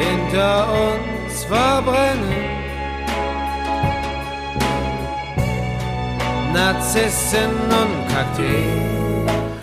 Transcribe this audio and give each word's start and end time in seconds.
hinter 0.00 0.66
uns 0.72 1.44
verbrennen. 1.44 2.50
Narzissen 6.54 7.50
und 7.68 8.08
Kakteen. 8.08 8.90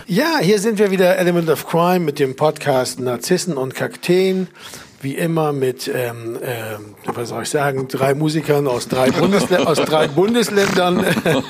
Ja, 0.06 0.38
hier 0.40 0.58
sind 0.58 0.78
wir 0.78 0.90
wieder, 0.90 1.18
Element 1.18 1.50
of 1.50 1.66
Crime, 1.66 2.00
mit 2.00 2.18
dem 2.18 2.36
Podcast 2.36 3.00
Narzissen 3.00 3.56
und 3.56 3.74
Kakteen 3.74 4.48
wie 5.00 5.14
immer 5.14 5.52
mit, 5.52 5.88
ähm, 5.88 6.36
äh, 6.42 6.76
was 7.04 7.28
soll 7.28 7.44
ich 7.44 7.50
sagen, 7.50 7.86
drei 7.88 8.14
Musikern 8.14 8.66
aus 8.66 8.88
drei, 8.88 9.10
Bundesl 9.10 9.56
aus 9.56 9.78
drei 9.78 10.08
Bundesländern. 10.08 11.04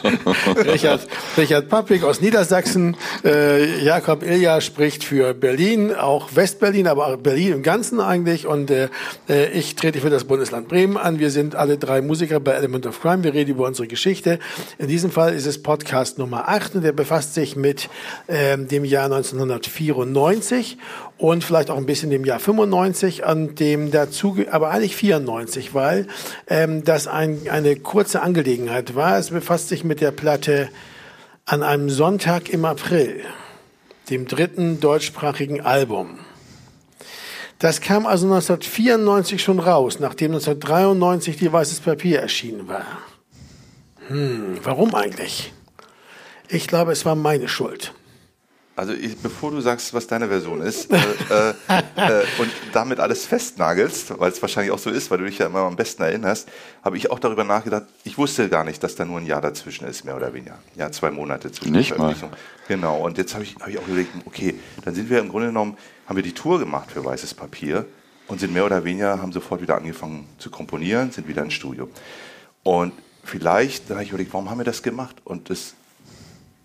Richard, 0.66 1.07
Richard 1.36 1.68
Pappig 1.68 2.04
aus 2.04 2.21
Niedersachsen. 2.21 2.96
Äh, 3.25 3.82
Jakob 3.82 4.22
Ilja 4.22 4.61
spricht 4.61 5.03
für 5.03 5.32
Berlin, 5.32 5.95
auch 5.95 6.29
Westberlin, 6.34 6.86
aber 6.86 7.07
auch 7.07 7.16
Berlin 7.16 7.54
im 7.54 7.62
Ganzen 7.62 8.00
eigentlich. 8.00 8.46
Und 8.46 8.71
äh, 8.71 8.89
äh, 9.29 9.50
ich 9.53 9.76
trete 9.76 10.00
für 10.00 10.11
das 10.11 10.25
Bundesland 10.25 10.68
Bremen 10.68 10.99
an. 10.99 11.18
Wir 11.18 11.30
sind 11.30 11.54
alle 11.54 11.79
drei 11.79 12.03
Musiker 12.03 12.40
bei 12.40 12.53
Element 12.53 12.86
of 12.86 13.00
Crime. 13.00 13.25
Wir 13.25 13.32
reden 13.32 13.53
über 13.53 13.67
unsere 13.67 13.89
Geschichte. 13.89 14.39
In 14.76 14.89
diesem 14.89 15.11
Fall 15.11 15.35
ist 15.35 15.46
es 15.46 15.62
Podcast 15.62 16.18
Nummer 16.18 16.49
8 16.49 16.76
und 16.76 16.82
der 16.82 16.93
befasst 16.93 17.32
sich 17.32 17.57
mit 17.57 17.89
ähm, 18.29 18.68
dem 18.68 18.85
Jahr 18.85 19.07
1994 19.07 20.76
und 21.18 21.43
vielleicht 21.43 21.71
auch 21.71 21.77
ein 21.77 21.86
bisschen 21.86 22.11
dem 22.11 22.25
Jahr 22.25 22.39
95 22.39 23.26
an 23.26 23.57
dem 23.57 23.90
dazu, 23.90 24.36
aber 24.50 24.71
eigentlich 24.71 24.96
94, 24.96 25.75
weil 25.75 26.07
ähm, 26.46 26.85
das 26.85 27.09
ein, 27.09 27.49
eine 27.50 27.76
kurze 27.76 28.22
Angelegenheit 28.22 28.95
war. 28.95 29.18
Es 29.18 29.31
befasst 29.31 29.68
sich 29.68 29.85
mit 29.85 30.00
der 30.00 30.12
Platte 30.12 30.68
an 31.45 31.62
einem 31.62 31.90
Sonntag 31.90 32.48
im 32.48 32.64
April, 32.64 33.20
dem 34.11 34.27
dritten 34.27 34.81
deutschsprachigen 34.81 35.61
Album. 35.61 36.20
Das 37.59 37.81
kam 37.81 38.06
also 38.06 38.27
1994 38.27 39.42
schon 39.42 39.59
raus, 39.59 39.98
nachdem 39.98 40.31
1993 40.33 41.37
die 41.37 41.53
Weißes 41.53 41.81
Papier 41.81 42.20
erschienen 42.20 42.69
war. 42.69 42.87
Hm, 44.07 44.59
warum 44.62 44.95
eigentlich? 44.95 45.53
Ich 46.48 46.69
glaube, 46.69 46.92
es 46.92 47.05
war 47.05 47.17
meine 47.17 47.48
Schuld. 47.48 47.92
Also 48.79 48.93
ich, 48.93 49.19
bevor 49.19 49.51
du 49.51 49.61
sagst, 49.61 49.93
was 49.93 50.07
deine 50.07 50.29
Version 50.29 50.61
ist 50.61 50.89
äh, 50.93 50.97
äh, 50.97 51.53
äh, 51.97 52.25
und 52.39 52.48
damit 52.73 53.01
alles 53.01 53.27
festnagelst, 53.27 54.20
weil 54.20 54.31
es 54.31 54.41
wahrscheinlich 54.41 54.70
auch 54.70 54.79
so 54.79 54.89
ist, 54.89 55.11
weil 55.11 55.19
du 55.19 55.25
dich 55.25 55.39
ja 55.39 55.47
immer 55.47 55.62
am 55.62 55.75
besten 55.75 56.05
erinnerst, 56.05 56.48
habe 56.85 56.97
ich 56.97 57.11
auch 57.11 57.19
darüber 57.19 57.43
nachgedacht, 57.43 57.87
ich 58.05 58.17
wusste 58.19 58.48
gar 58.48 58.62
nicht, 58.62 58.81
dass 58.85 58.95
da 58.95 59.05
nur 59.05 59.19
ein 59.19 59.27
Jahr 59.27 59.41
dazwischen 59.41 59.85
ist, 59.89 60.05
mehr 60.05 60.15
oder 60.15 60.33
weniger. 60.33 60.59
Ja, 60.77 60.93
zwei 60.93 61.11
Monate 61.11 61.51
zwischen 61.51 61.73
nicht 61.73 61.89
Veröffentlichung. 61.89 62.31
Mal. 62.31 62.39
Genau, 62.69 63.05
und 63.05 63.19
jetzt 63.19 63.35
habe 63.35 63.43
ich, 63.43 63.57
hab 63.57 63.67
ich 63.67 63.81
auch 63.81 63.89
überlegt, 63.89 64.12
okay, 64.27 64.55
dann 64.85 64.95
sind 64.95 65.11
wir 65.11 65.19
im 65.19 65.31
Grunde 65.31 65.48
genommen, 65.48 65.77
haben 66.07 66.15
wir 66.15 66.23
die 66.23 66.35
Tour 66.35 66.61
gemacht 66.61 66.92
für 66.92 67.05
Weißes 67.05 67.35
Papier 67.35 67.85
und 68.29 68.39
sind 68.39 68.53
mehr 68.53 68.65
oder 68.65 68.85
weniger, 68.85 69.20
haben 69.20 69.33
sofort 69.33 69.61
wieder 69.61 69.77
angefangen 69.77 70.29
zu 70.39 70.51
komponieren, 70.51 71.11
sind 71.11 71.27
wieder 71.27 71.42
ins 71.42 71.55
Studio. 71.55 71.91
Und 72.63 72.92
vielleicht, 73.25 73.91
da 73.91 73.95
habe 73.95 74.05
ich 74.05 74.11
überlegt, 74.11 74.33
warum 74.33 74.48
haben 74.48 74.59
wir 74.59 74.65
das 74.65 74.85
gemacht? 74.85 75.17
Und 75.25 75.51
das 75.51 75.75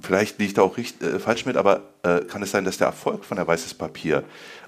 vielleicht 0.03 0.37
liege 0.37 0.49
ich 0.49 0.53
da 0.53 0.61
auch 0.61 0.77
richtig, 0.77 1.07
äh, 1.07 1.19
falsch 1.19 1.45
mit, 1.45 1.57
aber 1.57 1.81
äh, 2.03 2.19
kann 2.19 2.43
es 2.43 2.51
sein, 2.51 2.65
dass 2.65 2.77
der 2.77 2.87
Erfolg 2.87 3.25
von 3.25 3.37
der 3.37 3.47
Weißes 3.47 3.73
Papier 3.73 4.23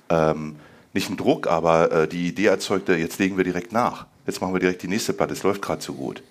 ähm, 0.09 0.55
nicht 0.93 1.09
ein 1.09 1.17
Druck, 1.17 1.47
aber 1.47 1.91
äh, 1.91 2.07
die 2.07 2.27
Idee 2.27 2.47
erzeugte, 2.47 2.95
jetzt 2.95 3.19
legen 3.19 3.37
wir 3.37 3.43
direkt 3.43 3.71
nach. 3.71 4.05
Jetzt 4.25 4.41
machen 4.41 4.53
wir 4.53 4.59
direkt 4.59 4.81
die 4.81 4.87
nächste 4.87 5.13
Platte, 5.13 5.33
es 5.33 5.43
läuft 5.43 5.61
gerade 5.61 5.81
so 5.81 5.93
gut. 5.93 6.23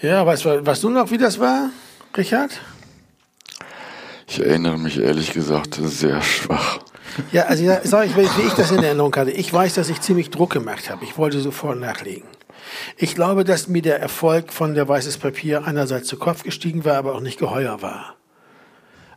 Ja, 0.00 0.24
weißt, 0.24 0.44
weißt 0.44 0.82
du 0.82 0.90
noch, 0.90 1.10
wie 1.10 1.18
das 1.18 1.38
war, 1.38 1.70
Richard? 2.16 2.60
Ich 4.26 4.40
erinnere 4.40 4.78
mich 4.78 4.98
ehrlich 4.98 5.32
gesagt 5.32 5.78
sehr 5.80 6.22
schwach. 6.22 6.78
Ja, 7.30 7.42
also 7.42 7.64
sag 7.84 8.06
ich, 8.06 8.16
wie 8.16 8.46
ich 8.46 8.54
das 8.54 8.70
in 8.70 8.82
Erinnerung 8.82 9.14
hatte. 9.14 9.30
Ich 9.30 9.52
weiß, 9.52 9.74
dass 9.74 9.90
ich 9.90 10.00
ziemlich 10.00 10.30
Druck 10.30 10.50
gemacht 10.50 10.88
habe. 10.88 11.04
Ich 11.04 11.18
wollte 11.18 11.40
sofort 11.40 11.78
nachlegen. 11.78 12.26
Ich 12.96 13.14
glaube, 13.14 13.44
dass 13.44 13.68
mir 13.68 13.82
der 13.82 14.00
Erfolg 14.00 14.52
von 14.52 14.74
der 14.74 14.88
Weißes 14.88 15.18
Papier 15.18 15.64
einerseits 15.66 16.08
zu 16.08 16.16
Kopf 16.16 16.42
gestiegen 16.42 16.84
war, 16.84 16.96
aber 16.96 17.14
auch 17.14 17.20
nicht 17.20 17.38
geheuer 17.38 17.82
war. 17.82 18.16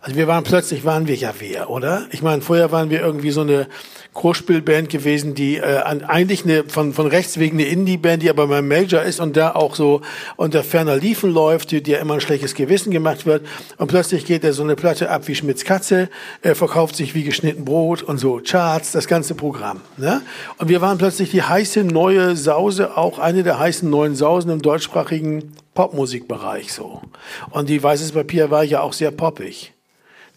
Also 0.06 0.18
wir 0.18 0.28
waren 0.28 0.44
plötzlich 0.44 0.86
waren 0.86 1.08
wir 1.08 1.16
ja 1.16 1.34
wer, 1.40 1.72
oder? 1.72 2.06
Ich 2.12 2.22
meine, 2.22 2.44
vorher 2.44 2.72
waren 2.72 2.92
wir 2.92 3.02
irgendwie 3.02 3.32
so 3.32 3.42
eine 3.42 3.66
Großspielband 4.14 4.88
gewesen, 4.88 5.34
die 5.34 5.58
äh, 5.58 5.82
eigentlich 5.82 6.44
eine 6.44 6.64
von 6.66 6.94
von 6.94 7.08
rechts 7.08 7.40
wegen 7.40 7.58
eine 7.58 7.68
Indie-Band, 7.68 8.22
die 8.22 8.30
aber 8.30 8.46
beim 8.46 8.68
Major 8.68 9.02
ist 9.02 9.20
und 9.20 9.36
da 9.36 9.56
auch 9.56 9.74
so 9.74 10.02
unter 10.36 10.64
ferner 10.64 10.96
Liefen 10.96 11.32
läuft, 11.32 11.72
die, 11.72 11.82
die 11.82 11.90
ja 11.90 11.98
immer 11.98 12.14
ein 12.14 12.22
schlechtes 12.22 12.54
Gewissen 12.54 12.92
gemacht 12.92 13.26
wird. 13.26 13.48
Und 13.80 13.88
plötzlich 13.88 14.28
geht 14.28 14.44
er 14.44 14.54
so 14.54 14.62
eine 14.62 14.76
Platte 14.76 15.10
ab 15.10 15.28
wie 15.28 15.34
Schmitz 15.34 15.64
Katze, 15.64 16.10
äh, 16.44 16.54
verkauft 16.54 16.96
sich 16.96 17.16
wie 17.16 17.24
geschnitten 17.24 17.66
Brot 17.66 18.04
und 18.04 18.20
so 18.20 18.40
Charts, 18.46 18.92
das 18.92 19.08
ganze 19.08 19.34
Programm. 19.34 19.82
Ne? 19.98 20.22
Und 20.60 20.70
wir 20.70 20.82
waren 20.82 21.00
plötzlich 21.00 21.32
die 21.32 21.42
heiße 21.42 21.84
neue 21.84 22.36
Sause, 22.36 22.96
auch 22.96 23.18
eine 23.18 23.42
der 23.42 23.58
heißen 23.58 23.90
neuen 23.90 24.14
Sausen 24.14 24.52
im 24.52 24.62
deutschsprachigen 24.62 25.54
Popmusikbereich 25.74 26.72
so. 26.72 27.02
Und 27.50 27.70
die 27.70 27.82
Weißes 27.82 28.12
Papier 28.12 28.52
war 28.52 28.64
ja 28.64 28.82
auch 28.82 28.94
sehr 28.94 29.10
poppig. 29.10 29.75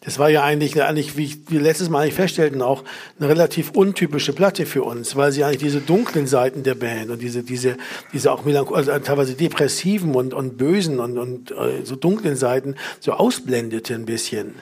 Das 0.09 0.19
war 0.19 0.31
ja 0.31 0.43
eigentlich, 0.43 0.83
eigentlich 0.83 1.19
wie 1.19 1.39
wir 1.49 1.61
letztes 1.61 1.91
Mal 1.91 2.01
eigentlich 2.01 2.15
feststellten, 2.15 2.63
auch 2.63 2.83
eine 3.21 3.29
relativ 3.29 3.73
untypische 3.73 4.33
Platte 4.33 4.65
für 4.65 4.83
uns, 4.83 5.17
weil 5.17 5.33
sie 5.33 5.45
eigentlich 5.45 5.59
diese 5.59 5.83
dunklen 5.83 6.27
Seiten 6.27 6.63
der 6.63 6.77
Band 6.77 7.11
und 7.11 7.21
diese, 7.21 7.43
diese, 7.43 7.77
diese 8.15 8.33
auch 8.33 8.47
also 8.73 8.99
teilweise 9.01 9.35
depressiven 9.35 10.15
und, 10.15 10.33
und 10.33 10.57
bösen 10.57 10.99
und, 10.99 11.19
und 11.19 11.51
äh, 11.51 11.85
so 11.85 11.95
dunklen 11.95 12.37
Seiten 12.37 12.77
so 13.01 13.13
ausblendete 13.13 13.95
ein 13.95 14.07
bisschen. 14.07 14.55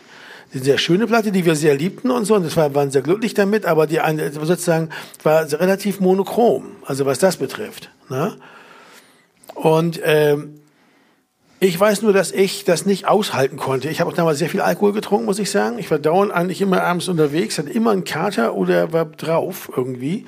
Eine 0.53 0.65
sehr 0.65 0.79
schöne 0.79 1.07
Platte, 1.07 1.31
die 1.31 1.45
wir 1.45 1.55
sehr 1.55 1.77
liebten 1.77 2.11
und 2.11 2.25
so, 2.25 2.35
und 2.35 2.57
war, 2.57 2.75
waren 2.75 2.91
sehr 2.91 3.03
glücklich 3.03 3.35
damit, 3.35 3.67
aber 3.67 3.87
die 3.87 4.01
eine, 4.01 4.33
sozusagen 4.33 4.89
war 5.23 5.45
relativ 5.53 6.01
monochrom, 6.01 6.73
also 6.87 7.07
was 7.07 7.21
das 7.21 7.37
betrifft. 7.37 7.89
Ne? 8.09 8.37
Und 9.55 10.01
ähm, 10.03 10.59
ich 11.59 11.79
weiß 11.79 12.03
nur, 12.03 12.13
dass 12.13 12.33
ich 12.33 12.65
das 12.65 12.85
nicht 12.85 13.09
aushalten 13.09 13.57
konnte. 13.57 13.89
Ich 13.89 14.01
habe 14.01 14.11
auch 14.11 14.15
damals 14.15 14.39
sehr 14.39 14.51
viel 14.51 14.61
Alkohol 14.61 14.93
getrunken, 14.93 15.25
muss 15.25 15.39
ich 15.39 15.51
sagen. 15.51 15.79
Ich 15.79 15.91
war 15.91 15.99
dauernd 15.99 16.31
eigentlich 16.33 16.61
immer 16.61 16.83
abends 16.83 17.09
unterwegs, 17.09 17.59
hatte 17.59 17.71
immer 17.71 17.93
einen 17.93 18.05
Kater 18.05 18.55
oder 18.55 18.93
war 18.93 19.07
drauf 19.07 19.71
irgendwie. 19.75 20.27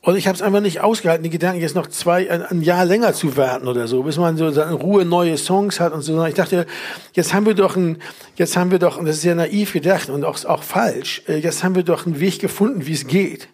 Und 0.00 0.16
ich 0.16 0.26
habe 0.26 0.36
es 0.36 0.42
einfach 0.42 0.60
nicht 0.60 0.80
ausgehalten, 0.80 1.24
die 1.24 1.30
Gedanken 1.30 1.60
jetzt 1.60 1.74
noch 1.74 1.88
zwei, 1.88 2.30
ein, 2.30 2.42
ein, 2.42 2.62
Jahr 2.62 2.84
länger 2.84 3.12
zu 3.12 3.36
warten 3.36 3.66
oder 3.66 3.88
so, 3.88 4.04
bis 4.04 4.18
man 4.18 4.36
so 4.36 4.46
in 4.46 4.58
Ruhe 4.58 5.04
neue 5.04 5.36
Songs 5.36 5.80
hat 5.80 5.92
und 5.92 6.02
so. 6.02 6.24
Ich 6.26 6.34
dachte, 6.34 6.66
jetzt 7.12 7.34
haben 7.34 7.46
wir 7.46 7.54
doch 7.54 7.76
ein, 7.76 7.98
jetzt 8.36 8.56
haben 8.56 8.70
wir 8.70 8.78
doch, 8.78 8.98
und 8.98 9.06
das 9.06 9.16
ist 9.16 9.24
ja 9.24 9.34
naiv 9.34 9.72
gedacht 9.72 10.08
und 10.08 10.24
auch, 10.24 10.44
auch 10.44 10.62
falsch, 10.62 11.22
äh, 11.28 11.38
jetzt 11.38 11.64
haben 11.64 11.74
wir 11.74 11.82
doch 11.82 12.06
einen 12.06 12.20
Weg 12.20 12.38
gefunden, 12.38 12.86
wie 12.86 12.92
es 12.92 13.06
geht 13.06 13.48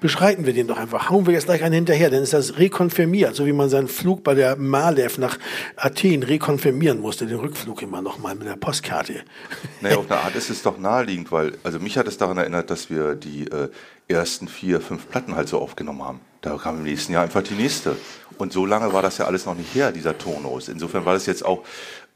beschreiten 0.00 0.46
wir 0.46 0.52
den 0.52 0.66
doch 0.66 0.78
einfach. 0.78 1.10
Hauen 1.10 1.26
wir 1.26 1.34
jetzt 1.34 1.46
gleich 1.46 1.62
einen 1.62 1.74
hinterher, 1.74 2.10
dann 2.10 2.22
ist 2.22 2.32
das 2.32 2.58
rekonfirmiert, 2.58 3.34
so 3.34 3.46
wie 3.46 3.52
man 3.52 3.68
seinen 3.68 3.88
Flug 3.88 4.22
bei 4.24 4.34
der 4.34 4.56
Malev 4.56 5.18
nach 5.18 5.38
Athen 5.76 6.22
rekonfirmieren 6.22 7.00
musste, 7.00 7.26
den 7.26 7.38
Rückflug 7.38 7.82
immer 7.82 8.02
nochmal 8.02 8.34
mit 8.34 8.46
der 8.46 8.56
Postkarte. 8.56 9.14
Naja, 9.80 9.96
auf 9.96 10.10
eine 10.10 10.20
Art 10.20 10.34
ist 10.34 10.50
es 10.50 10.62
doch 10.62 10.76
naheliegend, 10.78 11.30
weil, 11.30 11.52
also 11.62 11.78
mich 11.78 11.96
hat 11.96 12.08
es 12.08 12.18
daran 12.18 12.36
erinnert, 12.36 12.68
dass 12.70 12.90
wir 12.90 13.14
die 13.14 13.46
äh, 13.46 13.68
ersten 14.08 14.48
vier, 14.48 14.80
fünf 14.80 15.08
Platten 15.08 15.36
halt 15.36 15.48
so 15.48 15.60
aufgenommen 15.60 16.02
haben. 16.02 16.20
Da 16.40 16.56
kam 16.56 16.78
im 16.78 16.82
nächsten 16.82 17.12
Jahr 17.12 17.22
einfach 17.22 17.42
die 17.42 17.54
nächste. 17.54 17.96
Und 18.38 18.52
so 18.52 18.66
lange 18.66 18.92
war 18.92 19.02
das 19.02 19.18
ja 19.18 19.26
alles 19.26 19.46
noch 19.46 19.56
nicht 19.56 19.74
her, 19.74 19.92
dieser 19.92 20.16
Tonus. 20.16 20.68
Insofern 20.68 21.04
war 21.04 21.14
das 21.14 21.26
jetzt 21.26 21.44
auch 21.44 21.64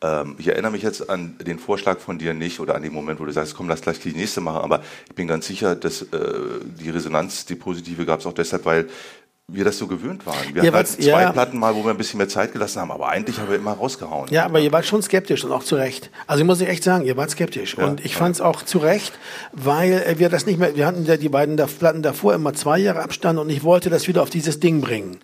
ähm, 0.03 0.37
ich 0.39 0.49
erinnere 0.49 0.73
mich 0.73 0.83
jetzt 0.83 1.09
an 1.09 1.37
den 1.39 1.59
Vorschlag 1.59 2.01
von 2.01 2.19
dir 2.19 2.35
nicht 2.35 2.61
oder 2.61 2.75
an 2.75 2.83
den 2.83 2.93
Moment, 2.93 3.21
wo 3.21 3.25
du 3.25 3.33
sagst, 3.33 3.55
komm, 3.55 3.69
lass 3.69 3.83
gleich 3.83 4.01
die 4.01 4.13
nächste 4.13 4.41
machen, 4.41 4.63
aber 4.63 4.83
ich 5.09 5.15
bin 5.15 5.29
ganz 5.29 5.47
sicher, 5.47 5.75
dass 5.75 6.03
äh, 6.03 6.07
die 6.81 6.91
Resonanz, 6.91 7.47
die 7.47 7.55
positive 7.55 8.05
gab 8.05 8.21
es 8.21 8.27
auch 8.27 8.35
deshalb, 8.35 8.65
weil 8.65 8.89
wir 9.49 9.65
das 9.65 9.77
so 9.77 9.87
gewöhnt 9.87 10.25
waren. 10.25 10.37
Wir 10.53 10.63
ja, 10.63 10.69
hatten 10.69 10.77
halt 10.77 10.89
zwei 10.89 11.23
ja. 11.23 11.33
Platten 11.33 11.59
mal, 11.59 11.75
wo 11.75 11.85
wir 11.85 11.91
ein 11.91 11.97
bisschen 11.97 12.19
mehr 12.19 12.29
Zeit 12.29 12.53
gelassen 12.53 12.81
haben, 12.81 12.91
aber 12.91 13.09
eigentlich 13.09 13.39
haben 13.39 13.49
wir 13.49 13.57
immer 13.57 13.73
rausgehauen. 13.73 14.29
Ja, 14.31 14.45
aber 14.45 14.61
ihr 14.61 14.73
wart 14.73 14.87
schon 14.87 15.03
skeptisch 15.03 15.45
und 15.45 15.53
auch 15.53 15.65
zu 15.65 15.77
Recht. 15.77 16.11
Also 16.27 16.43
ich 16.43 16.47
muss 16.47 16.61
echt 16.61 16.85
sagen, 16.85 17.05
ihr 17.05 17.17
wart 17.17 17.31
skeptisch 17.31 17.77
ja, 17.77 17.85
und 17.85 18.05
ich 18.05 18.17
fand 18.17 18.37
es 18.37 18.41
auch 18.41 18.63
zu 18.63 18.79
Recht, 18.79 19.13
weil 19.53 19.93
äh, 20.07 20.19
wir 20.19 20.29
das 20.29 20.47
nicht 20.47 20.59
mehr, 20.59 20.75
wir 20.77 20.87
hatten 20.87 21.05
ja 21.05 21.17
die 21.17 21.29
beiden 21.29 21.57
Platten 21.57 22.03
davor 22.03 22.35
immer 22.35 22.55
zwei 22.55 22.79
Jahre 22.79 23.03
Abstand 23.03 23.39
und 23.39 23.51
ich 23.51 23.63
wollte 23.63 23.91
das 23.91 24.09
wieder 24.09 24.23
auf 24.23 24.31
dieses 24.31 24.59
Ding 24.61 24.81
bringen. 24.81 25.19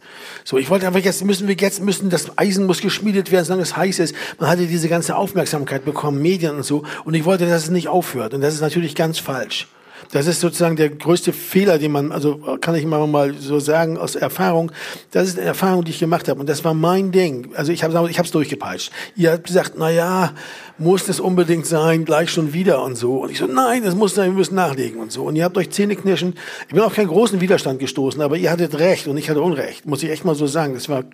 So, 0.44 0.58
ich 0.58 0.68
wollte 0.68 0.86
einfach 0.86 1.00
jetzt 1.00 1.24
müssen 1.24 1.48
wir 1.48 1.56
jetzt 1.56 1.80
müssen 1.80 2.10
das 2.10 2.36
Eisen 2.36 2.66
muss 2.66 2.80
geschmiedet 2.80 3.30
werden, 3.30 3.44
solange 3.44 3.62
es 3.62 3.76
heiß 3.76 3.98
ist. 4.00 4.14
Man 4.38 4.50
hatte 4.50 4.66
diese 4.66 4.88
ganze 4.88 5.16
Aufmerksamkeit 5.16 5.84
bekommen, 5.84 6.20
Medien 6.20 6.56
und 6.56 6.64
so 6.64 6.82
und 7.04 7.14
ich 7.14 7.24
wollte, 7.24 7.46
dass 7.46 7.64
es 7.64 7.70
nicht 7.70 7.88
aufhört 7.88 8.34
und 8.34 8.42
das 8.42 8.54
ist 8.54 8.60
natürlich 8.60 8.94
ganz 8.94 9.18
falsch. 9.18 9.68
Das 10.10 10.26
ist 10.26 10.40
sozusagen 10.40 10.76
der 10.76 10.88
größte 10.88 11.32
Fehler, 11.32 11.78
den 11.78 11.92
man, 11.92 12.12
also 12.12 12.36
kann 12.60 12.74
ich 12.74 12.86
mal 12.86 13.34
so 13.38 13.58
sagen 13.58 13.98
aus 13.98 14.14
Erfahrung, 14.14 14.72
das 15.10 15.28
ist 15.28 15.38
eine 15.38 15.46
Erfahrung, 15.46 15.84
die 15.84 15.90
ich 15.90 15.98
gemacht 15.98 16.28
habe 16.28 16.40
und 16.40 16.48
das 16.48 16.64
war 16.64 16.74
mein 16.74 17.12
Ding. 17.12 17.50
Also 17.54 17.72
ich 17.72 17.84
habe 17.84 17.92
ich 18.10 18.18
habe 18.18 18.26
es 18.26 18.32
durchgepeitscht. 18.32 18.90
Ihr 19.16 19.32
habt 19.32 19.44
gesagt, 19.44 19.74
na 19.76 19.90
ja, 19.90 20.32
muss 20.78 21.06
das 21.06 21.20
unbedingt 21.20 21.66
sein, 21.66 22.04
gleich 22.04 22.30
schon 22.30 22.52
wieder 22.52 22.82
und 22.82 22.96
so. 22.96 23.18
Und 23.18 23.30
ich 23.30 23.38
so, 23.38 23.46
nein, 23.46 23.82
das 23.82 23.94
muss 23.94 24.14
sein, 24.14 24.30
wir 24.30 24.38
müssen 24.38 24.54
nachlegen 24.54 25.00
und 25.00 25.12
so. 25.12 25.24
Und 25.24 25.36
ihr 25.36 25.44
habt 25.44 25.58
euch 25.58 25.70
Zähne 25.70 25.96
knirschen. 25.96 26.34
Ich 26.68 26.74
bin 26.74 26.82
auf 26.82 26.94
keinen 26.94 27.08
großen 27.08 27.40
Widerstand 27.40 27.78
gestoßen, 27.78 28.22
aber 28.22 28.36
ihr 28.36 28.50
hattet 28.50 28.78
recht 28.78 29.08
und 29.08 29.16
ich 29.16 29.28
hatte 29.28 29.42
Unrecht, 29.42 29.86
muss 29.86 30.02
ich 30.02 30.10
echt 30.10 30.24
mal 30.24 30.34
so 30.34 30.46
sagen. 30.46 30.74
Das 30.74 30.88
war 30.88 31.04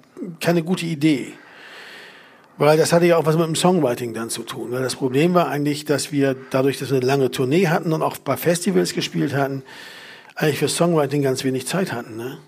keine 0.41 0.62
gute 0.62 0.87
Idee. 0.87 1.32
Weil 2.56 2.79
das 2.79 2.93
hatte 2.93 3.06
ja 3.06 3.17
auch 3.17 3.27
was 3.27 3.37
mit 3.37 3.47
dem 3.47 3.56
Songwriting 3.56 4.15
dann 4.15 4.31
zu 4.31 4.43
tun. 4.43 4.71
Weil 4.71 4.83
das 4.83 4.95
Problem 4.95 5.35
war 5.35 5.49
eigentlich, 5.49 5.85
dass 5.85 6.12
wir 6.12 6.37
dadurch, 6.51 6.79
dass 6.79 6.91
wir 6.91 6.99
eine 6.99 7.06
lange 7.06 7.31
Tournee 7.31 7.69
hatten 7.69 7.93
und 7.93 8.03
auch 8.03 8.17
paar 8.23 8.37
Festivals 8.37 8.95
gespielt 8.95 9.35
hatten, 9.35 9.62
eigentlich 10.37 10.59
für 10.59 10.69
Songwriting 10.69 11.23
ganz 11.23 11.43
wenig 11.45 11.67
Zeit 11.67 11.93
hatten. 11.93 12.17
Ne? 12.17 12.39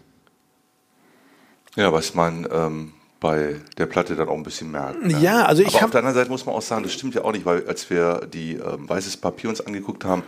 Ja, 1.74 1.92
was 1.92 2.14
man 2.14 2.46
ähm, 2.50 2.92
bei 3.20 3.56
der 3.78 3.86
Platte 3.86 4.14
dann 4.14 4.28
auch 4.28 4.36
ein 4.36 4.42
bisschen 4.42 4.70
merkt. 4.70 5.04
Ne? 5.04 5.18
Ja, 5.20 5.44
also 5.44 5.62
ich 5.62 5.76
Aber 5.76 5.86
auf 5.86 5.90
der 5.90 6.00
anderen 6.00 6.14
Seite 6.14 6.30
muss 6.30 6.46
man 6.46 6.54
auch 6.54 6.62
sagen, 6.62 6.82
das 6.82 6.92
stimmt 6.92 7.14
ja 7.14 7.24
auch 7.24 7.32
nicht, 7.32 7.44
weil 7.44 7.66
als 7.66 7.88
wir 7.90 8.26
die 8.32 8.54
ähm, 8.54 8.88
Weißes 8.88 9.16
Papier 9.16 9.50
uns 9.50 9.60
angeguckt 9.60 10.04
haben, 10.04 10.22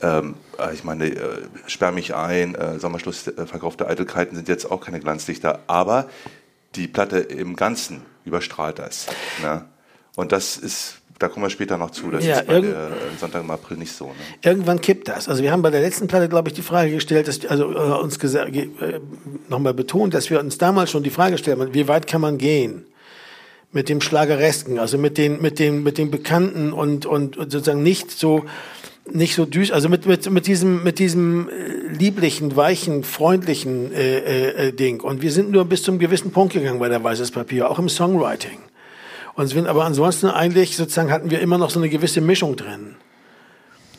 ähm, 0.00 0.34
äh, 0.58 0.72
ich 0.72 0.84
meine, 0.84 1.06
äh, 1.06 1.42
Sperr 1.66 1.92
mich 1.92 2.14
ein, 2.14 2.54
äh, 2.54 2.78
Sommerschluss, 2.78 3.26
äh, 3.26 3.46
verkaufte 3.46 3.86
Eitelkeiten 3.86 4.36
sind 4.36 4.48
jetzt 4.48 4.70
auch 4.70 4.80
keine 4.80 5.00
Glanzlichter, 5.00 5.60
aber 5.66 6.08
die 6.74 6.86
Platte 6.86 7.18
im 7.18 7.56
Ganzen 7.56 8.02
überstrahlt 8.28 8.78
das. 8.78 9.06
Ne? 9.42 9.64
Und 10.16 10.32
das 10.32 10.56
ist, 10.56 10.98
da 11.18 11.28
kommen 11.28 11.44
wir 11.44 11.50
später 11.50 11.76
noch 11.76 11.90
zu, 11.90 12.10
das 12.10 12.24
Ja, 12.24 12.38
ist 12.40 12.46
bei 12.46 12.60
der 12.60 12.88
äh, 12.88 12.90
Sonntag 13.18 13.42
im 13.42 13.50
April 13.50 13.76
nicht 13.76 13.92
so. 13.92 14.06
Ne? 14.06 14.12
Irgendwann 14.42 14.80
kippt 14.80 15.08
das. 15.08 15.28
Also 15.28 15.42
wir 15.42 15.50
haben 15.50 15.62
bei 15.62 15.70
der 15.70 15.80
letzten 15.80 16.06
Platte, 16.06 16.28
glaube 16.28 16.48
ich, 16.48 16.54
die 16.54 16.62
Frage 16.62 16.92
gestellt, 16.92 17.28
dass, 17.28 17.44
also 17.46 17.72
äh, 17.72 18.00
uns 18.00 18.22
äh, 18.22 18.68
nochmal 19.48 19.74
betont, 19.74 20.14
dass 20.14 20.30
wir 20.30 20.40
uns 20.40 20.58
damals 20.58 20.90
schon 20.90 21.02
die 21.02 21.10
Frage 21.10 21.32
gestellt 21.32 21.58
haben, 21.58 21.74
wie 21.74 21.88
weit 21.88 22.06
kann 22.06 22.20
man 22.20 22.38
gehen? 22.38 22.84
Mit 23.70 23.88
dem 23.88 24.00
Schlageresken, 24.00 24.78
also 24.78 24.96
mit 24.96 25.18
den, 25.18 25.42
mit 25.42 25.58
den, 25.58 25.82
mit 25.82 25.98
den 25.98 26.10
Bekannten 26.10 26.72
und, 26.72 27.04
und, 27.04 27.36
und 27.36 27.52
sozusagen 27.52 27.82
nicht 27.82 28.10
so, 28.10 28.44
nicht 29.14 29.34
so 29.34 29.44
düster, 29.44 29.74
also 29.74 29.88
mit, 29.88 30.06
mit, 30.06 30.30
mit 30.30 30.46
diesem, 30.46 30.82
mit 30.82 30.98
diesem 30.98 31.48
äh, 31.48 31.92
lieblichen, 31.92 32.56
weichen, 32.56 33.04
freundlichen 33.04 33.92
äh, 33.92 34.18
äh, 34.18 34.68
äh, 34.68 34.72
Ding. 34.72 35.00
Und 35.00 35.22
wir 35.22 35.32
sind 35.32 35.50
nur 35.50 35.64
bis 35.64 35.82
zum 35.82 35.98
gewissen 35.98 36.30
Punkt 36.30 36.52
gegangen 36.52 36.78
bei 36.78 36.88
der 36.88 37.02
Weißes 37.02 37.30
Papier, 37.30 37.70
auch 37.70 37.78
im 37.78 37.88
Songwriting. 37.88 38.58
Und 39.34 39.46
sind 39.46 39.66
aber 39.66 39.84
ansonsten 39.84 40.26
eigentlich 40.26 40.76
sozusagen 40.76 41.10
hatten 41.10 41.30
wir 41.30 41.40
immer 41.40 41.58
noch 41.58 41.70
so 41.70 41.78
eine 41.78 41.88
gewisse 41.88 42.20
Mischung 42.20 42.56
drin. 42.56 42.96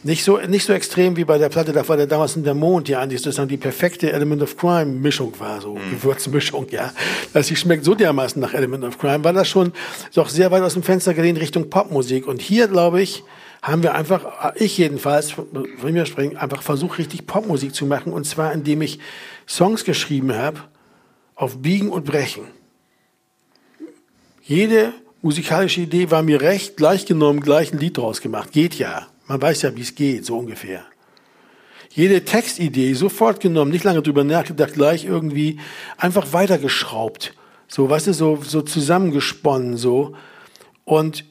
Nicht 0.02 0.24
so, 0.24 0.38
nicht 0.38 0.66
so 0.66 0.72
extrem 0.72 1.18
wie 1.18 1.26
bei 1.26 1.38
der 1.38 1.50
Platte, 1.50 1.74
da 1.74 1.86
war 1.88 1.98
der 1.98 2.08
damals 2.08 2.38
in 2.38 2.46
der 2.46 2.54
Mond, 2.54 2.88
die 2.88 2.96
eigentlich 2.96 3.22
sozusagen 3.22 3.50
die 3.50 3.58
perfekte 3.58 4.14
Element 4.14 4.42
of 4.42 4.56
Crime 4.56 4.86
Mischung 4.86 5.34
war, 5.40 5.60
so 5.60 5.78
Gewürzmischung, 5.92 6.68
ja. 6.72 6.94
Dass 7.34 7.48
sie 7.48 7.58
schmeckt 7.58 7.84
so 7.84 7.96
dermaßen 7.96 8.42
nach 8.42 8.54
Element 8.54 8.86
of 8.86 8.98
Crime, 8.98 9.26
war 9.26 9.34
das 9.34 9.50
schon 9.50 9.74
doch 10.14 10.30
sehr 10.30 10.52
weit 10.52 10.64
aus 10.64 10.74
dem 10.74 10.84
Fenster 10.84 11.14
gelehnt 11.14 11.40
Richtung 11.42 11.70
Popmusik. 11.70 12.28
Und 12.28 12.42
hier, 12.42 12.70
glaube 12.70 13.02
ich, 13.02 13.24
haben 13.62 13.84
wir 13.84 13.94
einfach, 13.94 14.54
ich 14.56 14.78
jedenfalls, 14.78 15.32
von 15.32 15.68
mir 15.84 16.06
sprechen, 16.06 16.38
einfach 16.38 16.62
versucht, 16.62 16.98
richtig 16.98 17.28
Popmusik 17.28 17.76
zu 17.76 17.86
machen. 17.86 18.14
Und 18.14 18.26
zwar, 18.26 18.54
indem 18.54 18.82
ich 18.82 19.00
Songs 19.48 19.84
geschrieben 19.84 20.34
habe, 20.34 20.60
auf 21.36 21.62
Biegen 21.62 21.90
und 21.90 22.06
Brechen. 22.06 22.44
Jede 24.44 24.94
musikalische 25.22 25.82
Idee 25.82 26.10
war 26.12 26.24
mir 26.24 26.42
recht, 26.42 26.78
gleich 26.78 27.06
genommen, 27.06 27.42
gleich 27.42 27.74
ein 27.74 27.80
Lied 27.80 27.98
draus 27.98 28.22
gemacht. 28.22 28.52
Geht 28.52 28.76
ja. 28.76 29.08
Man 29.28 29.42
weiß 29.42 29.62
ja, 29.62 29.76
wie 29.76 29.82
es 29.82 29.94
geht, 29.94 30.26
so 30.26 30.38
ungefähr. 30.38 30.84
Jede 31.92 32.24
Textidee 32.24 32.94
sofort 32.94 33.40
genommen, 33.40 33.72
nicht 33.72 33.84
lange 33.84 34.02
drüber 34.02 34.24
nachgedacht, 34.24 34.74
gleich 34.74 35.06
irgendwie 35.06 35.60
einfach 35.98 36.34
weitergeschraubt. 36.34 37.34
So, 37.68 37.90
weißt 37.90 38.08
du, 38.08 38.14
so, 38.14 38.40
so 38.42 38.62
zusammengesponnen, 38.62 39.78
so. 39.78 40.16
Und 40.86 41.26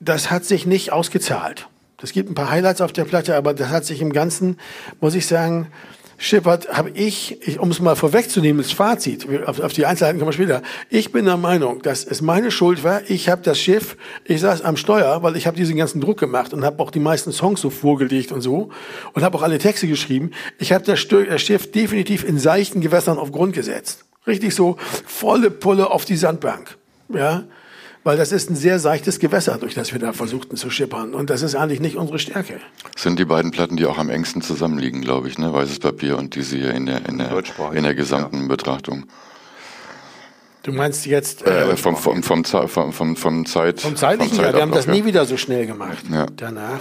das 0.00 0.30
hat 0.30 0.44
sich 0.44 0.66
nicht 0.66 0.92
ausgezahlt. 0.92 1.68
Es 2.00 2.12
gibt 2.12 2.30
ein 2.30 2.34
paar 2.34 2.50
Highlights 2.50 2.80
auf 2.80 2.92
der 2.92 3.04
Platte, 3.04 3.34
aber 3.34 3.54
das 3.54 3.70
hat 3.70 3.84
sich 3.84 4.00
im 4.00 4.12
Ganzen, 4.12 4.58
muss 5.00 5.14
ich 5.14 5.26
sagen, 5.26 5.68
Schippert, 6.20 6.68
habe 6.76 6.90
ich, 6.90 7.40
ich, 7.46 7.60
um 7.60 7.70
es 7.70 7.78
mal 7.78 7.94
vorwegzunehmen, 7.94 8.60
das 8.60 8.72
Fazit, 8.72 9.28
auf, 9.46 9.60
auf 9.60 9.72
die 9.72 9.86
Einzelheiten 9.86 10.18
kommen 10.18 10.30
wir 10.30 10.32
später. 10.32 10.62
Ich 10.90 11.12
bin 11.12 11.26
der 11.26 11.36
Meinung, 11.36 11.80
dass 11.82 12.04
es 12.04 12.22
meine 12.22 12.50
Schuld 12.50 12.82
war. 12.82 13.08
Ich 13.08 13.28
habe 13.28 13.42
das 13.42 13.60
Schiff, 13.60 13.96
ich 14.24 14.40
saß 14.40 14.62
am 14.62 14.76
Steuer, 14.76 15.22
weil 15.22 15.36
ich 15.36 15.46
habe 15.46 15.56
diesen 15.56 15.76
ganzen 15.76 16.00
Druck 16.00 16.18
gemacht 16.18 16.52
und 16.52 16.64
habe 16.64 16.82
auch 16.82 16.90
die 16.90 16.98
meisten 16.98 17.30
Songs 17.30 17.60
so 17.60 17.70
vorgelegt 17.70 18.32
und 18.32 18.40
so 18.40 18.70
und 19.12 19.22
habe 19.22 19.38
auch 19.38 19.42
alle 19.42 19.58
Texte 19.58 19.86
geschrieben. 19.86 20.32
Ich 20.58 20.72
habe 20.72 20.84
das, 20.84 21.06
das 21.06 21.40
Schiff 21.40 21.70
definitiv 21.70 22.24
in 22.24 22.36
seichten 22.36 22.80
Gewässern 22.80 23.16
auf 23.16 23.30
Grund 23.30 23.54
gesetzt. 23.54 24.04
Richtig 24.26 24.56
so 24.56 24.76
volle 25.06 25.52
Pulle 25.52 25.88
auf 25.88 26.04
die 26.04 26.16
Sandbank. 26.16 26.78
Ja, 27.10 27.44
weil 28.04 28.16
das 28.16 28.32
ist 28.32 28.50
ein 28.50 28.56
sehr 28.56 28.78
seichtes 28.78 29.18
Gewässer, 29.18 29.58
durch 29.58 29.74
das 29.74 29.92
wir 29.92 29.98
da 29.98 30.12
versuchten 30.12 30.56
zu 30.56 30.70
schippern. 30.70 31.14
Und 31.14 31.30
das 31.30 31.42
ist 31.42 31.54
eigentlich 31.54 31.80
nicht 31.80 31.96
unsere 31.96 32.18
Stärke. 32.18 32.60
Das 32.94 33.02
sind 33.02 33.18
die 33.18 33.24
beiden 33.24 33.50
Platten, 33.50 33.76
die 33.76 33.86
auch 33.86 33.98
am 33.98 34.08
engsten 34.10 34.40
zusammenliegen, 34.42 35.00
glaube 35.02 35.28
ich, 35.28 35.38
ne? 35.38 35.52
Weißes 35.52 35.78
Papier 35.80 36.16
und 36.18 36.34
diese 36.34 36.56
hier 36.56 36.72
in 36.74 36.86
der, 36.86 37.06
in 37.08 37.18
der, 37.18 37.30
in 37.72 37.82
der 37.84 37.94
gesamten 37.94 38.48
Betrachtung. 38.48 39.04
Du 40.62 40.72
meinst 40.72 41.06
jetzt 41.06 41.46
Äh, 41.46 41.76
vom, 41.76 41.96
vom, 41.96 42.22
vom, 42.22 42.44
Ze- 42.44 42.68
vom, 42.68 42.92
vom, 42.92 43.16
vom 43.16 43.46
Zeit. 43.46 43.80
vom 43.80 43.96
zeitlichen 43.96 44.34
vom 44.36 44.44
her, 44.44 44.54
wir 44.54 44.62
haben 44.62 44.70
das 44.70 44.80
Zeitablauf, 44.84 44.94
nie 44.94 45.00
ja. 45.00 45.06
wieder 45.06 45.24
so 45.26 45.36
schnell 45.36 45.66
gemacht 45.66 46.04
Ja. 46.12 46.26
danach. 46.36 46.80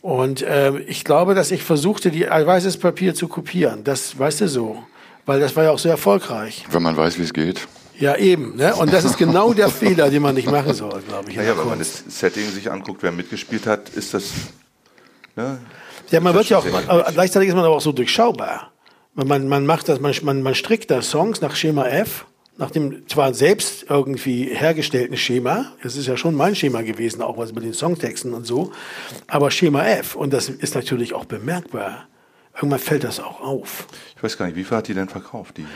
Und 0.00 0.42
äh, 0.42 0.78
ich 0.80 1.04
glaube, 1.04 1.34
dass 1.34 1.50
ich 1.50 1.62
versuchte, 1.62 2.10
die 2.10 2.22
weißes 2.22 2.78
Papier 2.78 3.14
zu 3.14 3.28
kopieren. 3.28 3.84
Das 3.84 4.18
weißt 4.18 4.40
du 4.40 4.48
so. 4.48 4.82
Weil 5.26 5.40
das 5.40 5.54
war 5.54 5.64
ja 5.64 5.70
auch 5.70 5.78
sehr 5.78 5.90
erfolgreich. 5.92 6.64
Wenn 6.70 6.82
man 6.82 6.96
weiß, 6.96 7.18
wie 7.18 7.22
es 7.22 7.34
geht. 7.34 7.68
Ja, 8.00 8.16
eben. 8.16 8.56
Ne? 8.56 8.74
Und 8.74 8.92
das 8.92 9.04
ist 9.04 9.18
genau 9.18 9.52
der 9.52 9.68
Fehler, 9.68 10.08
den 10.10 10.22
man 10.22 10.34
nicht 10.34 10.50
machen 10.50 10.72
soll, 10.72 11.02
glaube 11.06 11.30
ich. 11.30 11.36
Naja, 11.36 11.56
wenn 11.56 11.68
man 11.68 11.78
das 11.78 12.02
Setting 12.08 12.50
sich 12.50 12.70
anguckt, 12.70 13.02
wer 13.02 13.12
mitgespielt 13.12 13.66
hat, 13.66 13.90
ist 13.90 14.14
das. 14.14 14.32
Ne? 15.36 15.58
Ja, 16.10 16.20
man 16.20 16.34
wird 16.34 16.48
ja 16.48 16.58
auch, 16.58 16.66
aber 16.66 17.12
gleichzeitig 17.12 17.50
ist 17.50 17.54
man 17.54 17.64
aber 17.64 17.76
auch 17.76 17.80
so 17.80 17.92
durchschaubar. 17.92 18.72
Man, 19.14 19.48
man 19.48 19.66
macht 19.66 19.88
das, 19.88 20.00
man, 20.00 20.14
man, 20.22 20.42
man 20.42 20.54
strickt 20.54 20.90
da 20.90 21.02
Songs 21.02 21.42
nach 21.42 21.54
Schema 21.54 21.86
F, 21.88 22.26
nach 22.56 22.70
dem 22.70 23.06
zwar 23.06 23.34
selbst 23.34 23.86
irgendwie 23.88 24.44
hergestellten 24.44 25.16
Schema, 25.16 25.72
das 25.82 25.96
ist 25.96 26.06
ja 26.06 26.16
schon 26.16 26.34
mein 26.34 26.54
Schema 26.54 26.82
gewesen, 26.82 27.20
auch 27.20 27.36
was 27.36 27.52
mit 27.52 27.64
den 27.64 27.74
Songtexten 27.74 28.32
und 28.32 28.46
so, 28.46 28.72
aber 29.26 29.50
Schema 29.50 29.84
F, 29.86 30.16
und 30.16 30.32
das 30.32 30.48
ist 30.48 30.74
natürlich 30.74 31.12
auch 31.12 31.26
bemerkbar. 31.26 32.06
Irgendwann 32.60 32.78
fällt 32.78 33.04
das 33.04 33.20
auch 33.20 33.40
auf. 33.40 33.86
Ich 34.16 34.22
weiß 34.22 34.36
gar 34.36 34.44
nicht, 34.44 34.54
wie 34.54 34.64
viel 34.64 34.76
hat 34.76 34.86
die 34.86 34.92
denn 34.92 35.08
verkauft? 35.08 35.56
Die? 35.56 35.66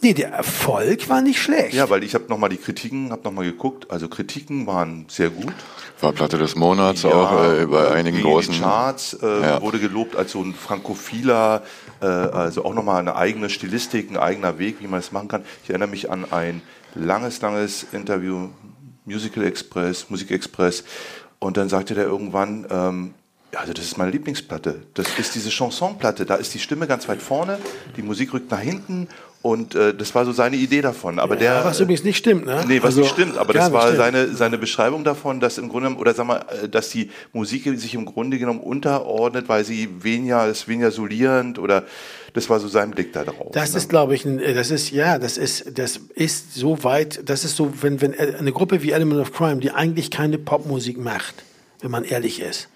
Nee, 0.00 0.12
der 0.12 0.32
Erfolg 0.32 1.08
war 1.08 1.22
nicht 1.22 1.40
schlecht. 1.40 1.72
Ja, 1.72 1.88
weil 1.88 2.02
ich 2.02 2.14
habe 2.14 2.24
nochmal 2.28 2.50
die 2.50 2.56
Kritiken, 2.56 3.12
habe 3.12 3.22
nochmal 3.22 3.44
geguckt. 3.44 3.88
Also 3.92 4.08
Kritiken 4.08 4.66
waren 4.66 5.06
sehr 5.08 5.30
gut. 5.30 5.52
War 6.00 6.12
Platte 6.12 6.38
des 6.38 6.56
Monats 6.56 7.04
auch 7.04 7.44
äh, 7.44 7.66
bei 7.66 7.92
einigen 7.92 8.16
die 8.16 8.22
großen. 8.24 8.56
Charts 8.58 9.16
äh, 9.22 9.40
Ja. 9.42 9.62
wurde 9.62 9.78
gelobt 9.78 10.16
als 10.16 10.32
so 10.32 10.40
ein 10.42 10.52
frankophiler, 10.52 11.62
äh, 12.00 12.06
also 12.06 12.64
auch 12.64 12.74
nochmal 12.74 12.98
eine 12.98 13.14
eigene 13.14 13.48
Stilistik, 13.48 14.10
ein 14.10 14.16
eigener 14.16 14.58
Weg, 14.58 14.78
wie 14.80 14.88
man 14.88 14.98
das 14.98 15.12
machen 15.12 15.28
kann. 15.28 15.44
Ich 15.62 15.70
erinnere 15.70 15.90
mich 15.90 16.10
an 16.10 16.32
ein 16.32 16.60
langes, 16.96 17.40
langes 17.40 17.86
Interview, 17.92 18.48
Musical 19.04 19.44
Express, 19.44 20.10
Musik 20.10 20.32
Express, 20.32 20.82
und 21.38 21.56
dann 21.56 21.68
sagte 21.68 21.94
der 21.94 22.04
irgendwann, 22.04 22.66
ähm, 22.68 23.14
ja, 23.52 23.60
also 23.60 23.72
das 23.72 23.84
ist 23.84 23.98
meine 23.98 24.10
Lieblingsplatte. 24.10 24.82
Das 24.94 25.06
ist 25.18 25.34
diese 25.34 25.50
Chansonplatte. 25.50 26.24
Da 26.24 26.36
ist 26.36 26.54
die 26.54 26.58
Stimme 26.58 26.86
ganz 26.86 27.06
weit 27.08 27.20
vorne, 27.20 27.58
die 27.96 28.02
Musik 28.02 28.32
rückt 28.32 28.50
nach 28.50 28.60
hinten 28.60 29.08
und 29.42 29.74
äh, 29.74 29.92
das 29.92 30.14
war 30.14 30.24
so 30.24 30.30
seine 30.30 30.56
Idee 30.56 30.80
davon. 30.80 31.18
Aber 31.18 31.34
der, 31.34 31.64
was 31.64 31.80
übrigens 31.80 32.04
nicht 32.04 32.16
stimmt, 32.16 32.46
ne? 32.46 32.64
Nee, 32.66 32.78
was 32.78 32.86
Also, 32.86 33.00
nicht 33.00 33.10
stimmt, 33.10 33.36
aber 33.36 33.52
das 33.52 33.72
war 33.72 33.82
stimmt. 33.82 33.96
seine, 33.98 34.28
seine 34.34 34.56
Beschreibung 34.56 35.02
davon, 35.02 35.40
dass 35.40 35.58
im 35.58 35.68
Grunde, 35.68 35.94
oder 35.96 36.14
sag 36.14 36.26
mal, 36.28 36.46
äh, 36.62 36.68
dass 36.68 36.90
die 36.90 37.10
Musik 37.32 37.64
sich 37.78 37.94
im 37.94 38.06
Grunde 38.06 38.38
genommen 38.38 38.60
unterordnet, 38.60 39.48
weil 39.48 39.64
sie 39.64 39.88
weniger, 40.02 40.46
ist 40.46 40.68
weniger 40.68 40.92
solierend 40.92 41.58
oder 41.58 41.84
das 42.34 42.48
war 42.48 42.60
so 42.60 42.68
sein 42.68 42.92
Blick 42.92 43.12
da 43.12 43.24
drauf. 43.24 43.50
Das 43.52 43.72
ne? 43.72 43.78
ist, 43.78 43.90
glaube 43.90 44.14
ich, 44.14 44.24
ein, 44.24 44.38
äh, 44.38 44.54
das 44.54 44.70
ist, 44.70 44.92
ja, 44.92 45.18
das 45.18 45.36
ist, 45.36 45.76
das 45.76 46.00
ist 46.14 46.54
so 46.54 46.84
weit, 46.84 47.28
das 47.28 47.44
ist 47.44 47.56
so, 47.56 47.72
wenn, 47.82 48.00
wenn 48.00 48.14
eine 48.14 48.52
Gruppe 48.52 48.82
wie 48.82 48.92
Element 48.92 49.20
of 49.20 49.32
Crime, 49.32 49.56
die 49.56 49.72
eigentlich 49.72 50.10
keine 50.12 50.38
Popmusik 50.38 50.98
macht, 50.98 51.34
wenn 51.80 51.90
man 51.90 52.04
ehrlich 52.04 52.40
ist. 52.40 52.68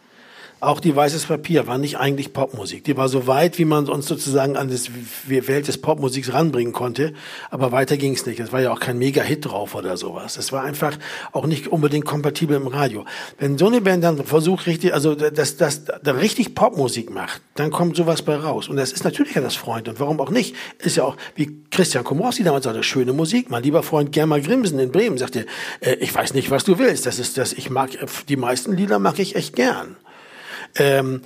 Auch 0.67 0.81
die 0.81 0.97
Weißes 0.97 1.27
Papier 1.27 1.69
war 1.69 1.79
nicht 1.79 1.97
eigentlich 1.99 2.33
Popmusik. 2.33 2.83
Die 2.83 2.97
war 2.97 3.09
so 3.09 3.29
weit, 3.29 3.57
wie 3.57 3.65
man 3.65 3.89
uns 3.89 4.09
sozusagen 4.09 4.57
an 4.57 4.69
das 4.69 4.91
Welt 5.29 5.69
des 5.69 5.79
Popmusiks 5.79 6.33
ranbringen 6.33 6.73
konnte. 6.73 7.15
Aber 7.51 7.71
weiter 7.71 7.97
ging 7.97 8.15
es 8.15 8.27
nicht. 8.27 8.41
Es 8.41 8.53
war 8.53 8.61
ja 8.61 8.73
auch 8.73 8.81
kein 8.81 8.99
Mega-Hit 8.99 9.45
drauf 9.45 9.77
oder 9.77 9.97
sowas. 9.97 10.37
Es 10.37 10.51
war 10.51 10.65
einfach 10.65 10.99
auch 11.31 11.47
nicht 11.47 11.69
unbedingt 11.69 12.05
kompatibel 12.05 12.57
im 12.57 12.67
Radio. 12.67 13.05
Wenn 13.39 13.59
so 13.59 13.69
eine 13.69 13.81
Band 13.81 14.03
dann 14.03 14.25
versucht, 14.25 14.67
richtig, 14.67 14.93
also 14.93 15.15
das, 15.15 15.57
das, 15.57 15.85
da 15.85 16.11
richtig 16.11 16.57
Popmusik 16.57 17.15
macht, 17.15 17.43
dann 17.55 17.71
kommt 17.71 17.95
sowas 17.95 18.23
bei 18.23 18.35
raus. 18.35 18.69
Und 18.69 18.75
das 18.75 18.91
ist 18.91 19.05
natürlich 19.05 19.37
ja 19.37 19.43
das 19.43 19.55
Freund. 19.55 19.87
Und 19.89 20.01
warum 20.01 20.21
auch 20.21 20.31
nicht? 20.31 20.57
Ist 20.81 20.97
ja 20.97 21.05
auch, 21.05 21.17
wie 21.37 21.61
Christian 21.71 22.03
Komorowski 22.03 22.43
damals 22.43 22.65
sagte, 22.65 22.83
schöne 22.83 23.13
Musik. 23.13 23.51
Mein 23.51 23.63
lieber 23.63 23.85
Freund 23.85 24.11
Germa 24.11 24.41
Grimsen 24.41 24.81
in 24.81 24.91
Bremen 24.91 25.17
sagte, 25.17 25.47
äh, 25.79 25.95
ich 26.01 26.13
weiß 26.13 26.35
nicht, 26.35 26.51
was 26.51 26.65
du 26.65 26.81
willst. 26.81 27.07
Das 27.07 27.21
ist 27.21 27.39
das, 27.39 27.53
ich 27.53 27.71
mag, 27.71 27.91
die 28.29 28.37
meisten 28.37 28.77
Lieder 28.77 28.99
mag 28.99 29.21
ich 29.21 29.37
echt 29.37 29.55
gern. 29.55 29.95
Ähm, 30.79 31.23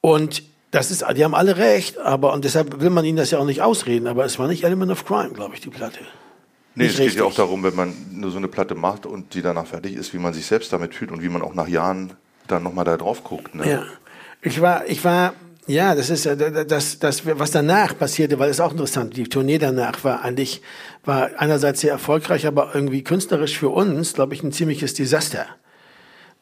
und 0.00 0.42
das 0.70 0.90
ist, 0.90 1.04
die 1.16 1.24
haben 1.24 1.34
alle 1.34 1.56
recht, 1.56 1.98
aber 1.98 2.32
und 2.32 2.44
deshalb 2.44 2.80
will 2.80 2.90
man 2.90 3.04
ihnen 3.04 3.16
das 3.16 3.30
ja 3.30 3.38
auch 3.38 3.46
nicht 3.46 3.62
ausreden. 3.62 4.06
Aber 4.06 4.24
es 4.24 4.38
war 4.38 4.48
nicht 4.48 4.64
Element 4.64 4.92
of 4.92 5.04
Crime, 5.04 5.30
glaube 5.30 5.54
ich, 5.54 5.60
die 5.60 5.70
Platte. 5.70 6.00
Nee, 6.74 6.84
nicht 6.84 6.92
es 6.92 6.96
geht 6.98 7.06
richtig. 7.06 7.20
ja 7.20 7.26
auch 7.26 7.34
darum, 7.34 7.62
wenn 7.62 7.74
man 7.74 7.94
nur 8.12 8.30
so 8.30 8.36
eine 8.36 8.48
Platte 8.48 8.74
macht 8.74 9.06
und 9.06 9.32
die 9.34 9.40
danach 9.40 9.66
fertig 9.66 9.94
ist, 9.94 10.12
wie 10.12 10.18
man 10.18 10.34
sich 10.34 10.44
selbst 10.44 10.72
damit 10.72 10.94
fühlt 10.94 11.10
und 11.10 11.22
wie 11.22 11.28
man 11.28 11.40
auch 11.40 11.54
nach 11.54 11.68
Jahren 11.68 12.12
dann 12.46 12.62
nochmal 12.62 12.84
da 12.84 12.96
drauf 12.96 13.24
guckt. 13.24 13.54
Ne? 13.54 13.68
Ja, 13.68 13.84
ich 14.42 14.60
war, 14.60 14.86
ich 14.86 15.02
war, 15.02 15.32
ja, 15.66 15.94
das 15.94 16.10
ist 16.10 16.26
ja 16.26 16.34
das, 16.36 16.98
das, 16.98 17.22
was 17.24 17.50
danach 17.50 17.98
passierte, 17.98 18.38
weil 18.38 18.50
es 18.50 18.60
auch 18.60 18.72
interessant. 18.72 19.16
Die 19.16 19.24
Tournee 19.24 19.58
danach 19.58 20.04
war 20.04 20.22
eigentlich, 20.22 20.60
war 21.04 21.30
einerseits 21.38 21.80
sehr 21.80 21.92
erfolgreich, 21.92 22.46
aber 22.46 22.72
irgendwie 22.74 23.02
künstlerisch 23.02 23.58
für 23.58 23.70
uns, 23.70 24.12
glaube 24.12 24.34
ich, 24.34 24.42
ein 24.42 24.52
ziemliches 24.52 24.92
Desaster. 24.92 25.46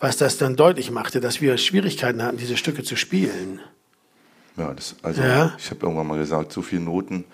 Was 0.05 0.19
das 0.19 0.37
dann 0.37 0.55
deutlich 0.55 0.91
machte, 0.91 1.23
dass 1.23 1.41
wir 1.41 1.57
Schwierigkeiten 1.57 2.23
hatten, 2.23 2.37
diese 2.37 2.59
Stücke 2.59 2.83
zu 2.83 2.95
spielen. 2.95 3.59
Ja, 4.59 4.75
das, 4.75 4.97
also 5.03 5.23
Ja. 5.23 5.55
ich 5.57 5.71
habe 5.71 5.81
irgendwann 5.81 6.07
mal 6.07 6.19
gesagt, 6.19 6.53
so 6.53 6.61
viele 6.61 6.83
Noten 6.83 7.25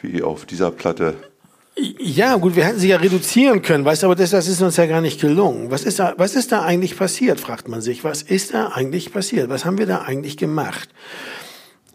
wie 0.00 0.22
auf 0.22 0.46
dieser 0.46 0.70
Platte. 0.70 1.16
Ja, 1.98 2.36
gut, 2.36 2.54
wir 2.54 2.64
hätten 2.64 2.78
sie 2.78 2.86
ja 2.86 2.98
reduzieren 2.98 3.62
können, 3.62 3.84
weißt 3.84 4.04
du, 4.04 4.06
aber 4.06 4.14
das, 4.14 4.30
das 4.30 4.46
ist 4.46 4.62
uns 4.62 4.76
ja 4.76 4.86
gar 4.86 5.00
nicht 5.00 5.20
gelungen. 5.20 5.72
Was 5.72 5.82
ist, 5.82 5.98
da, 5.98 6.14
was 6.18 6.36
ist 6.36 6.52
da 6.52 6.62
eigentlich 6.62 6.96
passiert, 6.96 7.40
fragt 7.40 7.66
man 7.66 7.80
sich. 7.80 8.04
Was 8.04 8.22
ist 8.22 8.54
da 8.54 8.68
eigentlich 8.68 9.12
passiert? 9.12 9.48
Was 9.48 9.64
haben 9.64 9.78
wir 9.78 9.86
da 9.86 10.02
eigentlich 10.02 10.36
gemacht? 10.36 10.88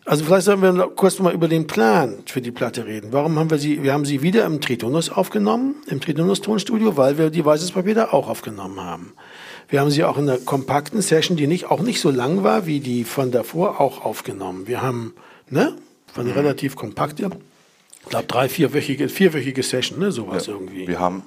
Also 0.03 0.25
vielleicht 0.25 0.43
sollten 0.43 0.63
wir 0.63 0.73
noch 0.73 0.97
kurz 0.97 1.17
mal 1.19 1.33
über 1.33 1.47
den 1.47 1.65
Plan 1.65 2.23
für 2.25 2.41
die 2.41 2.51
Platte 2.51 2.85
reden. 2.85 3.13
Warum 3.13 3.39
haben 3.39 3.49
wir 3.49 3.57
sie, 3.57 3.83
wir 3.83 3.93
haben 3.93 4.03
sie 4.03 4.21
wieder 4.21 4.43
im 4.43 4.59
Tritonus 4.59 5.09
aufgenommen, 5.09 5.75
im 5.87 6.01
Tritonus 6.01 6.41
Tonstudio, 6.41 6.97
weil 6.97 7.17
wir 7.17 7.29
die 7.29 7.45
Weißes 7.45 7.71
Papier 7.71 7.95
da 7.95 8.09
auch 8.09 8.27
aufgenommen 8.27 8.81
haben. 8.81 9.13
Wir 9.67 9.81
haben 9.81 9.91
sie 9.91 10.03
auch 10.03 10.17
in 10.17 10.29
einer 10.29 10.39
kompakten 10.39 11.01
Session, 11.01 11.37
die 11.37 11.47
nicht, 11.47 11.65
auch 11.65 11.81
nicht 11.81 11.99
so 11.99 12.11
lang 12.11 12.43
war 12.43 12.65
wie 12.65 12.79
die 12.79 13.03
von 13.03 13.31
davor, 13.31 13.81
auch 13.81 14.05
aufgenommen. 14.05 14.67
Wir 14.67 14.81
haben, 14.81 15.13
ne, 15.49 15.75
von 16.13 16.29
relativ 16.29 16.75
kompakte, 16.75 17.29
ich 18.03 18.09
glaube 18.09 18.25
drei, 18.27 18.47
vierwöchige, 18.49 19.09
vierwöchige 19.09 19.63
Session, 19.63 19.99
ne, 19.99 20.11
sowas 20.11 20.47
irgendwie. 20.47 20.87
Wir 20.87 20.99
haben 20.99 21.23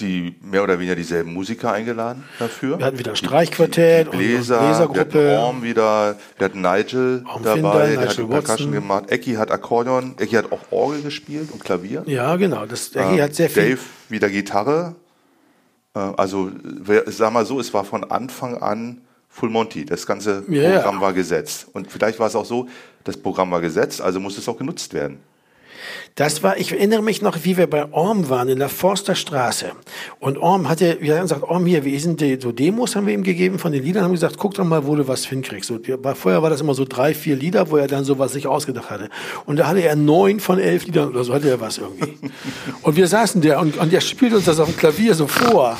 die 0.00 0.34
mehr 0.42 0.62
oder 0.62 0.78
weniger 0.78 0.94
dieselben 0.94 1.32
Musiker 1.32 1.72
eingeladen 1.72 2.24
dafür. 2.38 2.78
Wir 2.78 2.86
hatten 2.86 2.98
wieder 2.98 3.12
ein 3.12 3.16
Streichquartett 3.16 4.06
die 4.06 4.10
und 4.10 4.18
Bläser, 4.18 4.60
eine 4.60 4.68
wir 4.68 4.76
hatten 4.76 4.92
Bläsergruppe. 4.92 5.38
Orm 5.38 5.62
wieder, 5.62 6.16
wir 6.36 6.44
hatten 6.44 6.60
Nigel 6.60 7.24
Orm 7.26 7.42
dabei, 7.42 7.54
Finder, 7.54 7.78
der 7.78 7.88
Nigel 7.88 8.08
hat 8.08 8.18
die 8.18 8.24
Percussion 8.24 8.72
gemacht. 8.72 9.10
Ecki 9.10 9.34
hat 9.34 9.50
Akkordeon, 9.50 10.14
Ecki 10.18 10.34
hat 10.34 10.52
auch 10.52 10.60
Orgel 10.70 11.02
gespielt 11.02 11.50
und 11.52 11.64
Klavier. 11.64 12.02
Ja, 12.06 12.36
genau. 12.36 12.66
Das, 12.66 12.90
der 12.90 13.10
hier 13.10 13.24
hat 13.24 13.34
sehr 13.34 13.50
viel. 13.50 13.70
Dave 13.70 13.80
wieder 14.08 14.28
Gitarre. 14.28 14.94
Äh, 15.98 16.12
Also, 16.16 16.50
sag 17.06 17.32
mal 17.32 17.44
so, 17.44 17.60
es 17.60 17.72
war 17.74 17.84
von 17.84 18.04
Anfang 18.04 18.56
an 18.58 19.00
Full 19.28 19.50
Monty. 19.50 19.84
Das 19.84 20.06
ganze 20.06 20.44
ja. 20.48 20.76
Programm 20.76 21.00
war 21.00 21.12
gesetzt. 21.12 21.68
Und 21.72 21.90
vielleicht 21.90 22.18
war 22.18 22.28
es 22.28 22.36
auch 22.36 22.44
so, 22.46 22.68
das 23.04 23.16
Programm 23.16 23.50
war 23.50 23.60
gesetzt, 23.60 24.00
also 24.00 24.20
muss 24.20 24.38
es 24.38 24.48
auch 24.48 24.58
genutzt 24.58 24.94
werden. 24.94 25.18
Das 26.14 26.42
war, 26.42 26.58
ich 26.58 26.72
erinnere 26.72 27.02
mich 27.02 27.22
noch, 27.22 27.36
wie 27.44 27.56
wir 27.56 27.68
bei 27.68 27.90
Orm 27.92 28.28
waren 28.28 28.48
in 28.48 28.58
der 28.58 28.68
Forsterstraße. 28.68 29.66
Und 30.20 30.38
Orm 30.38 30.68
hatte, 30.68 30.98
wir 31.00 31.14
haben 31.14 31.22
gesagt, 31.22 31.42
Orm 31.44 31.64
hier, 31.66 31.84
wie 31.84 31.98
sind 31.98 32.20
die, 32.20 32.38
so 32.40 32.52
Demos 32.52 32.96
haben 32.96 33.06
wir 33.06 33.14
ihm 33.14 33.22
gegeben 33.22 33.58
von 33.58 33.72
den 33.72 33.82
Liedern, 33.84 34.04
haben 34.04 34.12
gesagt, 34.12 34.36
guck 34.38 34.54
doch 34.54 34.64
mal, 34.64 34.86
wo 34.86 34.96
du 34.96 35.06
was 35.06 35.24
hinkriegst. 35.26 35.70
Die- 35.70 36.02
war- 36.04 36.14
vorher 36.16 36.42
war 36.42 36.50
das 36.50 36.60
immer 36.60 36.74
so 36.74 36.84
drei, 36.84 37.14
vier 37.14 37.36
Lieder, 37.36 37.70
wo 37.70 37.76
er 37.76 37.86
dann 37.86 38.04
sowas 38.04 38.32
sich 38.32 38.46
ausgedacht 38.46 38.90
hatte. 38.90 39.08
Und 39.46 39.56
da 39.58 39.68
hatte 39.68 39.80
er 39.80 39.96
neun 39.96 40.40
von 40.40 40.58
elf 40.58 40.86
Liedern 40.86 41.08
oder 41.10 41.24
so 41.24 41.32
hatte 41.34 41.48
er 41.48 41.60
was 41.60 41.78
irgendwie. 41.78 42.16
und 42.82 42.96
wir 42.96 43.06
saßen 43.06 43.40
da 43.40 43.60
und, 43.60 43.76
und 43.78 43.92
der 43.92 44.00
spielt 44.00 44.32
uns 44.34 44.44
das 44.46 44.58
auf 44.60 44.68
dem 44.68 44.76
Klavier 44.76 45.14
so 45.14 45.26
vor. 45.26 45.76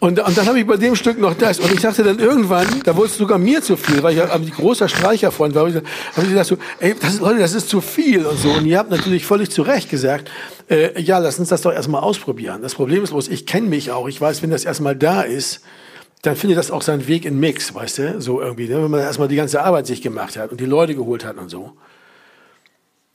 Und, 0.00 0.18
und 0.18 0.36
dann 0.36 0.46
habe 0.46 0.58
ich 0.58 0.66
bei 0.66 0.76
dem 0.76 0.94
Stück 0.96 1.18
noch 1.18 1.34
das. 1.34 1.58
Und 1.58 1.72
ich 1.72 1.80
dachte 1.80 2.02
dann 2.02 2.18
irgendwann, 2.18 2.66
da 2.84 2.96
wurde 2.96 3.08
es 3.08 3.16
sogar 3.16 3.38
mir 3.38 3.62
zu 3.62 3.76
viel, 3.76 4.02
weil 4.02 4.14
ich 4.14 4.22
ein 4.22 4.50
großer 4.50 4.88
Streicherfreund 4.88 5.54
war. 5.54 5.62
Habe 5.62 5.70
ich, 5.70 6.22
ich 6.22 6.28
gesagt 6.28 6.48
so, 6.48 6.56
ey, 6.80 6.94
das, 7.00 7.20
Leute, 7.20 7.40
das 7.40 7.54
ist 7.54 7.68
zu 7.68 7.80
viel 7.80 8.24
und 8.26 8.38
so. 8.38 8.50
Und 8.50 8.66
ihr 8.66 8.78
habt 8.78 8.90
natürlich 8.90 9.26
völlig 9.26 9.50
zu 9.50 9.62
Recht 9.62 9.90
gesagt, 9.90 10.30
äh, 10.70 11.00
ja, 11.00 11.18
lass 11.18 11.38
uns 11.38 11.48
das 11.48 11.62
doch 11.62 11.72
erstmal 11.72 12.02
ausprobieren. 12.02 12.62
Das 12.62 12.74
Problem 12.74 13.02
ist 13.02 13.10
bloß, 13.10 13.28
ich 13.28 13.46
kenne 13.46 13.68
mich 13.68 13.90
auch. 13.90 14.08
Ich 14.08 14.20
weiß, 14.20 14.42
wenn 14.42 14.50
das 14.50 14.64
erstmal 14.64 14.96
da 14.96 15.22
ist, 15.22 15.62
dann 16.22 16.36
findet 16.36 16.58
das 16.58 16.70
auch 16.70 16.82
seinen 16.82 17.08
Weg 17.08 17.24
in 17.24 17.40
Mix, 17.40 17.74
weißt 17.74 17.98
du? 17.98 18.20
So 18.20 18.40
irgendwie, 18.40 18.68
ne? 18.68 18.82
wenn 18.82 18.90
man 18.90 19.00
erstmal 19.00 19.28
die 19.28 19.36
ganze 19.36 19.62
Arbeit 19.62 19.86
sich 19.86 20.02
gemacht 20.02 20.36
hat 20.36 20.52
und 20.52 20.60
die 20.60 20.66
Leute 20.66 20.94
geholt 20.94 21.24
hat 21.24 21.36
und 21.36 21.48
so. 21.48 21.72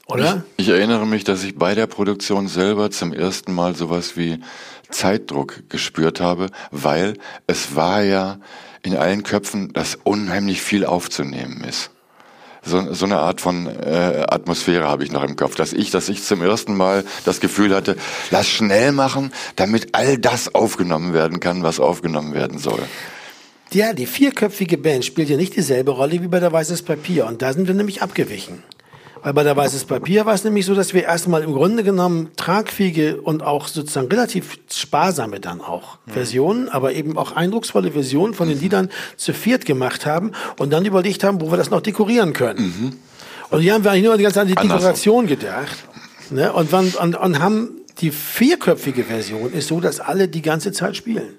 Oder? 0.08 0.44
Ich 0.56 0.70
erinnere 0.70 1.06
mich, 1.06 1.26
dass 1.26 1.44
ich 1.44 1.56
bei 1.56 1.76
der 1.76 1.88
Produktion 1.88 2.48
selber 2.48 2.92
zum 2.92 3.12
ersten 3.12 3.54
Mal 3.54 3.76
sowas 3.76 4.16
wie 4.16 4.40
Zeitdruck 4.90 5.70
gespürt 5.70 6.22
habe, 6.22 6.48
weil 6.72 7.16
es 7.46 7.76
war 7.76 8.02
ja 8.04 8.40
in 8.84 8.96
allen 8.96 9.24
Köpfen, 9.24 9.74
dass 9.74 9.96
unheimlich 10.04 10.62
viel 10.62 10.86
aufzunehmen 10.86 11.64
ist. 11.68 11.92
So, 12.64 12.94
so 12.94 13.06
eine 13.06 13.20
Art 13.20 13.40
von 13.40 13.68
äh, 13.68 14.26
Atmosphäre 14.30 14.88
habe 14.88 15.04
ich 15.04 15.12
noch 15.12 15.24
im 15.24 15.36
Kopf, 15.36 15.56
dass 15.56 15.72
ich, 15.72 15.90
dass 15.90 16.10
ich 16.10 16.24
zum 16.24 16.42
ersten 16.42 16.76
Mal 16.76 17.06
das 17.24 17.40
Gefühl 17.40 17.74
hatte, 17.74 17.96
lass 18.30 18.48
schnell 18.48 18.92
machen, 18.92 19.32
damit 19.56 19.90
all 19.94 20.18
das 20.18 20.54
aufgenommen 20.54 21.14
werden 21.14 21.40
kann, 21.40 21.64
was 21.64 21.80
aufgenommen 21.80 22.34
werden 22.34 22.58
soll. 22.58 22.82
Ja, 23.72 23.94
die 23.94 24.06
vierköpfige 24.06 24.78
Band 24.78 25.06
spielt 25.06 25.30
ja 25.30 25.38
nicht 25.38 25.56
dieselbe 25.56 25.92
Rolle 25.92 26.22
wie 26.22 26.28
bei 26.28 26.40
der 26.40 26.52
Weißes 26.52 26.84
Papier. 26.84 27.26
Und 27.26 27.42
da 27.42 27.54
sind 27.54 27.68
wir 27.68 27.76
nämlich 27.76 28.02
abgewichen. 28.02 28.64
Weil 29.28 29.34
bei 29.34 29.44
der 29.44 29.58
Weißes 29.58 29.84
Papier 29.84 30.26
war 30.26 30.36
es 30.36 30.46
nämlich 30.46 30.66
so, 30.66 30.74
dass 30.74 30.94
wir 30.94 31.04
erstmal 31.04 31.44
im 31.44 31.52
Grunde 31.52 31.84
genommen 31.84 32.30
tragfähige 32.38 33.20
und 33.20 33.44
auch 33.44 33.68
sozusagen 33.68 34.08
relativ 34.08 34.58
sparsame 34.72 35.42
dann 35.42 35.60
auch 35.60 35.98
Versionen, 36.08 36.70
aber 36.70 36.94
eben 36.94 37.18
auch 37.18 37.34
eindrucksvolle 37.34 37.92
Versionen 37.92 38.34
von 38.34 38.48
den 38.48 38.58
Liedern 38.58 38.90
zu 39.18 39.34
viert 39.34 39.66
gemacht 39.66 40.06
haben 40.06 40.32
und 40.60 40.72
dann 40.72 40.86
überlegt 40.86 41.26
haben, 41.26 41.42
wo 41.42 41.52
wir 41.52 41.58
das 41.58 41.70
noch 41.72 41.82
dekorieren 41.82 42.32
können. 42.32 43.02
Und 43.50 43.60
hier 43.60 43.74
haben 43.74 43.84
wir 43.84 43.92
eigentlich 43.92 44.06
nur 44.06 44.16
die 44.16 44.24
ganze 44.24 44.36
Zeit 44.36 44.44
an 44.44 44.48
die 44.48 44.58
Andersrum. 44.60 44.80
Dekoration 44.80 45.28
gedacht. 45.28 45.78
Ne? 46.30 46.54
Und, 46.54 46.72
und, 46.74 47.16
und 47.18 47.40
haben 47.40 47.72
die 48.00 48.12
vierköpfige 48.12 49.04
Version 49.04 49.52
ist 49.52 49.68
so, 49.68 49.82
dass 49.82 50.00
alle 50.00 50.30
die 50.30 50.42
ganze 50.42 50.72
Zeit 50.72 50.96
spielen. 50.96 51.34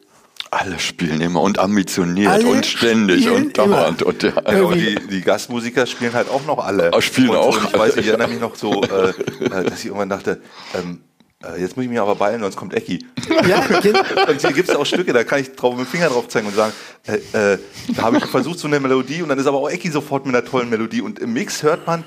Alle 0.50 0.78
spielen 0.78 1.20
immer 1.20 1.42
und 1.42 1.58
ambitioniert 1.58 2.32
Alle 2.32 2.46
und 2.46 2.64
ständig 2.64 3.28
und 3.28 3.56
dauernd. 3.58 4.00
immer. 4.02 4.08
Und 4.10 4.22
ja, 4.22 4.32
Irgendwie- 4.50 4.94
die, 4.96 5.06
die 5.08 5.20
Gastmusiker 5.20 5.84
spielen 5.86 6.14
halt 6.14 6.30
auch 6.30 6.44
noch 6.46 6.64
alle. 6.64 6.92
Ah, 6.92 7.02
spielen 7.02 7.30
und, 7.30 7.36
auch 7.36 7.56
Und 7.56 7.68
ich 7.72 7.78
weiß, 7.78 7.96
ich 7.96 8.06
erinnere 8.06 8.28
mich 8.28 8.40
noch 8.40 8.54
so, 8.56 8.82
äh, 8.82 9.10
äh, 9.10 9.64
dass 9.64 9.80
ich 9.80 9.86
irgendwann 9.86 10.08
dachte, 10.08 10.40
ähm, 10.74 11.00
äh, 11.44 11.60
jetzt 11.60 11.76
muss 11.76 11.84
ich 11.84 11.90
mich 11.90 12.00
aber 12.00 12.14
beeilen, 12.14 12.40
sonst 12.40 12.56
kommt 12.56 12.72
Ecki. 12.72 13.04
Ja, 13.46 13.58
Und 14.28 14.40
hier 14.40 14.52
gibt 14.52 14.68
es 14.70 14.74
auch 14.74 14.86
Stücke, 14.86 15.12
da 15.12 15.22
kann 15.22 15.40
ich 15.40 15.52
drauf 15.54 15.76
mit 15.76 15.86
dem 15.86 15.90
Finger 15.90 16.08
drauf 16.08 16.28
zeigen 16.28 16.46
und 16.46 16.56
sagen, 16.56 16.72
äh, 17.06 17.52
äh, 17.52 17.58
da 17.94 18.02
habe 18.02 18.16
ich 18.16 18.24
versucht, 18.24 18.58
so 18.58 18.68
eine 18.68 18.80
Melodie 18.80 19.20
und 19.22 19.28
dann 19.28 19.38
ist 19.38 19.46
aber 19.46 19.58
auch 19.58 19.68
Ecki 19.70 19.90
sofort 19.90 20.24
mit 20.24 20.34
einer 20.34 20.44
tollen 20.44 20.70
Melodie 20.70 21.02
und 21.02 21.18
im 21.18 21.32
Mix 21.34 21.62
hört 21.62 21.86
man, 21.86 22.04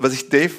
was 0.00 0.12
ich 0.12 0.28
Dave, 0.28 0.50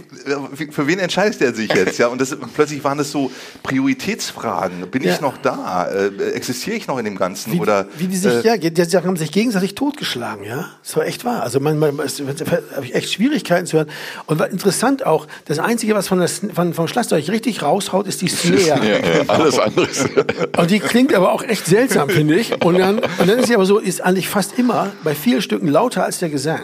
für 0.72 0.88
wen 0.88 1.00
entscheidet 1.00 1.42
er 1.42 1.54
sich 1.54 1.72
jetzt? 1.74 1.98
Ja, 2.00 2.08
und 2.08 2.22
das, 2.22 2.36
plötzlich 2.54 2.84
waren 2.84 2.98
das 2.98 3.12
so 3.12 3.32
Prioritätsfragen. 3.64 4.90
Bin 4.90 5.04
Ja. 5.04 5.14
ich 5.14 5.22
noch 5.22 5.38
da? 5.38 5.88
Äh, 5.92 6.32
existiere 6.32 6.76
ich 6.78 6.88
noch 6.88 6.98
in 6.98 7.06
dem 7.06 7.18
Ganzen? 7.18 7.54
Wie, 7.54 7.60
oder 7.60 7.88
wie 7.98 8.08
die 8.08 8.18
sich, 8.18 8.32
äh, 8.46 8.48
ja, 8.48 8.58
die, 8.58 8.72
die 8.72 8.98
haben 8.98 9.18
sich 9.18 9.32
gegenseitig 9.32 9.76
totgeschlagen, 9.76 10.46
ja. 10.46 10.70
Das 10.84 10.96
war 10.96 11.06
echt 11.06 11.26
wahr. 11.26 11.44
Also 11.44 11.60
manchmal 11.60 11.92
habe 11.92 12.86
ich 12.86 12.96
echt 12.96 13.12
Schwierigkeiten 13.14 13.66
zu 13.66 13.78
hören. 13.78 13.90
Und 14.26 14.40
war 14.40 14.50
interessant 14.50 15.06
auch, 15.06 15.28
das 15.46 15.60
Einzige, 15.60 15.96
was 15.96 16.08
von, 16.08 16.20
Sn- 16.22 16.54
von 16.54 16.74
vom 16.74 16.88
Schlagzeug 16.88 17.28
richtig 17.30 17.62
raushaut, 17.62 18.08
ist 18.08 18.22
die 18.22 18.30
Snare. 18.30 19.02
ja, 19.02 19.24
alles 19.28 19.60
andere 19.60 19.88
Und 20.58 20.72
die 20.72 20.80
klingt 20.80 21.14
aber 21.14 21.32
auch 21.34 21.44
echt 21.44 21.66
seltsam, 21.66 22.10
finde 22.10 22.36
ich. 22.36 22.62
Und 22.64 22.78
dann, 22.80 23.00
und 23.00 23.28
dann 23.30 23.40
ist 23.40 23.48
sie 23.48 23.56
aber 23.56 23.66
so, 23.66 23.80
ist 23.80 24.02
eigentlich 24.02 24.30
fast 24.30 24.58
immer 24.58 24.92
bei 25.04 25.14
vielen 25.16 25.42
Stücken 25.42 25.68
lauter 25.68 26.04
als 26.04 26.20
der 26.20 26.30
Gesang. 26.30 26.62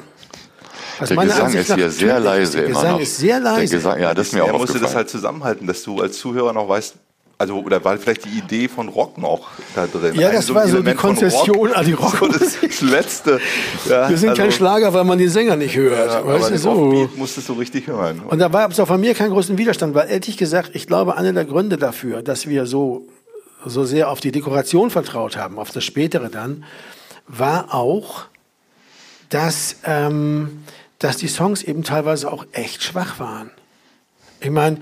Was 1.00 1.10
Der 1.10 1.18
Gesang 1.18 1.42
Ansicht 1.46 1.70
ist 1.70 1.76
hier 1.76 1.90
sehr 1.92 2.20
leise 2.20 2.58
Der 2.58 2.66
immer 2.68 2.76
Gesang 2.80 2.92
noch. 2.94 3.00
ist 3.02 3.18
sehr 3.18 3.40
leise. 3.40 3.76
Gesang, 3.76 4.00
ja, 4.00 4.14
das 4.14 4.28
ist 4.28 4.34
mir 4.34 4.44
er 4.44 4.54
auch 4.54 4.60
musste 4.60 4.80
das 4.80 4.96
halt 4.96 5.10
zusammenhalten, 5.10 5.66
dass 5.68 5.84
du 5.84 6.02
als 6.02 6.18
Zuhörer 6.18 6.54
noch 6.54 6.68
weißt, 6.68 6.96
also 7.38 7.58
oder 7.60 7.82
war 7.86 7.98
vielleicht 7.98 8.26
die 8.26 8.38
Idee 8.38 8.68
von 8.68 8.90
Rock 8.90 9.18
noch 9.18 9.48
da 9.74 9.88
drin? 9.88 10.14
Ja, 10.16 10.28
Ein 10.28 10.36
das 10.36 10.54
war 10.54 10.64
ein 10.64 10.68
so 10.68 10.74
die 10.74 10.82
Element 10.82 11.00
von 11.00 11.10
Konzession 11.12 11.56
Rock, 11.56 11.78
an 11.78 11.86
die 11.86 11.92
so 11.98 11.98
Rockmusik. 12.00 12.70
das 12.70 12.82
letzte. 12.82 13.40
Ja, 13.88 14.10
Wir 14.10 14.18
sind 14.18 14.36
kein 14.36 14.48
also, 14.48 14.58
Schlager, 14.58 14.94
weil 14.94 15.06
man 15.06 15.18
den 15.18 15.30
Sänger 15.30 15.56
nicht 15.56 15.78
hört. 15.78 16.12
Ja, 16.12 16.20
aber 16.20 16.34
weißt 16.34 16.48
du, 16.50 16.52
den 16.52 16.60
so. 16.60 17.10
Musstest 17.16 17.48
du 17.48 17.54
richtig 17.54 17.88
hören. 17.88 18.20
Und 18.28 18.40
da 18.40 18.52
war 18.52 18.70
es 18.70 18.78
auch 18.80 18.88
von 18.88 19.00
mir 19.00 19.14
keinen 19.14 19.32
großen 19.32 19.58
Widerstand, 19.58 19.96
weil 19.96 20.10
ehrlich 20.10 20.36
gesagt, 20.36 20.72
ich 20.74 20.86
glaube, 20.86 21.16
einer 21.16 21.32
der 21.32 21.46
Gründe 21.46 21.78
dafür, 21.78 22.22
dass 22.24 22.46
wir 22.48 22.66
so, 22.66 23.08
so 23.66 23.86
sehr 23.86 24.10
auf 24.10 24.20
die 24.20 24.34
Dekoration 24.34 24.90
vertraut 24.90 25.38
haben, 25.38 25.60
auf 25.60 25.72
das 25.72 25.86
Spätere 25.86 26.28
dann, 26.28 26.66
war 27.26 27.74
auch, 27.74 28.26
dass, 29.30 29.78
ähm, 29.86 30.62
dass 31.00 31.18
die 31.18 31.28
Songs 31.28 31.64
eben 31.64 31.84
teilweise 31.84 32.32
auch 32.32 32.46
echt 32.52 32.84
schwach 32.84 33.20
waren. 33.20 33.50
Ich 34.42 34.52
meine, 34.52 34.80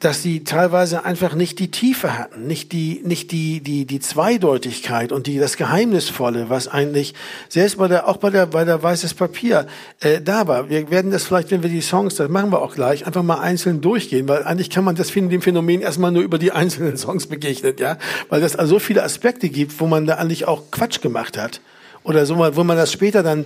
dass 0.00 0.22
sie 0.22 0.44
teilweise 0.44 1.04
einfach 1.04 1.34
nicht 1.34 1.58
die 1.58 1.70
Tiefe 1.70 2.18
hatten, 2.18 2.46
nicht 2.46 2.72
die, 2.72 3.02
nicht 3.04 3.32
die, 3.32 3.60
die, 3.60 3.84
die 3.84 4.00
Zweideutigkeit 4.00 5.12
und 5.12 5.26
die, 5.26 5.38
das 5.38 5.58
Geheimnisvolle, 5.58 6.48
was 6.48 6.68
eigentlich 6.68 7.14
selbst 7.50 7.76
bei 7.76 7.86
der, 7.86 8.08
auch 8.08 8.16
bei 8.16 8.30
der, 8.30 8.46
bei 8.46 8.64
der 8.64 8.82
Weißes 8.82 9.12
Papier, 9.12 9.66
äh, 10.00 10.22
da 10.22 10.48
war. 10.48 10.70
Wir 10.70 10.90
werden 10.90 11.10
das 11.10 11.24
vielleicht, 11.24 11.50
wenn 11.50 11.62
wir 11.62 11.68
die 11.68 11.82
Songs, 11.82 12.14
das 12.14 12.30
machen 12.30 12.50
wir 12.50 12.62
auch 12.62 12.74
gleich, 12.74 13.06
einfach 13.06 13.22
mal 13.22 13.40
einzeln 13.40 13.82
durchgehen, 13.82 14.26
weil 14.26 14.44
eigentlich 14.44 14.70
kann 14.70 14.84
man 14.84 14.96
das 14.96 15.12
Phänomen- 15.12 15.28
dem 15.28 15.42
Phänomen 15.42 15.82
erstmal 15.82 16.12
nur 16.12 16.22
über 16.22 16.38
die 16.38 16.52
einzelnen 16.52 16.96
Songs 16.96 17.26
begegnen, 17.26 17.74
ja, 17.78 17.98
weil 18.30 18.40
das 18.40 18.56
also 18.56 18.70
so 18.70 18.78
viele 18.78 19.02
Aspekte 19.02 19.50
gibt, 19.50 19.78
wo 19.80 19.86
man 19.86 20.06
da 20.06 20.14
eigentlich 20.14 20.48
auch 20.48 20.70
Quatsch 20.70 21.02
gemacht 21.02 21.36
hat 21.36 21.60
oder 22.02 22.26
so, 22.26 22.36
wo 22.36 22.64
man 22.64 22.76
das 22.76 22.92
später 22.92 23.22
dann 23.22 23.44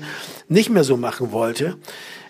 nicht 0.49 0.71
mehr 0.71 0.85
so 0.85 0.97
machen 0.97 1.33
wollte 1.33 1.77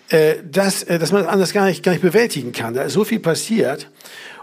äh, 0.09 0.35
dass, 0.43 0.83
äh, 0.83 0.99
dass 0.99 1.11
man 1.11 1.23
das 1.23 1.31
anders 1.31 1.53
gar 1.53 1.65
nicht, 1.65 1.83
gar 1.83 1.91
nicht 1.91 2.01
bewältigen 2.01 2.51
kann. 2.51 2.73
Da 2.73 2.83
ist 2.83 2.93
so 2.93 3.03
viel 3.03 3.19
passiert. 3.19 3.89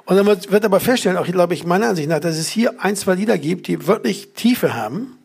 Und 0.05 0.17
dann 0.17 0.27
wird, 0.27 0.51
wird 0.51 0.65
aber 0.65 0.81
feststellen, 0.81 1.17
auch 1.17 1.27
glaube 1.27 1.55
ich 1.55 1.65
meiner 1.65 1.91
Ansicht 1.91 2.09
nach, 2.09 2.19
dass 2.19 2.37
es 2.37 2.49
hier 2.49 2.83
ein, 2.83 2.97
zwei 2.97 3.15
Lieder 3.15 3.39
gibt, 3.39 3.69
die 3.69 3.87
wirklich 3.87 4.31
Tiefe 4.35 4.75
haben. 4.75 5.19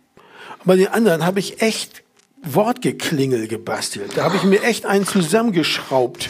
Und 0.59 0.65
bei 0.65 0.75
den 0.75 0.87
anderen 0.89 1.25
habe 1.25 1.39
ich 1.39 1.61
echt 1.61 2.03
Wortgeklingel 2.43 3.47
gebastelt. 3.47 4.11
Da 4.15 4.25
habe 4.25 4.37
ich 4.37 4.43
mir 4.43 4.61
echt 4.61 4.85
einen 4.85 5.07
zusammengeschraubt 5.07 6.29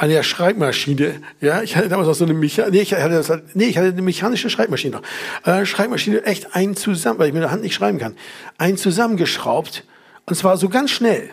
an 0.00 0.08
der 0.08 0.22
Schreibmaschine. 0.22 1.20
Ja, 1.42 1.62
ich 1.62 1.76
hatte 1.76 1.90
damals 1.90 2.08
auch 2.08 2.14
so 2.14 2.24
eine 2.24 2.32
Mecha 2.32 2.70
nee, 2.70 2.80
ich 2.80 2.94
hatte 2.94 3.10
das, 3.10 3.30
nee, 3.52 3.66
ich 3.66 3.76
hatte 3.76 3.88
eine 3.88 4.00
mechanische 4.00 4.48
Schreibmaschine 4.48 4.96
noch. 4.96 5.02
Äh, 5.44 5.66
Schreibmaschine 5.66 6.24
echt 6.24 6.56
einen 6.56 6.74
zusammen, 6.74 7.18
weil 7.18 7.28
ich 7.28 7.34
mit 7.34 7.42
der 7.42 7.50
Hand 7.50 7.62
nicht 7.62 7.74
schreiben 7.74 7.98
kann. 7.98 8.16
Einen 8.56 8.78
zusammengeschraubt. 8.78 9.84
Und 10.24 10.36
zwar 10.36 10.56
so 10.56 10.70
ganz 10.70 10.90
schnell. 10.90 11.28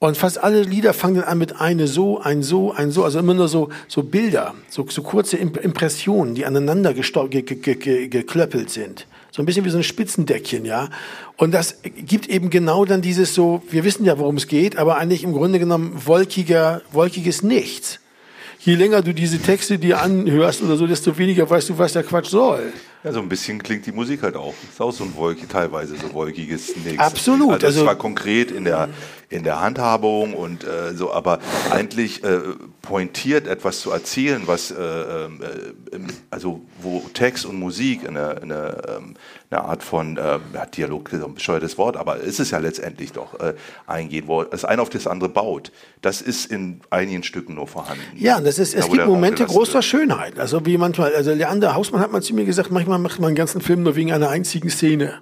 Und 0.00 0.18
fast 0.18 0.36
alle 0.36 0.62
Lieder 0.62 0.92
fangen 0.92 1.14
dann 1.14 1.24
an 1.24 1.38
mit 1.38 1.62
eine 1.62 1.86
so, 1.86 2.20
ein 2.20 2.42
so, 2.42 2.72
ein 2.72 2.90
so, 2.90 3.04
also 3.04 3.18
immer 3.18 3.32
nur 3.32 3.48
so, 3.48 3.70
so 3.88 4.02
Bilder, 4.02 4.54
so, 4.68 4.84
so 4.90 5.02
kurze 5.02 5.38
Impressionen, 5.38 6.34
die 6.34 6.44
aneinander 6.44 6.92
ge 6.92 7.02
ge 7.40 7.54
ge 7.54 8.08
geklöppelt 8.08 8.68
sind. 8.68 9.06
So 9.32 9.40
ein 9.40 9.46
bisschen 9.46 9.64
wie 9.64 9.70
so 9.70 9.78
ein 9.78 9.82
Spitzendeckchen, 9.82 10.66
ja. 10.66 10.90
Und 11.38 11.52
das 11.52 11.76
gibt 11.82 12.28
eben 12.28 12.50
genau 12.50 12.84
dann 12.84 13.00
dieses 13.00 13.34
so, 13.34 13.62
wir 13.70 13.82
wissen 13.82 14.04
ja, 14.04 14.18
worum 14.18 14.36
es 14.36 14.46
geht, 14.46 14.76
aber 14.76 14.98
eigentlich 14.98 15.24
im 15.24 15.32
Grunde 15.32 15.58
genommen 15.58 16.02
wolkiger, 16.04 16.82
wolkiges 16.92 17.42
Nichts. 17.42 17.98
Je 18.60 18.74
länger 18.74 19.00
du 19.00 19.14
diese 19.14 19.40
Texte 19.40 19.78
dir 19.78 20.02
anhörst 20.02 20.62
oder 20.62 20.76
so, 20.76 20.86
desto 20.86 21.16
weniger 21.16 21.48
weißt 21.48 21.70
du, 21.70 21.78
was 21.78 21.94
der 21.94 22.02
Quatsch 22.02 22.28
soll. 22.28 22.74
Ja, 23.04 23.12
so 23.12 23.20
ein 23.20 23.28
bisschen 23.28 23.60
klingt 23.60 23.84
die 23.84 23.92
Musik 23.92 24.22
halt 24.22 24.36
auch. 24.36 24.54
Ist 24.70 24.80
auch 24.80 24.92
so 24.92 25.02
ein 25.02 25.16
wolkig, 25.16 25.48
teilweise 25.48 25.96
so 25.96 26.12
wolkiges 26.14 26.76
Nichts. 26.76 26.98
Absolut. 27.00 27.54
Also, 27.54 27.66
also 27.66 27.82
zwar 27.82 27.96
konkret 27.96 28.52
in 28.52 28.64
der, 28.64 28.88
in 29.28 29.42
der 29.42 29.60
Handhabung 29.60 30.34
und 30.34 30.62
äh, 30.62 30.94
so, 30.94 31.12
aber 31.12 31.40
eigentlich 31.70 32.22
äh, 32.22 32.38
pointiert 32.80 33.46
etwas 33.46 33.80
zu 33.80 33.90
erzählen, 33.90 34.42
was 34.46 34.70
äh, 34.70 34.74
äh, 34.76 35.28
also 36.30 36.60
wo 36.80 37.00
Text 37.12 37.44
und 37.44 37.58
Musik 37.58 38.06
eine, 38.06 38.40
eine, 38.42 38.76
ähm, 38.88 39.14
eine 39.50 39.64
Art 39.64 39.82
von 39.82 40.16
äh, 40.16 40.38
ja, 40.54 40.66
Dialog, 40.66 41.12
ist 41.12 41.24
ein 41.24 41.34
bescheuertes 41.34 41.78
Wort, 41.78 41.96
aber 41.96 42.22
es 42.22 42.38
ist 42.38 42.50
ja 42.50 42.58
letztendlich 42.58 43.12
doch 43.12 43.38
äh, 43.40 43.54
eingehen, 43.86 44.24
wo 44.26 44.44
das 44.44 44.64
eine 44.64 44.82
auf 44.82 44.90
das 44.90 45.06
andere 45.06 45.28
baut. 45.28 45.72
Das 46.02 46.20
ist 46.20 46.50
in 46.50 46.80
einigen 46.90 47.22
Stücken 47.22 47.54
nur 47.54 47.66
vorhanden. 47.66 48.02
Ja, 48.16 48.40
das 48.40 48.58
ist, 48.58 48.74
es 48.74 48.86
da, 48.86 48.92
gibt 48.92 49.06
Momente 49.06 49.44
großer 49.44 49.74
wird. 49.74 49.84
Schönheit. 49.84 50.38
Also 50.38 50.64
wie 50.66 50.76
manchmal, 50.78 51.14
also 51.14 51.32
Leander 51.32 51.74
Hausmann 51.74 52.00
hat 52.00 52.12
mal 52.12 52.22
zu 52.22 52.34
mir 52.34 52.44
gesagt, 52.44 52.70
manchmal 52.70 52.91
macht 52.98 53.20
man 53.20 53.28
einen 53.28 53.36
ganzen 53.36 53.60
Film 53.60 53.82
nur 53.82 53.96
wegen 53.96 54.12
einer 54.12 54.28
einzigen 54.28 54.70
Szene. 54.70 55.20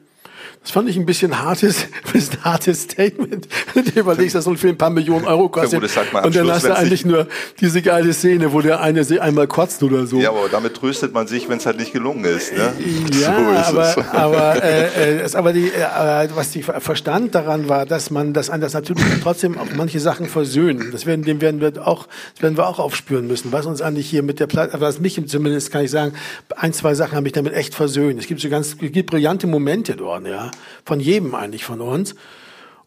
Das 0.63 0.73
fand 0.73 0.91
ich 0.91 0.97
ein 0.99 1.07
bisschen 1.07 1.43
hartes, 1.43 1.87
ein 2.15 2.45
hartes 2.45 2.83
Statement. 2.83 3.49
Wenn 3.75 3.85
du 3.87 4.01
überlegst, 4.01 4.35
dass 4.35 4.45
so 4.45 4.51
ein 4.51 4.59
Film 4.59 4.75
ein 4.75 4.79
paar 4.79 4.91
Millionen 4.91 5.25
Euro 5.25 5.49
kostet. 5.49 5.83
Ja, 5.83 6.21
und 6.23 6.37
dann 6.37 6.45
Schluss, 6.45 6.57
hast 6.57 6.67
du 6.67 6.77
eigentlich 6.77 7.07
nur 7.07 7.29
diese 7.61 7.81
geile 7.81 8.13
Szene, 8.13 8.53
wo 8.53 8.61
der 8.61 8.81
eine 8.81 9.01
einmal 9.23 9.47
kotzt 9.47 9.83
oder 9.83 10.07
so. 10.07 10.21
Ja, 10.21 10.29
aber 10.29 10.51
damit 10.51 10.75
tröstet 10.75 11.15
man 11.15 11.27
sich, 11.27 11.49
wenn 11.49 11.59
es 11.59 11.67
halt 11.67 11.79
nicht 11.79 11.93
gelungen 11.93 12.25
ist. 12.25 12.53
Ne? 12.53 12.73
Ja, 13.21 13.65
so 13.65 13.79
aber, 13.79 13.89
es. 13.89 14.09
aber, 14.13 14.65
äh, 14.65 15.25
äh, 15.25 15.35
aber 15.35 15.53
die, 15.53 15.69
äh, 15.69 16.29
was 16.35 16.51
die 16.51 16.63
Verstand 16.63 17.35
daran 17.35 17.69
war, 17.69 17.87
dass 17.87 18.11
man 18.11 18.33
das 18.33 18.51
anders 18.51 18.73
natürlich 18.73 19.05
trotzdem 19.23 19.59
auch 19.59 19.67
manche 19.75 19.99
Sachen 19.99 20.27
versöhnen. 20.27 20.91
Das 20.93 21.07
werden, 21.07 21.25
dem 21.25 21.41
werden 21.41 21.61
wir 21.61 21.87
auch, 21.87 22.07
das 22.35 22.43
werden 22.43 22.57
wir 22.57 22.67
auch 22.67 22.79
aufspüren 22.79 23.27
müssen. 23.27 23.53
Was 23.53 23.67
uns 23.67 23.81
eigentlich 23.81 24.09
hier 24.09 24.23
mit 24.23 24.39
der 24.41 24.47
Platte, 24.47 24.81
was 24.81 25.01
mich 25.01 25.21
zumindest 25.27 25.73
kann 25.73 25.85
ich 25.85 25.91
sagen, 25.91 26.13
ein, 26.57 26.73
zwei 26.73 26.95
Sachen 26.95 27.17
haben 27.17 27.25
mich 27.25 27.33
damit 27.33 27.55
echt 27.55 27.75
versöhnt. 27.75 28.21
Es 28.21 28.27
gibt 28.27 28.41
so 28.41 28.49
ganz, 28.49 28.77
es 28.81 28.93
gibt 28.93 29.11
brillante 29.11 29.47
Momente 29.47 29.97
dort, 29.97 30.27
ja 30.27 30.50
von 30.85 31.01
jedem 31.01 31.35
eigentlich 31.35 31.65
von 31.65 31.81
uns. 31.81 32.15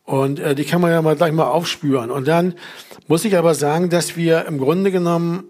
Und 0.03 0.39
äh, 0.39 0.55
die 0.55 0.65
kann 0.65 0.81
man 0.81 0.91
ja 0.91 1.01
mal 1.01 1.15
gleich 1.15 1.31
mal 1.31 1.47
aufspüren. 1.47 2.11
Und 2.11 2.27
dann 2.27 2.55
muss 3.07 3.25
ich 3.25 3.37
aber 3.37 3.55
sagen, 3.55 3.89
dass 3.89 4.15
wir 4.17 4.45
im 4.45 4.57
Grunde 4.57 4.91
genommen 4.91 5.45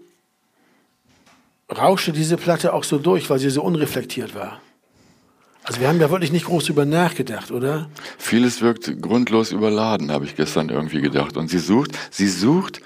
rauschte 1.76 2.12
diese 2.12 2.36
Platte 2.36 2.72
auch 2.72 2.84
so 2.84 2.98
durch, 2.98 3.28
weil 3.30 3.38
sie 3.38 3.50
so 3.50 3.62
unreflektiert 3.62 4.34
war. 4.34 4.60
Also 5.64 5.80
wir 5.80 5.88
haben 5.88 5.98
ja 5.98 6.10
wirklich 6.10 6.30
nicht 6.30 6.44
groß 6.44 6.68
über 6.68 6.84
nachgedacht, 6.84 7.50
oder? 7.50 7.88
Vieles 8.18 8.60
wirkt 8.60 9.00
grundlos 9.00 9.50
überladen, 9.50 10.12
habe 10.12 10.26
ich 10.26 10.36
gestern 10.36 10.68
irgendwie 10.68 11.00
gedacht. 11.00 11.38
Und 11.38 11.48
sie 11.48 11.58
sucht, 11.58 11.92
sie 12.10 12.28
sucht 12.28 12.82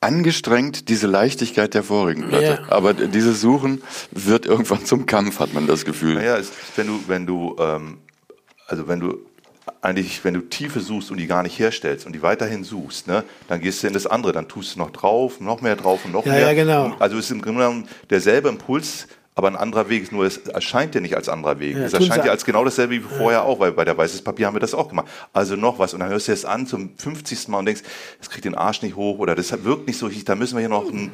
angestrengt 0.00 0.88
diese 0.88 1.06
Leichtigkeit 1.06 1.74
der 1.74 1.82
vorigen 1.82 2.28
Platte. 2.28 2.60
Ja. 2.62 2.72
Aber 2.72 2.94
dieses 2.94 3.40
Suchen 3.40 3.82
wird 4.10 4.46
irgendwann 4.46 4.84
zum 4.84 5.06
Kampf, 5.06 5.40
hat 5.40 5.54
man 5.54 5.66
das 5.66 5.84
Gefühl. 5.84 6.14
Naja, 6.14 6.38
wenn 6.76 6.86
du, 6.86 7.00
wenn 7.06 7.26
du 7.26 7.56
ähm, 7.58 7.98
also 8.72 8.88
wenn 8.88 9.00
du 9.00 9.18
eigentlich, 9.82 10.24
wenn 10.24 10.32
du 10.32 10.40
Tiefe 10.40 10.80
suchst 10.80 11.10
und 11.10 11.18
die 11.18 11.26
gar 11.26 11.42
nicht 11.42 11.58
herstellst 11.58 12.06
und 12.06 12.14
die 12.14 12.22
weiterhin 12.22 12.64
suchst, 12.64 13.06
ne, 13.06 13.22
dann 13.48 13.60
gehst 13.60 13.82
du 13.82 13.86
in 13.86 13.92
das 13.92 14.06
andere, 14.06 14.32
dann 14.32 14.48
tust 14.48 14.74
du 14.74 14.78
noch 14.78 14.90
drauf, 14.90 15.40
noch 15.40 15.60
mehr 15.60 15.76
drauf 15.76 16.06
und 16.06 16.12
noch 16.12 16.24
ja, 16.24 16.32
mehr. 16.32 16.40
Ja, 16.40 16.54
genau. 16.54 16.96
Also 16.98 17.18
es 17.18 17.26
ist 17.26 17.32
im 17.32 17.42
Grunde 17.42 17.60
genommen 17.60 17.88
derselbe 18.08 18.48
Impuls, 18.48 19.08
aber 19.34 19.48
ein 19.48 19.56
anderer 19.56 19.90
Weg. 19.90 20.10
Nur 20.10 20.24
es 20.24 20.38
erscheint 20.38 20.94
dir 20.94 21.02
nicht 21.02 21.14
als 21.16 21.28
anderer 21.28 21.58
Weg. 21.58 21.76
Ja, 21.76 21.84
es 21.84 21.92
erscheint 21.92 22.24
dir 22.24 22.30
als 22.30 22.46
genau 22.46 22.64
dasselbe 22.64 22.94
wie 22.94 23.00
vorher 23.00 23.44
auch, 23.44 23.60
weil 23.60 23.72
bei 23.72 23.84
der 23.84 23.96
Weißes 23.96 24.22
Papier 24.22 24.46
haben 24.46 24.54
wir 24.54 24.60
das 24.60 24.72
auch 24.72 24.88
gemacht. 24.88 25.08
Also 25.34 25.54
noch 25.56 25.78
was. 25.78 25.92
Und 25.92 26.00
dann 26.00 26.08
hörst 26.08 26.28
du 26.28 26.32
es 26.32 26.46
an 26.46 26.66
zum 26.66 26.96
50. 26.96 27.48
Mal 27.48 27.58
und 27.58 27.66
denkst, 27.66 27.82
das 28.20 28.30
kriegt 28.30 28.46
den 28.46 28.54
Arsch 28.54 28.80
nicht 28.80 28.96
hoch 28.96 29.18
oder 29.18 29.34
das 29.34 29.52
wirkt 29.64 29.86
nicht 29.86 29.98
so, 29.98 30.08
da 30.08 30.34
müssen 30.34 30.54
wir 30.54 30.60
hier 30.60 30.70
noch 30.70 30.90
ein 30.90 31.12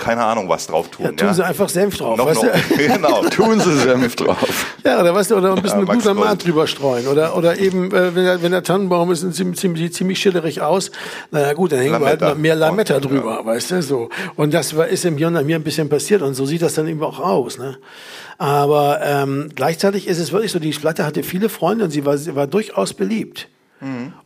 keine 0.00 0.24
Ahnung 0.24 0.48
was 0.48 0.66
drauf 0.66 0.88
tun. 0.88 1.06
Ja, 1.06 1.12
tun 1.12 1.28
ja? 1.28 1.34
sie 1.34 1.44
einfach 1.44 1.68
Senf 1.68 1.98
drauf. 1.98 2.16
Noch, 2.16 2.26
weißt 2.26 2.42
noch. 2.42 2.76
genau, 2.76 3.22
tun 3.24 3.60
sie 3.60 3.76
Senf 3.76 4.16
drauf. 4.16 4.69
Ja, 4.84 5.00
oder 5.00 5.14
weißt 5.14 5.30
du, 5.30 5.36
oder 5.36 5.54
ein 5.54 5.62
bisschen 5.62 5.86
ja, 5.86 5.92
Glutamat 5.92 6.44
drüber 6.44 6.66
streuen. 6.66 7.06
Oder, 7.06 7.36
oder 7.36 7.58
eben, 7.58 7.92
äh, 7.92 8.14
wenn, 8.14 8.24
der, 8.24 8.42
wenn 8.42 8.52
der 8.52 8.62
Tannenbaum 8.62 9.10
ist, 9.10 9.20
ziemlich, 9.34 9.58
ziemlich, 9.58 9.92
ziemlich 9.92 10.18
schillerig 10.18 10.60
aus. 10.60 10.90
Naja 11.30 11.52
gut, 11.52 11.72
dann 11.72 11.80
hängen 11.80 12.00
wir 12.00 12.06
halt 12.06 12.38
mehr 12.38 12.54
Lametta 12.54 12.96
und, 12.96 13.04
drüber, 13.04 13.38
ja. 13.40 13.44
weißt 13.44 13.72
du, 13.72 13.82
so. 13.82 14.08
Und 14.36 14.54
das 14.54 14.76
war, 14.76 14.88
ist 14.88 15.04
im 15.04 15.16
Hirn 15.16 15.36
an 15.36 15.46
mir 15.46 15.56
ein 15.56 15.62
bisschen 15.62 15.88
passiert 15.88 16.22
und 16.22 16.34
so 16.34 16.46
sieht 16.46 16.62
das 16.62 16.74
dann 16.74 16.88
eben 16.88 17.02
auch 17.02 17.20
aus, 17.20 17.58
ne. 17.58 17.78
Aber 18.38 19.00
ähm, 19.02 19.50
gleichzeitig 19.54 20.06
ist 20.08 20.18
es 20.18 20.32
wirklich 20.32 20.50
so, 20.52 20.58
die 20.58 20.70
Platte 20.70 21.04
hatte 21.04 21.22
viele 21.22 21.50
Freunde 21.50 21.84
und 21.84 21.90
sie 21.90 22.06
war, 22.06 22.16
sie 22.16 22.34
war 22.34 22.46
durchaus 22.46 22.94
beliebt. 22.94 23.48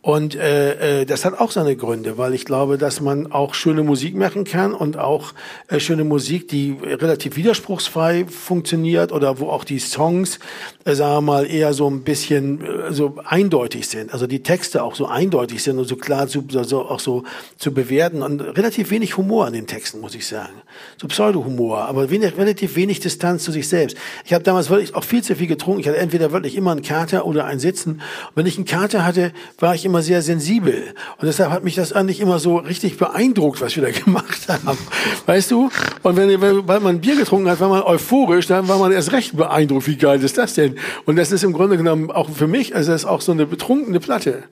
Und 0.02 0.34
äh, 0.34 1.02
äh, 1.02 1.04
das 1.06 1.24
hat 1.24 1.38
auch 1.38 1.52
seine 1.52 1.76
Gründe, 1.76 2.18
weil 2.18 2.34
ich 2.34 2.44
glaube, 2.44 2.76
dass 2.76 3.00
man 3.00 3.30
auch 3.30 3.54
schöne 3.54 3.84
Musik 3.84 4.16
machen 4.16 4.42
kann 4.42 4.74
und 4.74 4.98
auch 4.98 5.32
äh, 5.68 5.78
schöne 5.78 6.02
Musik, 6.02 6.48
die 6.48 6.76
relativ 6.82 7.36
widerspruchsfrei 7.36 8.26
funktioniert 8.26 9.12
oder 9.12 9.38
wo 9.38 9.50
auch 9.50 9.62
die 9.62 9.78
Songs, 9.78 10.40
äh, 10.84 10.94
sagen 10.94 11.14
wir 11.14 11.20
mal, 11.20 11.46
eher 11.46 11.72
so 11.72 11.88
ein 11.88 12.02
bisschen 12.02 12.64
äh, 12.64 12.92
so 12.92 13.16
eindeutig 13.24 13.86
sind. 13.88 14.12
Also 14.12 14.26
die 14.26 14.42
Texte 14.42 14.82
auch 14.82 14.96
so 14.96 15.06
eindeutig 15.06 15.62
sind 15.62 15.78
und 15.78 15.84
so 15.84 15.94
klar 15.94 16.26
zu, 16.26 16.44
so, 16.48 16.82
auch 16.82 17.00
so 17.00 17.22
zu 17.56 17.72
bewerten 17.72 18.22
und 18.22 18.40
relativ 18.40 18.90
wenig 18.90 19.16
Humor 19.16 19.46
an 19.46 19.52
den 19.52 19.68
Texten, 19.68 20.00
muss 20.00 20.16
ich 20.16 20.26
sagen. 20.26 20.54
So 20.96 21.06
Pseudo-Humor, 21.06 21.82
aber 21.82 22.10
wenig, 22.10 22.36
relativ 22.36 22.74
wenig 22.74 22.98
Distanz 22.98 23.44
zu 23.44 23.52
sich 23.52 23.68
selbst. 23.68 23.96
Ich 24.24 24.32
habe 24.32 24.42
damals 24.42 24.68
wirklich 24.68 24.96
auch 24.96 25.04
viel 25.04 25.22
zu 25.22 25.36
viel 25.36 25.46
getrunken. 25.46 25.80
Ich 25.80 25.86
hatte 25.86 25.98
entweder 25.98 26.32
wirklich 26.32 26.56
immer 26.56 26.72
einen 26.72 26.82
Kater 26.82 27.24
oder 27.24 27.44
ein 27.44 27.60
Sitzen. 27.60 27.92
Und 27.92 28.00
wenn 28.34 28.46
ich 28.46 28.56
einen 28.56 28.66
Kater 28.66 29.04
hatte, 29.04 29.32
war 29.58 29.74
ich 29.74 29.84
immer 29.84 30.02
sehr 30.02 30.22
sensibel. 30.22 30.94
Und 31.18 31.26
deshalb 31.26 31.50
hat 31.50 31.64
mich 31.64 31.74
das 31.74 31.92
eigentlich 31.92 32.20
immer 32.20 32.38
so 32.38 32.56
richtig 32.58 32.98
beeindruckt, 32.98 33.60
was 33.60 33.76
wir 33.76 33.82
da 33.82 33.90
gemacht 34.04 34.48
haben. 34.48 34.78
Weißt 35.26 35.50
du? 35.50 35.70
Und 36.02 36.16
wenn, 36.16 36.40
wenn 36.40 36.66
weil 36.68 36.80
man 36.80 37.00
Bier 37.00 37.16
getrunken 37.16 37.48
hat, 37.48 37.60
war 37.60 37.68
man 37.68 37.82
euphorisch, 37.82 38.46
dann 38.46 38.68
war 38.68 38.78
man 38.78 38.92
erst 38.92 39.12
recht 39.12 39.36
beeindruckt. 39.36 39.86
Wie 39.86 39.96
geil 39.96 40.22
ist 40.22 40.38
das 40.38 40.54
denn? 40.54 40.76
Und 41.06 41.16
das 41.16 41.32
ist 41.32 41.44
im 41.44 41.52
Grunde 41.52 41.76
genommen 41.76 42.10
auch 42.10 42.30
für 42.30 42.46
mich, 42.46 42.74
also 42.74 42.92
das 42.92 43.02
ist 43.02 43.08
auch 43.08 43.20
so 43.20 43.32
eine 43.32 43.46
betrunkene 43.46 44.00
Platte. 44.00 44.44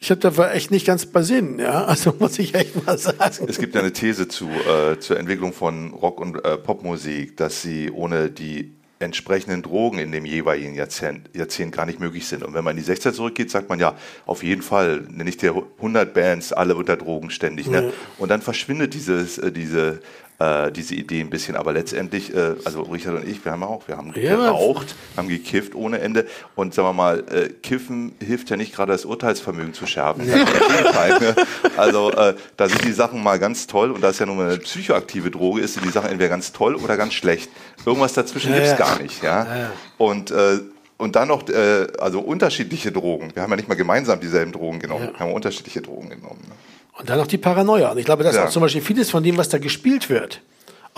Ich 0.00 0.10
habe 0.10 0.20
da 0.20 0.52
echt 0.52 0.70
nicht 0.70 0.86
ganz 0.86 1.06
bei 1.06 1.22
Sinn, 1.22 1.58
ja. 1.58 1.84
Also 1.84 2.14
muss 2.18 2.38
ich 2.38 2.54
echt 2.54 2.86
mal 2.86 2.96
sagen. 2.96 3.46
Es 3.48 3.58
gibt 3.58 3.74
ja 3.74 3.80
eine 3.80 3.92
These 3.92 4.28
zu 4.28 4.48
äh, 4.48 4.98
zur 5.00 5.18
Entwicklung 5.18 5.52
von 5.52 5.92
Rock 5.92 6.20
und 6.20 6.44
äh, 6.44 6.56
Popmusik, 6.56 7.36
dass 7.36 7.62
sie 7.62 7.90
ohne 7.90 8.30
die 8.30 8.77
entsprechenden 9.00 9.62
Drogen 9.62 9.98
in 9.98 10.12
dem 10.12 10.24
jeweiligen 10.24 10.74
Jahrzehnt, 10.74 11.30
Jahrzehnt 11.34 11.72
gar 11.74 11.86
nicht 11.86 12.00
möglich 12.00 12.26
sind. 12.26 12.42
Und 12.42 12.54
wenn 12.54 12.64
man 12.64 12.76
in 12.76 12.84
die 12.84 12.90
60er 12.90 13.12
zurückgeht, 13.12 13.50
sagt 13.50 13.68
man 13.68 13.78
ja, 13.78 13.94
auf 14.26 14.42
jeden 14.42 14.62
Fall, 14.62 15.06
nenne 15.08 15.30
ich 15.30 15.36
dir 15.36 15.54
100 15.76 16.12
Bands, 16.12 16.52
alle 16.52 16.74
unter 16.74 16.96
Drogen 16.96 17.30
ständig. 17.30 17.68
Ne? 17.68 17.92
Und 18.18 18.30
dann 18.30 18.42
verschwindet 18.42 18.94
dieses, 18.94 19.38
äh, 19.38 19.52
diese 19.52 20.00
äh, 20.38 20.70
diese 20.70 20.94
Idee 20.94 21.20
ein 21.20 21.30
bisschen. 21.30 21.56
Aber 21.56 21.72
letztendlich, 21.72 22.34
äh, 22.34 22.54
also 22.64 22.82
Richard 22.82 23.16
und 23.16 23.28
ich, 23.28 23.44
wir 23.44 23.52
haben 23.52 23.62
auch, 23.62 23.88
wir 23.88 23.96
haben 23.96 24.12
ja, 24.14 24.36
geraucht, 24.36 24.94
haben 25.16 25.28
gekifft 25.28 25.74
ohne 25.74 25.98
Ende. 26.00 26.26
Und 26.54 26.74
sagen 26.74 26.88
wir 26.88 26.92
mal, 26.92 27.24
äh, 27.30 27.48
Kiffen 27.48 28.14
hilft 28.20 28.50
ja 28.50 28.56
nicht 28.56 28.74
gerade 28.74 28.92
das 28.92 29.04
Urteilsvermögen 29.04 29.74
zu 29.74 29.86
schärfen. 29.86 30.28
Ja. 30.28 30.36
Ne? 30.36 31.34
also 31.76 32.10
äh, 32.12 32.34
da 32.56 32.68
sind 32.68 32.84
die 32.84 32.92
Sachen 32.92 33.22
mal 33.22 33.38
ganz 33.38 33.66
toll 33.66 33.90
und 33.90 34.00
da 34.00 34.10
ist 34.10 34.20
ja 34.20 34.26
nur 34.26 34.44
eine 34.44 34.58
psychoaktive 34.58 35.30
Droge, 35.30 35.60
ist 35.60 35.82
die 35.82 35.88
Sachen 35.90 36.10
entweder 36.10 36.28
ganz 36.28 36.52
toll 36.52 36.74
oder 36.76 36.96
ganz 36.96 37.14
schlecht. 37.14 37.50
Irgendwas 37.84 38.12
dazwischen 38.12 38.52
ja, 38.52 38.58
gibt's 38.58 38.76
gar 38.76 39.00
nicht. 39.00 39.22
Ja? 39.22 39.44
ja. 39.44 39.70
Und 39.96 40.30
äh, 40.30 40.60
und 40.98 41.14
dann 41.14 41.28
noch 41.28 41.48
äh, 41.48 41.86
also 42.00 42.18
unterschiedliche 42.20 42.90
Drogen. 42.90 43.30
Wir 43.32 43.42
haben 43.42 43.50
ja 43.50 43.56
nicht 43.56 43.68
mal 43.68 43.76
gemeinsam 43.76 44.18
dieselben 44.20 44.50
Drogen 44.50 44.80
genommen, 44.80 45.10
wir 45.12 45.20
haben 45.20 45.32
unterschiedliche 45.32 45.80
Drogen 45.80 46.10
genommen. 46.10 46.40
Ne? 46.48 46.54
Und 46.98 47.08
dann 47.08 47.18
noch 47.18 47.26
die 47.26 47.38
Paranoia. 47.38 47.92
Und 47.92 47.98
ich 47.98 48.04
glaube, 48.04 48.24
dass 48.24 48.34
ja. 48.34 48.46
auch 48.46 48.50
zum 48.50 48.62
Beispiel 48.62 48.82
vieles 48.82 49.10
von 49.10 49.22
dem, 49.22 49.36
was 49.36 49.48
da 49.48 49.58
gespielt 49.58 50.10
wird, 50.10 50.40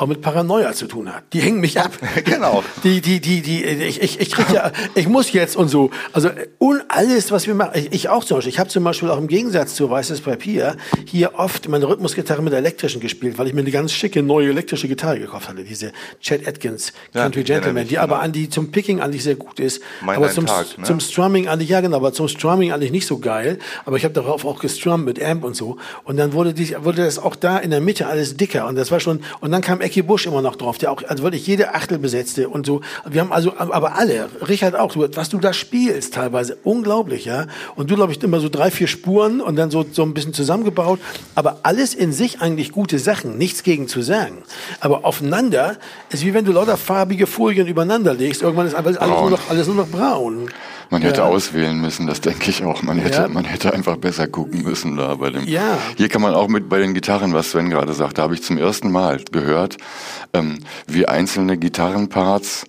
auch 0.00 0.06
mit 0.06 0.22
Paranoia 0.22 0.72
zu 0.72 0.86
tun 0.86 1.14
hat. 1.14 1.24
Die 1.34 1.40
hängen 1.40 1.60
mich 1.60 1.78
ab. 1.78 1.92
genau. 2.24 2.64
Die, 2.84 3.02
die, 3.02 3.20
die, 3.20 3.42
die, 3.42 3.64
ich, 3.64 4.00
ich, 4.00 4.18
ich 4.18 4.30
krieg 4.30 4.46
ja, 4.50 4.72
ich 4.94 5.08
muss 5.08 5.30
jetzt 5.32 5.56
und 5.56 5.68
so. 5.68 5.90
Also 6.12 6.30
und 6.58 6.82
alles, 6.88 7.30
was 7.30 7.46
wir 7.46 7.54
machen, 7.54 7.72
ich, 7.74 7.92
ich 7.92 8.08
auch 8.08 8.24
zum 8.24 8.38
Beispiel. 8.38 8.50
Ich 8.50 8.58
habe 8.58 8.70
zum 8.70 8.82
Beispiel 8.82 9.10
auch 9.10 9.18
im 9.18 9.28
Gegensatz 9.28 9.74
zu 9.74 9.90
Weißes 9.90 10.22
Papier 10.22 10.76
hier 11.04 11.34
oft 11.34 11.68
meine 11.68 11.86
Rhythmusgitarre 11.86 12.40
mit 12.40 12.52
der 12.52 12.60
elektrischen 12.60 13.00
gespielt, 13.00 13.36
weil 13.36 13.46
ich 13.48 13.52
mir 13.52 13.60
eine 13.60 13.70
ganz 13.70 13.92
schicke 13.92 14.22
neue 14.22 14.48
elektrische 14.48 14.88
Gitarre 14.88 15.18
gekauft 15.18 15.50
hatte. 15.50 15.64
Diese 15.64 15.92
Chad 16.22 16.48
Atkins 16.48 16.94
Country 17.12 17.40
ja, 17.40 17.56
Gentleman, 17.56 17.86
die 17.86 17.98
aber 17.98 18.14
genau. 18.14 18.24
an 18.24 18.32
die 18.32 18.48
zum 18.48 18.72
Picking 18.72 19.00
eigentlich 19.00 19.22
sehr 19.22 19.36
gut 19.36 19.60
ist. 19.60 19.82
Mein 20.00 20.16
aber 20.16 20.30
zum, 20.30 20.46
Tag, 20.46 20.78
ne? 20.78 20.84
zum 20.84 21.00
Strumming 21.00 21.46
eigentlich, 21.46 21.68
ja 21.68 21.82
genau, 21.82 21.96
aber 21.96 22.14
zum 22.14 22.28
Strumming 22.28 22.72
eigentlich 22.72 22.92
nicht 22.92 23.06
so 23.06 23.18
geil. 23.18 23.58
Aber 23.84 23.98
ich 23.98 24.04
habe 24.04 24.14
darauf 24.14 24.46
auch 24.46 24.60
gestrummt 24.60 25.04
mit 25.04 25.22
Amp 25.22 25.44
und 25.44 25.54
so. 25.54 25.76
Und 26.04 26.16
dann 26.16 26.32
wurde, 26.32 26.54
die, 26.54 26.74
wurde 26.82 27.04
das 27.04 27.18
auch 27.18 27.36
da 27.36 27.58
in 27.58 27.70
der 27.70 27.82
Mitte 27.82 28.06
alles 28.06 28.38
dicker. 28.38 28.66
Und 28.66 28.76
das 28.76 28.90
war 28.90 29.00
schon, 29.00 29.20
und 29.40 29.52
dann 29.52 29.60
kam 29.60 29.82
Ecki 29.90 30.02
Busch 30.02 30.26
immer 30.26 30.40
noch 30.40 30.54
drauf, 30.54 30.78
der 30.78 30.92
auch 30.92 31.02
also 31.08 31.24
wirklich 31.24 31.46
jede 31.48 31.74
Achtel 31.74 31.98
besetzte 31.98 32.48
und 32.48 32.64
so. 32.64 32.80
Wir 33.08 33.22
haben 33.22 33.32
also, 33.32 33.54
aber 33.58 33.96
alle, 33.96 34.28
Richard 34.46 34.76
auch, 34.76 34.94
was 34.96 35.28
du 35.28 35.38
da 35.38 35.52
spielst 35.52 36.14
teilweise, 36.14 36.56
unglaublich, 36.62 37.24
ja. 37.24 37.46
Und 37.74 37.90
du, 37.90 37.96
glaube 37.96 38.12
ich, 38.12 38.22
immer 38.22 38.38
so 38.38 38.48
drei, 38.48 38.70
vier 38.70 38.86
Spuren 38.86 39.40
und 39.40 39.56
dann 39.56 39.72
so, 39.72 39.84
so 39.90 40.04
ein 40.04 40.14
bisschen 40.14 40.32
zusammengebaut. 40.32 41.00
Aber 41.34 41.60
alles 41.64 41.94
in 41.94 42.12
sich 42.12 42.40
eigentlich 42.40 42.70
gute 42.70 43.00
Sachen, 43.00 43.36
nichts 43.36 43.64
gegen 43.64 43.88
zu 43.88 44.00
sagen. 44.00 44.44
Aber 44.78 45.04
aufeinander 45.04 45.76
ist 46.10 46.24
wie 46.24 46.34
wenn 46.34 46.44
du 46.44 46.52
lauter 46.52 46.76
farbige 46.76 47.26
Folien 47.26 47.66
übereinander 47.66 48.14
legst. 48.14 48.42
Irgendwann 48.42 48.68
ist 48.68 48.74
alles, 48.74 48.96
alles, 48.96 49.20
nur, 49.20 49.30
noch, 49.30 49.50
alles 49.50 49.66
nur 49.66 49.76
noch 49.76 49.88
braun. 49.88 50.50
Man 50.90 51.02
hätte 51.02 51.20
Ja. 51.20 51.26
auswählen 51.26 51.80
müssen, 51.80 52.06
das 52.08 52.20
denke 52.20 52.50
ich 52.50 52.64
auch. 52.64 52.82
Man 52.82 52.98
hätte, 52.98 53.22
Ja. 53.22 53.28
man 53.28 53.44
hätte 53.44 53.72
einfach 53.72 53.96
besser 53.96 54.26
gucken 54.26 54.62
müssen 54.62 54.96
da 54.96 55.14
bei 55.14 55.30
dem. 55.30 55.46
Ja. 55.46 55.78
Hier 55.96 56.08
kann 56.08 56.20
man 56.20 56.34
auch 56.34 56.48
mit 56.48 56.68
bei 56.68 56.78
den 56.80 56.94
Gitarren, 56.94 57.32
was 57.32 57.52
Sven 57.52 57.70
gerade 57.70 57.92
sagte, 57.92 58.22
habe 58.22 58.34
ich 58.34 58.42
zum 58.42 58.58
ersten 58.58 58.90
Mal 58.90 59.20
gehört, 59.30 59.76
ähm, 60.34 60.58
wie 60.88 61.06
einzelne 61.06 61.56
Gitarrenparts 61.58 62.64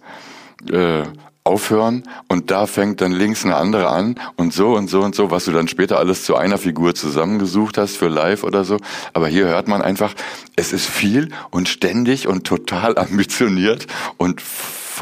äh, 0.71 1.03
aufhören 1.43 2.03
und 2.27 2.51
da 2.51 2.67
fängt 2.67 3.01
dann 3.01 3.11
links 3.11 3.43
eine 3.43 3.55
andere 3.55 3.87
an 3.89 4.19
und 4.35 4.53
so 4.53 4.75
und 4.75 4.91
so 4.91 5.01
und 5.01 5.15
so, 5.15 5.31
was 5.31 5.45
du 5.45 5.51
dann 5.51 5.67
später 5.67 5.97
alles 5.97 6.23
zu 6.23 6.35
einer 6.35 6.59
Figur 6.59 6.93
zusammengesucht 6.93 7.79
hast 7.79 7.97
für 7.97 8.09
live 8.09 8.43
oder 8.43 8.63
so. 8.63 8.77
Aber 9.13 9.27
hier 9.27 9.45
hört 9.47 9.67
man 9.67 9.81
einfach, 9.81 10.13
es 10.55 10.71
ist 10.71 10.85
viel 10.85 11.29
und 11.49 11.67
ständig 11.67 12.27
und 12.27 12.45
total 12.45 12.95
ambitioniert 12.99 13.87
und 14.17 14.39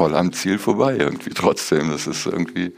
voll 0.00 0.16
am 0.16 0.32
Ziel 0.32 0.58
vorbei 0.58 0.96
irgendwie 0.98 1.28
trotzdem. 1.28 1.90
Das 1.90 2.06
ist 2.06 2.24
irgendwie 2.24 2.72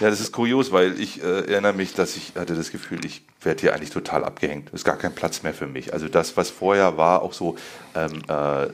Ja, 0.00 0.08
das 0.08 0.20
ist 0.20 0.32
kurios, 0.32 0.72
weil 0.72 0.98
ich 0.98 1.22
äh, 1.22 1.52
erinnere 1.52 1.74
mich, 1.74 1.92
dass 1.92 2.16
ich 2.16 2.32
hatte 2.34 2.54
das 2.54 2.72
Gefühl, 2.72 3.04
ich 3.04 3.22
werde 3.42 3.60
hier 3.60 3.74
eigentlich 3.74 3.90
total 3.90 4.24
abgehängt. 4.24 4.68
Es 4.68 4.80
ist 4.80 4.84
gar 4.84 4.96
kein 4.96 5.14
Platz 5.14 5.42
mehr 5.42 5.52
für 5.52 5.66
mich. 5.66 5.92
Also 5.92 6.08
das, 6.08 6.34
was 6.38 6.48
vorher 6.48 6.96
war, 6.96 7.20
auch 7.20 7.34
so 7.34 7.56
ähm, 7.94 8.22
äh, 8.26 8.68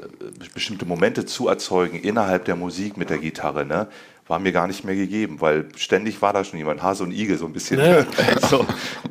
bestimmte 0.54 0.86
Momente 0.86 1.26
zu 1.26 1.48
erzeugen 1.48 1.98
innerhalb 1.98 2.44
der 2.44 2.54
Musik 2.54 2.96
mit 2.96 3.10
der 3.10 3.18
Gitarre, 3.18 3.66
ne, 3.66 3.88
war 4.28 4.38
mir 4.38 4.52
gar 4.52 4.66
nicht 4.66 4.84
mehr 4.84 4.94
gegeben, 4.94 5.36
weil 5.40 5.66
ständig 5.76 6.20
war 6.22 6.32
da 6.32 6.44
schon 6.44 6.58
jemand, 6.58 6.82
Hase 6.82 7.02
und 7.02 7.12
Igel 7.12 7.38
so 7.38 7.46
ein 7.46 7.52
bisschen. 7.52 7.80
Ja. 7.80 8.04
so, 8.50 8.64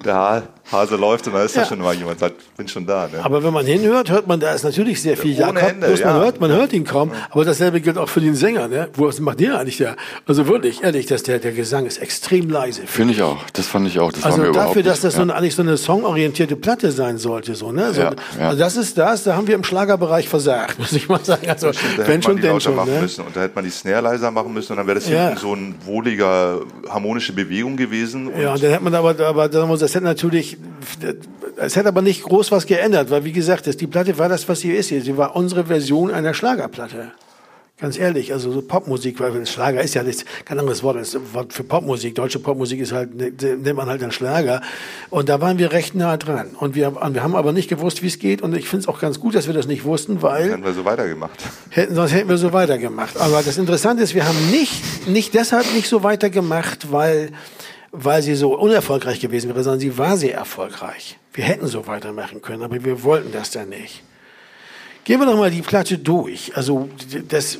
der 0.05 0.15
ha 0.15 0.43
Hase 0.71 0.97
läuft 0.97 1.25
und 1.27 1.33
da 1.33 1.43
ist 1.43 1.55
da 1.55 1.61
Ja. 1.61 1.67
schon 1.67 1.79
mal 1.79 1.95
jemand, 1.95 2.19
sagt, 2.19 2.35
bin 2.57 2.67
schon 2.67 2.85
da. 2.85 3.07
Ne? 3.11 3.23
Aber 3.23 3.41
wenn 3.41 3.53
man 3.53 3.65
hinhört, 3.65 4.09
hört 4.11 4.27
man, 4.27 4.39
da 4.39 4.53
ist 4.53 4.63
natürlich 4.63 5.01
sehr 5.01 5.15
viel 5.15 5.31
Ohne 5.41 5.59
Jakob, 5.59 5.69
Ende, 5.69 5.87
bloß 5.87 6.03
man 6.03 6.15
ja. 6.17 6.21
hört, 6.23 6.41
man 6.41 6.51
hört 6.51 6.73
ihn 6.73 6.83
kaum. 6.83 7.11
Aber 7.29 7.45
dasselbe 7.45 7.79
gilt 7.79 7.97
auch 7.97 8.09
für 8.09 8.19
den 8.19 8.35
Sänger, 8.35 8.67
ne? 8.67 8.89
Wo, 8.93 9.07
was 9.07 9.19
macht 9.21 9.39
der 9.39 9.59
eigentlich 9.59 9.77
da? 9.77 9.95
Also 10.25 10.45
wirklich, 10.47 10.83
ehrlich, 10.83 11.05
dass 11.05 11.23
der, 11.23 11.39
der 11.39 11.53
Gesang 11.53 11.85
ist 11.85 11.99
extrem 11.99 12.49
leise. 12.49 12.81
Finde 12.85 13.13
ich 13.13 13.21
auch. 13.21 13.37
Das 13.53 13.65
fand 13.67 13.87
ich 13.87 13.97
auch. 13.99 14.11
Das 14.11 14.23
war 14.23 14.31
Also 14.31 14.41
mir 14.41 14.47
dafür, 14.51 14.59
überhaupt 14.81 14.85
dass 14.87 14.99
das 15.01 15.13
so 15.13 15.21
nicht, 15.21 15.31
eine, 15.31 15.39
eigentlich 15.39 15.55
so 15.55 15.61
eine 15.61 15.77
songorientierte 15.77 16.57
Platte 16.57 16.91
sein 16.91 17.17
sollte, 17.17 17.55
so, 17.55 17.71
ne? 17.71 17.93
So, 17.93 18.01
Ja, 18.01 18.11
ja. 18.37 18.47
Also 18.49 18.59
das 18.59 18.75
ist 18.75 18.97
das, 18.97 19.23
da 19.23 19.35
haben 19.37 19.47
wir 19.47 19.55
im 19.55 19.63
Schlagerbereich 19.63 20.27
versagt, 20.27 20.77
muss 20.79 20.91
ich 20.91 21.07
mal 21.07 21.23
sagen. 21.23 21.49
Also, 21.49 21.71
Da 21.71 21.77
wenn 21.99 22.05
hätte 22.05 22.23
schon, 22.23 22.33
man 22.33 22.35
die 22.35 22.41
denn 22.41 22.51
lauter 22.51 22.59
schon, 22.61 22.75
machen 22.75 22.93
ne? 22.93 23.01
müssen 23.01 23.25
und 23.25 23.33
da 23.35 23.41
hätte 23.41 23.55
man 23.55 23.63
die 23.63 23.71
Snare 23.71 24.01
leiser 24.01 24.31
machen 24.31 24.53
müssen 24.53 24.73
und 24.73 24.77
dann 24.79 24.87
wäre 24.87 24.99
das 24.99 25.06
Ja. 25.09 25.27
hinten 25.27 25.39
so 25.39 25.53
ein 25.53 25.75
wohliger, 25.85 26.61
harmonische 26.89 27.33
Bewegung 27.33 27.77
gewesen. 27.77 28.27
Und 28.27 28.41
Ja, 28.41 28.53
und 28.53 28.63
dann 28.63 28.71
hätte 28.71 28.83
man 28.83 28.95
aber, 28.95 29.19
aber 29.25 29.49
das 29.49 29.95
hätte 29.95 30.03
natürlich, 30.03 30.57
es 31.57 31.75
hätte 31.75 31.87
aber 31.89 32.01
nicht 32.01 32.23
groß 32.23 32.51
was 32.51 32.65
geändert, 32.65 33.09
weil 33.09 33.23
wie 33.23 33.31
gesagt, 33.31 33.67
das, 33.67 33.77
die 33.77 33.87
Platte 33.87 34.17
war 34.17 34.29
das, 34.29 34.47
was 34.47 34.61
sie 34.61 34.71
ist. 34.71 34.89
Sie 34.89 35.17
war 35.17 35.35
unsere 35.35 35.65
Version 35.65 36.11
einer 36.11 36.33
Schlagerplatte. 36.33 37.11
Ganz 37.79 37.99
ehrlich, 37.99 38.33
also 38.33 38.51
so 38.51 38.63
Popmusik, 38.63 39.19
weil 39.19 39.45
Schlager 39.45 39.81
ist 39.83 39.93
ja 39.93 40.01
nichts, 40.01 40.25
kein 40.45 40.57
anderes 40.57 40.81
Wort 40.81 40.97
als 40.97 41.15
Wort 41.33 41.53
für 41.53 41.63
Popmusik. 41.63 42.15
Deutsche 42.15 42.39
Popmusik 42.39 42.79
ist 42.79 42.91
halt, 42.91 43.13
ne- 43.15 43.31
nennt 43.55 43.75
man 43.75 43.87
halt 43.87 44.01
einen 44.01 44.11
Schlager. 44.11 44.61
Und 45.11 45.29
da 45.29 45.41
waren 45.41 45.59
wir 45.59 45.71
recht 45.71 45.93
nah 45.93 46.17
dran. 46.17 46.55
Und 46.59 46.73
wir, 46.73 46.95
wir 46.95 47.21
haben 47.21 47.35
aber 47.35 47.51
nicht 47.51 47.69
gewusst, 47.69 48.01
wie 48.01 48.07
es 48.07 48.17
geht. 48.17 48.41
Und 48.41 48.55
ich 48.55 48.67
finde 48.67 48.81
es 48.81 48.87
auch 48.87 48.99
ganz 48.99 49.19
gut, 49.19 49.35
dass 49.35 49.45
wir 49.45 49.53
das 49.53 49.67
nicht 49.67 49.83
wussten, 49.83 50.23
weil 50.23 50.53
haben 50.53 50.63
wir 50.63 50.73
so 50.73 50.85
weitergemacht. 50.85 51.39
Hätten, 51.69 51.93
sonst 51.93 52.13
hätten 52.13 52.29
wir 52.29 52.39
so 52.39 52.51
weitergemacht. 52.51 53.15
Aber 53.17 53.43
das 53.43 53.59
Interessante 53.59 54.01
ist, 54.01 54.15
wir 54.15 54.27
haben 54.27 54.49
nicht, 54.49 55.07
nicht 55.07 55.35
deshalb 55.35 55.71
nicht 55.75 55.87
so 55.87 56.01
weitergemacht, 56.01 56.91
weil, 56.91 57.29
weil 57.91 58.23
sie 58.23 58.33
so 58.33 58.57
unerfolgreich 58.57 59.19
gewesen 59.19 59.49
wäre, 59.49 59.61
sondern 59.63 59.81
sie 59.81 59.95
war 59.99 60.17
sehr 60.17 60.33
erfolgreich. 60.33 61.19
Wir 61.31 61.43
hätten 61.43 61.67
so 61.67 61.85
weitermachen 61.85 62.41
können, 62.41 62.63
aber 62.63 62.83
wir 62.83 63.03
wollten 63.03 63.31
das 63.31 63.51
dann 63.51 63.69
nicht. 63.69 64.01
Gehen 65.07 65.21
wir 65.21 65.25
doch 65.25 65.37
mal 65.37 65.49
die 65.49 65.61
Platte 65.61 65.97
durch. 65.97 66.51
Also, 66.57 66.89
das 67.29 67.59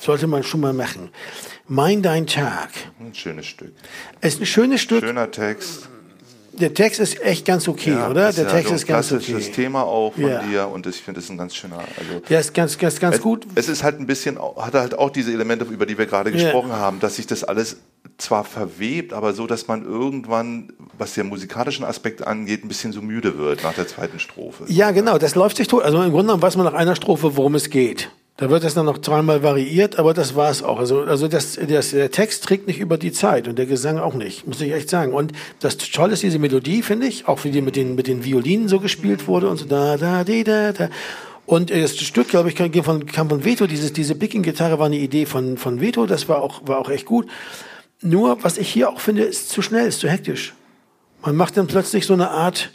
sollte 0.00 0.28
man 0.28 0.44
schon 0.44 0.60
mal 0.60 0.72
machen. 0.72 1.10
Mein 1.66 2.02
Dein 2.02 2.24
Tag. 2.24 2.70
Ein 3.00 3.12
schönes 3.12 3.46
Stück. 3.46 3.72
Ist 4.20 4.40
ein 4.40 4.46
schönes 4.46 4.82
Stück. 4.82 5.00
Schöner 5.00 5.28
Text. 5.28 5.87
Der 6.60 6.74
Text 6.74 7.00
ist 7.00 7.20
echt 7.22 7.44
ganz 7.44 7.68
okay, 7.68 7.94
oder? 7.94 8.32
Der 8.32 8.44
ja 8.44 8.50
Text 8.50 8.68
so 8.68 8.74
ist 8.74 8.86
ganz 8.86 9.12
okay. 9.12 9.38
Thema 9.52 9.82
auch 9.84 10.12
von 10.14 10.22
Ja. 10.28 10.42
dir 10.42 10.68
und 10.68 10.86
ich 10.86 10.96
finde, 10.96 11.18
das 11.18 11.24
ist 11.26 11.30
ein 11.30 11.38
ganz 11.38 11.54
schöner. 11.54 11.78
Also 11.78 12.20
Der 12.28 12.40
ist 12.40 12.52
ganz, 12.54 12.76
ganz, 12.78 12.98
ganz 12.98 13.16
es, 13.16 13.22
gut. 13.22 13.46
Es 13.54 13.68
ist 13.68 13.82
halt 13.82 14.00
ein 14.00 14.06
bisschen, 14.06 14.38
hat 14.56 14.74
halt 14.74 14.98
auch 14.98 15.10
diese 15.10 15.32
Elemente, 15.32 15.64
über 15.64 15.86
die 15.86 15.96
wir 15.96 16.06
gerade 16.06 16.30
Ja. 16.30 16.36
gesprochen 16.36 16.72
haben, 16.72 17.00
dass 17.00 17.16
sich 17.16 17.26
das 17.26 17.44
alles 17.44 17.76
zwar 18.16 18.44
verwebt, 18.44 19.12
aber 19.12 19.32
so, 19.32 19.46
dass 19.46 19.68
man 19.68 19.84
irgendwann, 19.84 20.72
was 20.96 21.14
den 21.14 21.28
musikalischen 21.28 21.84
Aspekt 21.84 22.26
angeht, 22.26 22.64
ein 22.64 22.68
bisschen 22.68 22.92
so 22.92 23.02
müde 23.02 23.38
wird 23.38 23.62
nach 23.62 23.74
der 23.74 23.86
zweiten 23.86 24.18
Strophe. 24.18 24.64
Ja, 24.66 24.90
genau, 24.90 25.18
das 25.18 25.34
läuft 25.34 25.56
sich 25.58 25.68
tot. 25.68 25.82
Also 25.84 25.98
im 25.98 26.10
Grunde 26.10 26.24
genommen 26.26 26.42
weiß 26.42 26.56
man 26.56 26.64
nach 26.66 26.74
einer 26.74 26.96
Strophe, 26.96 27.36
worum 27.36 27.54
es 27.54 27.70
geht. 27.70 28.10
Da 28.38 28.50
wird 28.50 28.62
das 28.62 28.74
dann 28.74 28.86
noch 28.86 28.98
dreimal 28.98 29.42
variiert, 29.42 29.98
aber 29.98 30.14
das 30.14 30.36
war's 30.36 30.62
auch. 30.62 30.78
Also, 30.78 31.00
also 31.00 31.26
das, 31.26 31.58
das, 31.68 31.90
der 31.90 32.12
Text 32.12 32.44
trägt 32.44 32.68
nicht 32.68 32.78
über 32.78 32.96
die 32.96 33.10
Zeit 33.10 33.48
und 33.48 33.58
der 33.58 33.66
Gesang 33.66 33.98
auch 33.98 34.14
nicht, 34.14 34.46
muss 34.46 34.60
ich 34.60 34.72
echt 34.72 34.88
sagen. 34.88 35.12
Und 35.12 35.32
das 35.58 35.76
Tolle 35.76 36.12
ist 36.12 36.22
diese 36.22 36.38
Melodie, 36.38 36.82
finde 36.82 37.08
ich, 37.08 37.26
auch 37.26 37.42
wie 37.42 37.50
die 37.50 37.60
mit 37.60 37.74
den, 37.74 37.96
mit 37.96 38.06
den 38.06 38.24
Violinen 38.24 38.68
so 38.68 38.78
gespielt 38.78 39.26
wurde 39.26 39.48
und 39.48 39.56
so 39.56 39.64
da, 39.64 39.96
da, 39.96 40.22
di, 40.22 40.44
da, 40.44 40.72
da. 40.72 40.88
Und 41.46 41.70
das 41.70 41.96
Stück, 41.96 42.28
glaube 42.28 42.48
ich, 42.48 42.54
kam 42.54 42.72
von, 42.84 43.06
kam 43.06 43.28
von 43.28 43.44
Veto. 43.44 43.66
Dieses, 43.66 43.92
diese 43.92 44.14
Picking-Gitarre 44.14 44.78
war 44.78 44.86
eine 44.86 44.98
Idee 44.98 45.26
von, 45.26 45.56
von 45.58 45.80
Veto. 45.80 46.06
Das 46.06 46.28
war 46.28 46.40
auch, 46.40 46.60
war 46.64 46.78
auch 46.78 46.90
echt 46.90 47.06
gut. 47.06 47.26
Nur, 48.02 48.44
was 48.44 48.56
ich 48.56 48.68
hier 48.68 48.88
auch 48.88 49.00
finde, 49.00 49.24
ist 49.24 49.48
zu 49.48 49.62
schnell, 49.62 49.88
ist 49.88 49.98
zu 49.98 50.08
hektisch. 50.08 50.54
Man 51.22 51.34
macht 51.34 51.56
dann 51.56 51.66
plötzlich 51.66 52.06
so 52.06 52.14
eine 52.14 52.30
Art, 52.30 52.70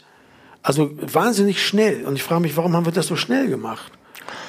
also 0.60 0.90
wahnsinnig 1.00 1.64
schnell. 1.64 2.04
Und 2.04 2.16
ich 2.16 2.22
frage 2.22 2.42
mich, 2.42 2.54
warum 2.58 2.74
haben 2.74 2.84
wir 2.84 2.92
das 2.92 3.06
so 3.06 3.16
schnell 3.16 3.48
gemacht? 3.48 3.92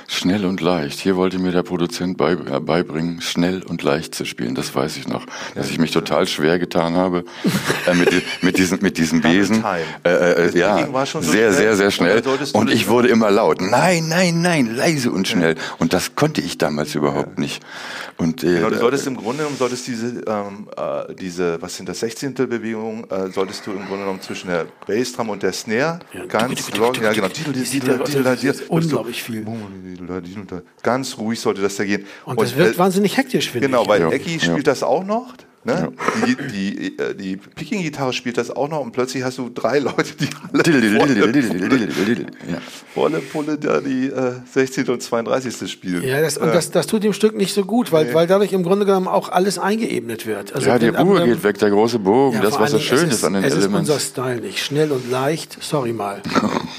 Schnell 0.07 0.45
und 0.45 0.61
leicht. 0.61 0.99
Hier 0.99 1.15
wollte 1.15 1.39
mir 1.39 1.51
der 1.51 1.63
Produzent 1.63 2.17
bei, 2.17 2.33
äh, 2.33 2.59
beibringen, 2.59 3.21
schnell 3.21 3.63
und 3.63 3.81
leicht 3.81 4.13
zu 4.13 4.25
spielen. 4.25 4.53
Das 4.55 4.75
weiß 4.75 4.97
ich 4.97 5.07
noch. 5.07 5.25
Dass 5.55 5.69
ich 5.69 5.79
mich 5.79 5.91
total 5.91 6.27
schwer 6.27 6.59
getan 6.59 6.95
habe 6.95 7.25
äh, 7.87 7.93
mit, 7.93 8.23
mit, 8.41 8.57
diesem, 8.57 8.79
mit 8.81 8.97
diesem 8.97 9.21
Besen. 9.21 9.63
Äh, 10.03 10.09
äh, 10.09 10.57
ja, 10.57 11.05
so 11.05 11.21
sehr, 11.21 11.53
sehr, 11.53 11.75
sehr 11.75 11.91
schnell. 11.91 12.21
Und 12.53 12.69
ich 12.69 12.87
wurde 12.87 13.07
immer 13.07 13.31
laut. 13.31 13.61
Nein, 13.61 14.07
nein, 14.07 14.41
nein, 14.41 14.75
leise 14.75 15.11
und 15.11 15.27
schnell. 15.27 15.55
Und 15.79 15.93
das 15.93 16.15
konnte 16.15 16.41
ich 16.41 16.57
damals 16.57 16.93
überhaupt 16.95 17.39
nicht. 17.39 17.63
Und 18.17 18.43
äh, 18.43 18.55
Genau, 18.55 18.69
du 18.69 18.77
solltest 18.77 19.07
im 19.07 19.17
Grunde 19.17 19.39
genommen, 19.39 19.57
solltest 19.57 19.87
diese, 19.87 20.21
ähm, 20.27 20.69
äh, 20.77 21.13
diese, 21.15 21.61
was 21.61 21.75
sind 21.75 21.89
das, 21.89 21.99
16. 21.99 22.33
Bewegung, 22.33 23.09
äh, 23.09 23.29
solltest 23.31 23.65
du 23.67 23.71
im 23.71 23.85
Grunde 23.85 24.03
genommen 24.03 24.21
zwischen 24.21 24.47
der 24.49 24.67
Bassdrum 24.87 25.29
und 25.29 25.43
der 25.43 25.51
Snare 25.51 25.99
ganz 26.27 26.71
locker, 26.75 27.03
ja 27.03 27.13
genau, 27.13 27.27
unglaublich 28.69 29.23
viel. 29.23 29.45
Ganz 30.83 31.17
ruhig 31.17 31.39
sollte 31.39 31.61
das 31.61 31.75
da 31.75 31.83
gehen. 31.85 32.05
Und 32.25 32.39
das 32.41 32.55
wird 32.55 32.75
äh, 32.75 32.77
wahnsinnig 32.77 33.17
hektisch, 33.17 33.49
finde 33.51 33.67
Genau, 33.67 33.83
ich. 33.83 33.87
weil 33.89 34.01
Ja, 34.01 34.09
Ecki 34.09 34.33
ja. 34.35 34.39
spielt 34.39 34.67
das 34.67 34.83
auch 34.83 35.03
noch. 35.03 35.33
Ne? 35.65 35.91
Die, 36.27 36.35
die, 36.35 36.97
äh, 36.99 37.15
die 37.15 37.37
Picking-Gitarre 37.37 38.13
spielt 38.13 38.37
das 38.37 38.51
auch 38.51 38.69
noch 38.69 38.81
und 38.81 38.91
plötzlich 38.91 39.23
hast 39.23 39.39
du 39.39 39.49
drei 39.49 39.79
Leute, 39.79 40.13
die 40.19 40.29
alle 40.53 40.63
volle, 40.63 41.15
ja. 41.17 42.57
volle 42.93 43.19
Pulle 43.19 43.57
da 43.57 43.81
die 43.81 44.05
äh, 44.05 44.33
16. 44.53 44.87
und 44.89 45.01
32. 45.01 45.71
spielen. 45.71 46.03
Ja, 46.03 46.21
das, 46.21 46.37
und 46.37 46.49
das, 46.49 46.69
das 46.69 46.85
tut 46.85 47.03
dem 47.03 47.13
Stück 47.13 47.35
nicht 47.35 47.51
so 47.51 47.65
gut, 47.65 47.91
weil, 47.91 48.13
weil 48.13 48.27
dadurch 48.27 48.53
im 48.53 48.61
Grunde 48.61 48.85
genommen 48.85 49.07
auch 49.07 49.29
alles 49.29 49.57
eingeebnet 49.57 50.27
wird. 50.27 50.53
Also 50.53 50.67
ja, 50.67 50.77
die 50.77 50.89
Ruhe 50.89 51.25
geht 51.25 51.43
weg, 51.43 51.57
der 51.57 51.71
große 51.71 51.97
Bogen, 51.97 52.35
Ja, 52.35 52.43
das, 52.43 52.59
was 52.59 52.69
so 52.69 52.77
schön 52.77 53.07
es 53.07 53.15
ist 53.15 53.23
an 53.23 53.33
den 53.33 53.43
Es 53.43 53.53
ist 53.53 53.59
Elements. 53.61 53.89
unser 53.89 53.99
Style 53.99 54.41
nicht. 54.41 54.63
Schnell 54.63 54.91
und 54.91 55.09
leicht, 55.09 55.57
sorry 55.61 55.93
mal. 55.93 56.21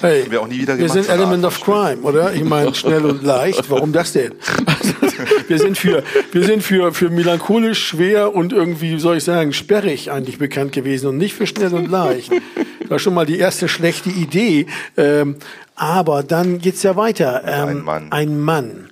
Hey, 0.03 0.27
wir 0.29 0.43
auch 0.43 0.47
nie 0.47 0.59
wieder 0.59 0.77
wir 0.77 0.91
sind 0.91 1.09
Element 1.09 1.43
of 1.47 1.59
Crime, 1.63 2.03
oder? 2.03 2.35
Ich 2.35 2.45
meine, 2.45 2.75
schnell 2.75 3.07
und 3.07 3.23
leicht, 3.23 3.71
warum 3.71 3.95
das 3.95 4.13
denn? 4.13 4.33
wir 5.49 5.59
sind 5.59 5.79
für, 5.79 6.03
wir 6.33 6.45
sind 6.45 6.63
für, 6.63 6.93
für 6.93 7.11
melancholisch, 7.11 7.89
schwer 7.89 8.35
und 8.35 8.53
irgendwie, 8.53 8.93
wie 8.93 9.01
soll 9.01 9.19
ich 9.19 9.25
sagen, 9.25 9.53
sperrig 9.53 10.11
eigentlich 10.11 10.39
bekannt 10.39 10.73
gewesen 10.73 11.09
und 11.09 11.19
nicht 11.19 11.35
für 11.35 11.47
schnell 11.47 11.75
und 11.75 11.91
leicht. 11.91 12.33
Das 12.81 12.91
war 12.91 12.99
schon 12.99 13.15
mal 13.15 13.27
die 13.27 13.39
erste 13.39 13.69
schlechte 13.69 14.11
Idee. 14.11 14.67
Ähm, 14.97 15.37
aber 15.75 16.23
dann 16.23 16.59
geht's 16.59 16.83
ja 16.83 16.97
weiter. 16.97 17.43
Ähm, 17.47 17.69
Ein 17.69 17.81
Mann. 17.83 18.13
Ein 18.13 18.41
Mann. 18.41 18.91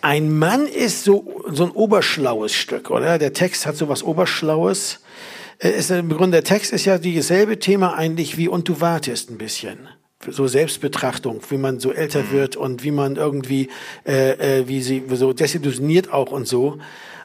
Ein 0.00 0.36
Mann 0.36 0.66
ist 0.66 1.04
so, 1.04 1.42
so 1.48 1.64
ein 1.64 1.70
oberschlaues 1.70 2.52
Stück, 2.52 2.90
oder? 2.90 3.18
Der 3.18 3.32
Text 3.32 3.66
hat 3.66 3.76
so 3.76 3.88
was 3.88 4.02
Oberschlaues. 4.02 5.00
Äh, 5.58 5.70
Ist, 5.70 5.90
Im 5.90 6.08
Grunde, 6.08 6.38
der 6.38 6.44
Text 6.44 6.72
ist 6.72 6.84
ja 6.84 6.98
dieselbe 6.98 7.58
Thema 7.58 7.94
eigentlich 7.94 8.36
wie 8.36 8.48
Und 8.48 8.68
du 8.68 8.80
wartest 8.80 9.30
ein 9.30 9.38
bisschen. 9.38 9.88
So 10.28 10.46
Selbstbetrachtung, 10.46 11.40
wie 11.50 11.56
man 11.56 11.80
so 11.80 11.92
älter 11.92 12.30
wird 12.30 12.56
und 12.56 12.84
wie 12.84 12.92
man 12.92 13.16
irgendwie, 13.16 13.68
äh, 14.06 14.60
äh, 14.60 14.68
wie 14.68 14.80
sie 14.80 15.02
so 15.12 15.32
desillusioniert 15.32 16.12
auch 16.12 16.30
und 16.30 16.46
so. 16.46 16.78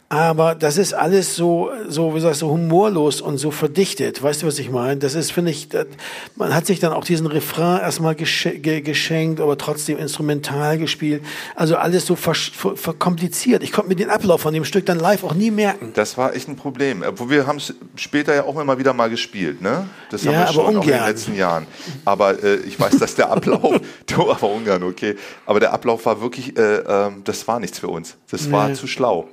Aber 0.10 0.56
das 0.56 0.78
ist 0.78 0.94
alles 0.94 1.36
so, 1.36 1.70
so, 1.90 2.16
wie 2.16 2.22
sagst 2.22 2.42
du, 2.42 2.50
humorlos 2.50 3.20
und 3.20 3.38
so 3.40 3.52
verdichtet. 3.52 4.24
Weißt 4.24 4.42
du, 4.42 4.48
was 4.48 4.58
ich 4.58 4.70
meine? 4.72 4.96
Das 4.98 5.16
ist, 5.16 5.34
finde 5.34 5.52
ich, 5.52 5.68
das, 5.68 5.86
man 6.38 6.56
hat 6.56 6.66
sich 6.66 6.80
dann 6.80 6.94
auch 6.94 7.04
diesen 7.04 7.28
Refrain 7.28 7.82
erstmal 7.82 8.16
gesch 8.16 8.48
ge 8.62 8.80
geschenkt, 8.80 9.42
aber 9.42 9.58
trotzdem 9.58 9.98
instrumental 9.98 10.78
gespielt. 10.78 11.24
Also 11.56 11.76
alles 11.76 12.06
so 12.06 12.16
verkompliziert. 12.16 13.64
Ich 13.64 13.74
konnte 13.74 13.90
mir 13.90 13.96
den 13.96 14.10
Ablauf 14.10 14.40
von 14.42 14.54
dem 14.54 14.64
Stück 14.64 14.86
dann 14.86 14.98
live 15.00 15.26
auch 15.26 15.34
nie 15.34 15.52
merken. 15.52 15.92
Das 15.94 16.18
war 16.18 16.34
echt 16.36 16.48
ein 16.48 16.56
Problem. 16.56 17.04
Obwohl 17.06 17.30
wir 17.30 17.46
haben 17.46 17.58
es 17.58 17.74
später 17.98 18.34
ja 18.34 18.44
auch 18.46 18.58
immer 18.60 18.78
wieder 18.80 18.94
mal 18.94 19.10
gespielt, 19.10 19.62
ne? 19.62 19.88
Das 20.10 20.26
haben 20.26 20.32
Ja, 20.32 20.40
wir 20.40 20.44
aber 20.46 20.54
schon 20.54 20.66
auch 20.66 20.70
in 20.70 20.78
ungern. 20.78 21.00
den 21.00 21.08
letzten 21.08 21.36
Jahren. 21.36 21.68
Aber 22.06 22.42
äh, 22.42 22.56
ich 22.66 22.80
weiß, 22.80 22.98
dass 22.98 23.16
der 23.16 23.30
Ablauf, 23.30 23.76
du, 24.06 24.32
aber 24.32 24.50
ungern, 24.50 24.84
okay. 24.84 25.16
Aber 25.46 25.60
der 25.60 25.74
Ablauf 25.74 26.06
war 26.06 26.22
wirklich, 26.22 26.58
äh, 26.58 26.78
ähm, 26.78 27.22
das 27.26 27.46
war 27.48 27.60
nichts 27.60 27.80
für 27.80 27.90
uns. 27.90 28.16
Das 28.32 28.50
war 28.52 28.70
Nee. 28.70 28.76
zu 28.76 28.88
schlau. 28.88 29.28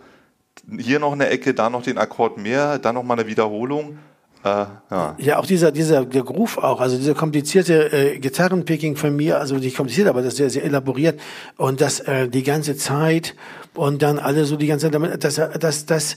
Hier 0.79 0.98
noch 0.98 1.12
eine 1.12 1.29
Ecke, 1.29 1.55
da 1.55 1.70
noch 1.70 1.83
den 1.83 1.98
Akkord 1.98 2.38
mehr, 2.38 2.79
dann 2.79 2.94
noch 2.94 3.03
mal 3.03 3.18
eine 3.18 3.27
Wiederholung. 3.27 3.98
Äh, 4.44 4.66
ja. 4.90 5.16
Ja, 5.18 5.38
auch 5.38 5.46
dieser, 5.46 5.72
dieser, 5.72 6.05
der 6.05 6.22
Groove 6.22 6.59
auch, 6.59 6.81
also 6.81 6.98
dieser 6.98 7.14
komplizierte 7.14 7.92
äh, 7.92 8.18
Gitarrenpicking 8.18 8.96
von 8.96 9.16
mir, 9.16 9.40
also 9.40 9.57
nicht 9.57 9.77
kompliziert, 9.77 10.07
aber 10.07 10.20
das 10.20 10.35
ist 10.35 10.37
sehr, 10.37 10.50
sehr 10.50 10.64
elaboriert 10.64 11.18
und 11.57 11.81
das 11.81 12.00
äh, 12.00 12.29
die 12.29 12.42
ganze 12.42 12.77
Zeit 12.77 13.35
und 13.74 14.03
dann 14.03 14.18
alle 14.18 14.44
so 14.44 14.57
die 14.57 14.66
ganze 14.66 14.87
Zeit, 14.87 14.94
damit, 14.94 15.24
das, 15.24 15.40
das, 15.59 15.87
das, 15.87 16.16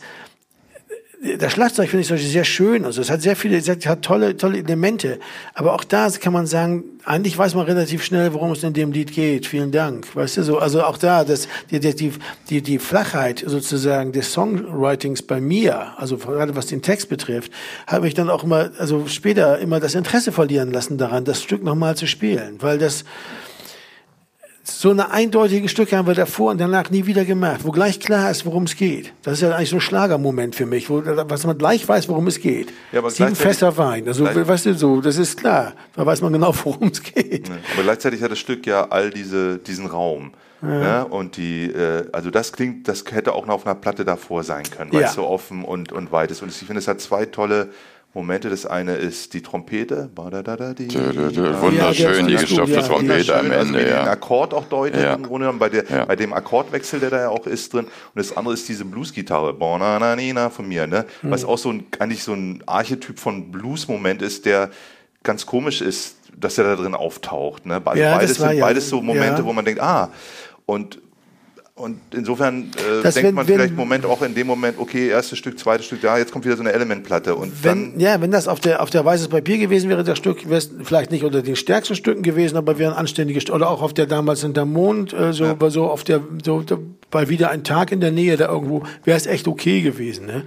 das 1.38 1.54
Schlagzeug 1.54 1.90
finde 1.90 2.02
ich 2.02 2.08
zum 2.08 2.18
sehr 2.18 2.44
schön, 2.44 2.86
also 2.86 3.02
es 3.02 3.10
hat 3.10 3.22
sehr 3.22 3.36
viele, 3.36 3.58
es 3.58 3.68
hat 3.68 4.02
tolle, 4.02 4.38
tolle 4.38 4.60
Elemente, 4.60 5.20
aber 5.54 5.74
auch 5.74 5.84
da 5.84 6.10
kann 6.10 6.34
man 6.34 6.48
sagen, 6.48 6.84
eigentlich 7.06 7.38
weiß 7.38 7.56
man 7.56 7.66
relativ 7.66 8.04
schnell, 8.04 8.34
worum 8.34 8.52
es 8.52 8.64
in 8.64 8.74
dem 8.74 8.92
Lied 8.92 9.14
geht. 9.14 9.46
Vielen 9.46 9.72
Dank, 9.72 10.16
weißt 10.16 10.38
du 10.38 10.44
so, 10.44 10.60
also 10.60 10.84
auch 10.84 10.98
da, 10.98 11.24
das, 11.24 11.48
die, 11.72 11.80
die, 11.80 12.12
die, 12.50 12.62
die, 12.62 12.80
Flachheit 12.80 13.44
sozusagen 13.46 14.12
des 14.12 14.32
Songwritings 14.32 15.22
bei 15.22 15.40
mir, 15.42 15.94
also 15.98 16.18
gerade 16.18 16.56
was 16.56 16.68
den 16.68 16.82
Text 16.82 17.10
betrifft, 17.10 17.52
habe 17.88 18.08
ich 18.08 18.14
dann 18.14 18.30
auch 18.30 18.44
immer, 18.44 18.72
also 18.78 19.08
später 19.08 19.60
immer 19.60 19.80
das 19.80 19.96
Interesse 19.96 20.32
verlieren 20.32 20.72
lassen 20.72 20.98
daran, 20.98 21.26
das 21.26 21.42
Stück 21.42 21.64
nochmal 21.64 21.96
zu 21.96 22.08
spielen, 22.08 22.58
weil 22.60 22.78
das 22.78 23.06
so 24.70 24.92
eine 24.92 25.12
eindeutige 25.12 25.70
Stücke 25.70 25.98
haben 25.98 26.08
wir 26.08 26.14
davor 26.14 26.52
und 26.52 26.60
danach 26.60 26.90
nie 26.90 27.06
wieder 27.06 27.26
gemacht, 27.26 27.62
wo 27.64 27.72
gleich 27.72 28.00
klar 28.00 28.30
ist, 28.32 28.46
worum 28.46 28.64
es 28.64 28.76
geht. 28.76 29.14
Das 29.24 29.36
ist 29.36 29.42
ja 29.42 29.56
eigentlich 29.56 29.70
so 29.70 29.78
ein 29.78 29.82
Schlagermoment 29.82 30.56
für 30.56 30.66
mich, 30.66 30.90
wo 30.90 31.02
was 31.06 31.46
man 31.46 31.58
gleich 31.58 31.88
weiß, 31.88 32.10
worum 32.10 32.28
es 32.28 32.40
geht. 32.40 32.74
Ja, 32.92 33.00
aber 33.00 33.10
Sieben 33.10 33.36
Fässer 33.36 33.76
Wein, 33.78 34.08
also 34.08 34.26
weißt 34.26 34.66
du 34.68 34.74
so, 34.74 35.02
das 35.02 35.18
ist 35.18 35.40
klar. 35.40 35.74
Da 35.96 36.06
weiß 36.06 36.22
man 36.22 36.34
genau, 36.34 36.54
worum 36.64 36.90
es 36.90 37.02
geht. 37.02 37.50
Aber 37.74 37.84
gleichzeitig 37.84 38.22
hat 38.22 38.32
das 38.32 38.40
Stück 38.40 38.66
ja 38.68 38.88
all 38.90 39.10
diese, 39.10 39.58
diesen 39.58 39.86
Raum. 39.86 40.32
Ne? 40.62 41.06
Und 41.08 41.38
die, 41.38 41.66
äh, 41.66 42.06
also 42.12 42.32
das 42.32 42.52
klingt, 42.52 42.88
das 42.88 43.04
hätte 43.12 43.34
auch 43.34 43.46
noch 43.46 43.54
auf 43.56 43.66
einer 43.68 43.76
Platte 43.76 44.04
davor 44.06 44.44
sein 44.44 44.64
können, 44.64 44.92
weil 44.92 45.02
Ja. 45.02 45.08
es 45.08 45.14
so 45.14 45.28
offen 45.28 45.64
und, 45.64 45.92
und 45.92 46.12
weit 46.12 46.32
ist. 46.32 46.42
Und 46.42 46.50
ich 46.50 46.58
finde, 46.58 46.80
es 46.80 46.88
hat 46.88 47.00
zwei 47.00 47.26
tolle 47.28 47.70
Momente. 48.18 48.50
Das 48.50 48.66
eine 48.66 48.96
ist 48.96 49.34
die 49.34 49.42
Trompete. 49.42 50.10
Wunderschön, 50.16 50.98
der 52.14 52.26
die 52.26 52.36
gestopfte. 52.36 52.82
Trompete 52.82 53.38
am 53.38 53.52
also 53.52 53.60
Ende, 53.60 53.80
wie 53.80 53.84
den 53.84 53.94
ja. 53.94 54.08
Akkord 54.08 54.54
auch 54.54 54.66
deutet 54.66 55.02
Ja. 55.02 55.14
im 55.14 55.24
Grunde 55.24 55.46
genommen, 55.46 55.60
bei, 55.60 55.70
der, 55.70 55.86
Ja. 55.90 56.06
bei 56.06 56.16
dem 56.16 56.34
Akkordwechsel, 56.34 57.00
der 57.00 57.12
da 57.12 57.22
ja 57.22 57.30
auch 57.30 57.46
ist 57.48 57.74
drin. 57.74 57.86
Und 57.86 57.92
das 58.16 58.36
andere 58.36 58.56
ist 58.56 58.68
diese 58.68 58.86
Bluesgitarre, 58.86 59.54
von 60.50 60.68
mir, 60.68 60.88
ne? 60.88 61.06
Hm. 61.22 61.32
was 61.32 61.46
auch 61.46 61.58
so 61.58 61.72
ein, 61.72 61.86
eigentlich 62.00 62.24
so 62.24 62.34
ein 62.34 62.64
Archetyp 62.66 63.20
von 63.20 63.52
Blues-Moment 63.52 64.22
ist, 64.22 64.46
der 64.46 64.72
ganz 65.24 65.46
komisch 65.46 65.82
ist, 65.82 66.18
dass 66.36 66.58
er 66.58 66.64
da 66.64 66.76
drin 66.76 66.96
auftaucht. 66.96 67.66
Ne? 67.66 67.82
Also 67.86 68.02
Ja, 68.02 68.18
beides 68.18 68.38
sind 68.38 68.54
ja- 68.54 68.66
beides 68.66 68.90
so 68.90 69.02
Momente, 69.02 69.42
ja. 69.42 69.46
wo 69.46 69.54
man 69.54 69.66
denkt, 69.66 69.82
ah, 69.82 70.10
und 70.66 71.00
und 71.78 72.00
insofern 72.14 72.64
äh, 72.76 73.04
Das, 73.04 73.14
denkt 73.16 73.28
wenn- 73.30 73.36
man 73.36 73.48
wenn- 73.48 73.56
vielleicht 73.56 73.70
im 73.72 73.76
Moment 73.78 74.06
auch 74.06 74.22
in 74.24 74.34
dem 74.36 74.48
Moment, 74.48 74.78
okay, 74.80 75.08
erstes 75.10 75.38
Stück, 75.38 75.58
zweites 75.60 75.86
Stück, 75.86 76.04
ja, 76.04 76.18
jetzt 76.18 76.32
kommt 76.32 76.44
wieder 76.44 76.56
so 76.58 76.62
eine 76.64 76.74
Elementplatte 76.74 77.36
und 77.36 77.64
Wenn, 77.64 77.92
dann 77.94 78.00
ja, 78.00 78.20
wenn 78.20 78.32
das 78.32 78.48
auf 78.48 78.60
der, 78.60 78.82
auf 78.82 78.90
der 78.90 79.06
weißes 79.06 79.28
Papier 79.30 79.58
gewesen 79.58 79.90
wäre, 79.90 80.04
das 80.04 80.18
Stück 80.18 80.46
wäre 80.50 80.58
es 80.58 80.72
vielleicht 80.84 81.12
nicht 81.12 81.24
unter 81.24 81.42
den 81.42 81.56
stärksten 81.56 81.96
Stücken 81.96 82.24
gewesen, 82.24 82.58
aber 82.58 82.78
wäre 82.80 82.92
ein 82.92 82.98
anständiges 82.98 83.44
Stück. 83.44 83.56
Oder 83.56 83.70
auch 83.70 83.82
auf 83.82 83.94
der 83.94 84.08
damals 84.08 84.42
hinter 84.42 84.66
Mond, 84.66 85.14
äh, 85.14 85.34
so, 85.34 85.56
bei 85.56 85.70
so 85.70 85.86
auf 85.86 86.04
der, 86.04 86.22
so, 86.44 86.62
da- 86.62 86.78
bei 87.10 87.30
wieder 87.30 87.52
ein 87.52 87.64
Tag 87.64 87.94
in 87.94 88.02
der 88.02 88.12
Nähe 88.12 88.36
da 88.36 88.50
irgendwo, 88.50 88.84
wäre 89.06 89.16
es 89.16 89.28
echt 89.28 89.48
okay 89.48 89.80
gewesen, 89.82 90.26
ne? 90.26 90.44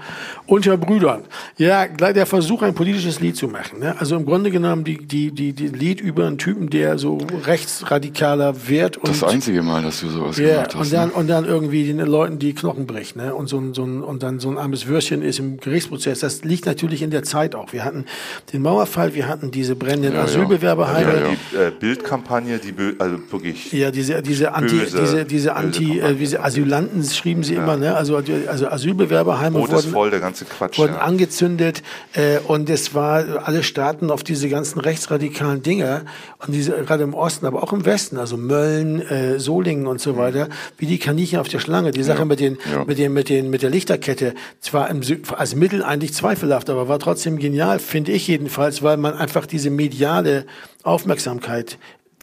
Unter 0.46 0.76
Brüdern. 0.76 1.22
Ja, 1.56 1.86
gleich 1.86 2.12
der 2.12 2.26
Versuch, 2.26 2.60
ein 2.62 2.74
politisches 2.74 3.18
Lied 3.20 3.34
zu 3.36 3.48
machen, 3.48 3.78
ne? 3.78 3.94
Also 3.98 4.14
im 4.16 4.26
Grunde 4.26 4.50
genommen 4.50 4.84
die, 4.84 4.98
die, 4.98 5.30
die, 5.32 5.54
die 5.54 5.68
Lied 5.68 6.02
über 6.02 6.26
einen 6.26 6.36
Typen, 6.36 6.68
der 6.68 6.98
so 6.98 7.16
rechtsradikaler 7.46 8.68
wird 8.68 8.96
und, 8.98 9.08
Das 9.08 9.24
einzige 9.24 9.62
Mal, 9.62 9.82
dass 9.82 10.00
du 10.00 10.08
sowas 10.08 10.36
ja, 10.38 10.48
gemacht 10.48 10.74
hast. 10.74 10.86
und 10.86 10.92
dann, 10.92 11.08
ne? 11.08 11.14
Und 11.20 11.28
dann 11.28 11.44
irgendwie 11.44 11.86
den 11.86 11.98
Leuten 12.00 12.38
die 12.38 12.54
Knochen 12.54 12.86
bricht, 12.86 13.14
ne? 13.16 13.34
Und 13.34 13.46
so 13.48 13.58
ein, 13.58 13.74
so 13.74 13.84
ein, 13.84 14.02
und 14.02 14.22
dann 14.22 14.40
so 14.40 14.50
ein 14.50 14.58
armes 14.58 14.86
Würstchen 14.86 15.22
ist 15.22 15.38
im 15.38 15.58
Gerichtsprozess. 15.58 16.20
Das 16.20 16.42
liegt 16.44 16.66
natürlich 16.66 17.02
in 17.02 17.10
der 17.10 17.22
Zeit 17.22 17.54
auch. 17.54 17.72
Wir 17.72 17.84
hatten 17.84 18.06
den 18.52 18.62
Mauerfall, 18.62 19.14
wir 19.14 19.28
hatten 19.28 19.50
diese 19.50 19.76
brennenden 19.76 20.12
Ja, 20.14 20.18
ja. 20.20 20.24
Asylbewerberheime. 20.24 21.12
Ja, 21.12 21.18
Ja, 21.20 21.26
ja. 21.26 21.30
die 21.52 21.56
äh, 21.56 21.70
Bildkampagne, 21.78 22.58
die 22.58 22.74
also 22.98 23.18
wirklich 23.30 23.70
diese, 23.70 24.22
diese 24.22 24.54
Anti, 24.54 24.76
Böse, 24.76 25.00
diese, 25.00 25.24
diese 25.24 25.56
Anti, 25.56 25.98
äh, 26.00 26.14
diese 26.14 26.42
Asylanten 26.42 27.02
schrieben 27.04 27.42
sie 27.44 27.54
immer, 27.54 27.76
ne? 27.76 27.94
Also, 27.94 28.20
die- 28.20 28.48
also 28.48 28.66
Asylbewerberheime 28.68 29.62
ist 29.62 29.70
wurden, 29.70 29.90
voll, 29.92 30.10
der 30.10 30.20
ganze 30.20 30.44
Quatsch. 30.46 30.78
wurden 30.78 30.94
ja. 30.94 31.00
angezündet 31.00 31.82
äh, 32.14 32.38
und 32.46 32.70
es 32.70 32.94
war 32.94 33.46
alle 33.46 33.62
Staaten 33.62 34.10
auf 34.10 34.24
diese 34.24 34.48
ganzen 34.48 34.80
rechtsradikalen 34.80 35.62
Dinge 35.62 36.02
und 36.46 36.54
diese 36.54 36.72
gerade 36.72 37.02
im 37.04 37.14
Osten, 37.14 37.46
aber 37.46 37.62
auch 37.62 37.72
im 37.72 37.84
Westen, 37.84 38.16
also 38.18 38.36
Mölln, 38.36 39.00
äh, 39.02 39.38
Solingen 39.38 39.86
und 39.86 40.00
so 40.00 40.16
weiter, 40.16 40.48
wie 40.78 40.86
die 40.86 40.98
Kaninchen 41.10 41.38
auf 41.40 41.48
der 41.48 41.58
Schlange. 41.58 41.90
Die 41.90 42.02
Sache 42.02 42.24
mit 42.24 42.40
den 42.40 42.58
Ja. 42.72 42.84
mit 42.84 42.98
den 42.98 43.12
mit 43.12 43.28
den 43.28 43.50
mit 43.50 43.62
der 43.62 43.70
Lichterkette 43.70 44.34
zwar 44.60 44.88
im, 44.90 45.00
als 45.36 45.54
Mittel 45.54 45.82
eigentlich 45.82 46.14
zweifelhaft, 46.14 46.70
aber 46.70 46.88
war 46.88 46.98
trotzdem 46.98 47.38
genial, 47.38 47.78
finde 47.80 48.12
ich 48.12 48.28
jedenfalls, 48.28 48.82
weil 48.82 48.96
man 48.96 49.14
einfach 49.14 49.46
diese 49.46 49.70
mediale 49.70 50.46
Aufmerksamkeit 50.84 51.78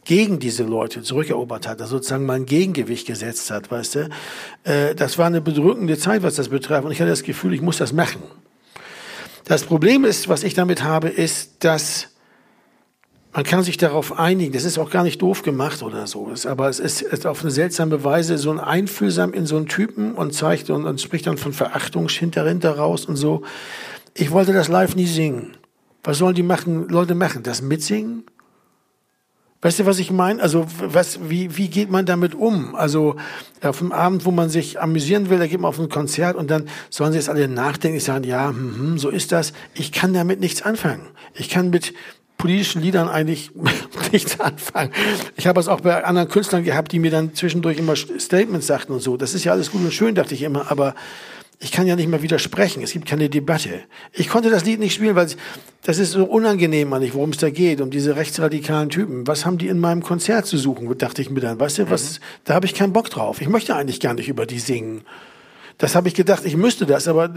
gegen 0.06 0.40
diese 0.40 0.64
Leute 0.64 1.02
zurückerobert 1.02 1.68
hat, 1.68 1.82
also 1.82 1.98
sozusagen 1.98 2.26
mal 2.26 2.36
ein 2.36 2.46
Gegengewicht 2.46 3.06
gesetzt 3.08 3.52
hat, 3.52 3.70
weißt 3.70 3.96
du. 3.96 4.10
Äh, 4.64 4.96
das 4.96 5.18
war 5.18 5.26
eine 5.26 5.42
bedrückende 5.42 5.98
Zeit, 5.98 6.24
was 6.24 6.36
das 6.36 6.48
betraf, 6.48 6.86
und 6.86 6.92
ich 6.94 7.02
hatte 7.02 7.10
das 7.10 7.24
Gefühl, 7.24 7.54
ich 7.54 7.62
muss 7.62 7.78
das 7.78 7.92
machen. 7.92 8.22
Das 9.44 9.64
Problem 9.64 10.06
ist, 10.06 10.30
was 10.30 10.44
ich 10.44 10.54
damit 10.54 10.82
habe, 10.82 11.10
ist, 11.10 11.66
dass 11.66 12.08
man 13.38 13.44
kann 13.44 13.62
sich 13.62 13.78
darauf 13.78 14.18
einigen. 14.18 14.52
Das 14.52 14.64
ist 14.64 14.80
auch 14.80 14.90
gar 14.90 15.04
nicht 15.04 15.22
doof 15.22 15.44
gemacht 15.44 15.84
oder 15.84 16.08
so. 16.08 16.34
Aber 16.48 16.70
es 16.70 16.80
ist, 16.80 17.24
auf 17.28 17.42
eine 17.42 17.52
seltsame 17.52 18.04
Weise 18.04 18.40
so 18.40 18.50
ein 18.50 18.60
Einfühlsam 18.60 19.32
in 19.32 19.46
so 19.46 19.58
einen 19.58 19.68
Typen 19.68 20.16
und 20.16 20.34
zeigt 20.34 20.72
und, 20.72 20.86
und 20.86 21.00
spricht 21.00 21.28
dann 21.28 21.38
von 21.38 21.54
Verachtung 21.54 22.10
hinter 22.10 22.78
raus 22.78 23.06
und 23.06 23.16
so. 23.16 23.44
Ich 24.16 24.32
wollte 24.32 24.54
das 24.54 24.70
live 24.70 24.96
nie 24.96 25.06
singen. 25.06 25.56
Was 26.04 26.18
sollen 26.18 26.34
die 26.34 26.42
machen, 26.42 26.90
Leute 26.90 27.14
machen? 27.14 27.44
Das 27.44 27.62
mitsingen? 27.62 28.24
Weißt 29.62 29.80
du, 29.80 29.86
was 29.86 30.00
ich 30.00 30.10
meine? 30.10 30.42
Also, 30.42 30.66
was, 30.80 31.30
wie, 31.30 31.58
wie 31.58 31.68
geht 31.68 31.92
man 31.92 32.08
damit 32.08 32.34
um? 32.34 32.74
Also, 32.74 33.18
auf 33.62 33.82
einem 33.82 33.92
Abend, 33.92 34.26
wo 34.26 34.32
man 34.32 34.50
sich 34.50 34.80
amüsieren 34.80 35.30
will, 35.30 35.38
da 35.38 35.46
geht 35.46 35.60
man 35.60 35.70
auf 35.70 35.80
ein 35.80 35.90
Konzert 35.90 36.36
und 36.36 36.50
dann 36.50 36.68
sollen 36.90 37.12
sie 37.12 37.20
jetzt 37.20 37.30
alle 37.30 37.48
nachdenken, 37.48 38.00
sagen, 38.00 38.24
ja, 38.24 38.50
hm, 38.50 38.76
hm, 38.78 38.98
so 38.98 39.10
ist 39.10 39.32
das. 39.32 39.54
Ich 39.76 39.92
kann 39.92 40.14
damit 40.14 40.40
nichts 40.40 40.64
anfangen. 40.64 41.08
Ich 41.36 41.50
kann 41.50 41.70
mit 41.70 41.94
politischen 42.38 42.82
Liedern 42.82 43.08
eigentlich 43.10 43.52
nichts 44.12 44.40
anfangen. 44.40 44.92
Ich 45.36 45.48
habe 45.48 45.60
es 45.60 45.68
auch 45.68 45.82
bei 45.82 46.04
anderen 46.04 46.30
Künstlern 46.30 46.64
gehabt, 46.64 46.92
die 46.92 47.00
mir 47.00 47.12
dann 47.12 47.34
zwischendurch 47.34 47.78
immer 47.78 47.96
Statements 47.96 48.68
sagten 48.68 48.94
und 48.94 49.02
so. 49.02 49.18
Das 49.18 49.34
ist 49.34 49.44
ja 49.44 49.52
alles 49.52 49.72
gut 49.72 49.82
und 49.84 49.94
schön, 49.94 50.16
dachte 50.16 50.34
ich 50.34 50.44
immer, 50.44 50.72
aber 50.72 50.94
ich 51.60 51.72
kann 51.72 51.88
ja 51.88 51.96
nicht 51.96 52.08
mehr 52.08 52.22
widersprechen. 52.22 52.84
Es 52.84 52.92
gibt 52.92 53.08
keine 53.08 53.30
Debatte. 53.30 53.82
Ich 54.14 54.30
konnte 54.30 54.52
das 54.52 54.64
Lied 54.66 54.80
nicht 54.80 54.94
spielen, 54.94 55.16
weil 55.16 55.26
es- 55.26 55.38
das 55.82 55.98
ist 55.98 56.12
so 56.12 56.24
unangenehm 56.26 56.94
eigentlich, 56.94 57.16
worum 57.16 57.32
es 57.32 57.38
da 57.38 57.50
geht, 57.50 57.82
um 57.82 57.90
diese 57.90 58.16
rechtsradikalen 58.16 58.90
Typen. 58.90 59.26
Was 59.26 59.46
haben 59.46 59.58
die 59.58 59.68
in 59.68 59.80
meinem 59.80 60.04
Konzert 60.04 60.46
zu 60.46 60.58
suchen, 60.58 60.96
dachte 61.00 61.22
ich 61.24 61.32
mir 61.32 61.40
dann. 61.40 61.60
Weißt 61.60 61.80
du, 61.80 61.90
was, 61.90 62.20
da 62.44 62.54
habe 62.54 62.68
ich 62.68 62.76
keinen 62.76 62.94
Bock 62.94 63.10
drauf. 63.10 63.42
Ich 63.42 63.50
möchte 63.50 63.76
eigentlich 63.76 64.00
gar 64.00 64.14
nicht 64.14 64.30
über 64.30 64.46
die 64.46 64.60
singen. 64.60 65.02
Das 65.80 65.94
habe 65.96 66.08
ich 66.08 66.16
gedacht, 66.16 66.44
ich 66.44 66.58
müsste 66.58 66.88
das, 66.88 67.08
aber 67.08 67.30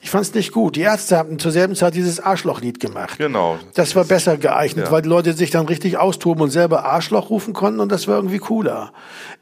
ich 0.00 0.10
fand 0.10 0.24
es 0.24 0.32
nicht 0.32 0.52
gut. 0.52 0.76
Die 0.76 0.82
Ärzte 0.82 1.16
haben 1.16 1.38
zur 1.40 1.50
selben 1.50 1.74
Zeit 1.74 1.94
dieses 1.96 2.20
Arschlochlied 2.20 2.78
gemacht. 2.78 3.18
Genau. 3.18 3.58
Das 3.74 3.96
war 3.96 4.04
besser 4.04 4.36
geeignet, 4.36 4.86
Ja. 4.86 4.92
weil 4.92 5.02
die 5.02 5.08
Leute 5.08 5.32
sich 5.32 5.50
dann 5.50 5.66
richtig 5.66 5.96
austoben 5.98 6.42
und 6.44 6.50
selber 6.50 6.84
Arschloch 6.84 7.28
rufen 7.28 7.54
konnten 7.54 7.80
und 7.80 7.90
das 7.90 8.06
war 8.06 8.14
irgendwie 8.16 8.38
cooler. 8.38 8.92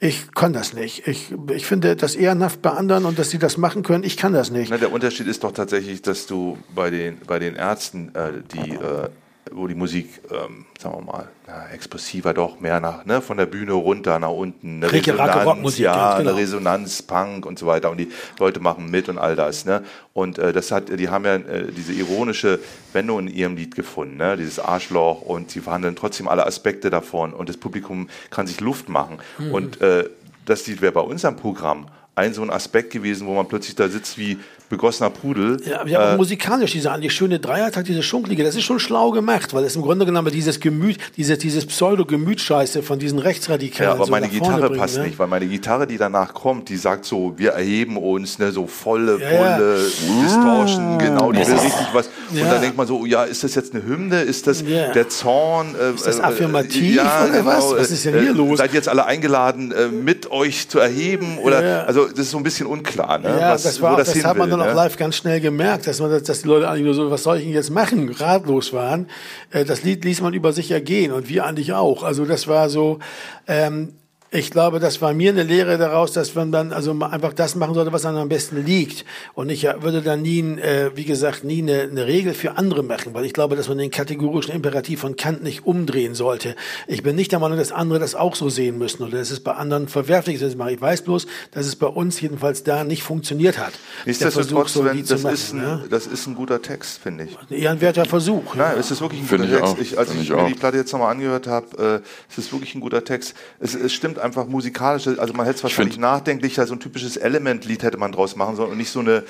Ich 0.00 0.32
kann 0.34 0.54
das 0.54 0.72
nicht. 0.72 1.06
Ich, 1.06 1.34
ich 1.54 1.66
finde 1.66 1.96
das 1.96 2.14
ehrenhaft 2.14 2.62
bei 2.62 2.70
anderen 2.70 3.04
und 3.04 3.18
dass 3.18 3.28
sie 3.28 3.38
das 3.38 3.58
machen 3.58 3.82
können. 3.82 4.04
Ich 4.04 4.16
kann 4.16 4.32
das 4.32 4.50
nicht. 4.50 4.70
Na, 4.70 4.78
der 4.78 4.90
Unterschied 4.90 5.26
ist 5.26 5.44
doch 5.44 5.52
tatsächlich, 5.52 6.00
dass 6.00 6.26
du 6.26 6.56
bei 6.74 6.88
den, 6.88 7.18
bei 7.26 7.38
den 7.38 7.56
Ärzten, 7.56 8.14
äh, 8.14 8.32
die, 8.54 8.72
äh, 8.74 9.08
wo 9.52 9.66
die 9.66 9.74
Musik, 9.74 10.20
ähm, 10.30 10.66
sagen 10.78 10.96
wir 10.96 11.12
mal, 11.12 11.28
na, 11.46 11.68
expressiver 11.70 12.34
doch 12.34 12.60
mehr 12.60 12.80
nach, 12.80 13.04
ne, 13.04 13.20
von 13.20 13.36
der 13.36 13.46
Bühne 13.46 13.72
runter 13.72 14.18
nach 14.18 14.30
unten, 14.30 14.82
eine 14.82 14.92
Racke, 14.92 15.44
Rockmusik, 15.44 15.84
ja, 15.84 16.18
genau. 16.18 16.30
eine 16.30 16.38
Resonanz, 16.38 17.02
Punk 17.02 17.46
und 17.46 17.58
so 17.58 17.66
weiter 17.66 17.90
und 17.90 17.98
die 17.98 18.10
Leute 18.38 18.60
machen 18.60 18.90
mit 18.90 19.08
und 19.08 19.18
all 19.18 19.36
das, 19.36 19.64
ne, 19.64 19.84
und 20.12 20.38
äh, 20.38 20.52
das 20.52 20.72
hat, 20.72 20.88
die 20.98 21.08
haben 21.08 21.24
ja 21.24 21.36
äh, 21.36 21.70
diese 21.70 21.92
ironische 21.92 22.58
Wendung 22.92 23.20
in 23.20 23.28
ihrem 23.28 23.56
Lied 23.56 23.74
gefunden, 23.74 24.16
ne, 24.16 24.36
dieses 24.36 24.58
Arschloch 24.58 25.22
und 25.22 25.50
sie 25.50 25.60
verhandeln 25.60 25.96
trotzdem 25.96 26.28
alle 26.28 26.46
Aspekte 26.46 26.90
davon 26.90 27.32
und 27.32 27.48
das 27.48 27.56
Publikum 27.56 28.08
kann 28.30 28.46
sich 28.46 28.60
Luft 28.60 28.88
machen 28.88 29.18
Mhm. 29.38 29.52
und 29.52 29.80
äh, 29.80 30.08
das 30.44 30.66
Lied 30.66 30.80
wäre 30.80 30.92
bei 30.92 31.00
uns 31.00 31.24
am 31.24 31.36
Programm 31.36 31.86
ein 32.14 32.32
so 32.32 32.42
ein 32.42 32.50
Aspekt 32.50 32.90
gewesen, 32.90 33.26
wo 33.26 33.34
man 33.34 33.46
plötzlich 33.46 33.76
da 33.76 33.88
sitzt 33.88 34.16
wie 34.16 34.38
begossener 34.68 35.10
Pudel. 35.10 35.58
Ja, 35.64 35.80
aber 35.80 35.88
ja, 35.90 36.12
auch 36.12 36.16
musikalisch, 36.16 36.72
diese 36.72 36.90
eigentlich 36.90 37.12
schöne 37.12 37.38
Dreiertakt, 37.38 37.88
diese 37.88 38.02
Schunklige, 38.02 38.44
das 38.44 38.56
ist 38.56 38.64
schon 38.64 38.78
schlau 38.80 39.10
gemacht, 39.10 39.54
weil 39.54 39.64
es 39.64 39.76
im 39.76 39.82
Grunde 39.82 40.06
genommen 40.06 40.32
dieses 40.32 40.60
Gemüt, 40.60 40.98
dieses, 41.16 41.38
dieses 41.38 41.66
Pseudo-Gemütscheiße 41.66 42.82
von 42.82 42.98
diesen 42.98 43.18
Rechtsradikalen. 43.18 43.90
Ja, 43.90 43.94
aber 43.94 44.06
so 44.06 44.10
meine 44.10 44.28
Gitarre 44.28 44.68
bringen, 44.68 44.80
passt 44.80 44.98
ne? 44.98 45.04
nicht, 45.04 45.18
weil 45.18 45.28
meine 45.28 45.46
Gitarre, 45.46 45.86
die 45.86 45.98
danach 45.98 46.34
kommt, 46.34 46.68
die 46.68 46.76
sagt 46.76 47.04
so, 47.04 47.34
wir 47.36 47.52
erheben 47.52 47.96
uns, 47.96 48.38
ne, 48.38 48.52
so 48.52 48.66
volle, 48.66 49.20
Ja, 49.20 49.30
ja. 49.30 49.56
volle 49.56 49.84
Distortion, 50.24 50.98
genau, 50.98 51.32
die 51.32 51.46
will 51.46 51.54
richtig 51.54 51.86
was. 51.92 52.10
Und 52.30 52.38
Ja. 52.38 52.50
dann 52.50 52.60
denkt 52.60 52.76
man 52.76 52.86
so, 52.86 53.06
ja, 53.06 53.24
ist 53.24 53.44
das 53.44 53.54
jetzt 53.54 53.74
eine 53.74 53.84
Hymne? 53.84 54.22
Ist 54.22 54.46
das 54.46 54.62
Ja. 54.66 54.92
der 54.92 55.08
Zorn? 55.08 55.74
Äh, 55.80 55.94
Ist 55.94 56.06
das 56.06 56.18
äh, 56.18 56.22
affirmativ 56.22 56.96
ja, 56.96 57.24
oder 57.24 57.44
was? 57.44 57.64
genau, 57.68 57.76
Was 57.80 57.90
ist 57.90 58.04
denn 58.04 58.14
äh, 58.16 58.20
hier 58.20 58.34
los? 58.34 58.58
Seid 58.58 58.72
jetzt 58.72 58.88
alle 58.88 59.06
eingeladen, 59.06 59.72
äh, 59.72 59.88
mit 59.88 60.30
euch 60.30 60.68
zu 60.68 60.78
erheben? 60.78 61.38
Oder, 61.38 61.64
Ja. 61.64 61.82
also, 61.84 62.06
das 62.06 62.18
ist 62.20 62.30
so 62.32 62.38
ein 62.38 62.42
bisschen 62.42 62.66
unklar, 62.66 63.18
ne? 63.18 63.36
Ja, 63.40 63.52
was, 63.54 63.62
das, 63.62 63.80
war, 63.80 63.92
auch- 63.94 63.96
das, 63.98 64.12
das 64.12 64.24
hat 64.24 64.36
man 64.36 64.50
will, 64.50 64.58
dann 64.58 64.62
auch 64.68 64.72
ne? 64.72 64.74
live 64.74 64.96
ganz 64.96 65.16
schnell 65.16 65.40
gemerkt, 65.40 65.86
dass, 65.86 66.00
man, 66.00 66.10
das- 66.10 66.24
dass 66.24 66.42
die 66.42 66.48
Leute 66.48 66.68
eigentlich 66.68 66.84
nur 66.84 66.94
so, 66.94 67.10
was 67.10 67.22
soll 67.22 67.38
ich 67.38 67.44
denn 67.44 67.52
jetzt 67.52 67.70
machen, 67.70 68.08
ratlos 68.10 68.72
waren. 68.72 69.08
Äh, 69.50 69.64
Das 69.64 69.82
Lied 69.84 70.04
ließ 70.04 70.20
man 70.20 70.34
über 70.34 70.52
sich 70.52 70.70
ergehen 70.70 71.12
und 71.12 71.28
wir 71.28 71.44
eigentlich 71.46 71.72
auch. 71.72 72.02
Also 72.02 72.24
das 72.24 72.48
war 72.48 72.68
so, 72.70 72.98
ähm, 73.46 73.92
ich 74.30 74.50
glaube, 74.50 74.80
das 74.80 75.00
war 75.00 75.14
mir 75.14 75.30
eine 75.30 75.44
Lehre 75.44 75.78
daraus, 75.78 76.12
dass 76.12 76.34
man 76.34 76.50
dann 76.50 76.72
also 76.72 76.92
einfach 77.00 77.32
das 77.32 77.54
machen 77.54 77.74
sollte, 77.74 77.92
was 77.92 78.04
einem 78.04 78.18
am 78.18 78.28
besten 78.28 78.64
liegt. 78.64 79.04
Und 79.34 79.50
ich 79.50 79.64
äh, 79.64 79.82
würde 79.82 80.02
dann 80.02 80.22
nie, 80.22 80.40
äh, 80.40 80.90
wie 80.94 81.04
gesagt, 81.04 81.44
nie 81.44 81.62
eine, 81.62 81.82
eine 81.82 82.06
Regel 82.06 82.34
für 82.34 82.56
andere 82.56 82.82
machen, 82.82 83.14
weil 83.14 83.24
ich 83.24 83.32
glaube, 83.32 83.56
dass 83.56 83.68
man 83.68 83.78
den 83.78 83.90
kategorischen 83.90 84.52
Imperativ 84.52 85.00
von 85.00 85.16
Kant 85.16 85.42
nicht 85.42 85.64
umdrehen 85.64 86.14
sollte. 86.14 86.56
Ich 86.88 87.02
bin 87.02 87.14
nicht 87.14 87.32
der 87.32 87.38
Meinung, 87.38 87.58
dass 87.58 87.70
andere 87.70 87.98
das 87.98 88.14
auch 88.14 88.34
so 88.34 88.48
sehen 88.48 88.78
müssen 88.78 89.04
oder 89.04 89.18
dass 89.18 89.30
es 89.30 89.40
bei 89.40 89.52
anderen 89.52 89.88
verwerflich 89.88 90.40
ist. 90.40 90.56
Ich 90.56 90.80
weiß 90.80 91.02
bloß, 91.02 91.26
dass 91.52 91.66
es 91.66 91.76
bei 91.76 91.86
uns 91.86 92.20
jedenfalls 92.20 92.64
da 92.64 92.84
nicht 92.84 93.02
funktioniert 93.02 93.58
hat. 93.58 93.74
Der 94.06 94.14
Versuch, 94.14 94.64
Nichtsdestotrotz, 94.66 94.72
so 94.72 94.84
wenn, 94.84 95.06
das, 95.06 95.22
machen, 95.22 95.34
ist 95.34 95.52
ein, 95.52 95.58
ne? 95.58 95.84
das 95.88 96.06
ist 96.06 96.26
ein 96.26 96.34
guter 96.34 96.60
Text, 96.60 97.00
finde 97.00 97.24
ich. 97.24 97.38
Ein 97.50 97.56
ehrenwerter 97.56 98.04
Versuch. 98.04 98.54
Nein, 98.54 98.76
es 98.78 98.90
ist 98.90 99.00
wirklich 99.00 99.20
ein 99.20 99.26
Finde 99.26 99.46
guter 99.46 99.58
ich 99.58 99.74
Text. 99.74 99.92
Ich, 99.92 99.98
als 99.98 100.10
ich, 100.12 100.20
ich 100.22 100.30
mir 100.30 100.48
die 100.48 100.54
Platte 100.54 100.76
jetzt 100.76 100.92
nochmal 100.92 101.12
angehört 101.12 101.46
habe, 101.46 102.02
äh, 102.04 102.08
es 102.30 102.38
ist 102.38 102.52
wirklich 102.52 102.74
ein 102.74 102.80
guter 102.80 103.04
Text. 103.04 103.34
Es, 103.60 103.74
es 103.74 103.92
stimmt 103.92 104.15
einfach 104.18 104.46
musikalisch. 104.46 105.06
Also 105.06 105.32
man 105.34 105.46
hätte 105.46 105.56
es 105.58 105.62
wahrscheinlich 105.62 105.98
nachdenklicher, 105.98 106.66
so 106.66 106.74
ein 106.74 106.80
typisches 106.80 107.16
Element-Lied 107.16 107.82
hätte 107.82 107.98
man 107.98 108.12
draus 108.12 108.36
machen 108.36 108.56
sollen 108.56 108.72
und 108.72 108.78
nicht 108.78 108.90
so 108.90 109.00
eine 109.00 109.22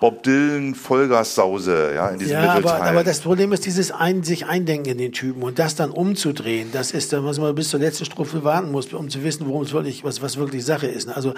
Bob 0.00 0.22
Dylan 0.22 0.74
Vollgassause, 0.76 1.92
ja, 1.94 2.08
in 2.10 2.18
diesem 2.20 2.34
Ja, 2.34 2.42
aber, 2.50 2.54
Mittelteil. 2.60 2.80
aber 2.82 3.04
das 3.04 3.20
Problem 3.20 3.52
ist 3.52 3.66
dieses 3.66 3.90
ein, 3.90 4.22
sich 4.22 4.46
eindenken 4.46 4.92
in 4.92 4.98
den 4.98 5.12
Typen 5.12 5.42
und 5.42 5.58
das 5.58 5.74
dann 5.74 5.90
umzudrehen. 5.90 6.68
Das 6.72 6.92
ist 6.92 7.12
dann, 7.12 7.24
was 7.24 7.38
man 7.38 7.54
bis 7.54 7.70
zur 7.70 7.80
letzten 7.80 8.04
Strophe 8.04 8.44
warten 8.44 8.70
muss, 8.70 8.92
um 8.92 9.08
zu 9.08 9.24
wissen, 9.24 9.46
worum 9.48 9.62
es 9.62 9.72
wirklich, 9.72 10.04
was, 10.04 10.22
was 10.22 10.36
wirklich 10.36 10.64
Sache 10.64 10.86
ist. 10.86 11.08
ne? 11.08 11.16
Also 11.16 11.34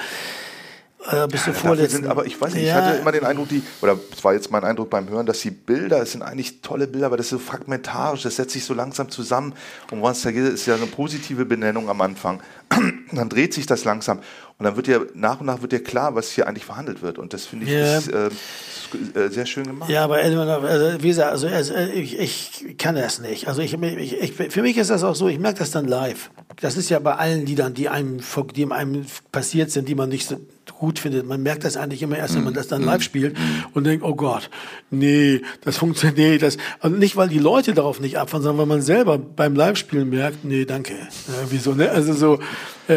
äh, 1.08 1.26
bis 1.28 1.44
zur 1.44 1.52
Dafür 1.52 1.68
vorletzten. 1.68 2.02
sind, 2.02 2.06
aber 2.06 2.26
ich 2.26 2.40
weiß 2.40 2.54
nicht, 2.54 2.64
ich 2.64 2.68
Ja, 2.68 2.76
hatte 2.76 2.98
immer 2.98 3.12
den 3.12 3.24
Eindruck, 3.24 3.48
die, 3.48 3.62
oder 3.80 3.98
es 4.12 4.22
war 4.22 4.34
jetzt 4.34 4.50
mein 4.50 4.64
Eindruck 4.64 4.90
beim 4.90 5.08
Hören, 5.08 5.26
dass 5.26 5.40
die 5.40 5.50
Bilder, 5.50 6.02
es 6.02 6.12
sind 6.12 6.22
eigentlich 6.22 6.60
tolle 6.60 6.86
Bilder, 6.86 7.06
aber 7.06 7.16
das 7.16 7.26
ist 7.26 7.30
so 7.30 7.38
fragmentarisch, 7.38 8.22
das 8.22 8.36
setzt 8.36 8.52
sich 8.52 8.64
so 8.64 8.74
langsam 8.74 9.08
zusammen. 9.08 9.54
Und 9.90 10.02
Once 10.02 10.26
Again 10.26 10.46
ist 10.46 10.66
ja 10.66 10.74
eine 10.74 10.86
positive 10.86 11.44
Benennung 11.46 11.88
am 11.88 12.00
Anfang. 12.00 12.40
dann 13.12 13.28
dreht 13.28 13.54
sich 13.54 13.66
das 13.66 13.84
langsam 13.84 14.20
und 14.60 14.64
dann 14.64 14.76
wird 14.76 14.88
ja 14.88 15.00
nach 15.14 15.40
und 15.40 15.46
nach 15.46 15.62
wird 15.62 15.72
ja 15.72 15.78
klar, 15.78 16.14
was 16.14 16.30
hier 16.32 16.46
eigentlich 16.46 16.66
verhandelt 16.66 17.00
wird. 17.00 17.16
Und 17.18 17.32
das 17.32 17.46
finde 17.46 17.64
ich 17.64 17.72
Ja. 17.72 17.96
ist, 17.96 18.08
äh, 18.08 18.28
ist, 18.28 19.16
äh, 19.16 19.30
sehr 19.30 19.46
schön 19.46 19.64
gemacht. 19.64 19.88
Ja, 19.88 20.04
aber 20.04 20.16
also, 20.16 21.02
wie 21.02 21.08
gesagt, 21.08 21.32
also, 21.32 21.48
also 21.48 21.74
ich, 21.74 22.18
ich 22.18 22.76
kann 22.76 22.94
das 22.94 23.20
nicht. 23.20 23.48
Also 23.48 23.62
ich, 23.62 23.72
ich, 23.72 24.20
ich, 24.20 24.32
für 24.52 24.60
mich 24.60 24.76
ist 24.76 24.90
das 24.90 25.02
auch 25.02 25.14
so, 25.14 25.28
ich 25.28 25.38
merke 25.38 25.60
das 25.60 25.70
dann 25.70 25.88
live. 25.88 26.30
Das 26.60 26.76
ist 26.76 26.90
ja 26.90 26.98
bei 26.98 27.14
allen 27.14 27.46
Liedern, 27.46 27.72
die 27.72 27.88
einem, 27.88 28.18
die 28.54 28.70
einem 28.70 29.06
passiert 29.32 29.70
sind, 29.70 29.88
die 29.88 29.94
man 29.94 30.10
nicht 30.10 30.28
so 30.28 30.36
gut 30.78 30.98
findet. 30.98 31.26
Man 31.26 31.42
merkt 31.42 31.64
das 31.64 31.76
eigentlich 31.76 32.02
immer 32.02 32.16
erst, 32.18 32.36
wenn 32.36 32.44
man 32.44 32.54
das 32.54 32.68
dann 32.68 32.82
live 32.82 33.02
spielt 33.02 33.36
und 33.74 33.84
denkt, 33.84 34.04
oh 34.04 34.14
Gott, 34.14 34.50
nee, 34.90 35.42
das 35.62 35.76
funktioniert, 35.78 36.18
nee, 36.18 36.38
das, 36.38 36.56
also 36.80 36.96
nicht, 36.96 37.16
weil 37.16 37.28
die 37.28 37.38
Leute 37.38 37.74
darauf 37.74 38.00
nicht 38.00 38.18
abfahren, 38.18 38.42
sondern 38.42 38.58
weil 38.60 38.76
man 38.76 38.82
selber 38.82 39.18
beim 39.18 39.54
Live-Spielen 39.54 40.08
merkt, 40.08 40.44
nee, 40.44 40.64
danke. 40.64 40.94
Ja, 40.94 41.34
wieso, 41.50 41.74
ne? 41.74 41.90
Also 41.90 42.12
so, 42.14 42.34
äh, 42.34 42.38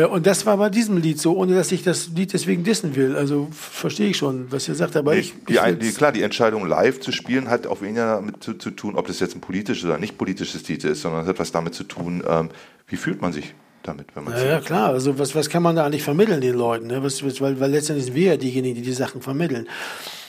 und 0.02 0.26
das 0.26 0.46
war 0.46 0.58
bei 0.58 0.70
diesem 0.70 0.98
Lied 0.98 1.20
so, 1.20 1.36
ohne 1.38 1.56
dass 1.56 1.72
ich 1.72 1.84
das 1.84 2.10
Lied 2.16 2.34
deswegen 2.34 2.64
dissen 2.64 2.96
will. 2.96 3.16
Also 3.16 3.48
verstehe 3.52 4.10
ich 4.10 4.18
schon, 4.18 4.52
was 4.52 4.68
ihr 4.68 4.76
sagt, 4.76 4.96
aber 4.96 5.14
Nee, 5.14 5.20
ich, 5.22 5.34
die, 5.48 5.54
ich 5.54 5.60
die, 5.60 5.66
find's- 5.70 5.98
klar, 5.98 6.12
die 6.12 6.22
Entscheidung 6.24 6.66
live 6.68 7.00
zu 7.00 7.12
spielen 7.12 7.50
hat 7.50 7.68
auch 7.68 7.82
weniger 7.82 8.16
damit 8.16 8.44
zu, 8.44 8.54
zu 8.56 8.72
tun, 8.72 8.96
ob 8.96 9.08
das 9.08 9.20
jetzt 9.20 9.36
ein 9.36 9.42
politisches 9.42 9.86
oder 9.86 9.98
nicht 9.98 10.18
politisches 10.18 10.68
Lied 10.68 10.84
ist, 10.84 11.02
sondern 11.02 11.22
es 11.22 11.28
hat 11.28 11.40
was 11.40 11.52
damit 11.52 11.76
zu 11.76 11.84
tun, 11.84 12.24
ähm, 12.28 12.50
wie 12.88 12.96
fühlt 12.96 13.22
man 13.22 13.34
sich 13.34 13.54
damit, 13.84 14.08
wenn 14.16 14.24
man 14.24 14.34
Ja, 14.34 14.44
ja, 14.46 14.60
klar. 14.62 14.90
Also 14.90 15.20
was, 15.20 15.36
was 15.36 15.50
kann 15.50 15.62
man 15.62 15.76
da 15.76 15.86
eigentlich 15.86 16.04
vermitteln 16.04 16.40
den 16.42 16.56
Leuten? 16.56 16.88
Ne? 16.88 17.04
Was, 17.04 17.24
was, 17.26 17.42
weil, 17.42 17.60
weil 17.60 17.70
letztendlich 17.72 18.06
sind 18.06 18.16
wir 18.16 18.28
ja 18.32 18.38
diejenigen, 18.38 18.76
die 18.76 18.82
die 18.82 18.94
Sachen 18.94 19.22
vermitteln. 19.22 19.68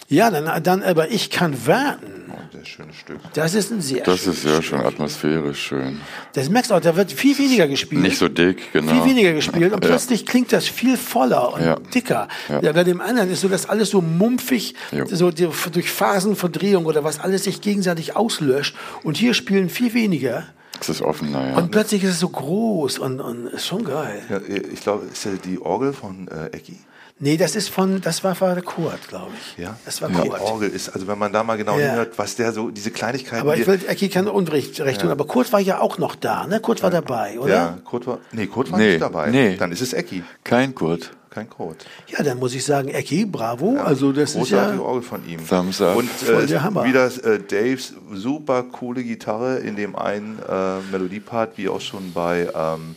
Ja, 0.08 0.30
dann, 0.30 0.62
dann 0.62 0.82
aber 0.82 1.10
ich 1.10 1.30
kann 1.30 1.66
warten. 1.66 2.30
Oh, 2.30 2.36
sehr 2.52 2.64
schönes 2.64 2.96
Stück. 2.96 3.18
Das 3.32 3.54
ist 3.54 3.70
ein 3.72 3.80
sehr 3.80 4.04
Das 4.04 4.20
schönes 4.20 4.38
ist 4.38 4.44
ja 4.44 4.50
Stück. 4.52 4.64
schon 4.64 4.80
atmosphärisch 4.80 5.60
schön. 5.60 6.00
Das 6.34 6.48
merkst 6.50 6.70
du 6.70 6.74
auch, 6.74 6.80
da 6.80 6.94
wird 6.94 7.10
viel 7.12 7.36
weniger 7.38 7.66
gespielt. 7.68 8.02
Nicht 8.02 8.18
so 8.18 8.28
dick, 8.28 8.72
genau. 8.72 8.92
Viel 8.92 9.10
weniger 9.10 9.32
gespielt 9.32 9.72
und 9.72 9.82
Ja. 9.82 9.90
plötzlich 9.90 10.26
klingt 10.26 10.52
das 10.52 10.66
viel 10.68 10.96
voller 10.98 11.54
und 11.54 11.62
Ja. 11.64 11.76
dicker. 11.94 12.28
Ja. 12.48 12.60
Ja. 12.60 12.72
Bei 12.72 12.84
dem 12.84 13.00
anderen 13.00 13.30
ist 13.30 13.40
so 13.40 13.48
das 13.48 13.66
alles 13.68 13.90
so 13.90 14.02
mumpfig, 14.02 14.74
Jo. 14.92 15.06
so 15.06 15.30
die, 15.30 15.48
durch 15.72 15.90
Phasenverdrehung 15.90 16.84
oder 16.86 17.02
was 17.02 17.18
alles 17.20 17.44
sich 17.44 17.60
gegenseitig 17.62 18.14
auslöscht. 18.14 18.76
Und 19.04 19.16
hier 19.16 19.32
spielen 19.34 19.70
viel 19.70 19.94
weniger. 19.94 20.44
Es 20.80 20.88
ist 20.88 21.02
offener, 21.02 21.48
ja. 21.50 21.56
Und 21.56 21.70
plötzlich 21.70 22.02
ist 22.04 22.10
es 22.10 22.20
so 22.20 22.28
groß 22.28 22.98
und, 22.98 23.20
und 23.20 23.46
ist 23.46 23.66
schon 23.66 23.84
geil. 23.84 24.20
Ja, 24.28 24.38
ich 24.72 24.80
glaube, 24.80 25.06
ist 25.06 25.24
ja 25.24 25.30
die 25.44 25.58
Orgel 25.60 25.92
von 25.92 26.28
äh, 26.28 26.46
Ecki? 26.54 26.78
Nee, 27.24 27.38
das 27.38 27.56
ist 27.56 27.70
von, 27.70 28.02
das 28.02 28.22
war 28.22 28.34
von 28.34 28.62
Kurt, 28.62 29.08
glaube 29.08 29.30
ich. 29.40 29.62
Ja, 29.64 29.76
Das 29.86 30.02
war 30.02 30.10
die 30.10 30.28
Kurt. 30.28 30.40
Orgel 30.42 30.68
ist, 30.68 30.90
also 30.90 31.06
wenn 31.06 31.18
man 31.18 31.32
da 31.32 31.42
mal 31.42 31.56
genau 31.56 31.78
Ja. 31.78 31.86
hinhört, 31.86 32.18
was 32.18 32.36
der 32.36 32.52
so, 32.52 32.68
diese 32.70 32.90
Kleinigkeiten. 32.90 33.40
Aber 33.40 33.54
ich 33.56 33.62
die- 33.62 33.66
will 33.66 33.80
Ecki 33.88 34.10
keine 34.10 34.30
Unrecht 34.30 34.78
recht 34.80 35.00
tun, 35.00 35.10
aber 35.10 35.26
Kurt 35.26 35.50
war 35.50 35.60
ja 35.60 35.80
auch 35.80 35.96
noch 35.96 36.16
da, 36.16 36.46
ne? 36.46 36.60
Kurt 36.60 36.82
war 36.82 36.90
dabei, 36.90 37.38
oder? 37.40 37.54
ja, 37.54 37.78
Kurt 37.82 38.06
war, 38.06 38.18
nee, 38.32 38.46
Kurt 38.46 38.70
war 38.70 38.78
Nee, 38.78 38.88
nicht 38.90 39.00
dabei. 39.00 39.30
nee. 39.30 39.56
Dann 39.56 39.72
ist 39.72 39.80
es 39.80 39.94
Ecki, 39.94 40.22
Kein 40.44 40.74
Kurt. 40.74 41.12
kein 41.30 41.48
Kurt. 41.48 41.86
Ja, 42.08 42.22
dann 42.22 42.38
muss 42.38 42.54
ich 42.54 42.62
sagen, 42.62 42.88
Ecki, 42.88 43.24
bravo. 43.24 43.78
also 43.78 44.12
das 44.12 44.32
ist 44.32 44.36
Großartige 44.36 44.76
ja. 44.82 44.84
Orgel 44.84 45.02
von 45.02 45.26
ihm. 45.26 45.48
Thumbs 45.48 45.80
up. 45.80 45.96
Und 45.96 46.10
äh, 46.28 46.46
der 46.46 46.62
Hammer. 46.62 46.84
wieder 46.84 47.06
äh, 47.06 47.38
Daves 47.40 47.94
super 48.12 48.64
coole 48.64 49.02
Gitarre 49.02 49.60
in 49.60 49.76
dem 49.76 49.96
einen 49.96 50.38
äh, 50.46 50.80
Melodiepart, 50.92 51.56
wie 51.56 51.70
auch 51.70 51.80
schon 51.80 52.12
bei 52.12 52.48
ähm, 52.54 52.96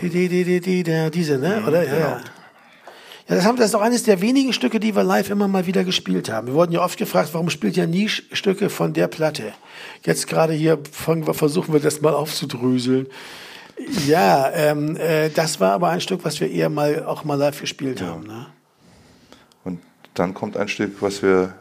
Die, 0.00 0.08
die, 0.08 0.28
die, 0.28 0.44
die, 0.44 0.60
die, 0.60 0.82
der, 0.84 1.10
diese, 1.10 1.36
ne? 1.38 1.62
Oder? 1.66 1.82
Ja, 1.84 1.94
genau. 1.94 2.16
Ja. 3.30 3.34
Ja, 3.34 3.36
das, 3.36 3.44
haben, 3.44 3.56
das 3.56 3.66
ist 3.66 3.74
auch 3.76 3.80
eines 3.80 4.02
der 4.02 4.20
wenigen 4.20 4.52
Stücke, 4.52 4.80
die 4.80 4.96
wir 4.96 5.04
live 5.04 5.30
immer 5.30 5.46
mal 5.46 5.66
wieder 5.66 5.84
gespielt 5.84 6.30
haben. 6.30 6.48
Wir 6.48 6.54
wurden 6.54 6.72
ja 6.72 6.82
oft 6.82 6.98
gefragt, 6.98 7.30
warum 7.32 7.48
spielt 7.48 7.76
ihr 7.76 7.86
nie 7.86 8.08
Stücke 8.08 8.68
von 8.70 8.92
der 8.92 9.06
Platte? 9.06 9.52
Jetzt 10.04 10.26
gerade 10.26 10.52
hier 10.52 10.78
wir, 11.06 11.34
versuchen 11.34 11.72
wir 11.72 11.80
das 11.80 12.00
mal 12.00 12.12
aufzudröseln. 12.12 13.06
Ja, 14.06 14.50
ähm, 14.52 14.96
äh, 14.96 15.30
das 15.30 15.60
war 15.60 15.72
aber 15.72 15.88
ein 15.90 16.00
Stück, 16.00 16.24
was 16.24 16.40
wir 16.40 16.50
eher 16.50 16.68
mal 16.68 17.04
auch 17.04 17.24
mal 17.24 17.36
live 17.36 17.60
gespielt 17.60 18.02
haben. 18.02 18.26
Ne? 18.26 18.46
und 19.64 19.80
dann 20.14 20.34
kommt 20.34 20.56
ein 20.56 20.68
Stück, 20.68 21.00
was 21.00 21.22
wir 21.22 21.54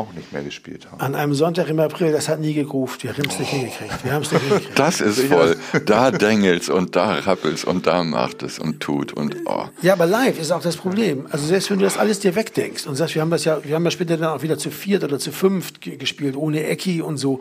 auch 0.00 0.12
nicht 0.12 0.32
mehr 0.32 0.42
gespielt 0.42 0.90
haben. 0.90 1.00
An 1.00 1.14
einem 1.14 1.34
Sonntag 1.34 1.68
im 1.68 1.78
April, 1.80 2.12
das 2.12 2.28
hat 2.28 2.40
nie 2.40 2.54
gegruft. 2.54 3.04
Wir 3.04 3.12
haben 3.12 3.28
es 3.28 3.38
nicht 3.38 3.50
hingekriegt. 3.50 4.04
Wir 4.04 4.12
haben 4.12 4.22
es 4.22 4.32
nicht 4.32 4.42
hingekriegt. 4.42 4.78
Das 4.78 5.00
ist 5.00 5.20
voll. 5.24 5.56
Da 5.86 6.10
dängelt's 6.10 6.68
und 6.68 6.96
da 6.96 7.14
rappelt's 7.20 7.64
und 7.64 7.86
da 7.86 8.02
macht 8.04 8.42
es 8.42 8.58
und 8.58 8.80
tut 8.80 9.12
und 9.12 9.36
oh. 9.46 9.64
Ja, 9.82 9.92
aber 9.92 10.06
live 10.06 10.38
ist 10.40 10.50
auch 10.50 10.62
das 10.62 10.76
Problem. 10.76 11.26
Also 11.30 11.46
selbst 11.46 11.70
wenn 11.70 11.78
du 11.78 11.84
das 11.84 11.98
alles 11.98 12.20
dir 12.20 12.34
wegdenkst 12.34 12.86
und 12.86 12.96
sagst, 12.96 13.14
wir 13.14 13.22
haben 13.22 13.30
das 13.30 13.44
ja, 13.44 13.62
wir 13.64 13.74
haben 13.74 13.84
ja 13.84 13.90
später 13.90 14.16
dann 14.16 14.30
auch 14.36 14.42
wieder 14.42 14.58
zu 14.58 14.70
viert 14.70 15.04
oder 15.04 15.18
zu 15.18 15.32
fünft 15.32 15.80
ge- 15.80 15.96
gespielt, 15.96 16.36
ohne 16.36 16.64
Ecki 16.64 17.02
und 17.02 17.16
so. 17.18 17.40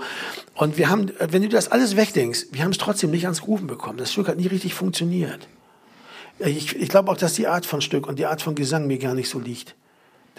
Und 0.56 0.78
wir 0.78 0.89
haben, 0.89 1.12
wenn 1.19 1.41
du 1.41 1.50
das 1.50 1.72
alles 1.72 1.95
wegdenkst, 1.95 2.48
wir 2.52 2.63
haben 2.63 2.72
es 2.72 2.78
trotzdem 2.78 3.12
nicht 3.12 3.24
ans 3.26 3.41
Grooven 3.41 3.67
bekommen. 3.67 3.98
Das 3.98 4.12
Stück 4.12 4.28
hat 4.28 4.38
nie 4.38 4.48
richtig 4.48 4.74
funktioniert. 4.74 5.48
Ich, 6.39 6.76
ich 6.76 6.88
glaube 6.89 7.12
auch, 7.12 7.17
dass 7.17 7.34
die 7.34 7.48
Art 7.48 7.65
von 7.65 7.82
Stück 7.82 8.08
und 8.08 8.17
die 8.17 8.26
Art 8.26 8.41
von 8.41 8.56
Gesang 8.56 8.88
mir 8.88 8.98
gar 8.98 9.13
nicht 9.13 9.30
so 9.30 9.39
liegt. 9.39 9.76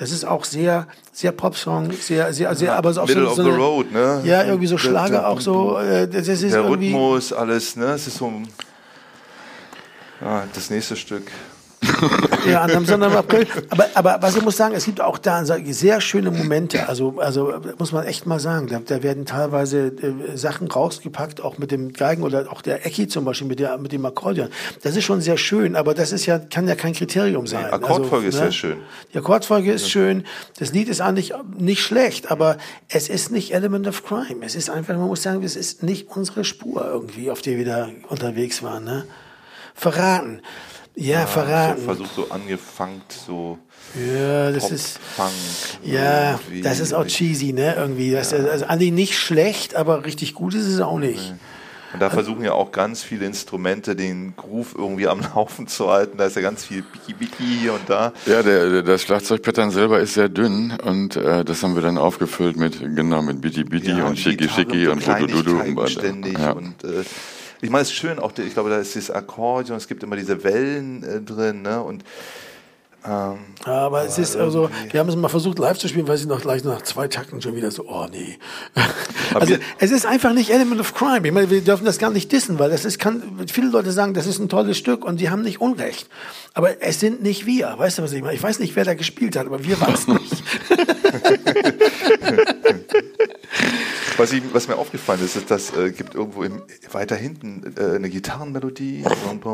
Das 0.01 0.11
ist 0.13 0.25
auch 0.25 0.47
sehr, 0.47 0.87
sehr 1.13 1.31
Popsong, 1.31 1.93
sehr, 1.93 2.33
sehr, 2.33 2.55
sehr, 2.55 2.75
aber 2.75 2.91
so 2.95 3.03
auch 3.03 3.07
Middle 3.07 3.25
so, 3.25 3.31
of 3.33 3.37
so 3.37 3.43
the 3.45 3.51
eine- 3.51 3.59
road, 3.59 3.93
ne? 3.93 4.23
Ja, 4.25 4.45
irgendwie 4.45 4.67
so 4.67 4.79
Schlager 4.79 5.11
der- 5.11 5.29
auch 5.29 5.43
so. 5.43 5.77
Äh, 5.79 6.09
das 6.09 6.27
ist 6.27 6.43
Der 6.43 6.63
irgendwie. 6.63 6.87
Rhythmus, 6.87 7.35
alles, 7.35 7.77
ne? 7.77 7.85
Es 7.93 8.07
ist 8.07 8.17
so 8.17 8.29
ein, 8.29 8.49
ah, 10.23 10.45
das 10.55 10.71
nächste 10.71 10.97
Stück. 10.97 11.31
Ja, 12.47 12.63
einem 12.63 12.85
Sonntag 12.85 13.11
im 13.11 13.17
April. 13.17 13.47
Aber, 13.71 13.87
aber 13.95 14.19
was 14.21 14.37
ich 14.37 14.43
muss 14.43 14.57
sagen, 14.57 14.75
es 14.75 14.85
gibt 14.85 15.01
auch 15.01 15.19
da 15.19 15.45
sehr 15.45 16.01
schöne 16.01 16.31
Momente. 16.31 16.89
Also, 16.89 17.19
also 17.19 17.55
muss 17.79 17.93
man 17.93 18.05
echt 18.07 18.27
mal 18.27 18.41
sagen. 18.41 18.69
Da, 18.69 18.81
da 18.85 19.03
werden 19.03 19.27
teilweise 19.27 19.87
äh, 19.89 20.37
Sachen 20.37 20.69
rausgepackt, 20.69 21.43
auch 21.43 21.59
mit 21.59 21.71
dem 21.71 21.93
Geigen 21.93 22.23
oder 22.23 22.51
auch 22.51 22.63
der 22.63 22.87
Ecki 22.87 23.09
zum 23.09 23.25
Beispiel 23.25 23.47
mit, 23.47 23.61
der, 23.61 23.79
mit 23.79 23.93
dem 23.93 24.05
Akkordeon. 24.05 24.49
Das 24.83 24.97
ist 24.97 25.05
schon 25.05 25.21
sehr 25.21 25.37
schön, 25.37 25.77
aber 25.77 25.95
das 25.95 26.13
ist 26.13 26.27
ja, 26.27 26.39
kann 26.39 26.69
ja 26.69 26.75
kein 26.75 26.93
Kriterium 26.93 27.47
sein. 27.47 27.65
Nee, 27.65 27.73
Akkordfolge 27.73 28.29
ist 28.29 28.35
ne? 28.35 28.41
sehr 28.41 28.53
schön. 28.53 28.77
Die 29.13 29.19
Akkordfolge 29.19 29.73
ist 29.73 29.91
schön. 29.91 30.25
Das 30.59 30.73
Lied 30.73 30.89
ist 30.89 31.01
eigentlich 31.01 31.33
nicht 31.59 31.83
schlecht, 31.83 32.31
aber 32.31 32.59
es 32.89 33.09
ist 33.09 33.31
nicht 33.31 33.55
Element 33.55 33.87
of 33.87 34.05
Crime. 34.05 34.45
Es 34.45 34.55
ist 34.55 34.71
einfach, 34.71 34.97
man 34.97 35.09
muss 35.09 35.23
sagen, 35.23 35.43
es 35.43 35.57
ist 35.57 35.83
nicht 35.83 36.09
unsere 36.09 36.45
Spur 36.45 36.85
irgendwie, 36.85 37.31
auf 37.31 37.43
der 37.43 37.57
wir 37.57 37.65
da 37.65 37.89
unterwegs 38.09 38.63
waren. 38.63 38.85
Ne? 38.85 39.05
Verraten. 39.75 40.43
Ja, 41.01 41.27
verraten. 41.27 41.79
So 41.81 41.85
versucht 41.87 42.15
so 42.15 42.31
angefangen, 42.31 43.01
so. 43.27 43.59
Ja, 43.95 44.53
das 44.53 44.65
Pop, 44.65 44.73
ist. 44.73 44.99
Funk, 45.17 45.31
Ja, 45.83 46.33
irgendwie. 46.33 46.61
das 46.63 46.79
ist 46.79 46.93
auch 46.93 47.07
cheesy, 47.07 47.53
ne? 47.53 47.75
Irgendwie. 47.77 48.13
Das 48.13 48.33
ist 48.33 48.49
also 48.49 48.67
Andi 48.67 48.91
nicht 48.91 49.19
schlecht, 49.19 49.75
aber 49.75 50.05
richtig 50.05 50.35
gut 50.35 50.55
ist 50.55 50.67
es 50.67 50.81
auch 50.81 50.99
nicht. 50.99 51.35
Und 51.93 51.99
da 52.01 52.09
versuchen 52.09 52.45
ja 52.45 52.53
auch 52.53 52.71
ganz 52.71 53.03
viele 53.03 53.27
Instrumente 53.27 53.97
den 53.97 54.35
Groove 54.37 54.77
irgendwie 54.79 55.09
am 55.09 55.21
Laufen 55.35 55.67
zu 55.67 55.91
halten. 55.91 56.19
Da 56.19 56.27
ist 56.27 56.37
ja 56.37 56.43
ganz 56.43 56.65
viel 56.65 56.83
Biki 56.83 57.15
Biki 57.15 57.43
hier 57.63 57.73
und 57.73 57.89
da. 57.89 58.13
Ja, 58.27 58.45
der, 58.45 58.71
der- 58.71 58.83
das 58.83 59.03
Schlagzeugpattern 59.03 59.73
selber 59.73 59.99
ist 59.99 60.15
sehr 60.15 60.29
dünn 60.29 60.79
und 60.85 61.17
äh, 61.17 61.45
das 61.45 61.65
haben 61.65 61.75
wir 61.75 61.83
dann 61.83 61.99
aufgefüllt 61.99 62.57
mit 62.57 62.79
genau 62.95 63.23
mit 63.23 63.41
Biti 63.41 63.65
Biti 63.65 63.91
Ja, 63.91 64.05
und 64.07 64.17
Schicki 64.19 64.49
Schicki 64.49 64.85
so 64.85 64.93
und 64.93 65.05
Dudududu 65.05 65.55
Kleinigkeiten 65.57 65.79
und 65.79 65.91
ständig. 65.91 66.39
ja. 66.39 66.53
Und 66.53 66.85
äh, 66.85 67.03
ich 67.61 67.71
meine, 67.71 67.83
es 67.83 67.89
ist 67.89 67.95
schön, 67.97 68.19
auch, 68.19 68.33
ich 68.37 68.55
glaube, 68.55 68.71
da 68.71 68.79
ist 68.79 68.95
dieses 68.95 69.11
Akkordeon, 69.11 69.77
es 69.77 69.89
gibt 69.89 70.03
immer 70.03 70.17
diese 70.17 70.43
Wellen 70.45 71.03
äh, 71.03 71.21
drin, 71.21 71.63
ne? 71.63 71.83
Und 71.83 72.05
ähm, 73.03 73.39
Aber 73.65 74.05
es 74.05 74.19
ist 74.19 74.37
also, 74.37 74.69
wir 74.91 75.01
haben 75.01 75.09
es 75.09 75.17
mal 75.17 75.29
versucht 75.29 75.59
live 75.59 75.79
zu 75.79 75.89
spielen, 75.89 76.07
weil 76.07 76.19
sie 76.19 76.27
noch 76.27 76.43
gleich 76.43 76.65
nach 76.65 76.83
zwei 76.83 77.09
Takten 77.09 77.41
schon 77.41 77.57
wieder 77.57 77.71
so, 77.71 77.87
oh 77.89 78.07
nee. 78.11 78.39
Also 79.35 79.57
es 79.79 79.91
ist 79.91 80.05
einfach 80.05 80.35
nicht 80.35 80.51
Element 80.51 80.81
of 80.81 80.93
Crime. 80.93 81.27
Ich 81.27 81.33
meine, 81.33 81.49
wir 81.49 81.63
dürfen 81.63 81.87
das 81.87 81.99
gar 81.99 82.11
nicht 82.11 82.31
dissen, 82.31 82.59
weil 82.59 82.69
das 82.69 82.85
ist, 82.85 82.99
kann, 82.99 83.23
viele 83.51 83.69
Leute 83.69 83.93
sagen, 83.93 84.13
das 84.13 84.27
ist 84.27 84.39
ein 84.39 84.51
tolles 84.51 84.77
Stück 84.77 85.05
und 85.05 85.19
die 85.21 85.31
haben 85.31 85.43
nicht 85.43 85.61
Unrecht. 85.61 86.09
Aber 86.53 86.83
es 86.83 87.01
sind 87.01 87.23
nicht 87.23 87.47
wir. 87.47 87.75
Weißt 87.79 87.99
du, 87.99 88.03
was 88.03 88.13
ich 88.13 88.21
meine? 88.23 88.35
Ich 88.35 88.43
weiß 88.43 88.59
nicht, 88.59 88.77
wer 88.77 88.85
da 88.85 88.95
gespielt 88.95 89.37
hat, 89.37 89.47
aber 89.47 89.65
wir 89.65 89.81
waren 89.81 89.95
es 89.95 90.07
nicht. 90.09 90.43
was, 94.21 94.33
ich, 94.33 94.43
was 94.53 94.69
mir 94.69 94.77
aufgefallen 94.77 95.25
ist, 95.25 95.37
ist, 95.37 95.51
dass 95.51 95.75
äh, 95.75 95.91
gibt 95.91 96.15
irgendwo 96.15 96.43
im, 96.43 96.63
weiter 96.93 97.17
hinten 97.17 97.75
äh, 97.77 97.97
eine 97.97 98.11
Gitarrenmelodie. 98.11 99.05
Und 99.31 99.45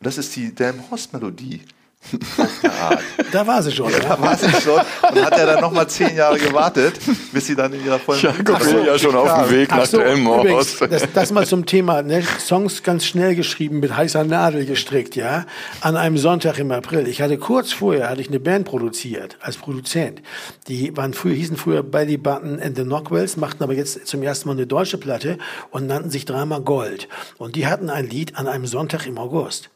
das 0.00 0.18
ist 0.18 0.34
die 0.36 0.54
Damn 0.54 0.90
Horse 0.90 1.08
Melodie. 1.12 1.62
Da 3.32 3.46
war 3.46 3.62
sie 3.62 3.72
schon. 3.72 3.92
Da 3.92 3.98
Ja. 3.98 4.20
war 4.20 4.36
sie 4.36 4.48
schon 4.50 4.80
und 4.80 5.24
hat 5.24 5.36
ja 5.36 5.44
dann 5.46 5.60
nochmal 5.60 5.86
zehn 5.88 6.16
Jahre 6.16 6.38
gewartet, 6.38 6.94
bis 7.32 7.46
sie 7.46 7.54
dann 7.56 7.72
in 7.74 7.84
ihrer 7.84 7.98
vollen 7.98 8.20
Ja, 8.22 8.32
guck, 8.44 8.60
wir 8.60 8.64
sind 8.64 8.86
ja 8.86 8.98
schon 8.98 9.14
auf 9.14 9.42
dem 9.46 9.50
Weg 9.50 9.68
Ach 9.72 9.78
nach 9.78 9.86
so, 9.86 9.98
Delmhorst. 9.98 10.76
übrigens, 10.80 11.02
das, 11.02 11.12
das 11.12 11.32
mal 11.32 11.46
zum 11.46 11.66
Thema, 11.66 12.02
ne? 12.02 12.22
Songs 12.40 12.82
ganz 12.82 13.04
schnell 13.04 13.34
geschrieben, 13.34 13.80
mit 13.80 13.94
heißer 13.96 14.24
Nadel 14.24 14.64
gestrickt, 14.64 15.16
ja, 15.16 15.44
an 15.80 15.96
einem 15.96 16.16
Sonntag 16.18 16.58
im 16.58 16.70
April. 16.72 17.06
Ich 17.08 17.20
hatte 17.20 17.36
kurz 17.36 17.72
vorher, 17.72 18.08
hatte 18.08 18.20
ich 18.20 18.28
eine 18.28 18.40
Band 18.40 18.64
produziert, 18.66 19.36
als 19.40 19.56
Produzent. 19.56 20.22
Die 20.68 20.96
waren 20.96 21.12
früher, 21.14 21.34
hießen 21.34 21.56
früher 21.56 21.82
Belly 21.82 22.16
Button 22.16 22.60
and 22.60 22.76
the 22.76 22.84
Knockwells, 22.84 23.36
machten 23.36 23.62
aber 23.62 23.74
jetzt 23.74 24.06
zum 24.06 24.22
ersten 24.22 24.48
Mal 24.48 24.54
eine 24.54 24.66
deutsche 24.66 24.98
Platte 24.98 25.38
und 25.70 25.86
nannten 25.86 26.10
sich 26.10 26.24
Drama 26.24 26.58
Gold. 26.60 27.08
Und 27.36 27.56
die 27.56 27.66
hatten 27.66 27.90
ein 27.90 28.08
Lied 28.08 28.36
an 28.36 28.46
einem 28.46 28.66
Sonntag 28.66 29.06
im 29.06 29.18
August. 29.18 29.68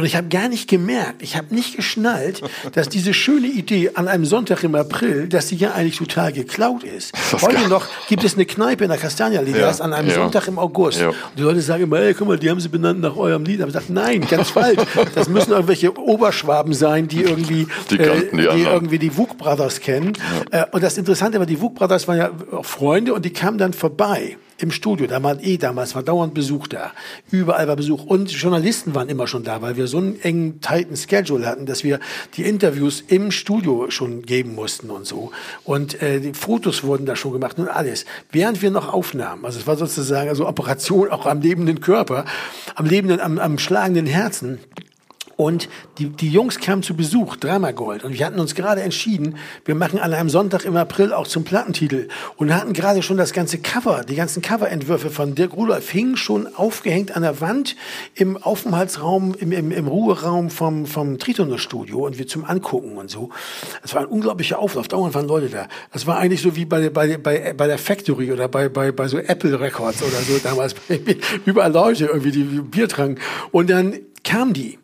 Und 0.00 0.06
ich 0.06 0.16
habe 0.16 0.28
gar 0.28 0.48
nicht 0.48 0.66
gemerkt, 0.66 1.20
ich 1.20 1.36
habe 1.36 1.54
nicht 1.54 1.76
geschnallt, 1.76 2.40
dass 2.72 2.88
diese 2.88 3.12
schöne 3.12 3.48
Idee 3.48 3.90
an 3.94 4.08
einem 4.08 4.24
Sonntag 4.24 4.64
im 4.64 4.74
April, 4.74 5.28
dass 5.28 5.48
sie 5.48 5.56
ja 5.56 5.72
eigentlich 5.72 5.98
total 5.98 6.32
geklaut 6.32 6.84
ist. 6.84 7.12
das 7.30 7.42
Heute 7.42 7.68
noch 7.68 7.86
gibt 8.08 8.24
es 8.24 8.32
eine 8.34 8.46
Kneipe 8.46 8.84
in 8.84 8.88
der 8.90 8.98
Kastanienallee, 8.98 9.58
Ja. 9.58 9.68
an 9.68 9.92
einem 9.92 10.08
Ja. 10.08 10.14
Sonntag 10.14 10.48
im 10.48 10.58
August. 10.58 11.00
Ja. 11.02 11.08
Und 11.10 11.16
die 11.36 11.42
Leute 11.42 11.60
sagen 11.60 11.82
immer, 11.82 11.98
ey, 11.98 12.14
guck 12.14 12.28
mal, 12.28 12.38
die 12.38 12.48
haben 12.48 12.60
sie 12.60 12.70
benannt 12.70 13.02
nach 13.02 13.14
eurem 13.14 13.44
Lied. 13.44 13.60
Aber 13.60 13.68
ich 13.68 13.74
sage, 13.74 13.92
nein, 13.92 14.26
ganz 14.26 14.48
falsch. 14.48 14.80
Das 15.14 15.28
müssen 15.28 15.50
irgendwelche 15.50 15.94
Oberschwaben 15.98 16.72
sein, 16.72 17.06
die 17.06 17.20
irgendwie 17.22 17.68
Die 17.90 17.98
kannten 17.98 18.38
die 18.38 18.48
die, 18.48 18.62
irgendwie 18.62 18.98
die 18.98 19.14
Wook 19.18 19.36
Brothers 19.36 19.80
kennen. 19.80 20.14
Äh, 20.50 20.64
und 20.72 20.82
das 20.82 20.96
Interessante 20.96 21.38
war, 21.38 21.44
die 21.44 21.60
Wook 21.60 21.74
Brothers 21.74 22.08
waren 22.08 22.16
ja 22.16 22.30
auch 22.52 22.64
Freunde 22.64 23.12
und 23.12 23.22
die 23.26 23.34
kamen 23.34 23.58
dann 23.58 23.74
vorbei 23.74 24.38
im 24.60 24.70
Studio. 24.70 25.06
Da 25.06 25.22
war 25.22 25.40
eh 25.42 25.56
damals, 25.56 25.94
war 25.94 26.02
dauernd 26.02 26.34
Besuch 26.34 26.66
da. 26.66 26.92
Überall 27.30 27.68
war 27.68 27.76
Besuch. 27.76 28.04
Und 28.04 28.30
Journalisten 28.30 28.94
waren 28.94 29.08
immer 29.08 29.26
schon 29.26 29.44
da, 29.44 29.62
weil 29.62 29.76
wir 29.76 29.86
so 29.86 29.98
einen 29.98 30.20
engen, 30.20 30.60
tighten 30.60 30.96
Schedule 30.96 31.46
hatten, 31.46 31.66
dass 31.66 31.84
wir 31.84 32.00
die 32.36 32.44
Interviews 32.44 33.02
im 33.06 33.30
Studio 33.30 33.90
schon 33.90 34.22
geben 34.22 34.54
mussten 34.54 34.90
und 34.90 35.06
so. 35.06 35.32
Und 35.64 36.00
äh, 36.02 36.20
die 36.20 36.34
Fotos 36.34 36.84
wurden 36.84 37.06
da 37.06 37.16
schon 37.16 37.32
gemacht 37.32 37.58
und 37.58 37.68
alles. 37.68 38.04
Während 38.30 38.62
wir 38.62 38.70
noch 38.70 38.92
aufnahmen. 38.92 39.44
Also 39.44 39.58
es 39.60 39.66
war 39.66 39.76
sozusagen 39.76 40.28
also 40.28 40.46
Operation 40.46 41.10
auch 41.10 41.26
am 41.26 41.40
lebenden 41.40 41.80
Körper, 41.80 42.24
am 42.74 42.86
lebenden, 42.86 43.20
am, 43.20 43.38
am 43.38 43.58
schlagenden 43.58 44.06
Herzen. 44.06 44.58
Und 45.40 45.70
die, 45.96 46.10
die 46.10 46.28
Jungs 46.28 46.58
kamen 46.60 46.82
zu 46.82 46.94
Besuch, 46.94 47.36
Dramagold. 47.36 48.04
Und 48.04 48.12
wir 48.12 48.26
hatten 48.26 48.38
uns 48.38 48.54
gerade 48.54 48.82
entschieden, 48.82 49.36
wir 49.64 49.74
machen 49.74 49.98
an 49.98 50.12
einem 50.12 50.28
Sonntag 50.28 50.66
im 50.66 50.76
April 50.76 51.14
auch 51.14 51.26
zum 51.26 51.44
Plattentitel. 51.44 52.08
Und 52.36 52.54
hatten 52.54 52.74
gerade 52.74 53.02
schon 53.02 53.16
das 53.16 53.32
ganze 53.32 53.56
Cover, 53.56 54.04
die 54.06 54.16
ganzen 54.16 54.42
Coverentwürfe 54.42 55.08
von 55.08 55.34
Dirk 55.34 55.54
Rudolph 55.54 55.88
hingen 55.88 56.18
schon 56.18 56.46
aufgehängt 56.46 57.16
an 57.16 57.22
der 57.22 57.40
Wand 57.40 57.74
im 58.14 58.36
Aufenthaltsraum, 58.36 59.34
im, 59.38 59.52
im, 59.52 59.70
im 59.70 59.88
Ruheraum 59.88 60.50
vom, 60.50 60.84
vom 60.84 61.16
Tritono-Studio 61.18 62.04
und 62.04 62.18
wir 62.18 62.26
zum 62.26 62.44
Angucken 62.44 62.98
und 62.98 63.08
so. 63.08 63.30
Es 63.82 63.94
war 63.94 64.02
ein 64.02 64.08
unglaublicher 64.08 64.58
Auflauf, 64.58 64.88
dauernd 64.88 65.14
waren 65.14 65.26
Leute 65.26 65.48
da. 65.48 65.68
Das 65.90 66.06
war 66.06 66.18
eigentlich 66.18 66.42
so 66.42 66.54
wie 66.54 66.66
bei, 66.66 66.90
bei, 66.90 67.16
bei, 67.16 67.54
bei 67.54 67.66
der 67.66 67.78
Factory 67.78 68.30
oder 68.30 68.46
bei, 68.48 68.68
bei, 68.68 68.92
bei 68.92 69.08
so 69.08 69.16
Apple 69.16 69.58
Records 69.58 70.02
oder 70.02 70.20
so 70.20 70.36
damals. 70.36 70.74
Überall 71.46 71.72
Leute 71.72 72.04
irgendwie, 72.04 72.30
die 72.30 72.44
Bier 72.44 72.90
tranken. 72.90 73.18
Und 73.52 73.70
dann 73.70 73.94
kam 74.22 74.52
die. 74.52 74.79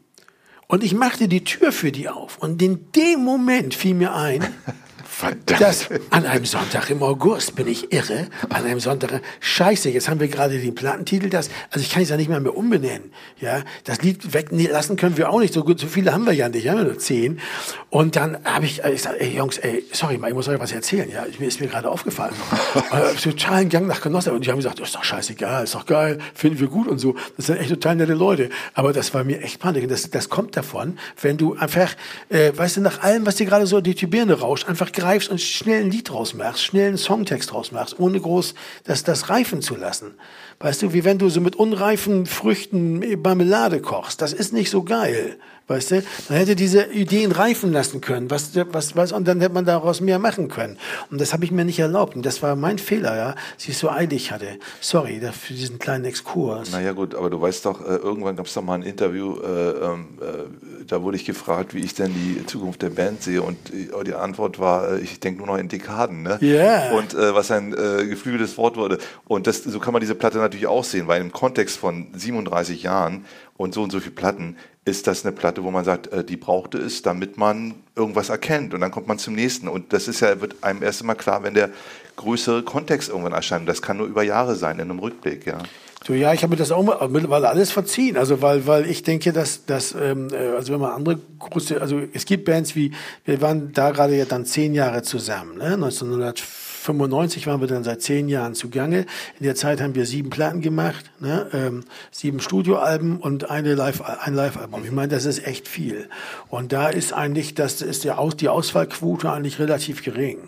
Und 0.69 0.83
ich 0.83 0.95
machte 0.95 1.29
die 1.29 1.45
Tür 1.45 1.71
für 1.73 1.93
die 1.93 2.09
auf. 2.09 2.39
Und 2.39 2.61
in 2.61 2.91
dem 2.93 3.25
Moment 3.25 3.75
fiel 3.75 3.95
mir 3.95 4.15
ein, 4.15 4.43
Verdammt. 5.19 5.63
dass 5.63 5.89
an 6.11 6.27
einem 6.27 6.45
Sonntag 6.45 6.91
im 6.91 7.03
August 7.03 7.57
bin 7.57 7.67
ich 7.69 7.91
irre. 7.91 8.27
An 8.51 8.67
einem 8.67 8.81
Sonntag, 8.81 9.23
scheiße, 9.41 9.89
jetzt 9.89 10.11
haben 10.11 10.21
wir 10.21 10.29
gerade 10.29 10.59
den 10.59 10.75
Plattentitel, 10.75 11.31
das, 11.31 11.49
also 11.71 11.81
ich 11.81 11.91
kann 11.91 12.03
es 12.03 12.11
ja 12.11 12.19
nicht 12.19 12.29
mehr 12.29 12.39
mehr 12.39 12.55
umbenennen. 12.55 13.13
Ja, 13.41 13.63
das 13.85 14.03
Lied 14.03 14.35
weglassen 14.35 14.97
können 14.97 15.17
wir 15.17 15.31
auch 15.31 15.41
nicht. 15.41 15.55
So 15.55 15.65
gut, 15.65 15.81
so 15.81 15.87
viele 15.87 16.13
haben 16.13 16.27
wir 16.27 16.35
ja 16.35 16.51
nicht, 16.51 16.69
haben 16.69 16.77
ja 16.77 16.85
nur 16.85 16.99
zehn. 16.99 17.41
Und 17.89 18.15
dann 18.15 18.45
habe 18.45 18.67
ich, 18.67 18.85
äh, 18.85 18.93
ich 18.93 19.01
sag, 19.01 19.19
ey 19.19 19.35
Jungs, 19.35 19.57
ey, 19.57 19.85
sorry 19.91 20.19
mal, 20.19 20.29
ich 20.29 20.35
muss 20.35 20.49
euch 20.49 20.61
was 20.61 20.73
erzählen. 20.73 21.11
Ja, 21.11 21.25
mir 21.39 21.49
ist 21.49 21.63
mir 21.63 21.69
gerade 21.69 21.91
aufgefallen. 21.91 22.35
äh, 22.93 23.15
totalen 23.15 23.71
Gang 23.71 23.87
nach 23.87 24.03
Genosse. 24.03 24.35
Und 24.35 24.45
die 24.45 24.51
haben 24.51 24.59
gesagt, 24.59 24.81
ist 24.81 24.95
doch 24.95 25.05
scheißegal, 25.05 25.65
ist 25.65 25.75
doch 25.75 25.87
geil, 25.87 26.19
finden 26.35 26.61
wir 26.61 26.69
gut 26.69 26.89
und 26.89 26.99
so. 26.99 27.17
Das 27.39 27.47
sind 27.47 27.57
echt 27.57 27.71
total 27.71 27.97
nette 27.97 28.13
Leute. 28.13 28.51
Aber 28.75 28.93
das 28.93 29.15
war 29.15 29.25
mir 29.25 29.41
echt 29.41 29.61
Panik. 29.61 29.85
Und 29.85 29.91
das, 29.91 30.11
das 30.11 30.29
kommt 30.29 30.59
davon, 30.59 30.99
wenn 31.23 31.39
du 31.39 31.55
einfach, 31.55 31.95
äh, 32.29 32.53
weißt 32.55 32.77
du, 32.77 32.81
nach 32.83 33.03
allem, 33.03 33.25
was 33.25 33.37
dir 33.37 33.47
gerade 33.47 33.67
so 33.67 33.81
durch 33.81 33.97
die 33.97 34.07
Birne 34.07 34.35
rauscht, 34.35 34.69
einfach 34.69 34.93
greifst 35.07 35.31
und 35.31 35.41
schnell 35.41 35.85
ein 35.85 35.91
Lied 35.91 36.11
draus 36.11 36.35
machst, 36.35 36.65
schnell 36.65 36.89
einen 36.89 36.99
Songtext 36.99 37.53
draus 37.53 37.71
machst, 37.71 38.01
ohne 38.01 38.21
groß 38.21 38.55
das, 38.85 39.05
das 39.05 39.31
reifen 39.31 39.63
zu 39.63 39.77
lassen. 39.77 40.15
Weißt 40.59 40.83
du, 40.83 40.93
wie 40.93 41.05
wenn 41.05 41.19
du 41.19 41.29
so 41.29 41.41
mit 41.41 41.55
unreifen 41.55 42.27
Früchten 42.27 43.21
Marmelade 43.23 43.81
kochst. 43.81 44.21
Das 44.21 44.33
ist 44.33 44.53
nicht 44.53 44.71
so 44.71 44.83
geil. 44.83 45.39
Weißt 45.69 45.91
du, 45.91 46.03
man 46.29 46.39
hätte 46.39 46.55
diese 46.55 46.85
Ideen 46.93 47.33
reifen 47.33 47.73
lassen 47.73 48.01
können, 48.01 48.31
was, 48.31 48.53
was, 48.55 48.95
was, 48.95 49.11
und 49.11 49.27
dann 49.27 49.41
hätte 49.41 49.53
man 49.53 49.65
daraus 49.65 50.01
mehr 50.01 50.21
machen 50.21 50.47
können. 50.47 50.79
Und 51.11 51.21
das 51.21 51.33
habe 51.33 51.45
ich 51.45 51.51
mir 51.51 51.65
nicht 51.65 51.81
erlaubt. 51.81 52.15
Und 52.15 52.25
das 52.25 52.41
war 52.41 52.55
mein 52.55 52.79
Fehler, 52.79 53.17
ja, 53.17 53.35
dass 53.57 53.69
ich 53.69 53.77
so 53.77 53.91
eilig 53.91 54.31
hatte. 54.31 54.59
Sorry 54.81 55.21
für 55.33 55.55
diesen 55.55 55.81
kleinen 55.81 56.05
Exkurs. 56.05 56.71
Naja 56.71 56.93
gut, 56.93 57.17
aber 57.17 57.31
du 57.31 57.41
weißt 57.41 57.67
doch, 57.67 57.81
äh, 57.81 57.97
irgendwann 57.97 58.37
gab 58.37 58.47
es 58.47 58.55
doch 58.55 58.63
mal 58.63 58.75
ein 58.75 58.83
Interview, 58.83 59.41
äh, 59.41 59.71
ähm, 59.71 60.07
äh, 60.21 60.66
da 60.87 61.03
wurde 61.03 61.17
ich 61.17 61.25
gefragt, 61.25 61.75
wie 61.75 61.81
ich 61.81 61.95
denn 61.95 62.13
die 62.13 62.45
Zukunft 62.47 62.83
der 62.83 62.91
Band 62.91 63.23
sehe 63.23 63.43
und 63.43 63.57
äh, 63.73 64.05
die 64.05 64.15
Antwort 64.15 64.59
war, 64.59 64.93
äh, 64.93 65.01
ich 65.01 65.21
denke 65.21 65.39
nur 65.39 65.47
noch 65.47 65.59
in 65.59 65.69
Dekaden. 65.69 66.23
Ne? 66.23 66.39
Ja. 66.41 66.91
Und 66.93 67.15
äh, 67.15 67.35
was 67.35 67.51
ein 67.51 67.73
äh, 67.73 68.07
geflügeltes 68.07 68.57
Wort 68.59 68.77
wurde. 68.77 68.99
Und 69.27 69.47
das, 69.47 69.63
so 69.65 69.79
kann 69.81 69.93
man 69.93 70.01
diese 70.01 70.15
Platte 70.15 70.39
natürlich 70.39 70.67
auch 70.67 70.85
sehen, 70.85 71.09
weil 71.09 71.21
im 71.21 71.33
Kontext 71.33 71.79
von 71.79 72.09
37 72.15 72.83
Jahren 72.83 73.25
und 73.57 73.75
so 73.75 73.83
und 73.83 73.91
so 73.91 74.01
viele 74.01 74.15
Platten 74.15 74.57
ist 74.85 75.07
das 75.09 75.25
eine 75.25 75.35
Platte, 75.35 75.65
wo 75.65 75.71
man 75.71 75.85
sagt, 75.85 76.07
äh, 76.13 76.25
die 76.25 76.37
brauchte 76.37 76.79
es, 76.79 77.03
damit 77.03 77.37
man 77.37 77.75
irgendwas 77.97 78.29
erkennt 78.29 78.73
und 78.73 78.81
dann 78.81 78.91
kommt 78.91 79.09
man 79.09 79.19
zum 79.19 79.35
nächsten. 79.35 79.69
Und 79.69 79.93
das 79.93 80.09
ist 80.09 80.21
ja, 80.21 80.41
wird 80.41 80.63
einem 80.63 80.83
erst 80.83 81.01
einmal 81.01 81.17
klar, 81.17 81.43
wenn 81.43 81.55
der 81.55 81.71
größere 82.17 82.63
Kontext 82.63 83.09
irgendwann 83.09 83.33
erscheint. 83.33 83.69
Das 83.69 83.83
kann 83.83 83.97
nur 83.97 84.07
über 84.07 84.23
Jahre 84.23 84.55
sein, 84.57 84.77
in 84.77 84.91
einem 84.91 85.01
Rückblick, 85.01 85.47
ja. 85.47 85.59
So, 86.05 86.13
ja, 86.13 86.33
ich 86.33 86.43
habe 86.43 86.51
mir 86.51 86.57
das 86.57 86.71
auch 86.71 87.09
mittlerweile 87.09 87.49
alles 87.49 87.73
verziehen. 87.73 88.17
Also 88.17 88.43
weil, 88.43 88.67
weil 88.67 88.89
ich 88.89 89.03
denke, 89.03 89.33
dass, 89.33 89.65
dass 89.67 89.95
ähm, 89.95 90.29
äh, 90.33 90.49
also 90.57 90.73
wenn 90.73 90.81
man 90.81 90.93
andere 90.93 91.19
große, 91.39 91.81
also 91.81 92.01
es 92.13 92.27
gibt 92.27 92.45
Bands 92.45 92.77
wie, 92.77 92.93
wir 93.25 93.41
waren 93.41 93.73
da 93.73 93.91
gerade 93.91 94.17
ja 94.17 94.25
dann 94.25 94.45
zehn 94.45 94.75
Jahre 94.75 95.03
zusammen, 95.03 95.59
ne? 95.59 95.75
1995 95.75 97.47
waren 97.47 97.61
wir 97.61 97.67
dann 97.67 97.83
seit 97.83 98.03
zehn 98.03 98.29
Jahren 98.29 98.55
zugange. 98.55 99.07
In 99.41 99.45
der 99.45 99.57
Zeit 99.57 99.81
haben 99.81 99.95
wir 99.95 100.07
sieben 100.07 100.31
Platten 100.31 100.61
gemacht, 100.61 101.11
ne? 101.19 101.49
ähm, 101.53 101.85
sieben 102.13 102.41
Studioalben 102.41 103.17
und 103.17 103.51
eine 103.51 103.75
Live, 103.75 104.03
ein 104.03 104.35
Live-Album. 104.35 104.85
Ich 104.85 104.93
meine, 104.93 105.09
das 105.09 105.25
ist 105.25 105.45
echt 105.47 105.67
viel. 105.67 106.09
Und 106.49 106.73
da 106.73 106.89
ist 106.89 107.13
eigentlich, 107.13 107.55
das 107.55 107.83
ist 107.83 108.05
der 108.05 108.19
Aus, 108.21 108.37
die 108.37 108.49
Ausfallquote 108.49 109.33
eigentlich 109.33 109.59
relativ 109.59 110.05
gering. 110.05 110.39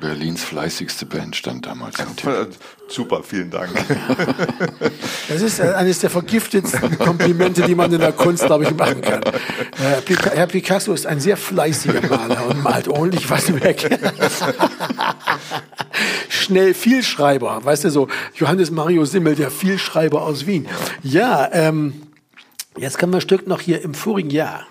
Berlins 0.00 0.42
fleißigste 0.44 1.06
Band 1.06 1.36
stand 1.36 1.66
damals 1.66 1.98
am 2.00 2.16
Tisch. 2.16 2.30
Super, 2.88 3.22
vielen 3.22 3.50
Dank. 3.50 3.70
Das 5.28 5.42
ist 5.42 5.58
äh, 5.58 5.74
eines 5.74 5.98
der 5.98 6.08
vergiftetsten 6.08 6.98
Komplimente, 6.98 7.60
die 7.60 7.74
man 7.74 7.92
in 7.92 8.00
der 8.00 8.12
Kunst, 8.12 8.46
glaube 8.46 8.64
ich, 8.64 8.74
machen 8.74 9.02
kann. 9.02 9.22
Äh, 9.22 10.16
Herr 10.34 10.46
Picasso 10.46 10.94
ist 10.94 11.06
ein 11.06 11.20
sehr 11.20 11.36
fleißiger 11.36 12.00
Maler 12.08 12.46
und 12.46 12.62
malt 12.62 12.88
ordentlich 12.88 13.28
was 13.28 13.52
weg. 13.62 14.00
Schnell 16.30 16.72
Vielschreiber, 16.72 17.62
weißt 17.62 17.84
du 17.84 17.90
so, 17.90 18.08
Johannes 18.36 18.70
Mario 18.70 19.04
Simmel, 19.04 19.34
der 19.34 19.50
Vielschreiber 19.50 20.22
aus 20.22 20.46
Wien. 20.46 20.66
Ja, 21.02 21.50
ähm, 21.52 22.08
Jetzt 22.78 22.98
kommen 22.98 23.12
wir 23.12 23.18
ein 23.18 23.22
Stück 23.22 23.48
noch 23.48 23.60
hier 23.60 23.82
im 23.82 23.92
vorigen 23.92 24.30
Jahr. 24.30 24.66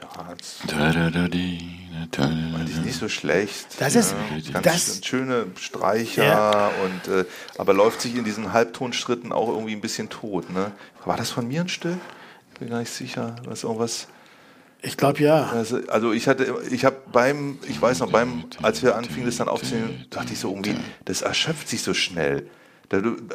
Ja, 0.00 0.34
Da, 0.66 0.92
da, 0.92 1.10
da, 1.10 1.28
die, 1.28 1.79
da, 2.10 2.26
die 2.26 2.72
ist 2.72 2.84
nicht 2.84 2.98
so 2.98 3.08
schlecht. 3.08 3.66
Das 3.80 3.94
ist- 3.94 4.14
ganz 4.52 4.64
das- 4.98 5.00
schöne 5.06 5.46
Streicher 5.58 6.24
Ja. 6.24 6.70
und 6.84 7.12
äh, 7.12 7.24
aber 7.58 7.72
läuft 7.74 8.00
sich 8.00 8.16
in 8.16 8.24
diesen 8.24 8.52
Halbtonschritten 8.52 9.32
auch 9.32 9.48
irgendwie 9.48 9.72
ein 9.72 9.80
bisschen 9.80 10.08
tot. 10.08 10.50
Ne? 10.50 10.72
War 11.04 11.16
das 11.16 11.30
von 11.30 11.46
mir 11.48 11.60
ein 11.62 11.68
Stück? 11.68 11.98
Bin 12.58 12.68
gar 12.70 12.80
nicht 12.80 12.92
sicher. 12.92 13.36
Was 13.44 13.64
irgendwas. 13.64 14.08
Ich 14.82 14.96
glaube 14.96 15.20
ja. 15.22 15.50
Also, 15.50 15.80
also 15.88 16.12
ich 16.12 16.26
hatte, 16.26 16.54
ich 16.70 16.84
habe 16.86 16.96
beim, 17.12 17.58
ich 17.68 17.80
weiß 17.80 17.98
noch, 18.00 18.10
beim, 18.10 18.44
als 18.62 18.82
wir 18.82 18.96
anfingen, 18.96 19.26
das 19.26 19.36
dann 19.36 19.48
aufzunehmen, 19.48 20.06
dachte 20.10 20.32
ich 20.32 20.38
so 20.38 20.48
irgendwie, 20.50 20.74
das 21.04 21.20
erschöpft 21.22 21.68
sich 21.68 21.82
so 21.82 21.92
schnell. 21.94 22.46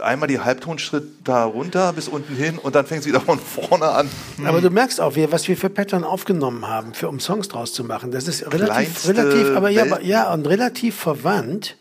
Einmal 0.02 0.28
die 0.28 0.42
Halbtonschritt 0.42 1.04
da 1.24 1.46
runter 1.46 1.94
bis 1.94 2.10
unten 2.10 2.36
hin 2.36 2.58
und 2.58 2.76
dann 2.76 2.86
fängt 2.86 3.02
es 3.02 3.08
wieder 3.08 3.22
von 3.22 3.40
vorne 3.40 3.88
an. 3.88 4.10
Aber 4.44 4.60
du 4.60 4.70
merkst 4.70 5.00
auch, 5.00 5.16
was 5.30 5.48
wir 5.48 5.56
für 5.56 5.70
Pattern 5.70 6.04
aufgenommen 6.04 6.68
haben, 6.68 6.94
für, 6.94 7.08
um 7.08 7.22
Songs 7.22 7.48
draus 7.48 7.72
zu 7.72 7.86
machen. 7.86 8.12
Das 8.12 8.28
ist 8.28 8.52
relativ, 8.52 9.08
relativ, 9.08 9.56
aber 9.56 9.70
ja, 9.70 10.00
ja, 10.02 10.34
und 10.34 10.46
relativ 10.46 10.96
verwandt 10.96 11.78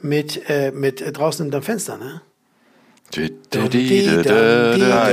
mit, 0.00 0.48
äh, 0.50 0.70
mit 0.70 1.00
äh, 1.00 1.10
draußen 1.10 1.44
hinterm 1.44 1.62
Fenster, 1.62 1.96
ne? 1.96 2.20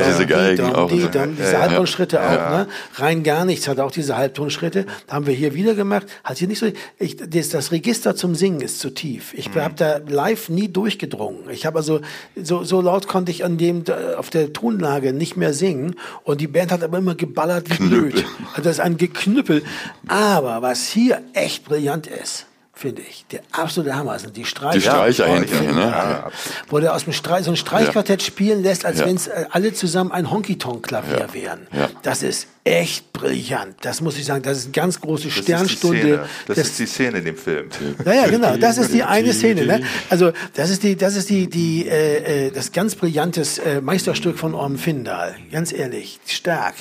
Diese 0.05 0.25
Geigen 0.25 0.73
auch. 0.75 0.89
Diese. 0.89 1.59
Halbtonschritte 1.59 2.21
auch, 2.21 2.49
ne? 2.49 2.67
Rein 2.95 3.23
gar 3.23 3.45
nichts 3.45 3.67
hat 3.67 3.79
auch 3.79 3.91
diese 3.91 4.17
Halbtonschritte. 4.17 4.85
Haben 5.09 5.27
wir 5.27 5.33
hier 5.33 5.53
wieder 5.53 5.75
gemacht. 5.75 6.05
Hat 6.23 6.37
hier 6.37 6.47
nicht 6.49 6.59
so, 6.59 6.67
ich, 6.99 7.15
das, 7.17 7.49
das 7.49 7.71
Register 7.71 8.15
zum 8.15 8.35
Singen 8.35 8.59
ist 8.61 8.79
zu 8.79 8.89
tief. 8.89 9.33
Ich 9.33 9.49
Mhm. 9.53 9.61
habe 9.61 9.73
da 9.77 9.99
live 10.07 10.49
nie 10.49 10.67
durchgedrungen. 10.67 11.49
Ich 11.49 11.65
habe 11.65 11.77
also, 11.79 12.01
so, 12.35 12.63
so 12.63 12.81
laut 12.81 13.07
konnte 13.07 13.31
ich 13.31 13.45
an 13.45 13.57
dem, 13.57 13.83
auf 14.17 14.29
der 14.29 14.51
Tonlage 14.51 15.13
nicht 15.13 15.37
mehr 15.37 15.53
singen. 15.53 15.95
Und 16.23 16.41
die 16.41 16.47
Band 16.47 16.71
hat 16.71 16.83
aber 16.83 16.97
immer 16.97 17.15
geballert 17.15 17.69
wie 17.69 17.81
blöd. 17.87 18.25
Also 18.51 18.63
das 18.63 18.73
ist 18.73 18.79
ein 18.81 18.97
Geknüppel. 18.97 19.63
Aber 20.07 20.61
was 20.61 20.87
hier 20.87 21.21
echt 21.33 21.63
brillant 21.65 22.07
ist, 22.07 22.45
finde 22.77 23.01
ich, 23.01 23.25
der 23.31 23.39
absolute 23.53 23.95
Hammer 23.95 24.19
sind 24.19 24.35
die 24.35 24.43
Streicher. 24.45 24.73
Die 24.77 24.81
Streicher 24.81 25.27
Ja, 25.27 25.33
hinten, 25.35 25.63
ja, 25.65 25.71
ne? 25.71 25.81
ja. 25.81 26.31
Wo 26.69 26.79
der 26.79 26.93
aus 26.93 27.05
dem 27.05 27.13
Streich, 27.13 27.45
so 27.45 27.51
ein 27.51 27.55
Streichquartett 27.57 28.21
spielen 28.21 28.61
lässt, 28.63 28.85
als 28.85 28.99
Ja. 28.99 29.05
wenn 29.05 29.15
es 29.15 29.27
äh, 29.27 29.45
alle 29.51 29.73
zusammen 29.73 30.11
ein 30.11 30.29
Honky-Tonk-Klavier 30.29 31.29
wären. 31.31 31.67
Ja. 31.71 31.89
Das 32.03 32.21
ist 32.21 32.47
echt 32.65 33.13
brillant. 33.13 33.75
Das 33.81 34.01
muss 34.01 34.17
ich 34.17 34.25
sagen. 34.25 34.41
Das 34.43 34.57
ist 34.57 34.65
eine 34.65 34.71
ganz 34.73 34.99
große 34.99 35.25
Das 35.29 35.33
Sternstunde. 35.37 36.07
Ist. 36.09 36.19
Das 36.47 36.55
des- 36.57 36.67
ist 36.69 36.79
die 36.79 36.85
Szene 36.87 37.17
in 37.19 37.25
dem 37.25 37.37
Film. 37.37 37.69
ja, 38.05 38.13
ja, 38.13 38.27
genau. 38.27 38.57
Das 38.65 38.77
ist 38.77 38.93
die 38.93 39.03
eine 39.03 39.31
Szene. 39.33 39.65
Ne? 39.65 39.81
Also 40.09 40.33
das 40.55 40.69
ist 40.69 40.83
die, 40.83 40.95
das 40.97 41.15
ist 41.15 41.29
die, 41.29 41.47
die, 41.49 41.87
äh, 41.87 42.47
äh, 42.47 42.51
das 42.51 42.71
ganz 42.73 42.95
brillantes 42.95 43.57
äh, 43.59 43.79
Meisterstück 43.81 44.37
von 44.37 44.53
Orm 44.53 44.77
Findal. 44.77 45.35
Ganz 45.51 45.71
ehrlich, 45.71 46.19
stark. 46.27 46.73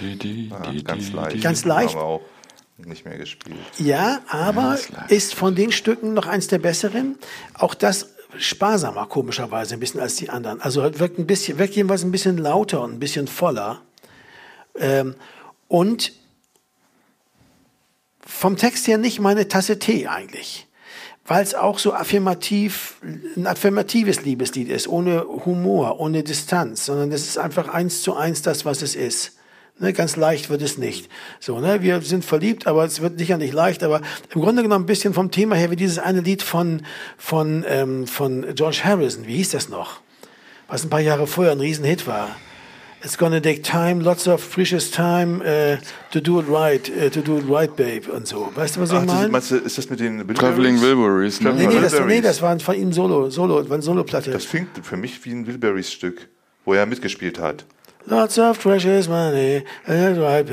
Die, 0.00 0.16
die, 0.16 0.48
Ja, 0.50 0.70
die, 0.70 0.84
ganz 0.84 1.10
leicht. 1.12 1.42
Ganz 1.42 1.64
leicht. 1.64 1.94
Haben 1.94 2.00
wir 2.00 2.04
auch 2.04 2.20
nicht 2.78 3.04
mehr 3.04 3.16
gespielt. 3.16 3.56
Ja, 3.78 4.20
aber 4.28 4.78
leicht. 4.92 5.10
ist 5.10 5.34
von 5.34 5.54
den 5.54 5.72
Stücken 5.72 6.14
noch 6.14 6.26
eins 6.26 6.46
der 6.48 6.58
besseren. 6.58 7.16
Auch 7.54 7.74
das 7.74 8.10
sparsamer, 8.38 9.06
komischerweise, 9.06 9.74
ein 9.74 9.80
bisschen 9.80 10.00
als 10.00 10.16
die 10.16 10.28
anderen. 10.28 10.60
Also 10.60 10.82
wirkt 10.82 11.18
ein 11.18 11.26
bisschen, 11.26 11.58
wirkt 11.58 11.74
jedenfalls 11.74 12.04
ein 12.04 12.12
bisschen 12.12 12.36
lauter 12.38 12.82
und 12.82 12.94
ein 12.94 12.98
bisschen 12.98 13.28
voller. 13.28 13.80
Ähm, 14.78 15.14
und 15.68 16.12
vom 18.26 18.56
Text 18.56 18.86
her 18.86 18.98
nicht 18.98 19.20
meine 19.20 19.48
Tasse 19.48 19.78
Tee 19.78 20.06
eigentlich. 20.06 20.66
Weil 21.24 21.42
es 21.42 21.54
auch 21.54 21.78
so 21.78 21.92
affirmativ, 21.92 23.00
ein 23.02 23.46
affirmatives 23.46 24.22
Liebeslied 24.22 24.68
ist, 24.68 24.86
ohne 24.86 25.24
Humor, 25.24 25.98
ohne 25.98 26.22
Distanz, 26.22 26.86
sondern 26.86 27.10
es 27.10 27.26
ist 27.26 27.38
einfach 27.38 27.68
eins 27.68 28.02
zu 28.02 28.14
eins 28.14 28.42
das, 28.42 28.64
was 28.64 28.82
es 28.82 28.94
ist. 28.94 29.36
Ne, 29.78 29.92
ganz 29.92 30.16
leicht 30.16 30.48
wird 30.48 30.62
es 30.62 30.78
nicht. 30.78 31.10
So, 31.38 31.60
ne, 31.60 31.82
wir 31.82 32.00
sind 32.00 32.24
verliebt, 32.24 32.66
aber 32.66 32.84
es 32.84 33.02
wird 33.02 33.18
sicher 33.18 33.36
nicht 33.36 33.52
leicht. 33.52 33.82
Aber 33.82 34.00
im 34.34 34.40
Grunde 34.40 34.62
genommen 34.62 34.84
ein 34.84 34.86
bisschen 34.86 35.12
vom 35.12 35.30
Thema 35.30 35.54
her 35.54 35.70
wie 35.70 35.76
dieses 35.76 35.98
eine 35.98 36.20
Lied 36.20 36.42
von 36.42 36.80
von 37.18 37.62
ähm, 37.68 38.06
von 38.06 38.46
George 38.54 38.80
Harrison. 38.84 39.26
Wie 39.26 39.36
hieß 39.36 39.50
das 39.50 39.68
noch? 39.68 40.00
Was 40.66 40.82
ein 40.84 40.88
paar 40.88 41.00
Jahre 41.00 41.26
vorher 41.26 41.52
ein 41.52 41.60
Riesenhit 41.60 42.06
war. 42.06 42.30
It's 43.04 43.18
gonna 43.18 43.38
take 43.38 43.60
time, 43.60 44.02
lots 44.02 44.26
of 44.26 44.50
precious 44.50 44.90
time 44.90 45.42
uh, 45.42 45.76
to 46.10 46.20
do 46.20 46.40
it 46.40 46.46
right, 46.48 46.90
uh, 46.90 47.10
to 47.10 47.20
do 47.20 47.36
it 47.36 47.44
right, 47.46 47.76
babe 47.76 48.10
und 48.10 48.26
so. 48.26 48.50
Weißt 48.54 48.76
du, 48.76 48.80
was 48.80 48.90
ich 48.90 48.96
Ach, 48.96 49.04
das, 49.04 49.14
meine? 49.14 49.28
meinst 49.28 49.50
du, 49.50 49.56
ist 49.56 49.76
das 49.76 49.90
mit 49.90 50.00
den 50.00 50.26
Bilberries? 50.26 50.38
Traveling 50.38 50.80
Wilburys, 50.80 51.40
ne? 51.42 51.52
Nee, 51.52 51.66
nee, 51.66 51.80
das, 51.80 51.92
nee, 51.92 51.98
Wilburys. 51.98 52.22
das 52.22 52.42
war 52.42 52.58
von 52.58 52.74
ihm 52.74 52.92
Solo, 52.94 53.28
Solo, 53.28 53.56
war 53.68 53.74
eine 53.74 53.82
Soloplatte. 53.82 54.30
Das 54.30 54.48
klingt 54.48 54.70
für 54.82 54.96
mich 54.96 55.22
wie 55.26 55.32
ein 55.32 55.46
Wilburys-Stück, 55.46 56.28
wo 56.64 56.72
er 56.72 56.86
mitgespielt 56.86 57.38
hat. 57.38 57.66
Lots 58.08 58.38
of 58.38 58.58
precious 58.60 59.08
money. 59.08 59.64
Uh, 59.88 59.92
uh, 59.92 60.44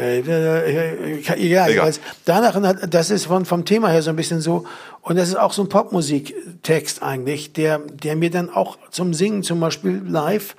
Ja, 1.37 1.67
jedenfalls. 1.67 1.99
Danach, 2.25 2.55
hat- 2.55 2.93
das 2.93 3.11
ist 3.11 3.25
von, 3.27 3.45
vom 3.45 3.63
Thema 3.65 3.89
her 3.89 4.01
so 4.01 4.09
ein 4.09 4.15
bisschen 4.15 4.41
so, 4.41 4.65
und 5.01 5.17
das 5.17 5.29
ist 5.29 5.35
auch 5.35 5.53
so 5.53 5.61
ein 5.61 5.69
Popmusiktext 5.69 7.03
eigentlich, 7.03 7.53
der, 7.53 7.79
der 7.79 8.15
mir 8.15 8.31
dann 8.31 8.49
auch 8.49 8.77
zum 8.89 9.13
Singen 9.13 9.43
zum 9.43 9.59
Beispiel 9.59 10.01
live, 10.07 10.55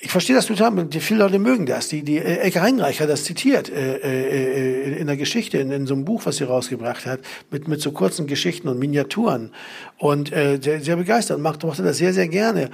ich 0.00 0.10
verstehe 0.10 0.36
das 0.36 0.44
total, 0.44 0.84
die 0.84 1.00
viele 1.00 1.20
Leute 1.20 1.38
mögen 1.38 1.64
das. 1.64 1.88
Die, 1.88 2.02
die 2.02 2.18
äh, 2.18 2.36
Ecke 2.40 2.60
Heinreich 2.60 3.00
hat 3.00 3.08
das 3.08 3.24
zitiert 3.24 3.70
äh, 3.70 3.96
äh, 3.96 4.90
äh, 4.92 4.98
in 4.98 5.06
der 5.06 5.16
Geschichte, 5.16 5.56
in, 5.56 5.70
in 5.72 5.86
so 5.86 5.94
einem 5.94 6.04
Buch, 6.04 6.26
was 6.26 6.36
sie 6.36 6.44
rausgebracht 6.44 7.06
hat, 7.06 7.20
mit, 7.50 7.68
mit 7.68 7.80
so 7.80 7.90
kurzen 7.92 8.26
Geschichten 8.26 8.68
und 8.68 8.78
Miniaturen. 8.78 9.52
Und 9.96 10.30
äh, 10.30 10.58
sehr, 10.60 10.82
sehr 10.82 10.96
begeistert, 10.96 11.38
macht, 11.38 11.64
macht 11.64 11.78
das 11.78 11.96
sehr, 11.96 12.12
sehr 12.12 12.28
gerne. 12.28 12.68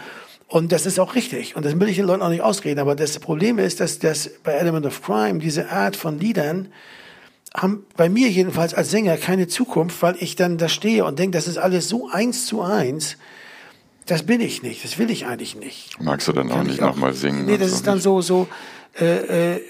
Und 0.51 0.73
das 0.73 0.85
ist 0.85 0.99
auch 0.99 1.15
richtig. 1.15 1.55
Und 1.55 1.65
das 1.65 1.79
will 1.79 1.89
ich 1.89 1.97
den 1.97 2.07
Leuten 2.07 2.23
auch 2.23 2.29
nicht 2.29 2.43
ausreden. 2.43 2.81
Aber 2.81 2.97
das 2.97 3.19
Problem 3.21 3.59
ist, 3.61 3.79
dass, 3.79 4.01
dass 4.01 4.29
bei 4.43 4.53
Element 4.53 4.85
of 4.85 5.01
Crime 5.01 5.39
diese 5.39 5.71
Art 5.71 5.95
von 5.95 6.19
Liedern 6.19 6.69
haben 7.57 7.85
bei 7.97 8.09
mir 8.09 8.29
jedenfalls 8.29 8.75
als 8.75 8.91
Sänger 8.91 9.17
keine 9.17 9.47
Zukunft, 9.47 10.03
weil 10.03 10.17
ich 10.19 10.35
dann 10.37 10.59
da 10.59 10.69
stehe 10.69 11.05
und 11.05 11.19
denke, 11.21 11.39
das 11.39 11.47
ist 11.47 11.57
alles 11.57 11.89
so 11.89 12.09
eins 12.11 12.47
zu 12.47 12.63
eins. 12.63 13.17
Das 14.07 14.25
bin 14.25 14.41
ich 14.41 14.63
nicht. 14.65 14.83
Das 14.85 14.99
will 14.99 15.09
ich 15.11 15.27
eigentlich 15.27 15.55
nicht. 15.55 16.01
Magst 16.01 16.27
du 16.27 16.33
dann 16.33 16.51
auch 16.51 16.57
Kann 16.57 16.67
nicht 16.67 16.83
auch- 16.83 16.89
nochmal 16.89 17.13
singen? 17.15 17.47
Nee, 17.47 17.57
das 17.57 17.71
ist 17.71 17.87
dann 17.87 17.95
nicht? 17.95 18.03
so, 18.05 18.21
so, 18.21 18.49
äh, 18.99 19.55
äh, 19.57 19.61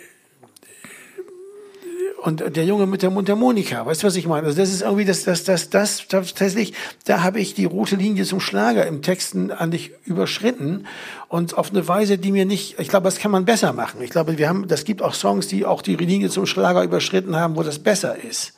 und 2.23 2.57
der 2.57 2.65
Junge 2.65 2.87
mit 2.87 3.03
der 3.03 3.11
Mundharmonika, 3.11 3.87
weißt 3.87 4.03
du, 4.03 4.07
was 4.07 4.17
ich 4.17 4.27
meine? 4.27 4.47
Also 4.47 4.59
das 4.59 4.71
ist 4.71 4.83
irgendwie, 4.83 5.05
das, 5.05 5.25
das, 5.25 5.45
das, 5.45 5.71
das, 5.71 6.07
tatsächlich, 6.07 6.75
da 7.05 7.23
habe 7.23 7.41
ich 7.41 7.55
die 7.55 7.65
rote 7.65 7.97
Linie 7.97 8.25
zum 8.25 8.41
Schlager 8.41 8.87
im 8.87 9.01
Texten 9.03 9.51
eigentlich 9.51 9.93
überschritten 10.05 10.87
und 11.29 11.57
auf 11.57 11.71
eine 11.71 11.87
Weise, 11.89 12.19
die 12.19 12.33
mir 12.33 12.45
nicht, 12.45 12.79
ich 12.79 12.89
glaube, 12.89 13.05
das 13.05 13.19
kann 13.19 13.31
man 13.31 13.45
besser 13.45 13.73
machen. 13.73 14.03
Ich 14.03 14.11
glaube, 14.11 14.37
wir 14.37 14.49
haben, 14.49 14.69
das 14.69 14.85
gibt 14.85 15.03
auch 15.03 15.15
Songs, 15.15 15.49
die 15.49 15.65
auch 15.65 15.83
die 15.83 15.97
Linie 15.97 16.29
zum 16.29 16.47
Schlager 16.47 16.83
überschritten 16.83 17.37
haben, 17.37 17.57
wo 17.57 17.63
das 17.63 17.79
besser 17.79 18.17
ist. 18.23 18.53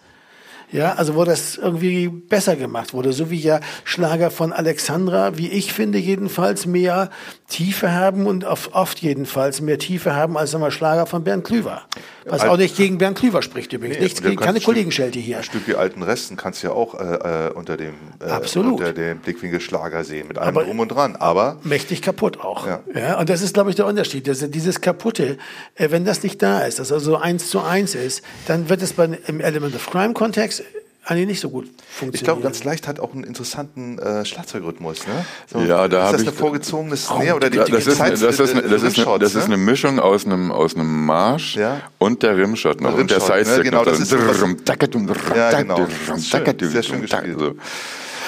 Ja, 0.72 0.94
also 0.94 1.14
wo 1.16 1.24
das 1.24 1.56
irgendwie 1.56 2.08
besser 2.08 2.56
gemacht 2.56 2.94
wurde, 2.94 3.12
so 3.12 3.30
wie 3.30 3.38
ja 3.40 3.60
Schlager 3.84 4.30
von 4.30 4.52
Alexandra, 4.52 5.36
wie 5.36 5.48
ich 5.48 5.72
finde 5.72 5.98
jedenfalls 5.98 6.64
mehr 6.66 7.10
Tiefe 7.48 7.92
haben 7.92 8.26
und 8.26 8.44
oft, 8.44 9.00
jedenfalls 9.00 9.60
mehr 9.60 9.78
Tiefe 9.78 10.14
haben 10.16 10.38
als 10.38 10.54
wir, 10.56 10.70
Schlager 10.70 11.04
von 11.06 11.22
Bernd 11.24 11.44
Klüver. 11.44 11.82
Was 12.24 12.42
Al- 12.42 12.48
auch 12.50 12.56
nicht 12.56 12.76
gegen 12.76 12.96
Bernd 12.98 13.18
Klüver 13.18 13.42
spricht 13.42 13.72
übrigens. 13.74 13.98
Nichts 13.98 14.20
Und 14.20 14.24
du 14.24 14.30
gegen, 14.30 14.40
keine 14.40 14.56
ein 14.56 14.60
Stück- 14.60 14.64
Kollegenschelte 14.64 15.18
hier. 15.18 15.38
Ein 15.38 15.42
Stück 15.42 15.66
wie 15.68 15.74
Alten 15.74 16.02
Resten 16.02 16.36
kannst 16.36 16.62
du 16.62 16.68
ja 16.68 16.72
auch 16.72 16.94
äh, 16.98 17.48
äh, 17.48 17.50
unter 17.52 17.76
dem 17.76 17.94
äh, 18.20 18.30
Absolut. 18.30 18.80
unter 18.80 18.92
dem 18.94 19.18
Blickwinkel 19.18 19.60
Schlager 19.60 20.04
sehen, 20.04 20.28
mit 20.28 20.38
allem 20.38 20.56
Aber- 20.56 20.64
drum 20.64 20.78
und 20.80 20.88
dran. 20.88 21.16
Aber 21.16 21.58
mächtig 21.64 22.00
kaputt 22.00 22.40
auch. 22.40 22.66
Ja. 22.66 22.80
Ja. 22.94 23.18
und 23.18 23.28
das 23.28 23.42
ist, 23.42 23.52
glaube 23.54 23.68
ich, 23.70 23.76
der 23.76 23.86
Unterschied. 23.86 24.26
Das, 24.26 24.38
dieses 24.50 24.80
Kaputte, 24.80 25.36
äh, 25.74 25.90
wenn 25.90 26.04
das 26.06 26.22
nicht 26.22 26.40
da 26.40 26.60
ist, 26.60 26.78
dass 26.78 26.90
also 26.92 27.12
so 27.12 27.16
eins 27.18 27.50
zu 27.50 27.60
eins 27.60 27.94
ist, 27.94 28.22
dann 28.46 28.68
wird 28.70 28.80
es 28.82 28.94
bei, 28.94 29.04
im 29.26 29.40
Element 29.40 29.74
of 29.74 29.90
Crime 29.90 30.14
Kontext 30.14 30.61
eigentlich 31.04 31.26
nicht 31.26 31.40
so 31.40 31.50
gut 31.50 31.64
funktionieren. 31.66 32.14
ich 32.14 32.22
glaube, 32.22 32.42
ganz 32.42 32.62
leicht 32.64 32.86
hat 32.86 33.00
auch 33.00 33.12
einen 33.12 33.24
interessanten 33.24 33.98
äh, 33.98 34.24
Schlagzeugrhythmus. 34.24 35.06
Ne? 35.08 35.24
So, 35.52 35.58
Ja, 35.60 35.88
da 35.88 36.06
ist 36.06 36.12
das 36.12 36.22
ich- 36.22 36.28
eine 36.28 36.36
vorgezogene 36.36 36.96
Snare 36.96 37.34
oder 37.34 37.50
die, 37.50 37.58
die 37.64 37.72
das, 37.72 37.86
ist, 37.88 37.98
das, 38.00 38.22
ist, 38.22 38.38
das, 38.38 38.38
ist, 38.40 38.54
Rimshots, 38.98 39.20
das 39.20 39.34
ist 39.34 39.48
ne? 39.48 39.54
eine 39.54 39.56
Mischung 39.56 39.98
aus 39.98 40.24
einem, 40.26 40.52
aus 40.52 40.76
einem 40.76 41.04
Marsch 41.06 41.56
Ja. 41.56 41.80
und 41.98 42.22
der 42.22 42.36
Rimshot 42.36 42.80
noch. 42.80 42.92
Der 42.92 43.00
und 43.00 43.10
der 43.10 43.18
Rimshot, 43.18 43.46
ne? 43.58 43.62
Genau, 43.64 43.78
noch. 43.78 43.84
das 43.86 43.98
ist 44.00 44.12
Ja, 44.12 44.18
genau. 44.18 45.78
Ja, 45.78 45.86
Das 46.08 46.18
ist 46.18 46.28
schön. 46.30 46.70
Sehr 46.70 46.82
schön 46.84 47.00
gespielt. 47.02 47.36
So. 47.38 47.54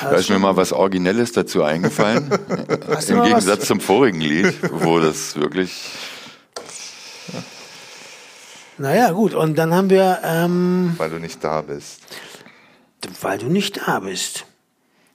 Da 0.02 0.10
ist 0.16 0.28
mir 0.28 0.38
mal 0.40 0.56
was 0.56 0.72
Originelles 0.72 1.30
dazu 1.32 1.62
eingefallen. 1.62 2.28
Im 2.48 2.56
mal 2.56 2.78
was- 2.88 3.06
Gegensatz 3.06 3.66
zum 3.66 3.80
vorigen 3.80 4.20
Lied, 4.20 4.52
wo 4.72 4.98
das 4.98 5.36
wirklich. 5.36 5.72
Naja, 8.78 9.12
gut. 9.12 9.34
Und 9.34 9.56
dann 9.56 9.72
haben 9.72 9.88
wir, 9.90 10.18
ähm, 10.24 10.94
Weil 10.98 11.10
du 11.10 11.18
nicht 11.20 11.42
da 11.44 11.60
bist. 11.62 12.00
Weil 13.22 13.38
du 13.38 13.46
nicht 13.46 13.80
da 13.86 14.00
bist. 14.00 14.46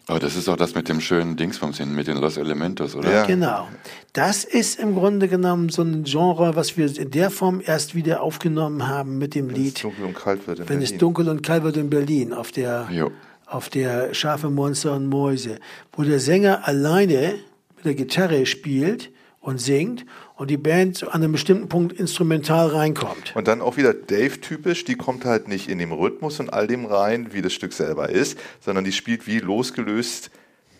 Aber 0.07 0.17
das 0.19 0.35
ist 0.35 0.49
auch 0.49 0.57
das 0.57 0.73
mit 0.73 0.89
dem 0.89 1.01
schönen 1.01 1.35
Dingsbums 1.37 1.77
hin, 1.77 1.93
mit 1.93 2.07
den 2.07 2.17
Los 2.17 2.37
Elementos, 2.37 2.95
oder? 2.95 3.11
Ja. 3.11 3.25
Genau. 3.27 3.67
Das 4.13 4.43
ist 4.43 4.79
im 4.79 4.95
Grunde 4.95 5.27
genommen 5.27 5.69
so 5.69 5.83
ein 5.83 6.03
Genre, 6.03 6.55
was 6.55 6.77
wir 6.77 6.87
in 6.97 7.11
der 7.11 7.29
Form 7.29 7.61
erst 7.63 7.93
wieder 7.93 8.21
aufgenommen 8.23 8.87
haben 8.87 9.19
mit 9.19 9.35
dem 9.35 9.49
Wenn 9.49 9.55
es 9.55 9.61
Lied, 9.61 9.83
dunkel 9.83 10.05
und 10.05 10.15
kalt 10.15 10.47
wird 10.47 10.59
in 10.59 10.69
wenn 10.69 10.77
es 10.81 10.85
Berlin. 10.89 10.99
dunkel 10.99 11.29
und 11.29 11.43
kalt 11.43 11.63
wird 11.63 11.77
in 11.77 11.91
Berlin, 11.91 12.33
auf 12.33 12.51
der, 12.51 12.87
Jo. 12.91 13.11
auf 13.45 13.69
der 13.69 14.15
Schafe, 14.15 14.49
Monster 14.49 14.93
und 14.95 15.05
Mäuse, 15.05 15.59
wo 15.93 16.01
der 16.01 16.19
Sänger 16.19 16.67
alleine 16.67 17.35
mit 17.75 17.85
der 17.85 17.93
Gitarre 17.93 18.47
spielt 18.47 19.11
und 19.41 19.59
singt 19.59 20.05
und 20.35 20.49
die 20.49 20.57
Band 20.57 21.03
an 21.07 21.23
einem 21.23 21.31
bestimmten 21.31 21.69
Punkt 21.69 21.93
instrumental 21.93 22.67
reinkommt. 22.67 23.35
Und 23.35 23.47
dann 23.47 23.61
auch 23.61 23.77
wieder 23.77 23.93
Dave-typisch, 23.93 24.83
die 24.83 24.95
kommt 24.95 25.25
halt 25.25 25.47
nicht 25.47 25.69
in 25.69 25.79
dem 25.79 25.91
Rhythmus 25.91 26.39
und 26.39 26.51
all 26.51 26.67
dem 26.67 26.85
rein, 26.85 27.29
wie 27.31 27.41
das 27.41 27.53
Stück 27.53 27.73
selber 27.73 28.09
ist, 28.09 28.37
sondern 28.59 28.83
die 28.83 28.91
spielt 28.91 29.27
wie 29.27 29.39
losgelöst 29.39 30.29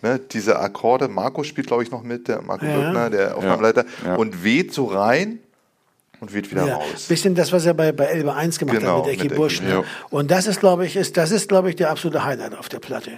ne, 0.02 0.18
diese 0.32 0.58
Akkorde. 0.58 1.08
Marco 1.08 1.42
spielt, 1.42 1.66
glaube 1.68 1.82
ich, 1.82 1.90
noch 1.90 2.02
mit, 2.02 2.28
der 2.28 2.42
Marco 2.42 2.64
Ja. 2.66 2.76
Böckner, 2.76 3.10
der 3.10 3.36
Aufnahmeleiter, 3.36 3.84
Ja. 4.04 4.16
und 4.16 4.44
weht 4.44 4.72
so 4.74 4.86
rein 4.86 5.38
und 6.20 6.34
weht 6.34 6.50
wieder 6.50 6.66
Ja, 6.66 6.74
raus. 6.76 7.06
bisschen 7.08 7.34
das, 7.34 7.52
was 7.52 7.64
er 7.64 7.72
bei, 7.74 7.92
bei 7.92 8.04
Elbe 8.04 8.34
1 8.34 8.58
gemacht 8.58 8.78
Genau, 8.78 8.98
hat 8.98 9.06
mit 9.06 9.14
Ecki 9.14 9.28
mit 9.28 9.36
Busch. 9.36 9.62
Ne? 9.62 9.70
ja. 9.70 9.84
Und 10.10 10.30
das 10.30 10.46
ist, 10.46 10.60
glaube 10.60 10.84
ich, 10.86 10.96
ist, 10.96 11.16
das 11.16 11.30
ist, 11.30 11.48
glaube 11.48 11.70
ich, 11.70 11.76
der 11.76 11.90
absolute 11.90 12.24
Highlight 12.24 12.54
auf 12.58 12.68
der 12.68 12.78
Platte. 12.78 13.12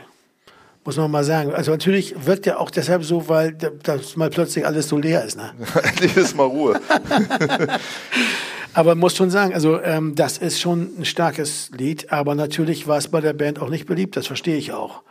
Muss 0.85 0.97
man 0.97 1.11
mal 1.11 1.23
sagen. 1.23 1.53
Also 1.55 1.71
natürlich 1.71 2.27
wirkt 2.27 2.47
er 2.47 2.59
auch 2.59 2.71
deshalb 2.71 3.05
so, 3.05 3.29
weil 3.29 3.53
da- 3.53 3.71
das 3.85 4.17
mal 4.17 4.31
plötzlich 4.31 4.67
alles 4.67 4.89
so 4.89 4.99
leer 4.99 5.25
ist. 5.25 5.37
Ne? 5.37 5.53
Endlich 5.83 6.17
ist 6.17 6.37
mal 6.37 6.45
Ruhe. 6.45 6.81
Aber 8.75 8.95
muss 8.95 9.15
schon 9.17 9.31
sagen, 9.31 9.53
also 9.55 9.81
ähm, 9.83 10.15
das 10.15 10.39
ist 10.39 10.59
schon 10.61 10.91
ein 10.99 11.05
starkes 11.05 11.71
Lied, 11.77 12.11
aber 12.11 12.35
natürlich 12.35 12.87
war 12.89 12.97
es 12.97 13.09
bei 13.09 13.21
der 13.21 13.35
Band 13.35 13.61
auch 13.61 13.69
nicht 13.69 13.85
beliebt, 13.87 14.17
das 14.17 14.27
verstehe 14.27 14.57
ich 14.57 14.73
auch. 14.73 15.03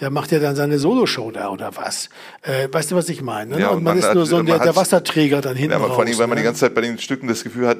Der 0.00 0.10
macht 0.10 0.32
ja 0.32 0.40
dann 0.40 0.56
seine 0.56 0.78
Soloshow 0.80 1.30
da 1.30 1.50
oder 1.50 1.70
was. 1.76 2.08
Äh, 2.42 2.66
weißt 2.72 2.90
du, 2.90 2.96
was 2.96 3.08
ich 3.08 3.22
meine? 3.22 3.54
Ne? 3.54 3.60
Ja, 3.60 3.68
und 3.68 3.76
und 3.78 3.82
man, 3.84 3.96
man 3.96 4.04
ist 4.08 4.12
nur 4.14 4.26
so 4.26 4.42
der, 4.42 4.58
der 4.58 4.74
Wasserträger 4.74 5.40
dann 5.40 5.54
hinten 5.56 5.70
Ja, 5.72 5.76
aber 5.76 5.86
raus. 5.86 5.94
vor 5.96 6.04
allem, 6.04 6.18
weil 6.18 6.26
man 6.26 6.36
ne? 6.36 6.42
die 6.42 6.44
ganze 6.46 6.60
Zeit 6.62 6.74
bei 6.74 6.80
den 6.80 6.98
Stücken 6.98 7.28
das 7.28 7.44
Gefühl 7.44 7.68
hat, 7.68 7.78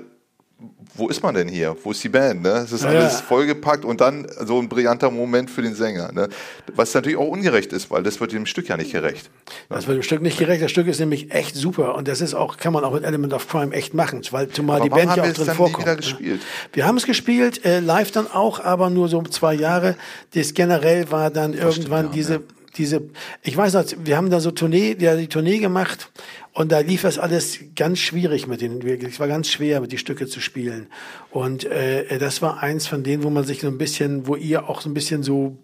wo 1.00 1.08
ist 1.08 1.22
man 1.22 1.34
denn 1.34 1.48
hier? 1.48 1.76
Wo 1.82 1.90
ist 1.90 2.04
die 2.04 2.08
Band? 2.08 2.42
Ne? 2.42 2.50
Es 2.50 2.72
ist 2.72 2.84
Ja, 2.84 2.90
alles 2.90 3.14
ja. 3.14 3.24
vollgepackt 3.26 3.84
und 3.84 4.00
dann 4.00 4.26
so 4.44 4.60
ein 4.60 4.68
brillanter 4.68 5.10
Moment 5.10 5.50
für 5.50 5.62
den 5.62 5.74
Sänger. 5.74 6.12
Ne? 6.12 6.28
Was 6.74 6.94
natürlich 6.94 7.18
auch 7.18 7.26
ungerecht 7.28 7.72
ist, 7.72 7.90
weil 7.90 8.02
das 8.02 8.20
wird 8.20 8.32
dem 8.32 8.46
Stück 8.46 8.68
ja 8.68 8.76
nicht 8.76 8.92
gerecht. 8.92 9.30
Das 9.68 9.86
wird 9.86 9.96
dem 9.98 10.02
Stück 10.02 10.22
nicht 10.22 10.38
gerecht. 10.38 10.62
Das 10.62 10.70
Stück 10.70 10.86
ist 10.86 11.00
nämlich 11.00 11.32
echt 11.32 11.56
super 11.56 11.94
und 11.96 12.06
das 12.06 12.20
ist 12.20 12.34
auch, 12.34 12.58
kann 12.58 12.72
man 12.72 12.84
auch 12.84 12.92
mit 12.92 13.02
Element 13.02 13.32
of 13.32 13.48
Crime 13.48 13.72
echt 13.74 13.94
machen, 13.94 14.22
weil 14.30 14.48
zumal 14.48 14.76
Aber 14.76 14.84
die 14.84 14.90
Band 14.90 15.16
ja 15.16 15.22
auch 15.24 15.32
drin 15.32 15.54
vorkommt. 15.54 15.86
ne? 16.20 16.38
Wir 16.72 16.86
haben 16.86 16.96
es 16.98 17.06
gespielt, 17.06 17.64
äh, 17.64 17.80
live 17.80 18.10
dann 18.12 18.30
auch, 18.30 18.60
aber 18.60 18.90
nur 18.90 19.08
so 19.08 19.22
zwei 19.22 19.54
Jahre. 19.54 19.96
Das 20.34 20.54
generell 20.54 21.10
war 21.10 21.30
dann 21.30 21.54
irgendwann 21.54 22.06
ja, 22.06 22.12
diese, 22.12 22.42
diese, 22.76 23.02
ich 23.42 23.56
weiß 23.56 23.74
noch, 23.74 23.84
wir 24.04 24.16
haben 24.16 24.30
da 24.30 24.40
so 24.40 24.50
Tournee, 24.50 24.96
ja, 24.98 25.16
die 25.16 25.28
Tournee 25.28 25.58
gemacht 25.58 26.10
und 26.52 26.72
da 26.72 26.80
lief 26.80 27.02
das 27.02 27.18
alles 27.18 27.60
ganz 27.76 27.98
schwierig 27.98 28.46
mit 28.46 28.60
den, 28.60 28.80
es 28.80 29.20
war 29.20 29.28
ganz 29.28 29.48
schwer, 29.48 29.80
mit 29.80 29.92
die 29.92 29.98
Stücke 29.98 30.26
zu 30.26 30.40
spielen. 30.40 30.88
Und 31.30 31.64
äh, 31.64 32.18
das 32.18 32.42
war 32.42 32.62
eins 32.62 32.86
von 32.86 33.02
denen, 33.02 33.22
wo 33.22 33.30
man 33.30 33.44
sich 33.44 33.60
so 33.60 33.68
ein 33.68 33.78
bisschen, 33.78 34.26
wo 34.26 34.36
ihr 34.36 34.68
auch 34.68 34.80
so 34.80 34.88
ein 34.88 34.94
bisschen 34.94 35.22
so 35.22 35.56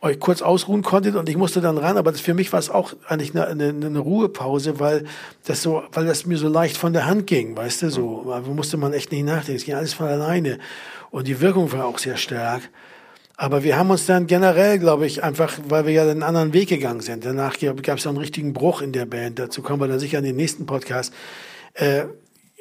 euch 0.00 0.20
kurz 0.20 0.42
ausruhen 0.42 0.82
konntet 0.82 1.16
und 1.16 1.28
ich 1.28 1.36
musste 1.36 1.60
dann 1.60 1.76
ran, 1.76 1.96
aber 1.96 2.12
das, 2.12 2.20
für 2.20 2.34
mich 2.34 2.52
war 2.52 2.60
es 2.60 2.70
auch 2.70 2.94
eigentlich 3.08 3.34
eine, 3.34 3.48
eine, 3.48 3.68
eine 3.68 3.98
Ruhepause, 3.98 4.78
weil 4.78 5.04
das 5.44 5.62
so, 5.62 5.82
weil 5.92 6.06
das 6.06 6.24
mir 6.24 6.38
so 6.38 6.48
leicht 6.48 6.76
von 6.76 6.92
der 6.92 7.06
Hand 7.06 7.26
ging, 7.26 7.56
weißt 7.56 7.82
du, 7.82 7.90
so, 7.90 8.24
da 8.28 8.40
musste 8.40 8.76
man 8.76 8.92
echt 8.92 9.10
nicht 9.10 9.24
nachdenken, 9.24 9.56
es 9.56 9.64
ging 9.64 9.74
alles 9.74 9.94
von 9.94 10.06
alleine 10.06 10.58
und 11.10 11.26
die 11.26 11.40
Wirkung 11.40 11.72
war 11.72 11.86
auch 11.86 11.98
sehr 11.98 12.16
stark. 12.16 12.70
Aber 13.40 13.62
wir 13.62 13.78
haben 13.78 13.88
uns 13.90 14.04
dann 14.04 14.26
generell, 14.26 14.80
glaube 14.80 15.06
ich, 15.06 15.22
einfach, 15.22 15.60
weil 15.68 15.86
wir 15.86 15.92
ja 15.92 16.02
einen 16.02 16.24
anderen 16.24 16.52
Weg 16.52 16.70
gegangen 16.70 17.00
sind. 17.00 17.24
Danach 17.24 17.56
gab 17.60 17.98
es 17.98 18.06
einen 18.08 18.16
richtigen 18.16 18.52
Bruch 18.52 18.82
in 18.82 18.90
der 18.90 19.06
Band. 19.06 19.38
Dazu 19.38 19.62
kommen 19.62 19.80
wir 19.80 19.86
dann 19.86 20.00
sicher 20.00 20.18
in 20.18 20.24
den 20.24 20.34
nächsten 20.34 20.66
Podcast. 20.66 21.14
Äh, 21.74 22.06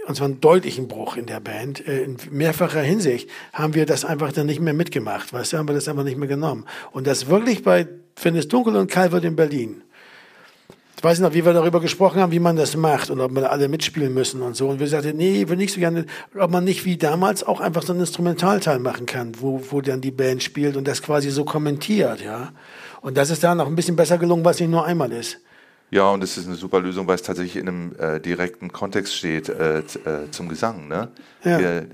und 0.05 0.15
zwar 0.15 0.27
einen 0.27 0.39
deutlichen 0.39 0.87
Bruch 0.87 1.17
in 1.17 1.25
der 1.25 1.39
Band. 1.39 1.85
Äh, 1.87 2.03
in 2.03 2.17
mehrfacher 2.29 2.81
Hinsicht 2.81 3.27
haben 3.53 3.73
wir 3.73 3.87
das 3.87 4.05
einfach 4.05 4.31
dann 4.31 4.45
nicht 4.45 4.59
mehr 4.59 4.75
mitgemacht. 4.75 5.33
Weißt 5.33 5.51
du, 5.51 5.57
haben 5.57 5.67
wir 5.67 5.73
das 5.73 5.87
einfach 5.87 6.03
nicht 6.03 6.19
mehr 6.19 6.27
genommen. 6.27 6.63
Und 6.91 7.07
das 7.07 7.25
wirklich 7.25 7.63
bei, 7.63 7.87
es 8.23 8.47
dunkel 8.47 8.75
und 8.75 8.95
wird 8.95 9.25
in 9.25 9.35
Berlin. 9.35 9.81
Ich 10.97 11.03
weiß 11.03 11.19
noch, 11.19 11.35
wie 11.35 11.45
wir 11.45 11.53
darüber 11.53 11.79
gesprochen 11.79 12.19
haben, 12.19 12.31
wie 12.31 12.39
man 12.39 12.55
das 12.55 12.75
macht 12.75 13.11
und 13.11 13.21
ob 13.21 13.31
wir 13.35 13.51
alle 13.51 13.67
mitspielen 13.67 14.11
müssen 14.11 14.41
und 14.41 14.55
so. 14.55 14.67
Und 14.67 14.79
wir 14.79 14.87
sagten, 14.87 15.15
nee, 15.15 15.43
ich 15.43 15.49
will 15.49 15.55
nicht 15.55 15.71
so 15.71 15.79
gerne, 15.79 16.07
ob 16.35 16.49
man 16.49 16.63
nicht 16.63 16.85
wie 16.85 16.97
damals 16.97 17.43
auch 17.43 17.61
einfach 17.61 17.83
so 17.83 17.93
einen 17.93 17.99
Instrumentalteil 17.99 18.79
machen 18.79 19.05
kann, 19.05 19.33
wo, 19.39 19.61
wo 19.69 19.81
dann 19.81 20.01
die 20.01 20.09
Band 20.09 20.41
spielt 20.41 20.75
und 20.75 20.87
das 20.87 21.03
quasi 21.03 21.29
so 21.29 21.45
kommentiert, 21.45 22.21
ja. 22.21 22.51
Und 23.01 23.15
das 23.15 23.29
ist 23.29 23.43
dann 23.43 23.61
auch 23.61 23.67
ein 23.67 23.75
bisschen 23.75 23.95
besser 23.95 24.17
gelungen, 24.17 24.43
weil 24.43 24.53
es 24.53 24.59
nicht 24.59 24.71
nur 24.71 24.85
einmal 24.85 25.11
ist. 25.11 25.39
Ja, 25.91 26.09
und 26.09 26.23
es 26.23 26.35
ist 26.35 26.47
eine 26.47 26.55
super 26.55 26.81
Lösung, 26.81 27.07
weil 27.07 27.15
es 27.15 27.21
tatsächlich 27.21 27.57
in 27.57 27.67
einem 27.67 27.95
äh, 27.99 28.19
direkten 28.19 28.73
Kontext 28.73 29.15
steht 29.15 29.49
äh, 29.49 29.79
äh, 29.79 29.83
zum 30.31 30.49
Gesang. 30.49 30.87
Ne? 30.87 31.09
Ja. 31.43 31.59
Der 31.59 31.85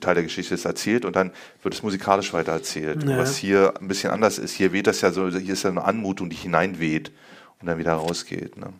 Teil 0.00 0.14
der 0.14 0.22
Geschichte 0.22 0.54
ist 0.54 0.64
erzählt 0.64 1.04
und 1.04 1.16
dann 1.16 1.32
wird 1.62 1.74
es 1.74 1.82
musikalisch 1.82 2.32
weiter 2.32 2.52
erzählt. 2.52 3.02
Ja. 3.02 3.18
Was 3.18 3.36
hier 3.36 3.74
ein 3.80 3.88
bisschen 3.88 4.12
anders 4.12 4.38
ist. 4.38 4.52
Hier 4.52 4.72
weht 4.72 4.86
das 4.86 5.00
ja 5.00 5.10
so, 5.10 5.28
hier 5.28 5.52
ist 5.52 5.64
ja 5.64 5.70
eine 5.70 5.84
Anmutung, 5.84 6.30
die 6.30 6.36
hineinweht 6.36 7.10
und 7.64 7.68
dann 7.68 7.78
wieder 7.78 7.94
rausgeht. 7.94 8.58
Ne? 8.58 8.74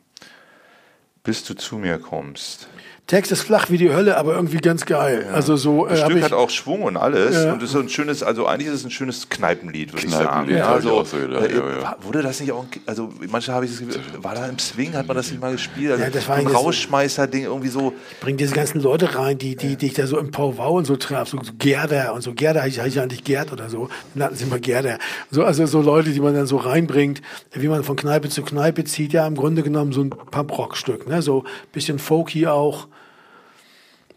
Bis 1.22 1.43
du 1.43 1.55
zu 1.55 1.78
mir 1.78 1.99
kommst. 1.99 2.68
Text 3.07 3.32
ist 3.32 3.42
flach 3.42 3.68
wie 3.68 3.76
die 3.76 3.90
Hölle, 3.90 4.16
aber 4.16 4.34
irgendwie 4.34 4.57
ganz 4.57 4.86
geil. 4.86 5.28
Also 5.30 5.57
so 5.57 5.86
Das 5.86 6.00
äh, 6.00 6.05
Stück 6.05 6.16
ich, 6.16 6.24
hat 6.24 6.32
auch 6.32 6.48
Schwung 6.48 6.84
und 6.84 6.96
alles. 6.96 7.34
Ja. 7.34 7.52
Und 7.52 7.59
es 7.59 7.64
ist 7.64 7.72
so 7.72 7.80
ein 7.80 7.90
schönes, 7.90 8.22
also 8.22 8.46
eigentlich 8.46 8.68
ist 8.68 8.76
es 8.76 8.84
ein 8.84 8.90
schönes 8.90 9.28
Kneipenlied, 9.28 9.92
würde 9.92 10.07
ich 10.07 10.12
sagen. 10.12 10.48
ich 10.50 10.62
auch 10.62 11.05
so 11.05 11.18
gedacht, 11.18 11.50
äh, 11.50 11.55
ja, 11.55 11.80
ja. 11.80 11.96
Wurde 12.00 12.22
das 12.22 12.40
nicht 12.40 12.50
auch, 12.52 12.64
also 12.86 13.11
manchmal 13.28 13.57
habe 13.57 13.66
ich 13.66 13.72
das 13.72 13.80
Gefühl, 13.80 14.00
war 14.22 14.34
da 14.34 14.46
im 14.46 14.59
Swing, 14.59 14.94
hat 14.94 15.07
man 15.07 15.18
das 15.18 15.30
nicht 15.30 15.38
mal 15.38 15.52
gespielt? 15.52 15.92
Also 15.92 16.02
Ja, 16.02 16.09
das 16.09 16.26
war 16.28 16.36
ein 16.36 16.46
Rausschmeißer-Ding 16.46 17.44
irgendwie 17.44 17.68
so. 17.68 17.92
bringt 18.22 18.40
diese 18.40 18.55
ganzen 18.55 18.80
Leute 18.80 19.14
rein, 19.14 19.36
die, 19.36 19.55
die, 19.55 19.76
die 19.76 19.86
ich 19.86 19.94
da 19.94 20.07
so 20.07 20.18
im 20.18 20.30
Powwow 20.30 20.78
und 20.78 20.86
so 20.86 20.96
traf, 20.96 21.28
so, 21.28 21.38
so 21.42 21.52
Gerda 21.59 22.12
und 22.12 22.22
so. 22.22 22.32
Gerda 22.32 22.62
heißt 22.62 22.80
heißt 22.80 22.96
ja 22.96 23.02
eigentlich 23.02 23.24
Gerd 23.24 23.52
oder 23.52 23.68
so. 23.68 23.90
Dann 24.14 24.24
hatten 24.24 24.36
sie 24.36 24.44
immer 24.44 24.59
Gerda. 24.59 24.96
So, 25.30 25.44
also 25.44 25.66
so 25.66 25.82
Leute, 25.82 26.11
die 26.11 26.20
man 26.20 26.34
dann 26.34 26.46
so 26.46 26.57
reinbringt, 26.57 27.20
wie 27.52 27.68
man 27.68 27.84
von 27.84 27.96
Kneipe 27.96 28.30
zu 28.30 28.42
Kneipe 28.42 28.84
zieht, 28.84 29.12
ja 29.12 29.26
im 29.26 29.34
Grunde 29.34 29.62
genommen 29.62 29.92
so 29.92 30.00
ein 30.00 30.09
Punk-Rock-Stück, 30.09 31.07
ne? 31.07 31.20
So 31.20 31.44
bisschen 31.72 31.98
folky 31.98 32.46
auch. 32.46 32.88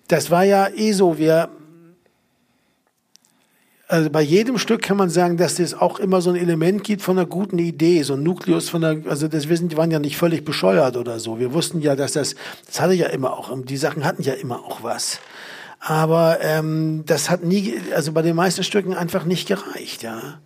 Das 0.08 0.32
war 0.32 0.44
ja 0.44 0.70
eh 0.74 0.94
so, 0.94 1.18
wir, 1.18 1.50
also 3.88 4.10
bei 4.10 4.22
jedem 4.22 4.58
Stück 4.58 4.82
kann 4.82 4.98
man 4.98 5.10
sagen, 5.10 5.38
dass 5.38 5.60
es 5.60 5.74
auch 5.74 6.00
immer 6.00 6.22
so 6.22 6.30
ein 6.30 6.36
Element 6.36 6.84
gibt 6.84 7.02
von 7.02 7.18
einer 7.18 7.28
guten 7.28 7.58
Idee, 7.58 8.04
so 8.04 8.14
ein 8.14 8.24
Nukleus 8.24 8.70
von 8.70 8.82
der, 8.82 9.02
also 9.08 9.28
das, 9.28 9.48
wir 9.48 9.58
sind, 9.58 9.72
die 9.72 9.78
waren 9.78 9.92
ja 9.92 10.00
nicht 10.00 10.18
völlig 10.18 10.44
bescheuert 10.44 10.98
oder 10.98 11.20
so. 11.20 11.40
Wir 11.40 11.54
wussten 11.54 11.82
ja, 11.82 11.96
dass 11.96 12.14
das, 12.14 12.36
das 12.66 12.82
hatte 12.82 12.94
ja 12.94 13.08
immer 13.08 13.34
auch, 13.34 13.52
die 13.64 13.78
Sachen 13.78 14.04
hatten 14.04 14.24
ja 14.24 14.34
immer 14.34 14.66
auch 14.66 14.84
was. 14.84 15.20
Aber 15.80 16.40
ähm, 16.42 17.04
das 17.06 17.30
hat 17.30 17.44
nie, 17.44 17.76
also 17.96 18.12
bei 18.12 18.22
den 18.22 18.36
meisten 18.36 18.64
Stücken 18.64 18.94
einfach 18.94 19.26
nicht 19.26 19.48
gereicht, 19.48 20.04
ja. 20.04 20.40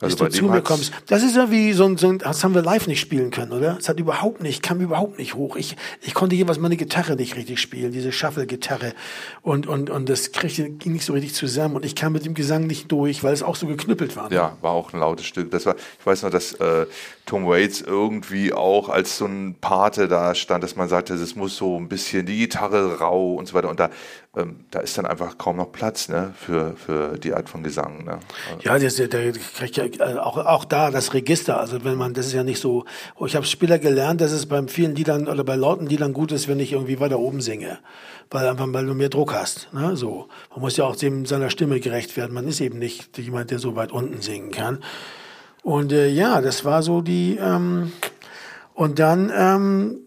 Bis 0.00 0.12
Also 0.12 0.24
bei 0.24 0.30
du 0.30 0.36
zu 0.36 0.44
mir 0.44 0.62
kommst. 0.62 0.92
Das 1.06 1.24
ist 1.24 1.34
ja 1.34 1.50
wie 1.50 1.72
so 1.72 1.84
ein, 1.84 1.96
so 1.96 2.08
ein, 2.08 2.18
das 2.18 2.44
haben 2.44 2.54
wir 2.54 2.62
live 2.62 2.86
nicht 2.86 3.00
spielen 3.00 3.30
können, 3.30 3.52
oder? 3.52 3.76
Es 3.80 3.88
hat 3.88 3.98
überhaupt 3.98 4.40
nicht, 4.40 4.62
kam 4.62 4.80
überhaupt 4.80 5.18
nicht 5.18 5.34
hoch. 5.34 5.56
Ich, 5.56 5.76
ich 6.02 6.14
konnte 6.14 6.36
jeweils 6.36 6.58
meine 6.58 6.76
Gitarre 6.76 7.16
nicht 7.16 7.34
richtig 7.34 7.60
spielen, 7.60 7.90
diese 7.90 8.12
Shuffle-Gitarre. 8.12 8.94
Und, 9.42 9.66
und, 9.66 9.90
und 9.90 10.08
das 10.08 10.30
kriegte, 10.30 10.70
ging 10.70 10.92
nicht 10.92 11.04
so 11.04 11.14
richtig 11.14 11.34
zusammen. 11.34 11.74
Und 11.74 11.84
ich 11.84 11.96
kam 11.96 12.12
mit 12.12 12.24
dem 12.24 12.34
Gesang 12.34 12.66
nicht 12.68 12.92
durch, 12.92 13.24
weil 13.24 13.32
es 13.32 13.42
auch 13.42 13.56
so 13.56 13.66
geknüppelt 13.66 14.14
war. 14.14 14.28
ne? 14.28 14.36
Ja, 14.36 14.56
war 14.60 14.70
auch 14.70 14.92
ein 14.92 15.00
lautes 15.00 15.26
Stück. 15.26 15.50
Das 15.50 15.66
war, 15.66 15.74
ich 15.98 16.06
weiß 16.06 16.22
noch, 16.22 16.30
dass 16.30 16.52
äh, 16.54 16.86
Tom 17.26 17.46
Waits 17.46 17.80
irgendwie 17.80 18.52
auch 18.52 18.88
als 18.88 19.18
so 19.18 19.26
ein 19.26 19.56
Pate 19.60 20.06
da 20.06 20.34
stand, 20.36 20.62
dass 20.62 20.76
man 20.76 20.88
sagte, 20.88 21.14
es 21.14 21.34
muss 21.34 21.56
so 21.56 21.76
ein 21.76 21.88
bisschen 21.88 22.24
die 22.24 22.38
Gitarre 22.38 23.00
rau 23.00 23.34
und 23.34 23.48
so 23.48 23.54
weiter. 23.54 23.68
Und 23.68 23.80
da, 23.80 23.90
ähm, 24.36 24.64
da 24.70 24.80
ist 24.80 24.98
dann 24.98 25.06
einfach 25.06 25.38
kaum 25.38 25.56
noch 25.56 25.72
Platz 25.72 26.08
ne, 26.08 26.34
für, 26.36 26.74
für 26.76 27.16
die 27.16 27.32
Art 27.32 27.48
von 27.48 27.62
Gesang. 27.62 28.04
Ne? 28.04 28.20
Ja, 28.60 28.78
das, 28.78 28.96
der 28.96 29.32
kriegt 29.32 29.76
ja 29.76 29.84
äh, 29.84 30.18
auch, 30.18 30.36
auch 30.36 30.64
da 30.66 30.90
das 30.90 31.14
Register. 31.14 31.58
Also 31.58 31.82
wenn 31.84 31.96
man, 31.96 32.12
das 32.12 32.26
ist 32.26 32.34
ja 32.34 32.44
nicht 32.44 32.60
so. 32.60 32.84
oh, 33.16 33.26
Ich 33.26 33.34
habe 33.34 33.46
Spieler 33.46 33.78
gelernt, 33.78 34.20
dass 34.20 34.32
es 34.32 34.46
bei 34.46 34.62
vielen 34.68 34.94
Liedern 34.94 35.28
oder 35.28 35.44
bei 35.44 35.56
lauten 35.56 35.86
Liedern 35.86 36.12
gut 36.12 36.30
ist, 36.32 36.46
wenn 36.46 36.60
ich 36.60 36.72
irgendwie 36.72 37.00
weiter 37.00 37.18
oben 37.18 37.40
singe, 37.40 37.78
weil 38.30 38.46
einfach 38.46 38.66
weil 38.68 38.84
du 38.84 38.94
mehr 38.94 39.08
Druck 39.08 39.32
hast. 39.32 39.72
Ne? 39.72 39.96
So, 39.96 40.28
man 40.50 40.60
muss 40.60 40.76
ja 40.76 40.84
auch 40.84 40.96
dem 40.96 41.24
seiner 41.24 41.48
Stimme 41.48 41.80
gerecht 41.80 42.16
werden. 42.18 42.34
Man 42.34 42.46
ist 42.46 42.60
eben 42.60 42.78
nicht 42.78 43.16
jemand, 43.16 43.50
der 43.50 43.58
so 43.58 43.76
weit 43.76 43.92
unten 43.92 44.20
singen 44.20 44.50
kann. 44.50 44.80
Und 45.62 45.90
äh, 45.90 46.08
ja, 46.08 46.42
das 46.42 46.66
war 46.66 46.82
so 46.82 47.00
die. 47.00 47.38
Ähm, 47.40 47.92
und 48.74 48.98
dann. 48.98 49.32
Ähm, 49.34 50.00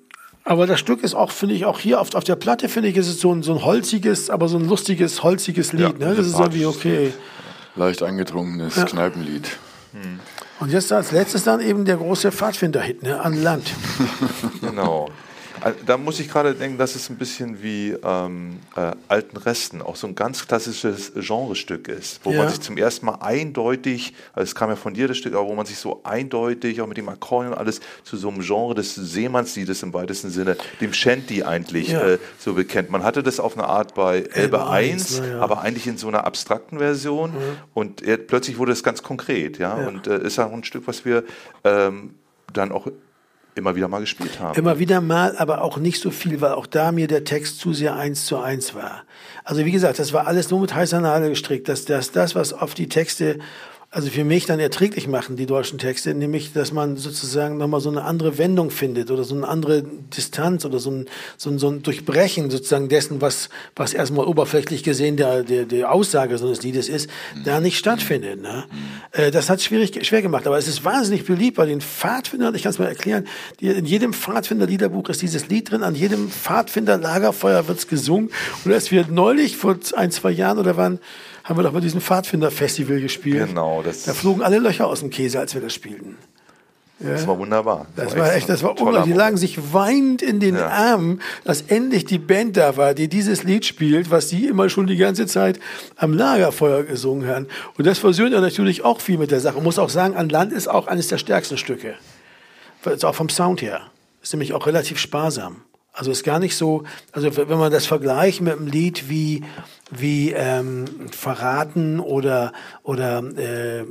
aber 0.43 0.67
das 0.67 0.79
Stück 0.79 1.03
ist 1.03 1.13
auch, 1.13 1.31
finde 1.31 1.55
ich, 1.55 1.65
auch 1.65 1.79
hier 1.79 2.01
auf, 2.01 2.13
auf 2.15 2.23
der 2.23 2.35
Platte, 2.35 2.69
finde 2.69 2.89
ich, 2.89 2.97
ist 2.97 3.07
es 3.07 3.19
so 3.19 3.33
ein, 3.33 3.43
so 3.43 3.53
ein 3.53 3.63
holziges, 3.63 4.29
aber 4.29 4.47
so 4.47 4.57
ein 4.57 4.67
lustiges, 4.67 5.23
holziges 5.23 5.73
Lied. 5.73 5.99
Ja, 5.99 6.07
ne? 6.07 6.15
Das 6.15 6.27
ist 6.27 6.39
irgendwie 6.39 6.65
okay. 6.65 7.13
Leicht 7.75 8.03
angetrunkenes 8.03 8.75
Kneipenlied. 8.85 9.57
Und 10.59 10.71
jetzt 10.71 10.91
als 10.91 11.11
letztes 11.11 11.43
dann 11.43 11.59
eben 11.59 11.85
der 11.85 11.97
große 11.97 12.31
Pfadfinder-Hit, 12.31 13.03
ne, 13.03 13.19
an 13.19 13.41
Land. 13.41 13.71
Genau. 14.61 15.09
Also, 15.61 15.77
Da 15.85 15.97
muss 15.97 16.19
ich 16.19 16.27
gerade 16.29 16.53
denken, 16.55 16.77
das 16.77 16.95
ist 16.95 17.09
ein 17.09 17.17
bisschen 17.17 17.61
wie 17.61 17.95
ähm, 18.03 18.59
äh, 18.75 18.91
Alten 19.07 19.37
Resten, 19.37 19.81
auch 19.81 19.95
so 19.95 20.07
ein 20.07 20.15
ganz 20.15 20.47
klassisches 20.47 21.13
Genrestück 21.15 21.87
ist, 21.87 22.19
wo 22.23 22.31
Ja. 22.31 22.39
man 22.39 22.49
sich 22.49 22.59
zum 22.61 22.77
ersten 22.77 23.05
Mal 23.05 23.19
eindeutig, 23.21 24.13
also 24.33 24.43
es 24.43 24.55
kam 24.55 24.69
ja 24.69 24.75
von 24.75 24.93
dir 24.93 25.07
das 25.07 25.17
Stück, 25.17 25.33
aber 25.35 25.47
wo 25.47 25.53
man 25.55 25.65
sich 25.65 25.77
so 25.77 26.01
eindeutig, 26.03 26.81
auch 26.81 26.87
mit 26.87 26.97
dem 26.97 27.09
Akkordeon 27.09 27.53
und 27.53 27.59
alles, 27.59 27.79
zu 28.03 28.17
so 28.17 28.29
einem 28.29 28.41
Genre 28.41 28.73
des 28.75 28.95
Seemannsliedes 28.95 29.83
im 29.83 29.93
weitesten 29.93 30.29
Sinne, 30.29 30.57
dem 30.81 30.93
Shanty 30.93 31.43
eigentlich 31.43 31.89
Ja. 31.89 32.01
äh, 32.07 32.17
so 32.39 32.53
bekennt. 32.53 32.89
Man 32.89 33.03
hatte 33.03 33.21
das 33.23 33.39
auf 33.39 33.57
eine 33.57 33.67
Art 33.67 33.93
bei 33.93 34.21
Elbe 34.33 34.67
1, 34.67 35.19
1, 35.19 35.21
na 35.21 35.27
ja. 35.27 35.39
aber 35.41 35.61
eigentlich 35.61 35.87
in 35.87 35.97
so 35.97 36.07
einer 36.07 36.25
abstrakten 36.25 36.79
Version 36.79 37.33
und 37.73 38.01
er, 38.01 38.17
plötzlich 38.17 38.57
wurde 38.57 38.71
es 38.71 38.83
ganz 38.83 39.03
konkret, 39.03 39.59
ja, 39.59 39.79
Ja. 39.79 39.87
und 39.87 40.07
äh, 40.07 40.23
ist 40.25 40.39
auch 40.39 40.51
ein 40.51 40.63
Stück, 40.63 40.87
was 40.87 41.05
wir 41.05 41.23
ähm, 41.63 42.15
dann 42.53 42.71
auch 42.71 42.87
immer 43.55 43.75
wieder 43.75 43.87
mal 43.87 43.99
gespielt 43.99 44.39
haben. 44.39 44.57
Immer 44.57 44.79
wieder 44.79 45.01
mal, 45.01 45.35
aber 45.37 45.61
auch 45.61 45.77
nicht 45.77 46.01
so 46.01 46.11
viel, 46.11 46.41
weil 46.41 46.53
auch 46.53 46.65
da 46.65 46.91
mir 46.91 47.07
der 47.07 47.23
Text 47.23 47.59
zu 47.59 47.73
sehr 47.73 47.95
eins 47.95 48.25
zu 48.25 48.37
eins 48.37 48.73
war. 48.73 49.03
Also 49.43 49.65
wie 49.65 49.71
gesagt, 49.71 49.99
das 49.99 50.13
war 50.13 50.27
alles 50.27 50.49
nur 50.49 50.61
mit 50.61 50.73
heißer 50.73 51.01
Nadel 51.01 51.29
gestrickt. 51.29 51.67
Das, 51.67 51.85
das, 51.85 52.11
das, 52.11 52.35
was 52.35 52.53
oft 52.53 52.77
die 52.77 52.87
Texte 52.87 53.39
also 53.93 54.09
für 54.09 54.23
mich 54.23 54.45
dann 54.45 54.61
erträglich 54.61 55.09
machen, 55.09 55.35
die 55.35 55.45
deutschen 55.45 55.77
Texte, 55.77 56.13
nämlich, 56.13 56.53
dass 56.53 56.71
man 56.71 56.95
sozusagen 56.95 57.57
nochmal 57.57 57.81
so 57.81 57.89
eine 57.89 58.05
andere 58.05 58.37
Wendung 58.37 58.71
findet 58.71 59.11
oder 59.11 59.25
so 59.25 59.35
eine 59.35 59.45
andere 59.45 59.83
Distanz 59.83 60.63
oder 60.63 60.79
so 60.79 60.91
ein, 60.91 61.09
so 61.35 61.49
ein, 61.49 61.59
so 61.59 61.67
ein 61.67 61.83
Durchbrechen 61.83 62.49
sozusagen 62.49 62.87
dessen, 62.87 63.19
was, 63.19 63.49
was 63.75 63.93
erstmal 63.93 64.27
oberflächlich 64.27 64.83
gesehen 64.83 65.17
der, 65.17 65.43
der, 65.43 65.65
der 65.65 65.91
Aussage 65.91 66.37
so 66.37 66.45
eines 66.45 66.63
Liedes 66.63 66.87
ist, 66.87 67.09
da 67.43 67.59
nicht 67.59 67.77
stattfindet. 67.77 68.41
Ne? 68.41 68.63
Äh, 69.11 69.29
das 69.29 69.49
hat 69.49 69.61
schwierig, 69.61 70.07
schwer 70.07 70.21
gemacht, 70.21 70.47
aber 70.47 70.57
es 70.57 70.69
ist 70.69 70.85
wahnsinnig 70.85 71.25
beliebt 71.25 71.57
bei 71.57 71.65
den 71.65 71.81
Pfadfindern, 71.81 72.55
ich 72.55 72.63
kann 72.63 72.69
es 72.69 72.79
mal 72.79 72.87
erklären, 72.87 73.27
die, 73.59 73.67
in 73.67 73.85
jedem 73.85 74.13
Pfadfinder-Liederbuch 74.13 75.09
ist 75.09 75.21
dieses 75.21 75.49
Lied 75.49 75.69
drin, 75.69 75.83
an 75.83 75.95
jedem 75.95 76.29
Pfadfinder-Lagerfeuer 76.29 77.67
wird's 77.67 77.89
gesungen 77.89 78.29
und 78.63 78.71
als 78.71 78.89
wir 78.89 79.07
neulich 79.07 79.57
vor 79.57 79.77
ein, 79.97 80.11
zwei 80.11 80.31
Jahren 80.31 80.59
oder 80.59 80.77
wann 80.77 80.99
haben 81.43 81.57
wir 81.57 81.63
doch 81.63 81.73
bei 81.73 81.79
diesem 81.79 82.01
Pfadfinder-Festival 82.01 82.99
gespielt. 83.01 83.47
Genau, 83.47 83.81
das- 83.83 84.03
Da 84.03 84.13
flogen 84.13 84.41
alle 84.43 84.59
Löcher 84.59 84.87
aus 84.87 84.99
dem 85.01 85.09
Käse, 85.09 85.39
als 85.39 85.53
wir 85.53 85.61
das 85.61 85.73
spielten. 85.73 86.17
Das 87.03 87.25
war 87.25 87.35
wunderbar. 87.39 87.87
Das 87.95 88.15
war 88.15 88.31
echt, 88.35 88.47
das 88.47 88.61
war 88.61 88.79
unglaublich. 88.79 89.05
Die 89.05 89.13
lagen 89.13 89.35
sich 89.35 89.73
weinend 89.73 90.21
in 90.21 90.39
den 90.39 90.53
Ja. 90.53 90.67
Armen, 90.67 91.19
dass 91.43 91.61
endlich 91.63 92.05
die 92.05 92.19
Band 92.19 92.57
da 92.57 92.77
war, 92.77 92.93
die 92.93 93.07
dieses 93.07 93.41
Lied 93.41 93.65
spielt, 93.65 94.11
was 94.11 94.29
sie 94.29 94.45
immer 94.45 94.69
schon 94.69 94.85
die 94.85 94.97
ganze 94.97 95.25
Zeit 95.25 95.59
am 95.95 96.13
Lagerfeuer 96.13 96.83
gesungen 96.83 97.27
haben. 97.27 97.47
Und 97.75 97.87
das 97.87 97.97
versöhnt 97.97 98.33
ja 98.33 98.39
natürlich 98.39 98.83
auch 98.85 99.01
viel 99.01 99.17
mit 99.17 99.31
der 99.31 99.39
Sache. 99.39 99.55
Man 99.55 99.63
muss 99.63 99.79
auch 99.79 99.89
sagen, 99.89 100.15
an 100.15 100.29
Land 100.29 100.53
ist 100.53 100.67
auch 100.67 100.85
eines 100.85 101.07
der 101.07 101.17
stärksten 101.17 101.57
Stücke. 101.57 101.95
Ist 102.85 103.03
auch 103.03 103.15
vom 103.15 103.29
Sound 103.29 103.63
her. 103.63 103.81
Ist 104.21 104.33
nämlich 104.33 104.53
auch 104.53 104.67
relativ 104.67 104.99
sparsam. 104.99 105.61
Also 105.93 106.11
ist 106.11 106.23
gar 106.23 106.37
nicht 106.37 106.55
so, 106.55 106.83
also 107.13 107.35
wenn 107.35 107.57
man 107.57 107.71
das 107.71 107.87
vergleicht 107.87 108.41
mit 108.41 108.53
einem 108.55 108.67
Lied 108.67 109.09
wie, 109.09 109.43
wie 109.91 110.31
ähm, 110.31 110.85
Verraten 111.11 111.99
oder, 111.99 112.53
oder 112.83 113.23
äh, 113.37 113.85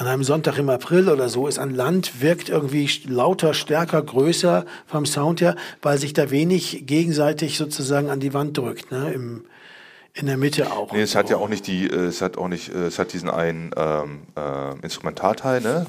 an 0.00 0.06
einem 0.06 0.24
Sonntag 0.24 0.56
im 0.56 0.70
April 0.70 1.10
oder 1.10 1.28
so 1.28 1.46
ist 1.46 1.58
an 1.58 1.74
Land 1.74 2.22
wirkt 2.22 2.48
irgendwie 2.48 2.88
lauter, 3.06 3.52
stärker, 3.52 4.00
größer 4.02 4.64
vom 4.86 5.04
Sound 5.04 5.42
her, 5.42 5.56
weil 5.82 5.98
sich 5.98 6.14
da 6.14 6.30
wenig 6.30 6.86
gegenseitig 6.86 7.58
sozusagen 7.58 8.08
an 8.08 8.18
die 8.18 8.32
Wand 8.32 8.56
drückt, 8.56 8.90
ne? 8.90 9.12
Im, 9.12 9.44
in 10.14 10.26
der 10.26 10.38
Mitte 10.38 10.72
auch. 10.72 10.92
Nee, 10.92 11.02
es 11.02 11.14
hat 11.14 11.30
ja 11.30 11.36
auch 11.36 11.48
nicht 11.48 11.66
die, 11.66 11.86
äh, 11.86 12.06
es 12.06 12.22
hat 12.22 12.38
auch 12.38 12.48
nicht, 12.48 12.74
äh, 12.74 12.86
es 12.86 12.98
hat 12.98 13.12
diesen 13.12 13.28
einen 13.28 13.72
ähm, 13.76 14.22
äh, 14.36 14.74
Instrumentalteil, 14.82 15.60
ne? 15.60 15.86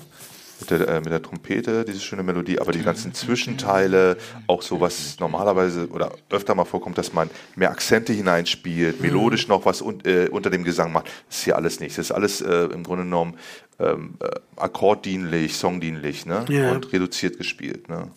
Mit 0.62 0.70
der, 0.70 0.88
äh, 0.88 1.00
mit 1.00 1.12
der 1.12 1.22
Trompete, 1.22 1.84
diese 1.86 2.00
schöne 2.00 2.24
Melodie, 2.24 2.60
aber 2.60 2.72
die 2.72 2.84
ganzen 2.84 3.14
Zwischenteile, 3.14 4.18
auch 4.48 4.62
so 4.62 4.80
was 4.80 5.20
normalerweise 5.20 5.88
oder 5.90 6.12
öfter 6.30 6.56
mal 6.56 6.66
vorkommt, 6.66 6.98
dass 6.98 7.14
man 7.14 7.30
mehr 7.56 7.72
Akzente 7.72 8.14
hineinspielt, 8.14 9.02
melodisch 9.02 9.48
noch 9.48 9.66
was 9.66 9.82
un, 9.82 10.00
äh, 10.06 10.28
unter 10.30 10.50
dem 10.50 10.64
Gesang 10.64 10.92
macht, 10.92 11.08
das 11.28 11.40
ist 11.40 11.44
hier 11.44 11.56
alles 11.56 11.80
nicht. 11.80 11.98
Das 11.98 12.06
ist 12.06 12.12
alles 12.12 12.42
äh, 12.42 12.66
im 12.66 12.84
Grunde 12.84 13.04
genommen 13.04 13.38
ähm, 13.80 14.16
äh, 14.20 14.28
akkorddienlich, 14.56 15.58
songdienlich, 15.58 16.26
ne? 16.26 16.46
Ja. 16.50 16.72
Und 16.72 16.94
reduziert 16.94 17.38
gespielt, 17.38 17.90
ne? 17.90 18.10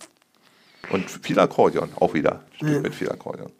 Und 0.90 1.10
viel 1.10 1.38
Akkordeon, 1.38 1.90
auch 1.96 2.12
wieder. 2.12 2.44
Stück 2.56 2.82
mit 2.82 2.94
viel 2.94 3.10
Akkordeon. 3.10 3.50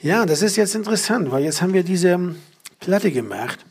Ja, 0.00 0.24
das 0.26 0.42
ist 0.42 0.56
jetzt 0.56 0.74
interessant, 0.74 1.30
weil 1.30 1.44
jetzt 1.44 1.60
haben 1.60 1.74
wir 1.74 1.82
diese 1.82 2.34
Platte 2.80 3.12
gemacht 3.12 3.64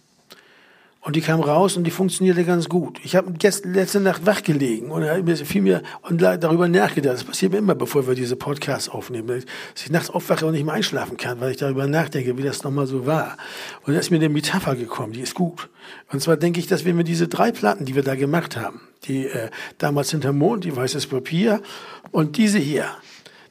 und 1.03 1.17
die 1.17 1.21
kam 1.21 1.41
raus 1.41 1.75
und 1.75 1.83
die 1.83 1.91
funktionierte 1.91 2.45
ganz 2.45 2.69
gut. 2.69 2.99
Ich 3.03 3.17
habe 3.17 3.33
jetzt 3.41 3.65
letzte 3.65 3.99
Nacht 3.99 4.25
wach 4.25 4.41
gelegen 4.41 4.89
und 4.89 5.03
mir 5.25 5.37
viel 5.37 5.61
mehr 5.61 5.81
und 6.01 6.21
darüber 6.21 6.69
nachgedacht. 6.69 7.15
Das 7.15 7.23
passiert 7.25 7.51
mir 7.51 7.57
immer, 7.57 7.75
bevor 7.75 8.07
wir 8.07 8.15
diese 8.15 8.37
Podcasts 8.37 8.87
aufnehmen, 8.87 9.27
dass 9.27 9.83
ich 9.83 9.91
nachts 9.91 10.09
aufwache 10.09 10.45
und 10.45 10.53
nicht 10.53 10.63
mehr 10.63 10.73
einschlafen 10.73 11.17
kann, 11.17 11.41
weil 11.41 11.51
ich 11.51 11.57
darüber 11.57 11.87
nachdenke, 11.87 12.37
wie 12.37 12.43
das 12.43 12.63
nochmal 12.63 12.87
so 12.87 13.05
war. 13.05 13.37
Und 13.85 13.93
da 13.93 13.99
ist 13.99 14.11
mir 14.11 14.17
eine 14.17 14.29
Metapher 14.29 14.75
gekommen, 14.75 15.11
die 15.11 15.21
ist 15.21 15.35
gut. 15.35 15.69
Und 16.11 16.21
zwar 16.21 16.37
denke 16.37 16.61
ich, 16.61 16.67
dass 16.67 16.85
wir 16.85 16.93
mit 16.93 17.09
diese 17.09 17.27
drei 17.27 17.51
Platten, 17.51 17.83
die 17.83 17.95
wir 17.95 18.03
da 18.03 18.15
gemacht 18.15 18.55
haben, 18.55 18.79
die 19.03 19.25
äh, 19.25 19.49
damals 19.79 20.11
hinter 20.11 20.31
Mond, 20.31 20.63
die 20.63 20.73
weißes 20.73 21.07
Papier 21.07 21.61
und 22.11 22.37
diese 22.37 22.59
hier, 22.59 22.85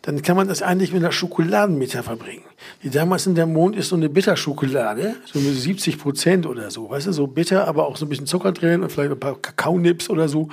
dann 0.03 0.21
kann 0.21 0.37
man 0.37 0.49
das 0.49 0.63
eigentlich 0.63 0.93
mit 0.93 1.03
einer 1.03 1.13
Schokoladenmetapher 1.13 2.17
bringen. 2.17 2.43
Die 2.83 2.91
damals 2.91 3.27
in 3.27 3.37
der 3.37 3.47
Mond 3.47 3.77
ist 3.77 3.89
so 3.89 3.97
eine 3.97 4.09
Bitterschokolade, 4.09 5.15
so 5.25 5.39
mit 5.39 5.55
70 5.55 5.99
Prozent 5.99 6.47
oder 6.47 6.71
so, 6.71 6.91
weißt 6.91 7.07
du, 7.07 7.13
so 7.13 7.29
bitter, 7.29 7.69
aber 7.69 7.87
auch 7.87 7.97
so 7.97 8.07
ein 8.07 8.09
bisschen 8.09 8.27
Zucker 8.27 8.51
drin 8.51 8.83
und 8.83 8.91
vielleicht 8.91 9.13
ein 9.13 9.21
paar 9.21 9.41
Kakaonips 9.41 10.11
oder 10.11 10.29
so 10.29 10.49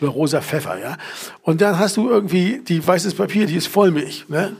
oder 0.00 0.10
rosa 0.10 0.40
Pfeffer, 0.40 0.78
ja. 0.78 0.96
Und 1.42 1.60
dann 1.60 1.78
hast 1.78 1.96
du 1.96 2.08
irgendwie 2.08 2.62
die 2.66 2.84
weißes 2.86 3.14
Papier, 3.14 3.46
die 3.46 3.56
ist 3.56 3.66
Vollmilch, 3.66 4.26
ne? 4.28 4.52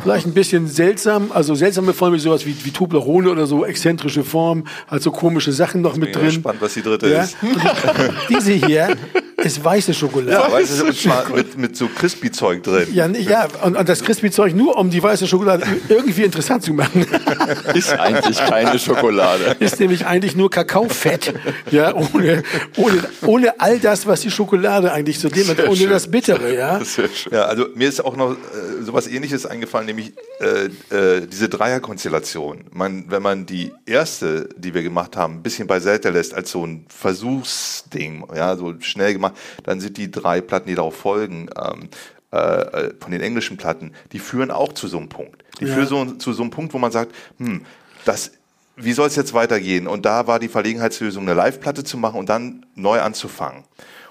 Vielleicht 0.00 0.26
ein 0.26 0.34
bisschen 0.34 0.68
seltsam, 0.68 1.32
also 1.32 1.56
seltsame 1.56 1.92
Vollmilch, 1.92 2.22
sowas 2.22 2.46
wie, 2.46 2.54
wie 2.64 2.70
Toblerone 2.70 3.30
oder 3.30 3.46
so, 3.46 3.64
exzentrische 3.64 4.22
Form, 4.22 4.64
halt 4.88 5.02
so 5.02 5.10
komische 5.10 5.52
Sachen 5.52 5.82
noch 5.82 5.96
mit 5.96 6.12
bin 6.12 6.20
drin. 6.20 6.26
gespannt, 6.26 6.60
was 6.60 6.74
die 6.74 6.82
dritte 6.82 7.08
ja? 7.08 7.22
ist. 7.22 7.36
Diese 8.28 8.52
hier 8.52 8.96
ist 9.38 9.64
weiße 9.64 9.94
Schokolade. 9.94 10.50
Du, 10.50 10.84
und 10.84 10.96
zwar 10.96 11.28
mit, 11.30 11.56
mit 11.56 11.76
so 11.76 11.88
Crispy-Zeug 11.88 12.62
drin. 12.62 12.88
Ja, 12.92 13.06
ja, 13.06 13.48
und, 13.64 13.76
und 13.76 13.87
das 13.88 14.02
Crispy-Zeug 14.02 14.54
nur, 14.54 14.76
um 14.76 14.90
die 14.90 15.02
weiße 15.02 15.26
Schokolade 15.26 15.66
irgendwie 15.88 16.24
interessant 16.24 16.62
zu 16.62 16.72
machen. 16.74 17.06
Ist 17.74 17.92
eigentlich 17.98 18.38
keine 18.38 18.78
Schokolade. 18.78 19.56
Ist 19.60 19.80
nämlich 19.80 20.06
eigentlich 20.06 20.36
nur 20.36 20.50
Kakaofett. 20.50 21.34
Ja, 21.70 21.94
ohne, 21.94 22.42
ohne, 22.76 23.04
ohne 23.22 23.60
all 23.60 23.78
das, 23.78 24.06
was 24.06 24.20
die 24.20 24.30
Schokolade 24.30 24.92
eigentlich 24.92 25.18
zu 25.18 25.28
dem 25.28 25.48
hat, 25.48 25.60
ohne 25.66 25.76
schön. 25.76 25.90
das 25.90 26.10
Bittere, 26.10 26.54
ja. 26.54 26.78
Sehr 26.84 27.08
schön. 27.08 27.32
Ja, 27.32 27.44
also 27.44 27.66
mir 27.74 27.88
ist 27.88 28.04
auch 28.04 28.16
noch 28.16 28.32
äh, 28.32 28.82
sowas 28.82 29.06
ähnliches 29.06 29.46
eingefallen, 29.46 29.86
nämlich 29.86 30.12
äh, 30.40 30.66
äh, 30.94 31.26
diese 31.26 31.48
Dreierkonstellation. 31.48 32.64
Man, 32.72 33.06
wenn 33.08 33.22
man 33.22 33.46
die 33.46 33.72
erste, 33.86 34.48
die 34.56 34.74
wir 34.74 34.82
gemacht 34.82 35.16
haben, 35.16 35.36
ein 35.36 35.42
bisschen 35.42 35.66
beiseite 35.66 36.10
lässt 36.10 36.34
als 36.34 36.50
so 36.50 36.66
ein 36.66 36.84
Versuchsding, 36.88 38.24
ja, 38.34 38.56
so 38.56 38.74
schnell 38.80 39.14
gemacht, 39.14 39.34
dann 39.64 39.80
sind 39.80 39.96
die 39.96 40.10
drei 40.10 40.40
Platten, 40.40 40.68
die 40.68 40.74
darauf 40.74 40.96
folgen, 40.96 41.48
ähm, 41.58 41.88
äh, 42.32 42.36
äh, 42.36 42.94
von 43.00 43.10
den 43.12 43.20
englischen 43.20 43.56
Platten, 43.56 43.92
die 44.12 44.18
führen 44.18 44.50
auch 44.50 44.72
zu 44.72 44.88
so 44.88 44.98
einem 44.98 45.08
Punkt. 45.08 45.44
Die 45.60 45.64
Ja. 45.64 45.74
führen 45.74 45.86
so, 45.88 46.04
zu 46.16 46.32
so 46.32 46.42
einem 46.42 46.50
Punkt, 46.50 46.74
wo 46.74 46.78
man 46.78 46.92
sagt, 46.92 47.14
hm, 47.38 47.64
das 48.04 48.32
wie 48.80 48.92
soll 48.92 49.08
es 49.08 49.16
jetzt 49.16 49.34
weitergehen? 49.34 49.88
Und 49.88 50.06
da 50.06 50.28
war 50.28 50.38
die 50.38 50.46
Verlegenheitslösung, 50.48 51.24
eine 51.24 51.34
Live-Platte 51.34 51.82
zu 51.82 51.96
machen 51.96 52.18
und 52.20 52.28
dann 52.28 52.64
neu 52.76 53.00
anzufangen. 53.00 53.64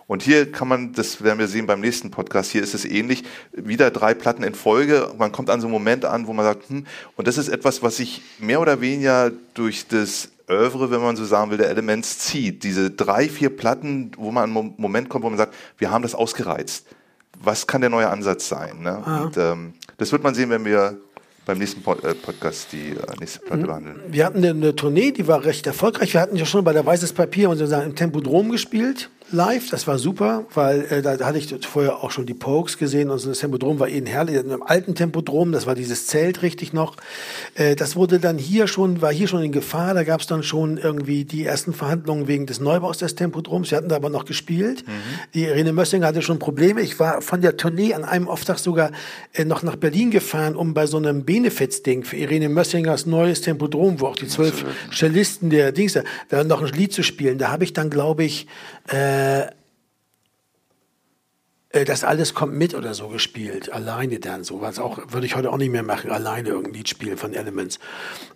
Und 0.08 0.24
hier 0.24 0.52
kann 0.52 0.68
man, 0.68 0.94
das 0.94 1.22
werden 1.24 1.40
wir 1.40 1.48
sehen 1.48 1.68
beim 1.68 1.80
nächsten 1.82 2.12
Podcast, 2.12 2.52
hier 2.52 2.64
ist 2.64 2.74
es 2.74 2.86
ähnlich, 2.86 3.24
wieder 3.54 3.92
drei 3.92 4.14
Platten 4.14 4.44
in 4.44 4.56
Folge. 4.56 5.12
Man 5.18 5.32
kommt 5.32 5.50
an 5.50 5.60
so 5.62 5.68
einen 5.68 5.74
Moment 5.74 6.06
an, 6.06 6.28
wo 6.28 6.34
man 6.34 6.46
sagt, 6.46 6.70
hm, 6.70 6.86
und 7.16 7.28
das 7.28 7.38
ist 7.38 7.50
etwas, 7.50 7.82
was 7.82 7.98
sich 7.98 8.22
mehr 8.40 8.60
oder 8.60 8.80
weniger 8.82 9.32
durch 9.54 9.88
das 9.88 10.32
Övre, 10.50 10.92
wenn 10.92 11.02
man 11.02 11.16
so 11.18 11.26
sagen 11.26 11.52
will, 11.52 11.58
der 11.58 11.70
Elements 11.70 12.20
zieht. 12.20 12.64
Diese 12.64 12.90
drei, 12.90 13.28
vier 13.28 13.50
Platten, 13.50 14.12
wo 14.18 14.32
man 14.32 14.50
an 14.50 14.58
einen 14.58 14.74
Moment 14.78 15.10
kommt, 15.10 15.24
wo 15.26 15.30
man 15.30 15.38
sagt, 15.38 15.54
wir 15.78 15.92
haben 15.92 16.04
das 16.04 16.16
ausgereizt. 16.16 16.86
Was 17.40 17.68
kann 17.68 17.82
der 17.82 17.90
neue 17.90 18.10
Ansatz 18.10 18.48
sein? 18.48 18.82
Ne? 18.82 18.98
Und, 19.26 19.38
ähm, 19.38 19.74
das 19.98 20.12
wird 20.12 20.24
man 20.24 20.36
sehen, 20.36 20.50
wenn 20.50 20.66
wir 20.66 20.98
beim 21.46 21.58
nächsten 21.58 21.82
Pod 21.82 22.04
äh, 22.04 22.14
Podcast 22.14 22.72
die 22.74 22.92
äh, 22.92 23.20
nächste 23.20 23.40
Platte 23.40 23.66
behandeln. 23.66 24.00
Wir 24.10 24.26
hatten 24.26 24.40
eine, 24.40 24.50
eine 24.50 24.76
Tournee, 24.76 25.12
die 25.12 25.28
war 25.28 25.46
recht 25.46 25.66
erfolgreich. 25.66 26.14
Wir 26.14 26.22
hatten 26.22 26.36
ja 26.36 26.46
schon 26.46 26.64
bei 26.64 26.74
der 26.74 26.86
Weißes 26.86 27.14
Papier 27.14 27.50
und 27.50 27.58
sozusagen 27.58 27.86
im 27.86 27.96
Tempodrom 27.96 28.52
gespielt, 28.52 29.10
live. 29.32 29.70
Das 29.70 29.88
war 29.88 29.98
super, 29.98 30.46
weil 30.54 30.86
äh, 30.90 31.02
da 31.02 31.18
hatte 31.26 31.38
ich 31.38 31.54
vorher 31.66 32.04
auch 32.04 32.12
schon 32.12 32.26
die 32.26 32.34
Pokes 32.34 32.78
gesehen 32.78 33.10
und 33.10 33.20
so 33.20 33.30
das 33.30 33.40
Tempodrom 33.40 33.80
war 33.80 33.90
eben 33.90 34.06
herrlich. 34.06 34.36
Im 34.36 34.64
alten 34.64 34.96
Tempodrom, 34.96 35.52
das 35.52 35.66
war 35.66 35.76
dieses 35.76 36.08
Zelt 36.08 36.42
richtig 36.42 36.74
noch. 36.74 36.96
Äh, 37.56 37.76
das 37.76 37.96
wurde 37.96 38.20
dann 38.20 38.38
hier 38.38 38.68
schon, 38.68 39.02
war 39.02 39.12
hier 39.12 39.28
schon 39.28 39.44
in 39.44 39.52
Gefahr. 39.52 39.94
Da 39.94 40.04
gab 40.04 40.22
es 40.22 40.28
dann 40.28 40.44
schon 40.44 40.78
irgendwie 40.78 41.26
die 41.26 41.46
ersten 41.46 41.74
Verhandlungen 41.74 42.28
wegen 42.28 42.46
des 42.46 42.60
Neubaus 42.60 43.00
des 43.00 43.16
Tempodroms. 43.16 43.72
Wir 43.72 43.78
hatten 43.78 43.90
da 43.90 43.98
aber 43.98 44.10
noch 44.10 44.26
gespielt. 44.26 44.84
Die 45.34 45.44
Irene 45.44 45.74
Mössinger 45.74 46.08
hatte 46.08 46.22
schon 46.22 46.40
Probleme. 46.40 46.82
Ich 46.82 47.00
war 47.00 47.22
von 47.22 47.42
der 47.42 47.58
Tournee 47.58 47.94
an 47.94 48.04
einem 48.06 48.28
Auftrag 48.28 48.60
sogar 48.60 48.92
äh, 49.34 49.46
noch 49.46 49.64
nach 49.64 49.76
Berlin 49.76 50.12
gefahren, 50.12 50.56
um 50.56 50.74
bei 50.74 50.88
so 50.88 50.98
einem 50.98 51.26
Benefiz-Ding 51.26 52.04
für 52.04 52.18
Irene 52.18 52.50
Mössingers 52.50 53.06
neues 53.06 53.42
Tempodrom, 53.42 54.00
wo 54.00 54.08
auch 54.08 54.16
die 54.16 54.28
zwölf 54.28 54.66
Cellisten 54.94 55.50
der 55.50 55.72
Dings, 55.72 56.00
da 56.30 56.44
noch 56.44 56.62
ein 56.62 56.74
Lied 56.74 56.94
zu 56.94 57.04
spielen. 57.04 57.38
Da 57.38 57.50
habe 57.52 57.64
ich 57.64 57.74
dann, 57.74 57.90
glaube 57.90 58.24
ich, 58.24 58.48
äh, 58.88 59.42
äh, 59.42 59.52
das 61.72 62.06
alles 62.06 62.34
kommt 62.34 62.54
mit 62.54 62.74
oder 62.74 62.94
so 62.94 63.10
gespielt, 63.10 63.74
alleine 63.74 64.20
dann 64.20 64.46
so, 64.46 64.62
was 64.62 64.80
auch 64.80 65.00
würde 65.10 65.26
ich 65.26 65.36
heute 65.36 65.52
auch 65.52 65.58
nicht 65.58 65.72
mehr 65.72 65.84
machen, 65.84 66.12
alleine 66.12 66.50
irgendein 66.50 66.74
Lied 66.76 66.88
spielen 66.88 67.18
von 67.18 67.34
Elements. 67.34 67.78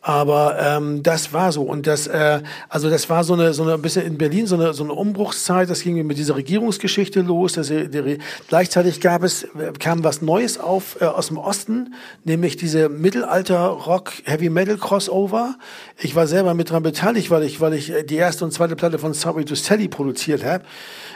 Aber 0.02 0.58
ähm, 0.60 1.02
das 1.02 1.32
war 1.32 1.54
so 1.54 1.64
und 1.64 1.88
das, 1.88 2.08
äh, 2.08 2.42
also 2.68 2.90
das 2.90 3.10
war 3.10 3.24
so 3.24 3.34
eine 3.34 3.54
so 3.54 3.64
eine 3.64 3.76
ein 3.76 3.82
bisschen 3.82 4.06
in 4.06 4.18
Berlin 4.18 4.48
so 4.48 4.56
eine 4.56 4.74
so 4.74 4.84
eine 4.84 4.92
Umbruchszeit. 4.92 5.70
Das 5.70 5.82
ging 5.82 6.06
mit 6.06 6.18
dieser 6.18 6.36
Regierungsgeschichte 6.36 7.22
los. 7.22 7.54
Das, 7.54 7.70
äh, 7.70 7.88
die, 7.88 8.18
gleichzeitig 8.50 9.00
gab 9.00 9.24
es 9.24 9.44
äh, 9.44 9.72
kam 9.80 10.04
was 10.04 10.22
Neues 10.22 10.60
auf 10.60 11.00
äh, 11.00 11.06
aus 11.06 11.28
dem 11.28 11.38
Osten, 11.38 11.94
nämlich 12.26 12.58
diese 12.58 12.90
Mittelalter 12.90 13.60
Rock 13.60 14.12
Heavy 14.26 14.50
Metal 14.50 14.78
Crossover. 14.78 15.56
Ich 15.98 16.16
war 16.16 16.28
selber 16.28 16.54
mit 16.54 16.70
dran 16.70 16.84
beteiligt, 16.84 17.32
weil 17.32 17.44
ich 17.44 17.62
weil 17.62 17.74
ich 17.76 17.92
äh, 17.92 18.04
die 18.04 18.18
erste 18.18 18.44
und 18.44 18.52
zweite 18.52 18.76
Platte 18.76 19.00
von 19.00 19.14
Sorry 19.14 19.46
to 19.46 19.56
Sally 19.56 19.88
produziert 19.88 20.44
habe. 20.44 20.66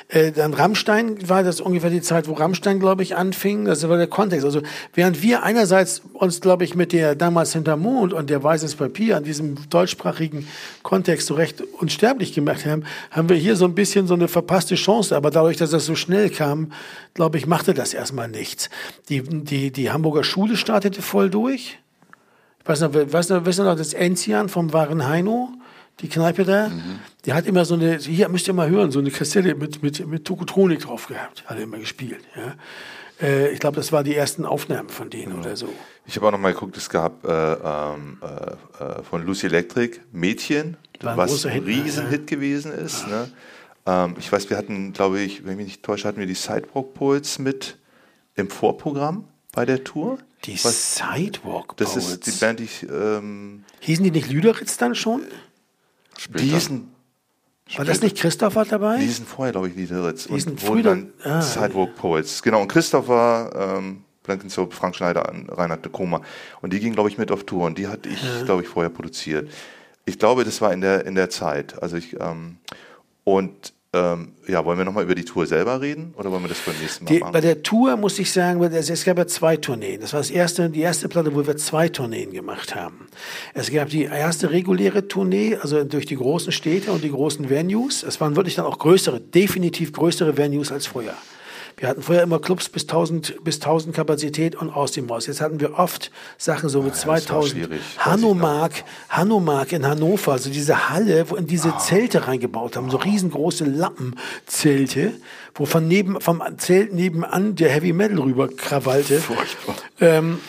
Äh, 0.07 0.31
dann 0.31 0.53
Rammstein 0.53 1.27
war 1.27 1.41
das 1.41 1.59
ungefähr 1.59 1.89
die 1.89 2.01
Zeit, 2.01 2.27
wo 2.27 2.33
Rammstein, 2.33 2.79
glaube 2.79 3.01
ich, 3.01 3.15
anfing. 3.15 3.65
Das 3.65 3.87
war 3.89 3.97
der 3.97 4.07
Kontext. 4.07 4.45
Also 4.45 4.61
während 4.93 5.23
wir 5.23 5.41
einerseits 5.41 6.03
uns, 6.13 6.41
glaube 6.41 6.63
ich, 6.63 6.75
mit 6.75 6.93
der 6.93 7.15
damals 7.15 7.53
Hintermond 7.53 8.13
und 8.13 8.29
der 8.29 8.43
Weißes 8.43 8.75
Papier 8.75 9.17
an 9.17 9.23
diesem 9.23 9.57
deutschsprachigen 9.69 10.47
Kontext 10.83 11.27
so 11.27 11.33
recht 11.33 11.63
unsterblich 11.79 12.33
gemacht 12.33 12.65
haben, 12.65 12.83
haben 13.09 13.29
wir 13.29 13.35
hier 13.35 13.55
so 13.55 13.65
ein 13.65 13.73
bisschen 13.73 14.05
so 14.05 14.13
eine 14.13 14.27
verpasste 14.27 14.75
Chance. 14.75 15.15
Aber 15.15 15.31
dadurch, 15.31 15.57
dass 15.57 15.71
das 15.71 15.85
so 15.85 15.95
schnell 15.95 16.29
kam, 16.29 16.71
glaube 17.15 17.37
ich, 17.39 17.47
machte 17.47 17.73
das 17.73 17.95
erstmal 17.95 18.27
nichts. 18.27 18.69
Die, 19.09 19.23
die, 19.23 19.71
die 19.71 19.91
Hamburger 19.91 20.23
Schule 20.23 20.55
startete 20.55 21.01
voll 21.01 21.31
durch. 21.31 21.79
Ich 22.61 22.69
weiß 22.69 22.81
noch, 22.81 22.93
weiß 22.93 23.29
noch, 23.29 23.43
noch 23.43 23.75
das 23.75 23.93
Enzian 23.93 24.49
vom 24.49 24.71
wahren 24.71 25.07
Heino? 25.07 25.49
Die 26.01 26.09
Kneipe 26.09 26.43
da, 26.43 26.69
mhm. 26.69 26.99
die 27.25 27.33
hat 27.33 27.45
immer 27.45 27.65
so 27.65 27.75
eine, 27.75 27.97
hier 27.97 28.27
müsst 28.29 28.47
ihr 28.47 28.53
mal 28.53 28.69
hören, 28.69 28.91
so 28.91 28.99
eine 28.99 29.11
Kassette 29.11 29.55
mit, 29.55 29.81
mit, 29.81 30.05
mit 30.05 30.25
Tokotronik 30.25 30.81
drauf 30.81 31.07
gehabt, 31.07 31.45
hat 31.45 31.57
er 31.57 31.63
immer 31.63 31.77
gespielt. 31.77 32.23
Ja. 32.35 32.55
Äh, 33.21 33.51
ich 33.51 33.59
glaube, 33.59 33.77
das 33.77 33.91
war 33.91 34.03
die 34.03 34.15
ersten 34.15 34.45
Aufnahmen 34.45 34.89
von 34.89 35.09
denen 35.09 35.33
ja. 35.33 35.39
oder 35.39 35.55
so. 35.55 35.69
Ich 36.05 36.15
habe 36.15 36.27
auch 36.27 36.31
noch 36.31 36.39
mal 36.39 36.53
geguckt, 36.53 36.75
es 36.77 36.89
gab 36.89 37.25
äh, 37.25 37.29
ähm, 37.29 38.17
äh, 38.21 38.83
äh, 38.83 39.03
von 39.03 39.25
Lucy 39.25 39.47
Electric 39.47 39.99
Mädchen, 40.11 40.77
ein 40.99 41.17
was 41.17 41.45
ein 41.45 41.53
Hit, 41.53 41.65
Riesenhit 41.65 42.29
ja. 42.29 42.35
gewesen 42.35 42.73
ist. 42.73 43.07
Ne? 43.07 43.29
Ähm, 43.85 44.15
ich 44.19 44.31
weiß, 44.31 44.49
wir 44.49 44.57
hatten, 44.57 44.93
glaube 44.93 45.21
ich, 45.21 45.45
wenn 45.45 45.51
ich 45.51 45.57
mich 45.57 45.65
nicht 45.67 45.83
täusche, 45.83 46.07
hatten 46.07 46.19
wir 46.19 46.27
die 46.27 46.35
Sidewalk 46.35 46.93
Poets 46.93 47.39
mit 47.39 47.77
im 48.35 48.49
Vorprogramm 48.49 49.25
bei 49.51 49.65
der 49.65 49.83
Tour. 49.83 50.17
Die 50.43 50.63
was, 50.63 50.97
Sidewalk 50.97 51.75
Poets? 51.77 51.93
Das 51.93 51.95
ist 51.95 52.25
die 52.27 52.31
Band, 52.31 52.59
die 52.59 52.65
ich... 52.65 52.83
Ähm, 52.83 53.63
Hießen 53.79 54.03
die 54.03 54.11
nicht 54.11 54.29
Lüderitz 54.29 54.77
dann 54.77 54.93
schon? 54.93 55.21
Später. 56.17 56.43
Diesen, 56.43 56.95
war 57.75 57.85
das 57.85 58.01
nicht 58.01 58.17
Christopher 58.17 58.65
dabei? 58.65 58.99
Diesen 58.99 59.25
vorher, 59.25 59.51
glaube 59.51 59.69
ich, 59.69 59.75
Liederitz. 59.75 60.27
Diesen 60.27 60.53
und 60.53 60.61
früher 60.61 60.83
dann 60.83 61.13
ah, 61.23 61.41
Sidewalk 61.41 61.95
Poets. 61.95 62.41
Genau, 62.43 62.61
und 62.61 62.67
Christopher, 62.67 63.77
ähm, 63.77 64.03
Blankensoap, 64.23 64.73
Frank 64.73 64.95
Schneider, 64.95 65.21
Reinhard 65.49 65.83
de 65.83 65.91
Koma. 65.91 66.21
Und 66.61 66.73
die 66.73 66.79
ging, 66.79 66.93
glaube 66.93 67.09
ich, 67.09 67.17
mit 67.17 67.31
auf 67.31 67.43
Tour. 67.43 67.65
Und 67.65 67.77
die 67.77 67.87
hatte 67.87 68.09
ich, 68.09 68.23
ja. 68.23 68.43
glaube 68.43 68.63
ich, 68.63 68.67
vorher 68.67 68.89
produziert. 68.89 69.49
Ich 70.05 70.19
glaube, 70.19 70.43
das 70.43 70.61
war 70.61 70.73
in 70.73 70.81
der, 70.81 71.05
in 71.05 71.15
der 71.15 71.29
Zeit. 71.29 71.81
Also 71.81 71.97
ich, 71.97 72.19
ähm, 72.19 72.57
und 73.23 73.73
ähm, 73.95 74.33
ja, 74.45 74.65
wollen 74.65 74.77
wir 74.77 74.83
nochmal 74.83 75.05
über 75.05 75.15
die 75.15 75.23
Tour 75.23 75.47
selber 75.47 75.79
reden 75.79 76.13
oder 76.17 76.29
wollen 76.29 76.43
wir 76.43 76.49
das 76.49 76.59
beim 76.59 76.75
nächsten 76.81 77.05
Mal 77.05 77.13
die, 77.13 77.19
machen? 77.19 77.31
Bei 77.31 77.39
der 77.39 77.63
Tour 77.63 77.95
muss 77.95 78.19
ich 78.19 78.29
sagen, 78.29 78.61
es 78.61 79.05
gab 79.05 79.17
ja 79.17 79.25
zwei 79.25 79.55
Tourneen. 79.55 80.01
Das 80.01 80.11
war 80.11 80.19
das 80.19 80.29
erste, 80.29 80.69
die 80.69 80.81
erste 80.81 81.07
Platte, 81.07 81.33
wo 81.33 81.47
wir 81.47 81.55
zwei 81.55 81.87
Tourneen 81.87 82.33
gemacht 82.33 82.75
haben. 82.75 83.07
Es 83.53 83.71
gab 83.71 83.89
die 83.89 84.03
erste 84.03 84.51
reguläre 84.51 85.07
Tournee, 85.07 85.55
also 85.55 85.85
durch 85.85 86.05
die 86.05 86.17
großen 86.17 86.51
Städte 86.51 86.91
und 86.91 87.05
die 87.05 87.11
großen 87.11 87.49
Venues. 87.49 88.03
Es 88.03 88.19
waren 88.19 88.35
wirklich 88.35 88.55
dann 88.55 88.65
auch 88.65 88.79
größere, 88.79 89.21
definitiv 89.21 89.93
größere 89.93 90.35
Venues 90.35 90.73
als 90.73 90.87
vorher. 90.87 91.15
Wir 91.77 91.89
hatten 91.89 92.01
vorher 92.01 92.23
immer 92.23 92.39
Clubs 92.39 92.69
bis 92.69 92.83
1000, 92.83 93.43
bis 93.43 93.55
1000 93.55 93.93
Kapazität 93.93 94.55
und 94.55 94.69
aus 94.69 94.93
dem 94.93 95.09
Haus. 95.09 95.27
Jetzt 95.27 95.41
hatten 95.41 95.59
wir 95.59 95.77
oft 95.77 96.09
Sachen 96.37 96.69
so 96.69 96.81
mit 96.81 96.93
ja, 96.93 97.01
2000. 97.01 97.67
Hanomag, 97.97 98.71
Hanomag 99.09 99.73
in 99.73 99.85
Hannover, 99.85 100.33
also 100.33 100.49
diese 100.49 100.89
Halle, 100.89 101.29
wo 101.29 101.35
in 101.35 101.47
diese 101.47 101.73
oh. 101.75 101.79
Zelte 101.79 102.27
reingebaut 102.27 102.77
haben, 102.77 102.89
so 102.89 102.97
riesengroße 102.97 103.65
Lappenzelte, 103.65 105.13
wo 105.53 105.65
von 105.65 105.87
neben, 105.87 106.21
vom 106.21 106.41
Zelt 106.57 106.93
nebenan 106.93 107.55
der 107.55 107.69
Heavy 107.69 107.91
Metal 107.91 108.19
rüber 108.19 108.47
krawallte. 108.47 109.19
Furchtbar. 109.19 109.75
Ähm, 109.99 110.39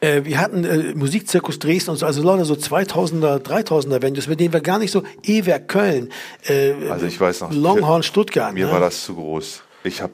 äh, 0.00 0.24
wir 0.24 0.38
hatten 0.38 0.64
äh, 0.64 0.94
Musikzirkus 0.94 1.58
Dresden 1.58 1.92
und 1.92 1.96
so, 1.96 2.04
also 2.04 2.22
Leute, 2.22 2.44
so 2.44 2.52
2000er, 2.52 3.38
3000er 3.38 4.02
Venues, 4.02 4.26
mit 4.28 4.38
denen 4.38 4.52
wir 4.52 4.60
gar 4.60 4.78
nicht 4.78 4.90
so, 4.90 5.02
Ewerk 5.22 5.68
Köln, 5.68 6.10
äh, 6.46 6.74
also 6.90 7.06
ich 7.06 7.18
weiß 7.18 7.40
noch, 7.40 7.52
Longhorn 7.54 8.02
Stuttgart. 8.02 8.52
Mir 8.52 8.66
ne? 8.66 8.72
war 8.72 8.80
das 8.80 9.02
zu 9.04 9.14
groß 9.14 9.62
ich 9.84 10.02
habe 10.02 10.12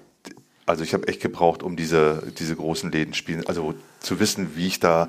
also 0.66 0.84
ich 0.84 0.94
echt 1.08 1.20
gebraucht, 1.20 1.64
um 1.64 1.74
diese, 1.74 2.32
diese 2.38 2.54
großen 2.54 2.92
Läden 2.92 3.12
spielen, 3.12 3.44
also 3.46 3.74
zu 3.98 4.20
wissen, 4.20 4.54
wie 4.54 4.68
ich 4.68 4.78
da, 4.78 5.08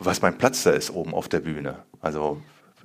was 0.00 0.22
mein 0.22 0.38
Platz 0.38 0.64
da 0.64 0.70
ist 0.70 0.90
oben 0.90 1.14
auf 1.14 1.28
der 1.28 1.38
Bühne. 1.38 1.84
Also 2.00 2.42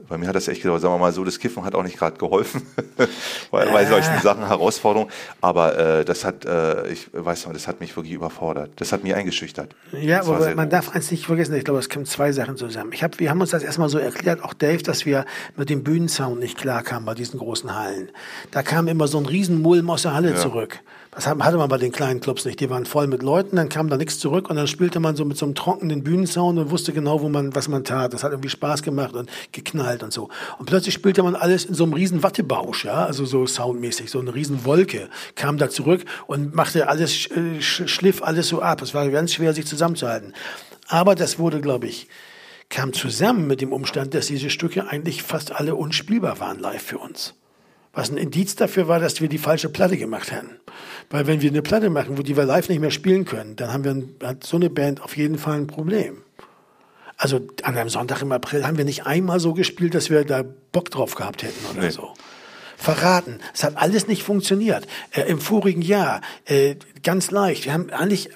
bei 0.09 0.17
mir 0.17 0.27
hat 0.27 0.35
das 0.35 0.47
echt 0.47 0.61
gedauert, 0.61 0.81
sagen 0.81 0.93
wir 0.93 0.99
mal 0.99 1.11
so, 1.13 1.23
das 1.23 1.39
Kiffen 1.39 1.63
hat 1.63 1.73
auch 1.73 1.83
nicht 1.83 1.97
gerade 1.97 2.17
geholfen 2.17 2.63
bei, 3.51 3.65
bei 3.65 3.85
solchen 3.85 4.19
Sachen, 4.21 4.45
Herausforderungen. 4.45 5.09
Aber 5.41 5.77
äh, 5.77 6.05
das 6.05 6.25
hat, 6.25 6.45
äh, 6.45 6.87
ich 6.89 7.09
weiß 7.13 7.45
noch, 7.45 7.53
das 7.53 7.67
hat 7.67 7.79
mich 7.79 7.95
wirklich 7.95 8.13
überfordert. 8.13 8.71
Das 8.75 8.91
hat 8.91 9.03
mich 9.03 9.15
eingeschüchtert. 9.15 9.73
Ja, 9.93 10.19
das 10.19 10.27
aber 10.27 10.55
man 10.55 10.69
darf 10.69 10.89
eins 10.89 11.11
nicht 11.11 11.25
vergessen, 11.25 11.55
ich 11.55 11.63
glaube, 11.63 11.79
es 11.79 11.89
kommen 11.89 12.05
zwei 12.05 12.31
Sachen 12.31 12.57
zusammen. 12.57 12.91
Ich 12.93 13.03
hab, 13.03 13.19
wir 13.19 13.29
haben 13.29 13.39
uns 13.39 13.51
das 13.51 13.63
erstmal 13.63 13.89
so 13.89 13.97
erklärt, 13.97 14.43
auch 14.43 14.53
Dave, 14.53 14.83
dass 14.83 15.05
wir 15.05 15.25
mit 15.55 15.69
dem 15.69 15.83
Bühnensound 15.83 16.39
nicht 16.39 16.57
klarkamen 16.57 17.05
bei 17.05 17.13
diesen 17.13 17.39
großen 17.39 17.75
Hallen. 17.75 18.09
Da 18.51 18.63
kam 18.63 18.87
immer 18.87 19.07
so 19.07 19.17
ein 19.17 19.25
Riesenmulm 19.25 19.89
aus 19.89 20.03
der 20.03 20.13
Halle 20.13 20.31
ja. 20.31 20.35
zurück. 20.35 20.79
Das 21.15 21.27
hatte 21.27 21.57
man 21.57 21.69
bei 21.69 21.77
den 21.77 21.93
kleinen 21.93 22.19
Clubs 22.19 22.43
nicht. 22.43 22.59
Die 22.59 22.69
waren 22.69 22.85
voll 22.85 23.07
mit 23.07 23.23
Leuten, 23.23 23.55
dann 23.55 23.69
kam 23.69 23.87
da 23.87 23.95
nichts 23.95 24.19
zurück 24.19 24.49
und 24.49 24.57
dann 24.57 24.67
spielte 24.67 24.99
man 24.99 25.15
so 25.15 25.23
mit 25.23 25.37
so 25.37 25.45
einem 25.45 25.55
trockenen 25.55 26.03
Bühnensound 26.03 26.59
und 26.59 26.71
wusste 26.71 26.91
genau, 26.91 27.21
wo 27.21 27.29
man, 27.29 27.55
was 27.55 27.69
man 27.69 27.85
tat. 27.85 28.13
Das 28.13 28.25
hat 28.25 28.31
irgendwie 28.31 28.49
Spaß 28.49 28.83
gemacht 28.83 29.13
und 29.13 29.29
geknallt 29.53 30.03
und 30.03 30.11
so. 30.11 30.27
Und 30.59 30.65
plötzlich 30.65 30.93
spielte 30.93 31.23
man 31.23 31.35
alles 31.35 31.63
in 31.63 31.73
so 31.73 31.85
einem 31.85 31.93
riesen 31.93 32.21
Wattebausch, 32.21 32.83
ja, 32.83 33.05
also 33.05 33.23
so 33.23 33.47
soundmäßig, 33.47 34.11
so 34.11 34.19
eine 34.19 34.35
riesen 34.35 34.65
Wolke 34.65 35.07
kam 35.35 35.57
da 35.57 35.69
zurück 35.69 36.03
und 36.27 36.53
machte 36.53 36.89
alles, 36.89 37.13
schliff 37.13 38.21
alles 38.21 38.49
so 38.49 38.61
ab. 38.61 38.81
Es 38.81 38.93
war 38.93 39.07
ganz 39.09 39.33
schwer, 39.33 39.53
sich 39.53 39.65
zusammenzuhalten. 39.65 40.33
Aber 40.89 41.15
das 41.15 41.39
wurde, 41.39 41.61
glaube 41.61 41.87
ich, 41.87 42.09
kam 42.69 42.91
zusammen 42.91 43.47
mit 43.47 43.61
dem 43.61 43.71
Umstand, 43.71 44.13
dass 44.13 44.27
diese 44.27 44.49
Stücke 44.49 44.89
eigentlich 44.89 45.23
fast 45.23 45.55
alle 45.55 45.75
unspielbar 45.75 46.41
waren 46.41 46.59
live 46.59 46.83
für 46.83 46.97
uns. 46.97 47.35
Was 47.93 48.11
ein 48.11 48.17
Indiz 48.17 48.57
dafür 48.57 48.89
war, 48.89 48.99
dass 48.99 49.21
wir 49.21 49.29
die 49.29 49.37
falsche 49.37 49.69
Platte 49.69 49.95
gemacht 49.95 50.33
haben. 50.33 50.49
Weil 51.09 51.27
wenn 51.27 51.41
wir 51.41 51.49
eine 51.49 51.61
Platte 51.61 51.89
machen, 51.89 52.17
wo 52.17 52.23
die 52.23 52.35
wir 52.35 52.45
live 52.45 52.69
nicht 52.69 52.79
mehr 52.79 52.91
spielen 52.91 53.25
können, 53.25 53.55
dann 53.55 53.71
haben 53.71 53.83
wir 53.83 53.91
ein, 53.91 54.15
hat 54.23 54.43
so 54.43 54.57
eine 54.57 54.69
Band 54.69 55.01
auf 55.01 55.15
jeden 55.17 55.37
Fall 55.37 55.57
ein 55.57 55.67
Problem. 55.67 56.23
Also 57.17 57.41
an 57.63 57.77
einem 57.77 57.89
Sonntag 57.89 58.21
im 58.21 58.31
April 58.31 58.65
haben 58.65 58.77
wir 58.77 58.85
nicht 58.85 59.05
einmal 59.05 59.39
so 59.39 59.53
gespielt, 59.53 59.95
dass 59.95 60.09
wir 60.09 60.25
da 60.25 60.43
Bock 60.71 60.91
drauf 60.91 61.15
gehabt 61.15 61.43
hätten 61.43 61.65
oder 61.71 61.81
nee. 61.81 61.89
so. 61.89 62.13
Verraten. 62.77 63.39
Es 63.53 63.63
hat 63.63 63.77
alles 63.77 64.07
nicht 64.07 64.23
funktioniert. 64.23 64.85
Äh, 65.11 65.21
Im 65.29 65.39
vorigen 65.39 65.81
Jahr 65.81 66.21
äh, 66.45 66.75
ganz 67.03 67.31
leicht. 67.31 67.65
Wir 67.65 67.73
haben 67.73 67.89
eigentlich, 67.89 68.29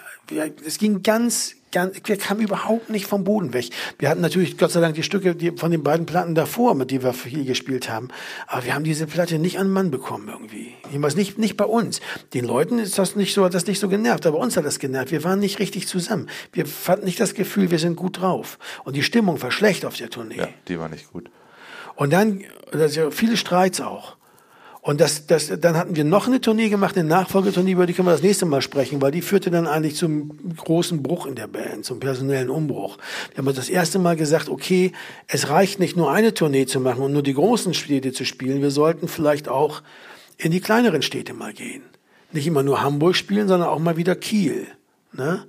es 0.66 0.78
ging 0.78 1.04
ganz, 1.04 1.56
ganz, 1.72 1.98
wir 2.04 2.18
kamen 2.18 2.42
überhaupt 2.42 2.90
nicht 2.90 3.06
vom 3.06 3.24
Boden 3.24 3.54
weg. 3.54 3.70
Wir 3.98 4.10
hatten 4.10 4.22
natürlich 4.22 4.58
Gott 4.58 4.72
sei 4.72 4.82
Dank 4.82 4.96
die 4.96 5.04
Stücke 5.04 5.36
die, 5.36 5.52
von 5.52 5.72
den 5.72 5.84
beiden 5.84 6.06
Platten 6.06 6.36
davor, 6.36 6.76
mit 6.76 6.92
denen 6.92 7.04
wir 7.04 7.14
viel 7.14 7.46
gespielt 7.46 7.90
haben. 7.90 8.10
Aber 8.48 8.66
wir 8.66 8.76
haben 8.76 8.84
diese 8.84 9.08
Platte 9.08 9.40
nicht 9.40 9.60
an 9.60 9.70
Mann 9.70 9.92
bekommen 9.92 10.30
irgendwie. 10.30 10.74
Jedenfalls 10.90 11.16
nicht, 11.16 11.38
nicht 11.38 11.58
bei 11.58 11.66
uns. 11.66 12.02
Den 12.34 12.46
Leuten 12.46 12.80
ist 12.80 12.98
das 12.98 13.16
nicht 13.16 13.34
so, 13.34 13.44
hat 13.44 13.54
das 13.54 13.68
nicht 13.68 13.80
so 13.80 13.90
genervt, 13.90 14.26
aber 14.26 14.38
uns 14.38 14.58
hat 14.58 14.66
das 14.66 14.80
genervt. 14.80 15.12
Wir 15.12 15.24
waren 15.24 15.40
nicht 15.40 15.60
richtig 15.60 15.88
zusammen. 15.88 16.30
Wir 16.52 16.66
hatten 16.88 17.06
nicht 17.06 17.20
das 17.20 17.34
Gefühl, 17.34 17.72
wir 17.72 17.80
sind 17.80 17.96
gut 17.96 18.22
drauf. 18.22 18.60
Und 18.84 18.96
die 18.96 19.04
Stimmung 19.04 19.42
war 19.42 19.52
schlecht 19.52 19.86
auf 19.86 19.96
der 19.96 20.10
Tournee. 20.10 20.38
Ja, 20.38 20.48
die 20.68 20.80
war 20.80 20.90
nicht 20.90 21.12
gut. 21.12 21.30
Und 21.96 22.14
dann, 22.14 22.44
also 22.72 23.12
viele 23.12 23.36
Streits 23.36 23.82
auch. 23.82 24.19
Und 24.82 25.02
das, 25.02 25.28
das, 25.28 25.52
dann 25.60 25.76
hatten 25.76 25.96
wir 25.98 26.06
noch 26.06 26.28
eine 26.28 26.40
Tournee 26.40 26.70
gemacht, 26.70 26.98
eine 26.98 27.08
Nachfolgetournee, 27.08 27.74
über 27.74 27.86
die 27.86 27.94
können 27.94 28.08
wir 28.08 28.14
das 28.14 28.22
nächste 28.22 28.46
Mal 28.46 28.62
sprechen, 28.62 29.02
weil 29.02 29.12
die 29.12 29.22
führte 29.22 29.52
dann 29.52 29.68
eigentlich 29.68 29.96
zum 29.96 30.56
großen 30.56 31.04
Bruch 31.04 31.26
in 31.26 31.36
der 31.36 31.48
Band, 31.48 31.84
zum 31.84 32.00
personellen 32.00 32.50
Umbruch. 32.50 32.98
Wir 33.32 33.40
haben 33.40 33.48
uns 33.48 33.58
das 33.58 33.70
erste 33.70 34.00
Mal 34.00 34.16
gesagt, 34.16 34.48
okay, 34.48 34.94
es 35.28 35.50
reicht 35.50 35.80
nicht 35.80 35.98
nur 35.98 36.12
eine 36.12 36.34
Tournee 36.34 36.66
zu 36.66 36.80
machen 36.80 37.04
und 37.04 37.12
nur 37.12 37.24
die 37.24 37.34
großen 37.34 37.74
Städte 37.74 38.14
zu 38.14 38.24
spielen, 38.24 38.62
wir 38.62 38.72
sollten 38.72 39.10
vielleicht 39.10 39.50
auch 39.50 39.82
in 40.38 40.52
die 40.52 40.62
kleineren 40.62 41.02
Städte 41.02 41.34
mal 41.34 41.52
gehen. 41.52 41.84
Nicht 42.32 42.48
immer 42.48 42.64
nur 42.64 42.82
Hamburg 42.82 43.16
spielen, 43.16 43.50
sondern 43.50 43.68
auch 43.68 43.80
mal 43.80 43.98
wieder 43.98 44.16
Kiel. 44.16 44.68
Ne? 45.12 45.46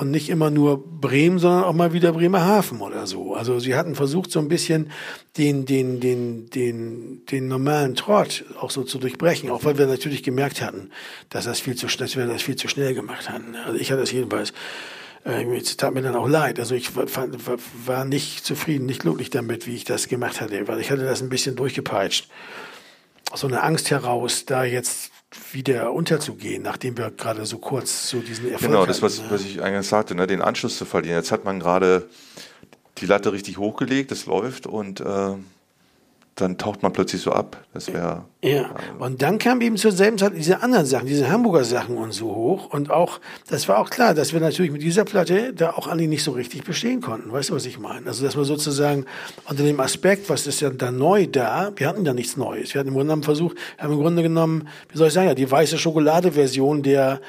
Und 0.00 0.10
nicht 0.10 0.30
immer 0.30 0.50
nur 0.50 0.82
Bremen, 0.82 1.38
sondern 1.38 1.64
auch 1.64 1.74
mal 1.74 1.92
wieder 1.92 2.12
Bremerhaven 2.12 2.80
oder 2.80 3.06
so. 3.06 3.34
Also 3.34 3.58
sie 3.60 3.74
hatten 3.74 3.94
versucht, 3.94 4.30
so 4.30 4.38
ein 4.38 4.48
bisschen 4.48 4.90
den, 5.36 5.66
den, 5.66 6.00
den, 6.00 6.48
den, 6.48 7.26
den 7.26 7.48
normalen 7.48 7.96
Trott 7.96 8.46
auch 8.58 8.70
so 8.70 8.82
zu 8.82 8.98
durchbrechen, 8.98 9.50
auch 9.50 9.62
weil 9.64 9.76
wir 9.76 9.86
natürlich 9.86 10.22
gemerkt 10.22 10.62
hatten, 10.62 10.90
dass 11.28 11.44
das 11.44 11.60
viel 11.60 11.74
zu, 11.74 11.86
dass 11.86 12.16
wir 12.16 12.26
das 12.26 12.40
viel 12.40 12.56
zu 12.56 12.66
schnell 12.66 12.94
gemacht 12.94 13.28
hatten. 13.28 13.54
Also 13.66 13.78
ich 13.78 13.90
hatte 13.90 14.00
das 14.00 14.10
jedenfalls, 14.10 14.54
äh, 15.26 15.44
es 15.54 15.76
tat 15.76 15.92
mir 15.92 16.00
dann 16.00 16.16
auch 16.16 16.28
leid. 16.28 16.58
Also 16.58 16.74
ich 16.74 16.92
war 16.96 18.04
nicht 18.06 18.42
zufrieden, 18.46 18.86
nicht 18.86 19.02
glücklich 19.02 19.28
damit, 19.28 19.66
wie 19.66 19.74
ich 19.74 19.84
das 19.84 20.08
gemacht 20.08 20.40
hatte, 20.40 20.66
weil 20.66 20.80
ich 20.80 20.90
hatte 20.90 21.04
das 21.04 21.20
ein 21.20 21.28
bisschen 21.28 21.56
durchgepeitscht. 21.56 22.26
Aus 23.32 23.40
so 23.40 23.48
einer 23.48 23.62
Angst 23.62 23.90
heraus, 23.90 24.46
da 24.46 24.64
jetzt 24.64 25.09
wieder 25.52 25.92
unterzugehen, 25.92 26.62
nachdem 26.62 26.98
wir 26.98 27.10
gerade 27.10 27.46
so 27.46 27.58
kurz 27.58 28.08
so 28.08 28.20
diesen 28.20 28.50
Erfolg 28.50 28.70
Genau, 28.70 28.86
das, 28.86 29.00
was, 29.02 29.20
ne? 29.20 29.26
was 29.30 29.42
ich 29.42 29.62
eingangs 29.62 29.88
sagte, 29.88 30.14
ne, 30.14 30.26
den 30.26 30.42
Anschluss 30.42 30.76
zu 30.76 30.84
verlieren. 30.84 31.16
Jetzt 31.16 31.30
hat 31.30 31.44
man 31.44 31.60
gerade 31.60 32.08
die 32.98 33.06
Latte 33.06 33.32
richtig 33.32 33.58
hochgelegt, 33.58 34.10
es 34.12 34.26
läuft 34.26 34.66
und 34.66 35.00
äh, 35.00 35.34
dann 36.40 36.58
taucht 36.58 36.82
man 36.82 36.92
plötzlich 36.92 37.22
so 37.22 37.32
ab. 37.32 37.64
Das 37.72 37.92
wäre. 37.92 38.24
Ja, 38.42 38.70
und 38.98 39.22
dann 39.22 39.38
kam 39.38 39.60
eben 39.60 39.76
zur 39.76 39.92
selben 39.92 40.18
Zeit 40.18 40.32
diese 40.34 40.62
anderen 40.62 40.86
Sachen, 40.86 41.06
diese 41.06 41.30
Hamburger 41.30 41.64
Sachen 41.64 41.96
und 41.96 42.12
so 42.12 42.34
hoch. 42.34 42.72
Und 42.72 42.90
auch, 42.90 43.20
das 43.48 43.68
war 43.68 43.78
auch 43.78 43.90
klar, 43.90 44.14
dass 44.14 44.32
wir 44.32 44.40
natürlich 44.40 44.72
mit 44.72 44.82
dieser 44.82 45.04
Platte 45.04 45.52
da 45.52 45.70
auch 45.72 45.86
alle 45.86 46.06
nicht 46.08 46.24
so 46.24 46.32
richtig 46.32 46.64
bestehen 46.64 47.00
konnten. 47.00 47.30
Weißt 47.30 47.50
du, 47.50 47.54
was 47.54 47.66
ich 47.66 47.78
meine? 47.78 48.06
Also, 48.06 48.24
dass 48.24 48.36
wir 48.36 48.44
sozusagen 48.44 49.04
unter 49.48 49.62
dem 49.62 49.78
Aspekt, 49.80 50.28
was 50.30 50.46
ist 50.46 50.60
ja 50.60 50.70
da 50.70 50.90
neu 50.90 51.26
da, 51.26 51.72
wir 51.76 51.86
hatten 51.86 52.04
ja 52.04 52.14
nichts 52.14 52.36
Neues. 52.36 52.74
Wir 52.74 52.80
hatten 52.80 52.88
im 52.88 52.94
Grunde 52.94 53.08
genommen 53.08 53.22
versucht, 53.22 53.56
haben 53.78 53.92
im 53.92 54.00
Grunde 54.00 54.22
genommen, 54.22 54.68
wie 54.90 54.98
soll 54.98 55.08
ich 55.08 55.14
sagen, 55.14 55.28
ja, 55.28 55.34
die 55.34 55.50
weiße 55.50 55.78
Schokolade-Version 55.78 56.82
der, 56.82 57.20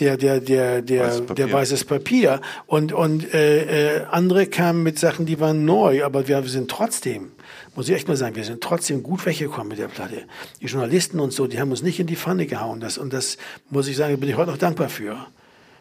der, 0.00 0.16
der, 0.16 0.40
der, 0.40 0.82
der, 0.82 1.04
Weißes 1.04 1.20
Papier. 1.26 1.34
der 1.34 1.52
weißes 1.52 1.84
Papier. 1.84 2.40
Und, 2.66 2.92
und 2.92 3.34
äh, 3.34 3.98
äh, 3.98 4.04
andere 4.10 4.46
kamen 4.46 4.82
mit 4.82 4.98
Sachen, 4.98 5.26
die 5.26 5.40
waren 5.40 5.64
neu, 5.64 6.04
aber 6.04 6.28
wir, 6.28 6.42
wir 6.42 6.50
sind 6.50 6.70
trotzdem, 6.70 7.32
muss 7.80 7.88
ich 7.88 7.94
echt 7.94 8.08
mal 8.08 8.16
sagen, 8.18 8.36
wir 8.36 8.44
sind 8.44 8.62
trotzdem 8.62 9.02
gut 9.02 9.24
weggekommen 9.24 9.68
mit 9.68 9.78
der 9.78 9.88
Platte. 9.88 10.24
Die 10.60 10.66
Journalisten 10.66 11.18
und 11.18 11.32
so, 11.32 11.46
die 11.46 11.58
haben 11.58 11.70
uns 11.70 11.80
nicht 11.80 11.98
in 11.98 12.06
die 12.06 12.14
Pfanne 12.14 12.44
gehauen. 12.44 12.78
Das, 12.78 12.98
und 12.98 13.10
das 13.10 13.38
muss 13.70 13.88
ich 13.88 13.96
sagen, 13.96 14.20
bin 14.20 14.28
ich 14.28 14.36
heute 14.36 14.50
noch 14.50 14.58
dankbar 14.58 14.90
für. 14.90 15.16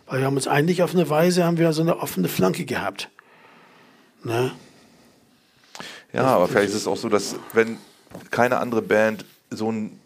Weil 0.07 0.19
wir 0.19 0.25
haben 0.25 0.37
uns 0.37 0.47
eigentlich 0.47 0.81
auf 0.81 0.93
eine 0.93 1.09
Weise, 1.09 1.43
haben 1.43 1.57
wir 1.57 1.73
so 1.73 1.81
eine 1.81 1.99
offene 1.99 2.29
Flanke 2.29 2.63
gehabt. 2.63 3.09
Ne? 4.23 4.53
Ja, 6.13 6.23
aber 6.23 6.47
vielleicht 6.47 6.69
ist 6.69 6.75
es 6.75 6.87
auch 6.87 6.95
so, 6.95 7.09
dass 7.09 7.35
wenn 7.51 7.77
keine 8.31 8.59
andere 8.59 8.81
Band 8.81 9.25
so 9.49 9.69
ein, 9.69 9.99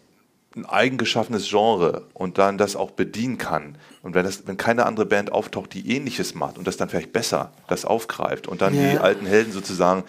ein 0.56 0.66
eigengeschaffenes 0.66 1.48
Genre 1.48 2.08
und 2.12 2.38
dann 2.38 2.58
das 2.58 2.74
auch 2.74 2.90
bedienen 2.90 3.38
kann 3.38 3.78
und 4.02 4.16
wenn, 4.16 4.24
das, 4.24 4.48
wenn 4.48 4.56
keine 4.56 4.86
andere 4.86 5.06
Band 5.06 5.30
auftaucht, 5.30 5.72
die 5.74 5.94
ähnliches 5.94 6.34
macht 6.34 6.58
und 6.58 6.66
das 6.66 6.76
dann 6.76 6.88
vielleicht 6.88 7.12
besser 7.12 7.52
das 7.68 7.84
aufgreift 7.84 8.48
und 8.48 8.62
dann 8.62 8.74
Ja. 8.74 8.90
die 8.90 8.98
alten 8.98 9.26
Helden 9.26 9.52
sozusagen 9.52 10.02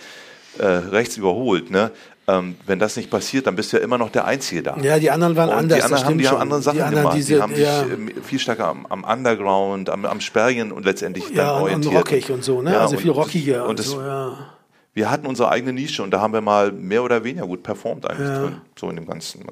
äh, 0.60 0.66
rechts 0.66 1.18
überholt, 1.18 1.70
ne? 1.72 1.92
Ähm, 2.28 2.56
wenn 2.66 2.80
das 2.80 2.96
nicht 2.98 3.12
passiert, 3.12 3.46
dann 3.46 3.56
bist 3.56 3.72
du 3.72 3.78
ja 3.78 3.84
immer 3.84 4.00
noch 4.00 4.10
der 4.10 4.26
Einzige 4.26 4.64
da. 4.64 4.76
Ja, 4.82 4.98
die 4.98 5.12
anderen 5.12 5.36
waren 5.36 5.50
und 5.50 5.56
anders. 5.56 5.78
die 5.78 5.84
anderen 5.84 6.06
haben, 6.06 6.18
die 6.18 6.28
haben 6.28 6.34
schon. 6.34 6.42
andere 6.42 6.62
Sachen 6.64 6.78
die 6.78 6.82
anderen, 6.82 7.04
gemacht. 7.04 7.18
Diese, 7.18 7.36
die 7.36 7.42
haben 7.42 7.54
sich 7.56 7.68
ähm, 7.68 8.12
viel 8.24 8.40
stärker 8.40 8.68
am, 8.68 8.86
am 8.88 9.04
Underground, 9.04 9.92
am, 9.92 10.06
am 10.06 10.20
Sperrien 10.22 10.72
und 10.72 10.86
letztendlich 10.86 11.30
ja, 11.30 11.36
dann 11.36 11.50
und, 11.50 11.56
und 11.56 11.64
orientiert. 11.86 11.96
rockig 11.96 12.32
und 12.32 12.44
so, 12.44 12.64
ne? 12.64 12.72
Ja, 12.74 12.82
also 12.82 12.96
und- 12.96 13.02
viel 13.04 13.12
rockiger 13.12 13.68
und, 13.68 13.78
das- 13.78 13.88
so, 13.88 14.02
ja. 14.02 14.38
Wir 14.94 15.12
hatten 15.12 15.28
unsere 15.28 15.50
eigene 15.50 15.74
Nische 15.74 16.02
und 16.02 16.12
da 16.12 16.22
haben 16.22 16.34
wir 16.34 16.40
mal 16.42 16.72
mehr 16.72 17.04
oder 17.04 17.24
weniger 17.24 17.46
gut 17.46 17.62
performt 17.64 18.10
eigentlich 18.10 18.30
drin, 18.30 18.62
so 18.80 18.90
in 18.90 18.96
dem 18.96 19.06
Ganzen. 19.06 19.44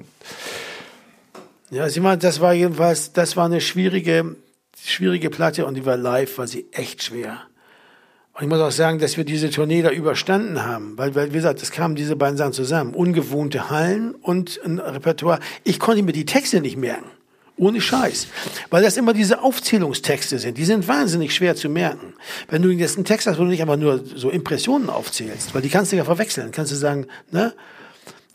Ja, 1.70 1.88
sieh 1.88 2.00
mal, 2.00 2.16
das 2.16 2.40
war 2.40 2.54
jedenfalls, 2.54 3.12
das 3.12 3.36
war 3.36 3.44
eine 3.44 3.60
schwierige, 3.60 4.36
schwierige 4.82 5.30
Platte 5.30 5.66
und 5.66 5.74
die 5.74 5.84
war 5.86 5.96
live, 5.96 6.38
war 6.38 6.46
sie 6.46 6.66
echt 6.72 7.02
schwer. 7.02 7.42
Und 8.34 8.42
ich 8.42 8.48
muss 8.48 8.58
auch 8.58 8.72
sagen, 8.72 8.98
dass 8.98 9.16
wir 9.16 9.24
diese 9.24 9.48
Tournee 9.48 9.82
da 9.82 9.90
überstanden 9.90 10.64
haben, 10.64 10.98
weil, 10.98 11.14
weil 11.14 11.30
wie 11.30 11.36
gesagt, 11.36 11.62
es 11.62 11.70
kamen 11.70 11.94
diese 11.94 12.16
beiden 12.16 12.36
Sachen 12.36 12.52
zusammen. 12.52 12.92
Ungewohnte 12.92 13.70
Hallen 13.70 14.12
und 14.12 14.60
ein 14.64 14.80
Repertoire. 14.80 15.38
Ich 15.62 15.78
konnte 15.78 16.02
mir 16.02 16.12
die 16.12 16.26
Texte 16.26 16.60
nicht 16.60 16.76
merken. 16.76 17.06
Ohne 17.56 17.80
Scheiß. 17.80 18.26
Weil 18.70 18.82
das 18.82 18.96
immer 18.96 19.12
diese 19.12 19.40
Aufzählungstexte 19.40 20.40
sind. 20.40 20.58
Die 20.58 20.64
sind 20.64 20.88
wahnsinnig 20.88 21.32
schwer 21.32 21.54
zu 21.54 21.68
merken. 21.68 22.14
Wenn 22.48 22.62
du 22.62 22.70
jetzt 22.70 22.96
einen 22.96 23.04
Text 23.04 23.28
hast, 23.28 23.38
wo 23.38 23.44
du 23.44 23.50
nicht 23.50 23.62
einfach 23.62 23.76
nur 23.76 24.04
so 24.04 24.30
Impressionen 24.30 24.90
aufzählst, 24.90 25.54
weil 25.54 25.62
die 25.62 25.68
kannst 25.68 25.92
du 25.92 25.96
ja 25.96 26.04
verwechseln. 26.04 26.50
Kannst 26.50 26.72
du 26.72 26.76
sagen, 26.76 27.06
ne? 27.30 27.54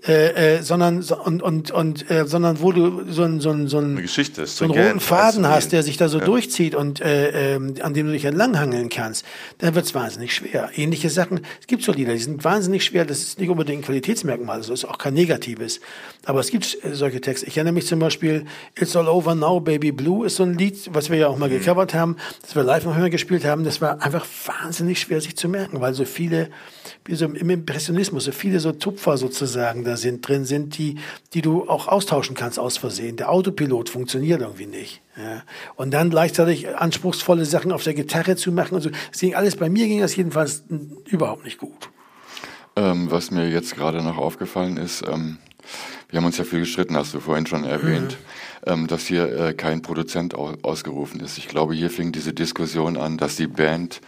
Äh, 0.07 0.59
äh, 0.59 0.61
sondern 0.63 1.01
so, 1.01 1.21
und 1.21 1.43
und 1.43 1.71
und 1.71 2.09
äh, 2.09 2.25
sondern 2.25 2.61
wo 2.61 2.71
du 2.71 3.03
so 3.11 3.23
ein 3.23 3.41
so 3.41 3.49
ein 3.49 3.67
so 3.67 3.79
ein 3.79 3.91
Eine 3.91 4.01
Geschichte 4.03 4.45
so 4.45 4.63
einen 4.63 4.73
roten 4.73 4.99
Faden 5.01 5.45
hast, 5.45 5.73
der 5.73 5.83
sich 5.83 5.97
da 5.97 6.07
so 6.07 6.19
Ja. 6.19 6.25
durchzieht 6.25 6.73
und 6.73 7.01
äh, 7.01 7.55
ähm, 7.55 7.73
an 7.81 7.93
dem 7.93 8.05
du 8.05 8.13
dich 8.13 8.23
entlanghangeln 8.23 8.87
kannst, 8.87 9.25
dann 9.57 9.75
wird's 9.75 9.93
wahnsinnig 9.93 10.33
schwer. 10.33 10.69
Ähnliche 10.73 11.09
Sachen, 11.09 11.41
es 11.59 11.67
gibt 11.67 11.83
so 11.83 11.91
Lieder, 11.91 12.13
die 12.13 12.19
sind 12.19 12.45
wahnsinnig 12.45 12.85
schwer, 12.85 13.03
das 13.03 13.19
ist 13.19 13.39
nicht 13.41 13.49
unbedingt 13.49 13.81
ein 13.81 13.85
Qualitätsmerkmal, 13.85 14.59
das 14.59 14.69
ist 14.69 14.85
auch 14.85 14.97
kein 14.97 15.15
negatives, 15.15 15.81
aber 16.25 16.39
es 16.41 16.51
gibt 16.51 16.77
äh, 16.83 16.93
solche 16.93 17.21
Texte. 17.21 17.47
Ich 17.47 17.57
erinnere 17.57 17.73
mich 17.73 17.87
zum 17.87 17.99
Beispiel, 17.99 18.45
It's 18.79 18.95
All 18.95 19.07
Over 19.07 19.35
Now, 19.35 19.59
Baby 19.59 19.91
Blue 19.91 20.25
ist 20.25 20.35
so 20.35 20.43
ein 20.43 20.57
Lied, 20.57 20.89
was 20.93 21.09
wir 21.09 21.17
ja 21.17 21.27
auch 21.27 21.37
mal 21.37 21.49
Mhm. 21.49 21.59
gecovert 21.59 21.93
haben, 21.93 22.17
das 22.41 22.55
wir 22.55 22.63
live 22.63 22.85
noch 22.85 22.95
immer 22.97 23.09
gespielt 23.09 23.45
haben, 23.45 23.63
das 23.63 23.81
war 23.81 24.01
einfach 24.01 24.25
wahnsinnig 24.45 24.99
schwer 24.99 25.21
sich 25.21 25.35
zu 25.35 25.47
merken, 25.47 25.81
weil 25.81 25.93
so 25.93 26.05
viele, 26.05 26.49
wie 27.05 27.15
so 27.15 27.25
im 27.25 27.49
Impressionismus, 27.49 28.25
so 28.25 28.31
viele 28.31 28.59
so 28.59 28.71
Tupfer 28.71 29.17
sozusagen 29.17 29.83
da 29.83 29.97
sind, 29.97 30.27
drin 30.27 30.45
sind, 30.45 30.77
die, 30.77 30.95
die 31.33 31.41
du 31.41 31.67
auch 31.69 31.87
austauschen 31.87 32.35
kannst 32.35 32.59
aus 32.59 32.77
Versehen. 32.77 33.15
Der 33.15 33.31
Autopilot 33.31 33.89
funktioniert 33.89 34.41
irgendwie 34.41 34.65
nicht. 34.67 35.01
Ja. 35.17 35.43
Und 35.75 35.91
dann 35.91 36.09
gleichzeitig 36.09 36.75
anspruchsvolle 36.77 37.45
Sachen 37.45 37.71
auf 37.71 37.83
der 37.83 37.93
Gitarre 37.93 38.35
zu 38.35 38.51
machen 38.51 38.75
und 38.75 38.81
so. 38.81 38.89
Das 39.11 39.19
ging 39.19 39.35
alles, 39.35 39.55
bei 39.55 39.69
mir 39.69 39.87
ging 39.87 39.99
das 39.99 40.15
jedenfalls 40.15 40.63
mm, 40.69 40.77
überhaupt 41.07 41.43
nicht 41.43 41.57
gut. 41.57 41.89
Ähm, 42.75 43.11
was 43.11 43.31
mir 43.31 43.49
jetzt 43.49 43.75
gerade 43.75 44.01
noch 44.01 44.17
aufgefallen 44.17 44.77
ist, 44.77 45.03
ähm, 45.07 45.37
wir 46.09 46.17
haben 46.17 46.25
uns 46.25 46.37
ja 46.37 46.43
viel 46.43 46.59
gestritten, 46.59 46.95
hast 46.95 47.13
du 47.13 47.19
vorhin 47.19 47.45
schon 47.45 47.63
erwähnt, 47.63 48.17
ähm, 48.65 48.87
dass 48.87 49.05
hier 49.05 49.31
äh, 49.31 49.53
kein 49.53 49.81
Produzent 49.81 50.33
au 50.35 50.53
ausgerufen 50.63 51.19
ist. 51.19 51.37
Ich 51.37 51.47
glaube, 51.47 51.73
hier 51.75 51.89
fing 51.89 52.11
diese 52.11 52.33
Diskussion 52.33 52.97
an, 52.97 53.17
dass 53.17 53.35
die 53.35 53.47
Band 53.47 54.01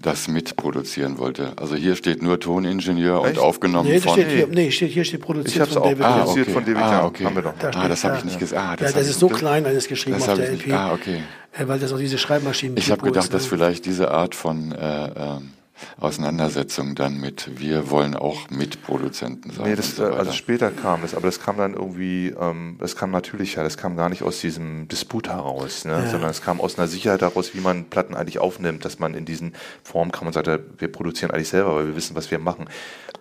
das 0.00 0.28
mitproduzieren 0.28 1.18
wollte. 1.18 1.52
Also 1.56 1.74
hier 1.74 1.94
steht 1.94 2.22
nur 2.22 2.40
Toningenieur 2.40 3.20
und 3.20 3.30
Echt? 3.30 3.38
aufgenommen 3.38 3.88
Nee, 3.88 3.96
das 3.96 4.04
von... 4.04 4.14
steht 4.14 4.30
hier, 4.30 4.46
nee, 4.46 4.70
steht, 4.70 4.92
hier 4.92 5.04
steht 5.04 5.20
produziert 5.20 5.54
Ich 5.54 5.60
hab's 5.60 5.72
von 5.74 5.82
auch 5.82 5.86
David 5.86 6.04
Ah, 6.04 6.18
produziert 6.20 6.50
von 6.50 6.64
David 6.64 6.82
ah, 6.82 7.04
okay. 7.04 7.24
Haben 7.24 7.34
wir 7.34 7.42
doch. 7.42 7.54
Da 7.58 7.70
ah, 7.74 7.88
das 7.88 8.04
habe 8.04 8.16
ich 8.16 8.24
nicht 8.24 8.38
gesehen. 8.38 8.58
Ah, 8.58 8.70
ja, 8.70 8.76
das, 8.76 8.92
das 8.94 9.02
hab 9.04 9.10
ist 9.10 9.18
so 9.18 9.28
klein 9.28 9.66
alles 9.66 9.88
geschrieben 9.88 10.18
das 10.18 10.28
auf 10.28 10.38
der 10.38 10.52
LP. 10.52 10.72
Ah, 10.72 10.92
okay. 10.94 11.22
Äh, 11.52 11.68
weil 11.68 11.78
das 11.78 11.92
auch 11.92 11.98
diese 11.98 12.16
Schreibmaschinen 12.16 12.76
Ich 12.78 12.90
habe 12.90 13.02
gedacht, 13.02 13.24
ist, 13.24 13.34
dass 13.34 13.42
ne? 13.42 13.48
vielleicht 13.48 13.84
diese 13.84 14.10
Art 14.10 14.34
von 14.34 14.72
äh, 14.72 15.10
ähm, 15.16 15.50
Auseinandersetzung 15.98 16.94
dann 16.94 17.18
mit 17.18 17.50
wir 17.56 17.90
wollen 17.90 18.16
auch 18.16 18.50
Mitproduzenten 18.50 19.50
sein. 19.50 19.70
Nee, 19.70 19.76
das, 19.76 19.96
so 19.96 20.04
also 20.04 20.32
später 20.32 20.70
kam 20.70 21.02
das, 21.02 21.14
aber 21.14 21.26
das 21.26 21.40
kam 21.40 21.56
dann 21.56 21.74
irgendwie, 21.74 22.34
ähm, 22.40 22.76
das 22.78 22.96
kam 22.96 23.10
natürlicher, 23.10 23.62
das 23.62 23.76
kam 23.76 23.96
gar 23.96 24.08
nicht 24.08 24.22
aus 24.22 24.40
diesem 24.40 24.88
Disput 24.88 25.28
heraus, 25.28 25.84
ne? 25.84 26.08
sondern 26.10 26.30
es 26.30 26.42
kam 26.42 26.60
aus 26.60 26.78
einer 26.78 26.88
Sicherheit 26.88 27.22
heraus, 27.22 27.54
wie 27.54 27.60
man 27.60 27.84
Platten 27.84 28.14
eigentlich 28.14 28.38
aufnimmt, 28.38 28.84
dass 28.84 28.98
man 28.98 29.14
in 29.14 29.24
diesen 29.24 29.54
Formen 29.82 30.12
kam 30.12 30.26
und 30.26 30.32
sagt, 30.32 30.46
ja, 30.46 30.58
wir 30.78 30.90
produzieren 30.90 31.30
eigentlich 31.30 31.48
selber, 31.48 31.76
weil 31.76 31.88
wir 31.88 31.96
wissen, 31.96 32.16
was 32.16 32.30
wir 32.30 32.38
machen. 32.38 32.68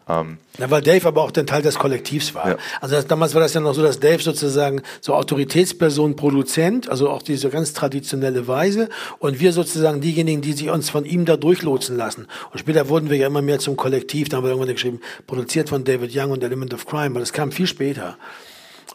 Ähm, 0.07 0.37
Ja, 0.57 0.69
weil 0.71 0.81
Dave 0.81 1.07
aber 1.07 1.21
auch 1.21 1.31
dann 1.31 1.47
Teil 1.47 1.61
des 1.61 1.77
Kollektivs 1.77 2.33
war. 2.35 2.49
Ja. 2.49 2.57
Also 2.81 2.95
das, 2.95 3.07
damals 3.07 3.33
war 3.33 3.41
das 3.41 3.53
ja 3.53 3.61
noch 3.61 3.73
so, 3.73 3.81
dass 3.81 3.99
Dave 3.99 4.21
sozusagen 4.21 4.81
so 5.01 5.13
Autoritätsperson, 5.13 6.15
Produzent, 6.15 6.89
also 6.89 7.09
auch 7.09 7.21
diese 7.21 7.49
ganz 7.49 7.73
traditionelle 7.73 8.47
Weise 8.47 8.89
und 9.19 9.39
wir 9.39 9.53
sozusagen 9.53 10.01
diejenigen, 10.01 10.41
die 10.41 10.53
sich 10.53 10.69
uns 10.69 10.89
von 10.89 11.05
ihm 11.05 11.25
da 11.25 11.37
durchlotsen 11.37 11.95
lassen. 11.95 12.27
Und 12.51 12.59
später 12.59 12.89
wurden 12.89 13.09
wir 13.09 13.17
ja 13.17 13.27
immer 13.27 13.41
mehr 13.41 13.59
zum 13.59 13.75
Kollektiv, 13.75 14.29
da 14.29 14.37
haben 14.37 14.43
wir 14.43 14.49
irgendwann 14.49 14.73
geschrieben, 14.73 14.99
produziert 15.27 15.69
von 15.69 15.83
David 15.83 16.11
Young 16.15 16.31
und 16.31 16.43
Element 16.43 16.73
of 16.73 16.85
Crime, 16.85 17.07
aber 17.07 17.19
das 17.19 17.33
kam 17.33 17.51
viel 17.51 17.67
später. 17.67 18.17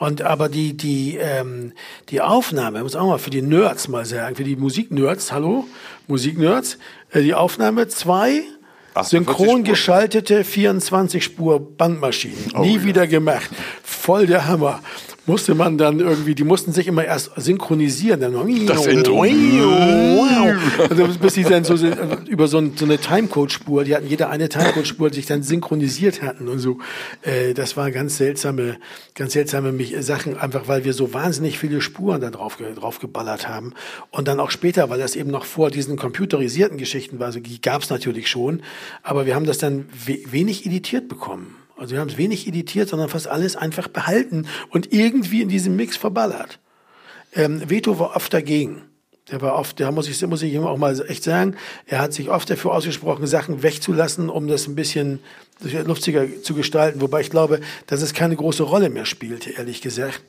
Und 0.01 0.23
aber 0.23 0.49
die 0.49 0.77
die 0.77 1.17
ähm, 1.21 1.73
die 2.09 2.21
Aufnahme, 2.21 2.83
muss 2.83 2.97
auch 2.97 3.07
mal 3.07 3.19
für 3.19 3.31
die 3.31 3.43
Nerds 3.43 3.87
mal 3.87 4.05
sagen, 4.05 4.35
für 4.35 4.43
die 4.43 4.57
Musiknerds, 4.57 5.31
hallo 5.31 5.69
Musiknerds, 6.09 6.79
äh, 7.13 7.23
die 7.23 7.35
Aufnahme 7.35 7.87
zwei 7.87 8.43
48 8.95 9.11
synchron 9.11 9.47
Spuren. 9.47 9.65
geschaltete 9.65 10.45
24 10.45 11.23
Spur 11.23 11.61
Bandmaschinen, 11.61 12.53
nie 12.59 12.83
wieder 12.83 13.07
gemacht, 13.07 13.51
voll 13.85 14.27
der 14.27 14.49
Hammer. 14.49 14.81
Musste 15.27 15.55
man 15.55 15.79
dann 15.79 16.01
irgendwie, 16.01 16.35
die 16.35 16.45
mussten 16.45 16.73
sich 16.73 16.87
immer 16.87 17.03
erst 17.03 17.33
synchronisieren, 17.37 18.21
dann 18.21 18.35
Das 18.67 18.87
Intro. 18.87 19.25
also 20.91 21.09
bis 21.19 21.35
sie 21.35 21.45
dann 21.45 21.65
so 21.65 21.77
über 22.29 22.47
so, 22.47 22.59
ein, 22.59 22.73
so 22.77 22.85
eine 22.85 22.99
Timecode-Spur, 22.99 23.85
die 23.85 23.95
hatten 23.97 24.07
jeder 24.07 24.29
eine 24.29 24.51
Timecode-Spur, 24.51 25.09
die 25.09 25.17
sich 25.17 25.27
dann 25.27 25.43
synchronisiert 25.43 26.21
hatten 26.21 26.49
und 26.49 26.59
so. 26.59 26.79
Äh, 27.23 27.55
das 27.55 27.75
war 27.75 27.91
ganz 27.91 28.19
seltsame, 28.19 28.77
ganz 29.15 29.33
seltsame 29.33 29.73
mich, 29.73 29.95
Sachen, 30.01 30.37
einfach 30.37 30.69
weil 30.69 30.85
wir 30.85 30.93
so 30.93 31.15
wahnsinnig 31.15 31.59
viele 31.59 31.81
Spuren 31.81 32.21
da 32.21 32.31
drauf, 32.31 32.59
drauf 32.75 32.99
geballert 32.99 33.49
haben. 33.49 33.73
Und 34.11 34.29
dann 34.29 34.41
auch 34.41 34.51
später, 34.51 34.91
weil 34.91 34.99
das 34.99 35.17
eben 35.17 35.31
noch 35.31 35.47
vor 35.47 35.71
diesen 35.71 35.97
computerisierten 35.97 36.77
Geschichten 36.77 37.19
war, 37.19 37.27
also 37.27 37.41
die 37.41 37.63
gab 37.63 37.83
es 37.83 37.89
natürlich 37.89 38.29
schon, 38.29 38.63
aber 39.03 39.25
wir 39.25 39.35
haben 39.35 39.47
das 39.47 39.57
dann 39.57 39.87
we 40.05 40.19
wenig 40.31 40.67
editiert 40.67 41.09
bekommen. 41.09 41.64
Also 41.77 41.93
wir 41.93 42.01
haben 42.01 42.09
es 42.09 42.17
wenig 42.17 42.47
editiert, 42.47 42.89
sondern 42.89 43.09
fast 43.09 43.27
alles 43.29 43.57
einfach 43.57 43.89
behalten 43.89 44.47
und 44.71 44.93
irgendwie 44.93 45.43
in 45.43 45.49
diesem 45.49 45.77
Mix 45.77 45.97
verballert. 45.97 46.61
Ähm, 47.35 47.69
Veto 47.69 47.99
war 47.99 48.15
oft 48.15 48.33
dagegen. 48.33 48.83
Der 49.31 49.41
war 49.41 49.55
oft, 49.55 49.81
da 49.81 49.91
muss 49.91 50.07
ich, 50.09 50.21
muss 50.27 50.43
ich 50.43 50.53
ihm 50.53 50.65
auch 50.65 50.77
mal 50.77 51.03
echt 51.09 51.25
sagen, 51.25 51.57
er 51.87 52.01
hat 52.01 52.13
sich 52.13 52.29
oft 52.29 52.49
dafür 52.51 52.73
ausgesprochen, 52.73 53.27
Sachen 53.27 53.63
wegzulassen, 53.63 54.29
um 54.29 54.49
das 54.49 54.67
ein 54.69 54.75
bisschen 54.75 55.21
luftiger 55.61 56.27
zu 56.43 56.55
gestalten. 56.55 57.01
Wobei 57.01 57.23
ich 57.23 57.31
glaube, 57.31 57.61
dass 57.87 58.03
es 58.03 58.13
keine 58.13 58.37
große 58.37 58.63
Rolle 58.63 58.91
mehr 58.91 59.07
spielte, 59.07 59.51
ehrlich 59.51 59.81
gesagt. 59.81 60.23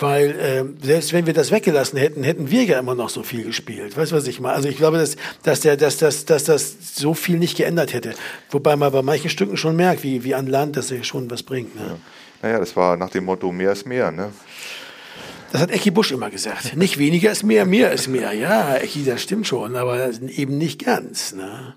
Weil 0.00 0.30
äh, 0.30 0.84
selbst 0.84 1.12
wenn 1.12 1.26
wir 1.26 1.34
das 1.34 1.52
weggelassen 1.52 1.98
hätten, 1.98 2.24
hätten 2.24 2.50
wir 2.50 2.64
ja 2.64 2.80
immer 2.80 2.96
noch 2.96 3.10
so 3.10 3.22
viel 3.22 3.44
gespielt. 3.44 3.96
Weißt 3.96 4.10
du, 4.10 4.16
was 4.16 4.26
ich 4.26 4.40
meine? 4.40 4.54
Also 4.54 4.68
ich 4.68 4.76
glaube, 4.76 4.98
dass, 4.98 5.16
dass, 5.44 5.60
der, 5.60 5.76
dass, 5.76 5.98
dass, 5.98 6.24
dass 6.24 6.44
das 6.44 6.96
so 6.96 7.14
viel 7.14 7.38
nicht 7.38 7.56
geändert 7.56 7.92
hätte. 7.92 8.14
Wobei 8.50 8.74
man 8.74 8.90
bei 8.90 9.02
manchen 9.02 9.30
Stücken 9.30 9.56
schon 9.56 9.76
merkt, 9.76 10.02
wie, 10.02 10.24
wie 10.24 10.34
an 10.34 10.48
Land, 10.48 10.76
dass 10.76 10.90
er 10.90 11.04
schon 11.04 11.30
was 11.30 11.44
bringt. 11.44 11.76
Ne? 11.76 11.96
naja, 12.44 12.58
das 12.58 12.76
war 12.76 12.96
nach 12.98 13.08
dem 13.08 13.24
Motto, 13.24 13.50
mehr 13.52 13.72
ist 13.72 13.86
mehr. 13.86 14.12
Ne? 14.12 14.30
Das 15.50 15.62
hat 15.62 15.70
Ecki 15.70 15.90
Busch 15.90 16.12
immer 16.12 16.28
gesagt. 16.28 16.76
Nicht 16.76 16.98
weniger 16.98 17.30
ist 17.30 17.42
mehr, 17.42 17.64
mehr 17.64 17.90
ist 17.92 18.08
mehr. 18.08 18.34
Ja, 18.34 18.76
Ecki, 18.76 19.02
das 19.04 19.22
stimmt 19.22 19.46
schon, 19.46 19.76
aber 19.76 20.10
eben 20.28 20.58
nicht 20.58 20.84
ganz. 20.84 21.32
Ne? 21.32 21.74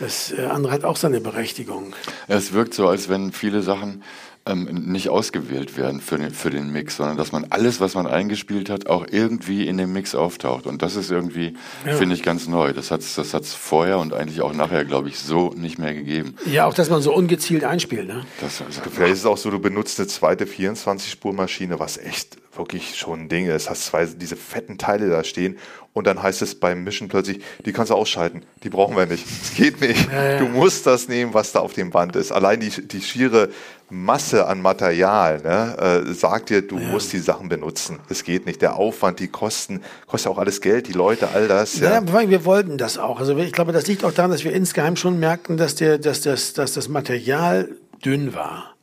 Das 0.00 0.32
äh, 0.32 0.46
andere 0.46 0.72
hat 0.72 0.84
auch 0.84 0.96
seine 0.96 1.20
Berechtigung. 1.20 1.94
Es 2.26 2.52
wirkt 2.52 2.74
so, 2.74 2.88
als 2.88 3.08
wenn 3.08 3.30
viele 3.32 3.62
Sachen 3.62 4.02
ähm, 4.48 4.64
nicht 4.86 5.08
ausgewählt 5.08 5.76
werden 5.76 6.00
für 6.00 6.18
den, 6.18 6.30
für 6.32 6.50
den 6.50 6.72
Mix, 6.72 6.96
sondern 6.96 7.16
dass 7.16 7.32
man 7.32 7.46
alles, 7.50 7.80
was 7.80 7.94
man 7.94 8.06
eingespielt 8.06 8.70
hat, 8.70 8.88
auch 8.88 9.06
irgendwie 9.10 9.66
in 9.66 9.76
dem 9.76 9.92
Mix 9.92 10.14
auftaucht. 10.14 10.66
Und 10.66 10.82
das 10.82 10.96
ist 10.96 11.10
irgendwie, 11.10 11.54
ja. 11.86 11.94
finde 11.96 12.14
ich, 12.14 12.22
ganz 12.22 12.48
neu. 12.48 12.72
Das 12.72 12.90
hat 12.90 13.00
es 13.00 13.14
das 13.14 13.34
hat's 13.34 13.54
vorher 13.54 13.98
und 13.98 14.14
eigentlich 14.14 14.40
auch 14.40 14.52
nachher, 14.52 14.84
glaube 14.84 15.08
ich, 15.08 15.18
so 15.18 15.54
nicht 15.56 15.78
mehr 15.78 15.94
gegeben. 15.94 16.34
Ja, 16.46 16.66
auch, 16.66 16.74
dass 16.74 16.90
man 16.90 17.02
so 17.02 17.14
ungezielt 17.14 17.64
einspielt. 17.64 18.08
Ne? 18.08 18.24
Das, 18.40 18.62
also, 18.62 18.80
Vielleicht 18.90 19.12
ist 19.12 19.20
es 19.20 19.26
auch 19.26 19.38
so, 19.38 19.50
du 19.50 19.58
benutzt 19.58 19.98
eine 19.98 20.08
zweite 20.08 20.44
24-Spur-Maschine, 20.44 21.78
was 21.78 21.98
echt 21.98 22.36
wirklich 22.58 22.96
schon 22.96 23.22
ein 23.22 23.28
Ding 23.28 23.46
ist. 23.46 23.70
Hast 23.70 23.86
zwei 23.86 24.04
diese 24.06 24.36
fetten 24.36 24.78
Teile 24.78 25.08
da 25.08 25.24
stehen 25.24 25.56
und 25.98 26.06
dann 26.06 26.22
heißt 26.22 26.42
es 26.42 26.54
beim 26.54 26.84
Mischen 26.84 27.08
plötzlich, 27.08 27.40
die 27.64 27.72
kannst 27.72 27.90
du 27.90 27.94
ausschalten, 27.96 28.42
die 28.62 28.68
brauchen 28.68 28.96
wir 28.96 29.06
nicht. 29.06 29.26
Es 29.42 29.54
geht 29.54 29.80
nicht. 29.80 30.10
Ja, 30.12 30.32
ja. 30.32 30.38
Du 30.38 30.46
musst 30.46 30.86
das 30.86 31.08
nehmen, 31.08 31.34
was 31.34 31.50
da 31.50 31.58
auf 31.58 31.72
dem 31.72 31.90
Band 31.90 32.14
ist. 32.14 32.30
Allein 32.30 32.60
die, 32.60 32.70
die 32.70 33.00
schiere 33.00 33.48
Masse 33.90 34.46
an 34.46 34.62
Material 34.62 35.40
ne, 35.42 36.04
äh, 36.08 36.12
sagt 36.12 36.50
dir, 36.50 36.62
du 36.62 36.78
ja. 36.78 36.88
musst 36.88 37.12
die 37.12 37.18
Sachen 37.18 37.48
benutzen. 37.48 37.98
Es 38.08 38.22
geht 38.22 38.46
nicht. 38.46 38.62
Der 38.62 38.76
Aufwand, 38.76 39.18
die 39.18 39.26
Kosten, 39.26 39.82
kostet 40.06 40.30
auch 40.30 40.38
alles 40.38 40.60
Geld, 40.60 40.86
die 40.86 40.92
Leute, 40.92 41.30
all 41.34 41.48
das. 41.48 41.80
Ja, 41.80 42.00
ja 42.00 42.30
wir 42.30 42.44
wollten 42.44 42.78
das 42.78 42.98
auch. 42.98 43.18
Also 43.18 43.36
ich 43.36 43.52
glaube, 43.52 43.72
das 43.72 43.86
liegt 43.86 44.04
auch 44.04 44.12
daran, 44.12 44.30
dass 44.30 44.44
wir 44.44 44.52
insgeheim 44.52 44.94
schon 44.94 45.18
merkten, 45.18 45.56
dass, 45.56 45.74
der, 45.74 45.98
dass, 45.98 46.20
das, 46.20 46.52
dass 46.52 46.74
das 46.74 46.88
Material 46.88 47.70
dünn 48.04 48.34
war. 48.34 48.74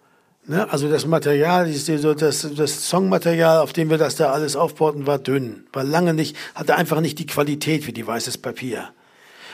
Ne? 0.47 0.69
Also 0.71 0.89
das 0.89 1.05
Material, 1.05 1.71
das, 1.71 2.47
das 2.55 2.89
Songmaterial, 2.89 3.59
auf 3.59 3.73
dem 3.73 3.89
wir 3.89 3.97
das 3.97 4.15
da 4.15 4.31
alles 4.31 4.55
aufbauten, 4.55 5.07
war 5.07 5.19
dünn, 5.19 5.65
war 5.73 5.83
lange 5.83 6.13
nicht, 6.13 6.35
hatte 6.53 6.75
einfach 6.75 7.01
nicht 7.01 7.17
die 7.19 7.25
Qualität 7.25 7.87
wie 7.87 7.93
die 7.93 8.05
weißes 8.05 8.37
Papier. 8.37 8.89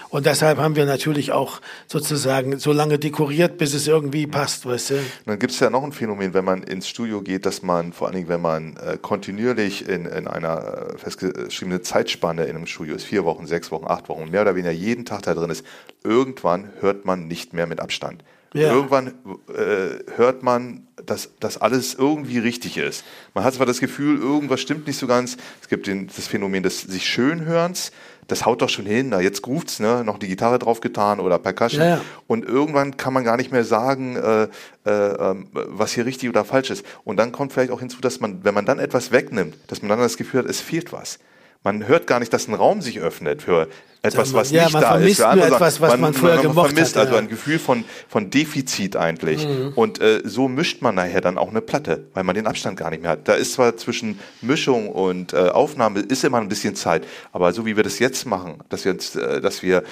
Und 0.10 0.26
deshalb 0.26 0.58
haben 0.58 0.76
wir 0.76 0.86
natürlich 0.86 1.32
auch 1.32 1.62
sozusagen 1.88 2.60
so 2.60 2.74
lange 2.74 3.00
dekoriert, 3.00 3.58
bis 3.58 3.74
es 3.74 3.88
irgendwie 3.88 4.28
passt, 4.28 4.66
weißt 4.66 4.90
du. 4.90 4.96
dann 5.26 5.40
gibt 5.40 5.54
es 5.54 5.60
ja 5.62 5.70
noch 5.70 5.86
ein 5.86 5.94
Phänomen, 5.94 6.34
wenn 6.34 6.44
man 6.44 6.64
ins 6.64 6.90
Studio 6.90 7.22
geht, 7.22 7.46
dass 7.46 7.62
man, 7.62 7.94
vor 7.94 8.08
allen 8.08 8.18
Dingen, 8.18 8.28
wenn 8.28 8.42
man 8.42 8.76
äh, 8.76 8.98
kontinuierlich 9.02 9.88
in, 9.88 10.06
in 10.06 10.28
einer 10.28 10.90
äh, 10.96 10.98
festgeschriebenen 10.98 11.84
Zeitspanne 11.84 12.44
in 12.44 12.58
einem 12.58 12.68
Studio 12.68 12.96
ist, 12.96 13.06
vier 13.06 13.24
Wochen, 13.24 13.48
sechs 13.48 13.72
Wochen, 13.72 13.86
acht 13.88 14.10
Wochen, 14.10 14.30
mehr 14.30 14.42
oder 14.42 14.56
weniger 14.56 14.74
jeden 14.74 15.06
Tag 15.06 15.22
da 15.22 15.34
drin 15.34 15.50
ist, 15.50 15.66
irgendwann 16.04 16.74
hört 16.82 17.06
man 17.06 17.30
nicht 17.30 17.54
mehr 17.54 17.66
mit 17.66 17.80
Abstand. 17.80 18.22
Ja. 18.54 18.74
Irgendwann 18.74 19.14
äh, 19.48 20.18
hört 20.18 20.44
man, 20.44 20.88
dass 21.06 21.32
das 21.40 21.58
alles 21.58 21.94
irgendwie 21.94 22.40
richtig 22.40 22.78
ist. 22.78 23.06
Man 23.34 23.44
hat 23.44 23.54
zwar 23.54 23.66
das 23.66 23.80
Gefühl, 23.80 24.20
irgendwas 24.20 24.60
stimmt 24.60 24.88
nicht 24.88 24.98
so 24.98 25.08
ganz. 25.08 25.38
Es 25.62 25.70
gibt 25.70 25.88
den, 25.88 26.08
das 26.08 26.28
Phänomen 26.28 26.62
des 26.62 26.82
sich 26.82 27.06
Schönhörens 27.06 27.92
das 28.32 28.46
haut 28.46 28.62
doch 28.62 28.70
schon 28.70 28.86
hin, 28.86 29.10
na 29.10 29.20
jetzt 29.20 29.46
ruft's, 29.46 29.80
ne, 29.80 30.04
noch 30.06 30.18
die 30.18 30.28
Gitarre 30.28 30.58
draufgetan 30.58 31.20
oder 31.20 31.38
Percussion. 31.38 31.84
Ja. 31.84 32.02
Und 32.28 32.46
irgendwann 32.46 32.96
kann 32.96 33.14
man 33.14 33.24
gar 33.24 33.38
nicht 33.38 33.52
mehr 33.52 33.66
sagen, 33.66 34.16
äh, 34.16 34.44
äh, 34.86 34.90
ähm, 34.90 35.48
was 35.52 35.94
hier 35.94 36.06
richtig 36.06 36.30
oder 36.30 36.46
falsch 36.46 36.70
ist. 36.70 36.86
Und 37.04 37.18
dann 37.18 37.32
kommt 37.32 37.52
vielleicht 37.52 37.72
auch 37.72 37.82
hinzu, 37.82 38.00
dass 38.00 38.20
man, 38.22 38.44
wenn 38.44 38.54
man 38.54 38.66
dann 38.66 38.80
etwas 38.80 39.12
wegnimmt, 39.12 39.56
dass 39.68 39.82
man 39.82 39.90
dann 39.90 40.00
das 40.00 40.18
Gefühl 40.18 40.42
hat, 40.42 40.50
es 40.50 40.62
fehlt 40.62 40.94
was. 40.94 41.20
Man 41.64 41.88
hört 41.88 42.08
gar 42.08 42.20
nicht, 42.20 42.32
dass 42.34 42.48
ein 42.48 42.54
Raum 42.54 42.82
sich 42.82 43.02
öffnet 43.02 43.42
für 43.42 43.68
etwas, 44.04 44.34
was 44.34 44.50
ja, 44.50 44.64
nicht 44.64 44.76
da 44.76 44.96
ist. 44.96 45.18
Für 45.18 45.28
andere 45.28 45.48
etwas, 45.48 45.80
was 45.80 45.92
man, 45.92 46.02
man 46.02 46.14
vorher 46.14 46.44
man, 46.44 46.56
man 46.56 46.66
vermisst, 46.66 46.96
hat, 46.96 47.08
also 47.08 47.18
ein 47.18 47.30
Gefühl 47.30 47.60
von, 47.60 47.86
von 48.08 48.32
Defizit 48.32 48.96
eigentlich. 48.96 49.48
Mhm. 49.48 49.74
Und 49.76 50.02
äh, 50.02 50.22
so 50.24 50.48
mischt 50.48 50.82
man 50.82 50.96
nachher 50.96 51.22
dann 51.22 51.38
auch 51.38 51.50
eine 51.50 51.62
Platte, 51.62 52.06
weil 52.14 52.24
man 52.24 52.34
den 52.34 52.48
Abstand 52.48 52.80
gar 52.80 52.90
nicht 52.90 53.04
mehr 53.04 53.12
hat. 53.12 53.28
Da 53.28 53.34
ist 53.34 53.54
zwar 53.54 53.78
zwischen 53.78 54.20
Mischung 54.42 54.90
und 54.90 55.34
äh, 55.34 55.50
Aufnahme 55.50 56.00
ist 56.00 56.24
immer 56.24 56.40
ein 56.40 56.50
bisschen 56.50 56.76
Zeit, 56.76 57.06
aber 57.32 57.54
so 57.54 57.66
wie 57.66 57.76
wir 57.76 57.84
das 57.84 58.00
jetzt 58.00 58.26
machen, 58.26 58.56
dass 58.70 58.86
wir, 58.86 58.94
uns, 58.94 59.16
äh, 59.16 59.40
dass 59.40 59.62
wir 59.62 59.84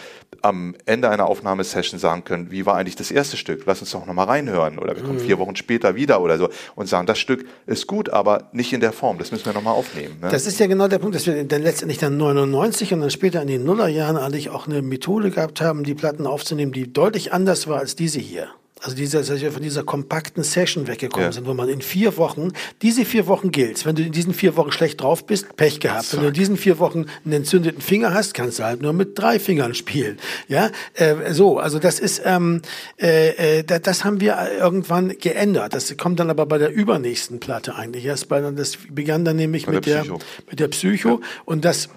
am 0.41 0.74
Ende 0.86 1.10
einer 1.10 1.28
Aufnahmesession 1.28 1.99
sagen 1.99 2.24
können, 2.24 2.49
wie 2.49 2.66
war 2.66 2.78
eigentlich 2.78 2.95
das 2.95 3.12
erste 3.12 3.38
Stück? 3.38 3.64
Lass 3.68 3.82
uns 3.82 3.91
doch 3.91 4.07
nochmal 4.07 4.26
reinhören. 4.26 4.80
Oder 4.80 4.95
wir 4.95 5.03
kommen 5.03 5.20
mhm. 5.20 5.26
vier 5.26 5.38
Wochen 5.38 5.55
später 5.55 5.95
wieder 5.95 6.22
oder 6.22 6.38
so 6.39 6.49
und 6.76 6.88
sagen, 6.88 7.05
das 7.05 7.20
Stück 7.20 7.45
ist 7.68 7.86
gut, 7.86 8.10
aber 8.10 8.49
nicht 8.53 8.74
in 8.74 8.80
der 8.80 8.93
Form. 8.93 9.20
Das 9.20 9.32
müssen 9.32 9.45
wir 9.45 9.53
nochmal 9.53 9.76
aufnehmen. 9.76 10.18
Ne? 10.20 10.30
Das 10.30 10.47
ist 10.47 10.60
ja 10.60 10.66
genau 10.66 10.88
der 10.88 10.97
Punkt, 10.97 11.16
dass 11.16 11.28
wir 11.28 11.43
dann 11.43 11.62
letztendlich 11.62 11.99
dann 11.99 12.18
99 12.18 12.93
und 12.93 13.01
dann 13.01 13.12
später 13.12 13.41
in 13.41 13.47
den 13.47 13.64
Nullerjahren 13.64 13.99
Jahren 14.00 14.18
eigentlich 14.18 14.50
auch 14.50 14.68
eine 14.68 14.82
Methode 14.82 15.32
gehabt 15.32 15.62
haben, 15.62 15.84
die 15.84 15.93
Platten 15.93 16.26
aufzunehmen, 16.26 16.72
die 16.72 16.91
deutlich 16.91 17.34
anders 17.34 17.68
war 17.68 17.80
als 17.80 17.95
diese 17.95 18.20
hier. 18.20 18.50
Also 18.82 18.95
dieser, 18.95 19.20
dass 19.20 19.41
wir 19.41 19.52
von 19.52 19.62
dieser 19.62 19.84
kompakten 19.84 20.41
Session 20.43 20.88
weggekommen 20.88 21.28
ja. 21.28 21.32
sind, 21.34 21.45
wo 21.45 21.54
man 21.54 21.68
in 21.68 21.82
vier 21.82 22.16
Wochen, 22.16 22.54
diese 22.82 23.04
vier 23.04 23.28
Wochen 23.28 23.52
gilt. 23.52 23.86
Wenn 23.86 23.95
du 23.95 24.04
in 24.04 24.14
diesen 24.14 24.34
vier 24.34 24.56
Wochen 24.56 24.72
schlecht 24.72 25.02
drauf 25.02 25.26
bist, 25.26 25.58
Pech 25.58 25.82
gehabt. 25.82 26.06
Zack. 26.06 26.14
Wenn 26.14 26.22
du 26.22 26.28
in 26.30 26.34
diesen 26.34 26.56
vier 26.56 26.80
Wochen 26.80 27.06
einen 27.26 27.34
entzündeten 27.34 27.82
Finger 27.82 28.14
hast, 28.14 28.34
kannst 28.34 28.60
du 28.60 28.64
halt 28.64 28.82
nur 28.82 28.93
mit 28.93 29.20
drei 29.20 29.38
Fingern 29.38 29.74
spielen. 29.74 30.18
Ja, 30.47 30.72
äh, 30.93 31.34
so. 31.34 31.60
Also 31.60 31.78
das 31.78 32.00
ist, 32.00 32.22
ähm, 32.24 32.62
äh, 32.97 33.60
äh, 33.60 33.64
das, 33.64 34.06
haben 34.06 34.22
wir 34.22 34.38
irgendwann 34.58 35.10
geändert. 35.10 35.74
Das 35.74 35.95
kommt 35.97 36.22
dann 36.22 36.30
aber 36.30 36.45
bei 36.45 36.58
der 36.58 36.72
übernächsten 36.72 37.41
Platte 37.41 37.76
eigentlich 37.76 38.06
erst. 38.06 38.30
Bei, 38.30 38.39
das 38.39 38.78
begann 38.89 39.26
dann 39.26 39.36
nämlich 39.36 39.66
bei 39.66 39.74
mit 39.74 39.88
der, 39.88 40.04
der 40.04 40.14
mit 40.50 40.60
der 40.60 40.70
Psycho 40.70 41.10
ja. 41.10 41.28
und 41.43 41.66
das 41.66 41.89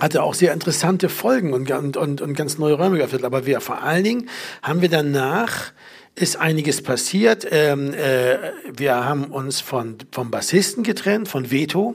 hatte 0.00 0.22
auch 0.22 0.34
sehr 0.34 0.52
interessante 0.52 1.08
Folgen 1.08 1.52
und, 1.52 1.70
und, 1.70 2.20
und, 2.20 2.34
ganz 2.34 2.58
neue 2.58 2.74
Räume 2.74 2.98
geöffnet. 2.98 3.24
Aber 3.24 3.46
wir 3.46 3.60
vor 3.60 3.82
allen 3.82 4.04
Dingen 4.04 4.30
haben 4.62 4.82
wir 4.82 4.88
danach 4.88 5.72
ist 6.18 6.36
einiges 6.36 6.80
passiert. 6.80 7.46
Ähm, 7.50 7.92
äh, 7.92 8.38
wir 8.74 9.04
haben 9.04 9.24
uns 9.24 9.60
von, 9.60 9.96
vom 10.10 10.30
Bassisten 10.30 10.82
getrennt, 10.82 11.28
von 11.28 11.50
Veto. 11.50 11.94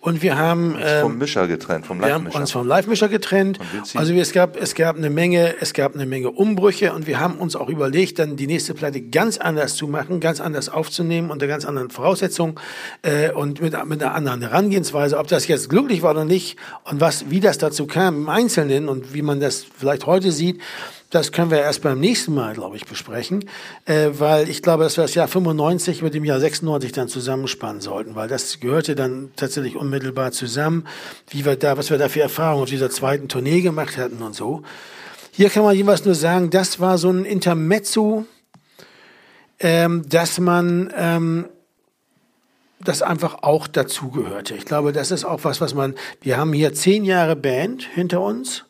Und 0.00 0.20
wir 0.20 0.36
haben 0.36 0.76
ähm, 0.78 1.00
vom 1.00 1.16
Mischer 1.16 1.48
getrennt, 1.48 1.86
vom 1.86 1.98
Live-Mischer. 1.98 2.24
Wir 2.24 2.34
haben 2.34 2.40
uns 2.42 2.50
vom 2.50 2.66
Live-Mischer 2.68 3.08
getrennt. 3.08 3.58
Also 3.94 4.12
es 4.12 4.32
gab, 4.32 4.60
es 4.60 4.74
gab 4.74 4.96
eine 4.96 5.08
Menge, 5.08 5.54
es 5.60 5.72
gab 5.72 5.94
eine 5.94 6.04
Menge 6.04 6.30
Umbrüche 6.30 6.92
und 6.92 7.06
wir 7.06 7.18
haben 7.18 7.36
uns 7.36 7.56
auch 7.56 7.70
überlegt, 7.70 8.18
dann 8.18 8.36
die 8.36 8.46
nächste 8.46 8.74
Platte 8.74 9.00
ganz 9.00 9.38
anders 9.38 9.74
zu 9.74 9.86
machen, 9.88 10.20
ganz 10.20 10.42
anders 10.42 10.68
aufzunehmen 10.68 11.30
unter 11.30 11.46
ganz 11.46 11.64
anderen 11.64 11.88
Voraussetzungen 11.88 12.56
äh, 13.00 13.30
und 13.30 13.62
mit, 13.62 13.72
mit 13.86 14.02
einer 14.02 14.14
anderen 14.14 14.42
Herangehensweise. 14.42 15.16
Ob 15.16 15.28
das 15.28 15.48
jetzt 15.48 15.70
glücklich 15.70 16.02
war 16.02 16.10
oder 16.10 16.26
nicht 16.26 16.58
und 16.84 17.00
was, 17.00 17.30
wie 17.30 17.40
das 17.40 17.56
dazu 17.56 17.86
kam 17.86 18.16
im 18.16 18.28
Einzelnen 18.28 18.90
und 18.90 19.14
wie 19.14 19.22
man 19.22 19.40
das 19.40 19.64
vielleicht 19.78 20.04
heute 20.04 20.30
sieht, 20.30 20.60
das 21.12 21.30
können 21.30 21.50
wir 21.50 21.58
erst 21.58 21.82
beim 21.82 22.00
nächsten 22.00 22.32
Mal, 22.32 22.54
glaube 22.54 22.76
ich, 22.76 22.86
besprechen, 22.86 23.44
äh, 23.84 24.08
weil 24.14 24.48
ich 24.48 24.62
glaube, 24.62 24.84
dass 24.84 24.96
wir 24.96 25.02
das 25.02 25.14
Jahr 25.14 25.28
95 25.28 26.00
mit 26.00 26.14
dem 26.14 26.24
Jahr 26.24 26.40
96 26.40 26.90
dann 26.92 27.06
zusammenspannen 27.06 27.82
sollten, 27.82 28.14
weil 28.14 28.28
das 28.28 28.60
gehörte 28.60 28.94
dann 28.94 29.30
tatsächlich 29.36 29.76
unmittelbar 29.76 30.32
zusammen, 30.32 30.86
wie 31.28 31.44
wir 31.44 31.56
da, 31.56 31.76
was 31.76 31.90
wir 31.90 31.98
da 31.98 32.08
für 32.08 32.22
Erfahrungen 32.22 32.62
auf 32.62 32.70
dieser 32.70 32.88
zweiten 32.88 33.28
Tournee 33.28 33.60
gemacht 33.60 33.98
hatten 33.98 34.22
und 34.22 34.34
so. 34.34 34.62
Hier 35.32 35.50
kann 35.50 35.64
man 35.64 35.76
jeweils 35.76 36.02
nur 36.06 36.14
sagen, 36.14 36.48
das 36.48 36.80
war 36.80 36.96
so 36.96 37.10
ein 37.10 37.26
Intermezzo, 37.26 38.24
ähm, 39.60 40.08
dass 40.08 40.40
man 40.40 40.90
ähm, 40.96 41.44
das 42.80 43.02
einfach 43.02 43.42
auch 43.42 43.66
dazugehörte. 43.66 44.54
Ich 44.54 44.64
glaube, 44.64 44.92
das 44.92 45.10
ist 45.10 45.26
auch 45.26 45.44
was, 45.44 45.60
was 45.60 45.74
man, 45.74 45.94
wir 46.22 46.38
haben 46.38 46.54
hier 46.54 46.72
zehn 46.72 47.04
Jahre 47.04 47.36
Band 47.36 47.82
hinter 47.82 48.22
uns 48.22 48.64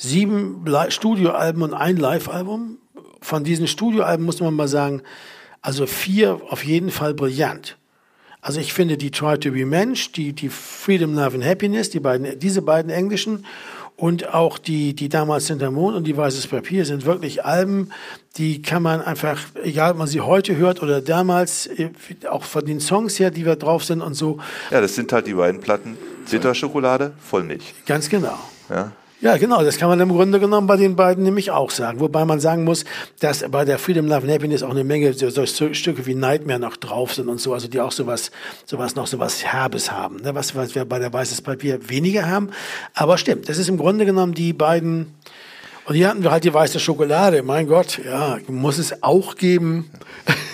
sieben 0.00 0.64
Studioalben 0.88 1.62
und 1.62 1.74
ein 1.74 1.96
Live-Album. 1.98 2.78
Von 3.20 3.44
diesen 3.44 3.66
Studioalben 3.66 4.24
muss 4.24 4.40
man 4.40 4.54
mal 4.54 4.68
sagen, 4.68 5.02
also 5.60 5.86
vier 5.86 6.40
auf 6.48 6.64
jeden 6.64 6.90
Fall 6.90 7.12
brillant. 7.12 7.76
Also 8.40 8.60
ich 8.60 8.72
finde 8.72 8.96
die 8.96 9.10
Try 9.10 9.38
to 9.38 9.50
be 9.50 9.66
Mensch, 9.66 10.12
die, 10.12 10.32
die 10.32 10.48
Freedom, 10.48 11.14
Love 11.14 11.34
and 11.34 11.44
Happiness, 11.44 11.90
die 11.90 12.00
beiden, 12.00 12.38
diese 12.38 12.62
beiden 12.62 12.90
englischen 12.90 13.44
und 13.96 14.32
auch 14.32 14.56
die, 14.56 14.94
die 14.94 15.10
damals 15.10 15.48
Hinter 15.48 15.70
Mond 15.70 15.94
und 15.94 16.04
die 16.04 16.16
Weißes 16.16 16.46
Papier 16.46 16.86
sind 16.86 17.04
wirklich 17.04 17.44
Alben, 17.44 17.90
die 18.38 18.62
kann 18.62 18.82
man 18.82 19.02
einfach, 19.02 19.38
egal 19.62 19.90
ob 19.90 19.98
man 19.98 20.06
sie 20.06 20.22
heute 20.22 20.56
hört 20.56 20.82
oder 20.82 21.02
damals, 21.02 21.66
äh, 21.66 21.90
auch 22.30 22.44
von 22.44 22.64
den 22.64 22.80
Songs 22.80 23.18
her, 23.18 23.30
die 23.30 23.44
wir 23.44 23.56
drauf 23.56 23.84
sind 23.84 24.00
und 24.00 24.14
so. 24.14 24.38
Ja, 24.70 24.80
das 24.80 24.94
sind 24.94 25.12
halt 25.12 25.26
die 25.26 25.34
beiden 25.34 25.60
Platten. 25.60 25.98
Zitterschokolade, 26.24 27.12
Vollmilch. 27.20 27.74
Ganz 27.84 28.08
genau. 28.08 28.38
Ja. 28.70 28.92
Ja, 29.22 29.36
genau, 29.36 29.62
das 29.62 29.76
kann 29.76 29.90
man 29.90 30.00
im 30.00 30.08
Grunde 30.08 30.40
genommen 30.40 30.66
bei 30.66 30.78
den 30.78 30.96
beiden 30.96 31.24
nämlich 31.24 31.50
auch 31.50 31.70
sagen. 31.70 32.00
Wobei 32.00 32.24
man 32.24 32.40
sagen 32.40 32.64
muss, 32.64 32.86
dass 33.18 33.44
bei 33.50 33.66
der 33.66 33.78
Freedom, 33.78 34.06
Love 34.06 34.22
and 34.22 34.30
Happiness 34.32 34.62
auch 34.62 34.70
eine 34.70 34.82
Menge 34.82 35.12
so, 35.12 35.28
so 35.28 35.44
Stücke 35.44 36.06
wie 36.06 36.14
Nightmare 36.14 36.58
noch 36.58 36.78
drauf 36.78 37.12
sind 37.12 37.28
und 37.28 37.38
so, 37.38 37.52
also 37.52 37.68
die 37.68 37.82
auch 37.82 37.92
sowas, 37.92 38.30
sowas 38.64 38.94
noch 38.94 39.06
sowas 39.06 39.44
Herbes 39.44 39.92
haben, 39.92 40.16
ne? 40.22 40.34
was, 40.34 40.54
was 40.54 40.74
wir 40.74 40.86
bei 40.86 40.98
der 40.98 41.12
Weißes 41.12 41.42
Papier 41.42 41.90
weniger 41.90 42.30
haben. 42.30 42.48
Aber 42.94 43.18
stimmt, 43.18 43.50
das 43.50 43.58
ist 43.58 43.68
im 43.68 43.76
Grunde 43.76 44.06
genommen 44.06 44.32
die 44.32 44.54
beiden, 44.54 45.14
und 45.84 45.96
hier 45.96 46.08
hatten 46.08 46.22
wir 46.22 46.30
halt 46.30 46.44
die 46.44 46.54
weiße 46.54 46.80
Schokolade. 46.80 47.42
Mein 47.42 47.66
Gott, 47.66 48.00
ja, 48.02 48.38
muss 48.48 48.78
es 48.78 49.02
auch 49.02 49.34
geben. 49.34 49.90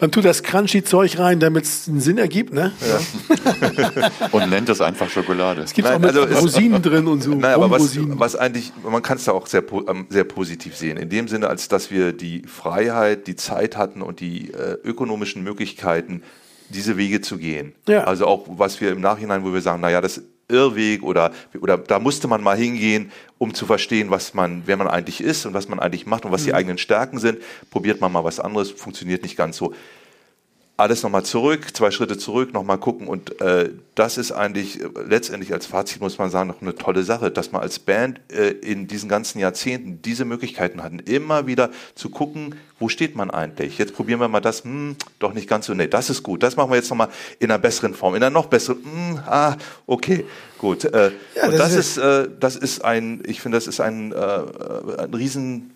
Man 0.00 0.12
tut 0.12 0.24
das 0.24 0.44
Crunchy-Zeug 0.44 1.18
rein, 1.18 1.40
damit 1.40 1.64
es 1.64 1.88
einen 1.88 2.00
Sinn 2.00 2.18
ergibt, 2.18 2.52
ne? 2.52 2.72
Ja. 2.88 4.10
und 4.32 4.48
nennt 4.48 4.68
es 4.68 4.80
einfach 4.80 5.10
Schokolade. 5.10 5.62
Es 5.62 5.72
gibt 5.72 5.88
auch 5.88 5.98
mit 5.98 6.16
also 6.16 6.22
Rosinen 6.22 6.80
drin 6.80 7.08
und 7.08 7.22
so. 7.22 7.34
Nein, 7.34 7.54
aber 7.54 7.68
was, 7.70 7.98
was 8.00 8.36
eigentlich, 8.36 8.72
man 8.88 9.02
kann 9.02 9.16
es 9.16 9.24
da 9.24 9.32
auch 9.32 9.48
sehr, 9.48 9.64
ähm, 9.88 10.06
sehr 10.08 10.24
positiv 10.24 10.76
sehen. 10.76 10.98
In 10.98 11.08
dem 11.08 11.26
Sinne, 11.26 11.48
als 11.48 11.66
dass 11.66 11.90
wir 11.90 12.12
die 12.12 12.42
Freiheit, 12.42 13.26
die 13.26 13.34
Zeit 13.34 13.76
hatten 13.76 14.02
und 14.02 14.20
die 14.20 14.52
äh, 14.52 14.76
ökonomischen 14.84 15.42
Möglichkeiten, 15.42 16.22
diese 16.68 16.96
Wege 16.96 17.20
zu 17.20 17.38
gehen. 17.38 17.74
Ja. 17.88 18.04
Also 18.04 18.26
auch, 18.26 18.46
was 18.48 18.80
wir 18.80 18.92
im 18.92 19.00
Nachhinein, 19.00 19.44
wo 19.44 19.52
wir 19.52 19.62
sagen, 19.62 19.80
naja, 19.80 20.00
das 20.00 20.22
Irrweg 20.48 21.02
oder, 21.02 21.32
oder 21.60 21.78
da 21.78 21.98
musste 21.98 22.28
man 22.28 22.42
mal 22.42 22.56
hingehen, 22.56 23.12
um 23.38 23.54
zu 23.54 23.66
verstehen, 23.66 24.10
was 24.10 24.34
man, 24.34 24.62
wer 24.66 24.76
man 24.76 24.88
eigentlich 24.88 25.20
ist 25.20 25.46
und 25.46 25.54
was 25.54 25.68
man 25.68 25.78
eigentlich 25.78 26.06
macht 26.06 26.24
und 26.24 26.32
was 26.32 26.44
die 26.44 26.54
eigenen 26.54 26.78
Stärken 26.78 27.18
sind. 27.18 27.38
Probiert 27.70 28.00
man 28.00 28.10
mal 28.10 28.24
was 28.24 28.40
anderes, 28.40 28.70
funktioniert 28.70 29.22
nicht 29.22 29.36
ganz 29.36 29.56
so 29.56 29.74
alles 30.78 31.02
nochmal 31.02 31.24
zurück, 31.24 31.76
zwei 31.76 31.90
Schritte 31.90 32.16
zurück, 32.16 32.54
nochmal 32.54 32.78
gucken. 32.78 33.08
Und 33.08 33.40
äh, 33.40 33.70
das 33.96 34.16
ist 34.16 34.30
eigentlich 34.30 34.80
äh, 34.80 34.88
letztendlich 35.08 35.52
als 35.52 35.66
Fazit, 35.66 36.00
muss 36.00 36.18
man 36.18 36.30
sagen, 36.30 36.48
noch 36.48 36.62
eine 36.62 36.76
tolle 36.76 37.02
Sache, 37.02 37.32
dass 37.32 37.50
man 37.50 37.62
als 37.62 37.80
Band 37.80 38.20
äh, 38.30 38.50
in 38.50 38.86
diesen 38.86 39.08
ganzen 39.08 39.40
Jahrzehnten 39.40 40.00
diese 40.02 40.24
Möglichkeiten 40.24 40.80
hatten, 40.84 41.00
immer 41.00 41.48
wieder 41.48 41.70
zu 41.96 42.10
gucken, 42.10 42.54
wo 42.78 42.88
steht 42.88 43.16
man 43.16 43.28
eigentlich? 43.32 43.76
Jetzt 43.76 43.92
probieren 43.92 44.20
wir 44.20 44.28
mal 44.28 44.38
das, 44.38 44.62
hm, 44.62 44.94
doch 45.18 45.34
nicht 45.34 45.48
ganz 45.48 45.66
so, 45.66 45.74
nee, 45.74 45.88
das 45.88 46.10
ist 46.10 46.22
gut. 46.22 46.44
Das 46.44 46.54
machen 46.54 46.70
wir 46.70 46.76
jetzt 46.76 46.90
nochmal 46.90 47.08
in 47.40 47.50
einer 47.50 47.58
besseren 47.58 47.92
Form, 47.92 48.14
in 48.14 48.22
einer 48.22 48.30
noch 48.30 48.46
besseren, 48.46 48.84
hm, 48.84 49.18
ah, 49.26 49.56
okay, 49.88 50.26
gut. 50.58 50.84
Äh, 50.84 51.10
ja, 51.10 51.10
das, 51.34 51.48
und 51.48 51.58
das 51.58 51.72
ist, 51.72 51.96
ist 51.96 52.04
äh, 52.04 52.28
das 52.38 52.54
ist 52.54 52.84
ein, 52.84 53.20
ich 53.26 53.40
finde, 53.40 53.56
das 53.56 53.66
ist 53.66 53.80
ein, 53.80 54.12
äh, 54.12 54.16
ein 54.16 55.12
riesen 55.12 55.72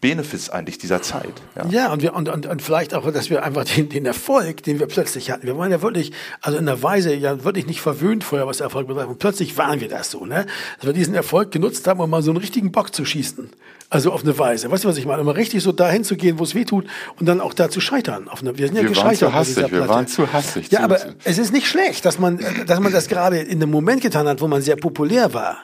Benefits 0.00 0.48
eigentlich 0.48 0.78
dieser 0.78 1.02
Zeit. 1.02 1.42
Ja, 1.56 1.66
ja 1.68 1.92
und, 1.92 2.00
wir, 2.02 2.14
und, 2.14 2.28
und, 2.28 2.46
und 2.46 2.62
vielleicht 2.62 2.94
auch, 2.94 3.10
dass 3.12 3.28
wir 3.28 3.42
einfach 3.42 3.64
den, 3.64 3.88
den 3.90 4.06
Erfolg, 4.06 4.62
den 4.62 4.80
wir 4.80 4.86
plötzlich 4.86 5.30
hatten, 5.30 5.46
wir 5.46 5.58
waren 5.58 5.70
ja 5.70 5.82
wirklich, 5.82 6.12
also 6.40 6.56
in 6.56 6.66
der 6.66 6.82
Weise 6.82 7.14
ja 7.14 7.44
wirklich 7.44 7.66
nicht 7.66 7.82
verwöhnt 7.82 8.24
vorher, 8.24 8.46
was 8.46 8.60
Erfolg 8.60 8.88
betrifft. 8.88 9.08
Und 9.08 9.18
plötzlich 9.18 9.58
waren 9.58 9.80
wir 9.80 9.88
das 9.88 10.10
so, 10.10 10.24
ne? 10.24 10.46
Dass 10.78 10.86
wir 10.86 10.92
diesen 10.94 11.14
Erfolg 11.14 11.50
genutzt 11.50 11.86
haben, 11.86 12.00
um 12.00 12.08
mal 12.08 12.22
so 12.22 12.30
einen 12.30 12.38
richtigen 12.38 12.72
Bock 12.72 12.94
zu 12.94 13.04
schießen. 13.04 13.50
Also 13.90 14.12
auf 14.12 14.22
eine 14.22 14.38
Weise. 14.38 14.70
Weißt 14.70 14.84
du, 14.84 14.88
was 14.88 14.96
ich 14.96 15.04
meine? 15.04 15.20
Immer 15.20 15.36
richtig 15.36 15.62
so 15.62 15.72
dahin 15.72 16.04
zu 16.04 16.16
gehen, 16.16 16.38
wo 16.38 16.44
es 16.44 16.54
weh 16.54 16.64
tut 16.64 16.86
und 17.18 17.26
dann 17.26 17.40
auch 17.40 17.52
da 17.52 17.68
zu 17.68 17.80
scheitern. 17.80 18.28
Auf 18.28 18.40
eine, 18.40 18.56
wir 18.56 18.68
sind 18.68 18.76
ja 18.76 18.82
wir 18.82 18.88
gescheitert. 18.88 19.32
Waren 19.32 19.44
zu 19.44 19.60
hassig, 19.60 19.72
wir 19.72 19.88
waren 19.88 20.06
zu 20.06 20.32
hassig. 20.32 20.70
Ja, 20.70 20.80
aber 20.80 20.98
es 21.24 21.38
ist 21.38 21.52
nicht 21.52 21.66
schlecht, 21.66 22.04
dass 22.06 22.18
man, 22.18 22.38
dass 22.66 22.80
man 22.80 22.92
das 22.92 23.08
gerade 23.08 23.38
in 23.38 23.62
einem 23.62 23.70
Moment 23.70 24.00
getan 24.00 24.28
hat, 24.28 24.40
wo 24.40 24.48
man 24.48 24.62
sehr 24.62 24.76
populär 24.76 25.34
war. 25.34 25.58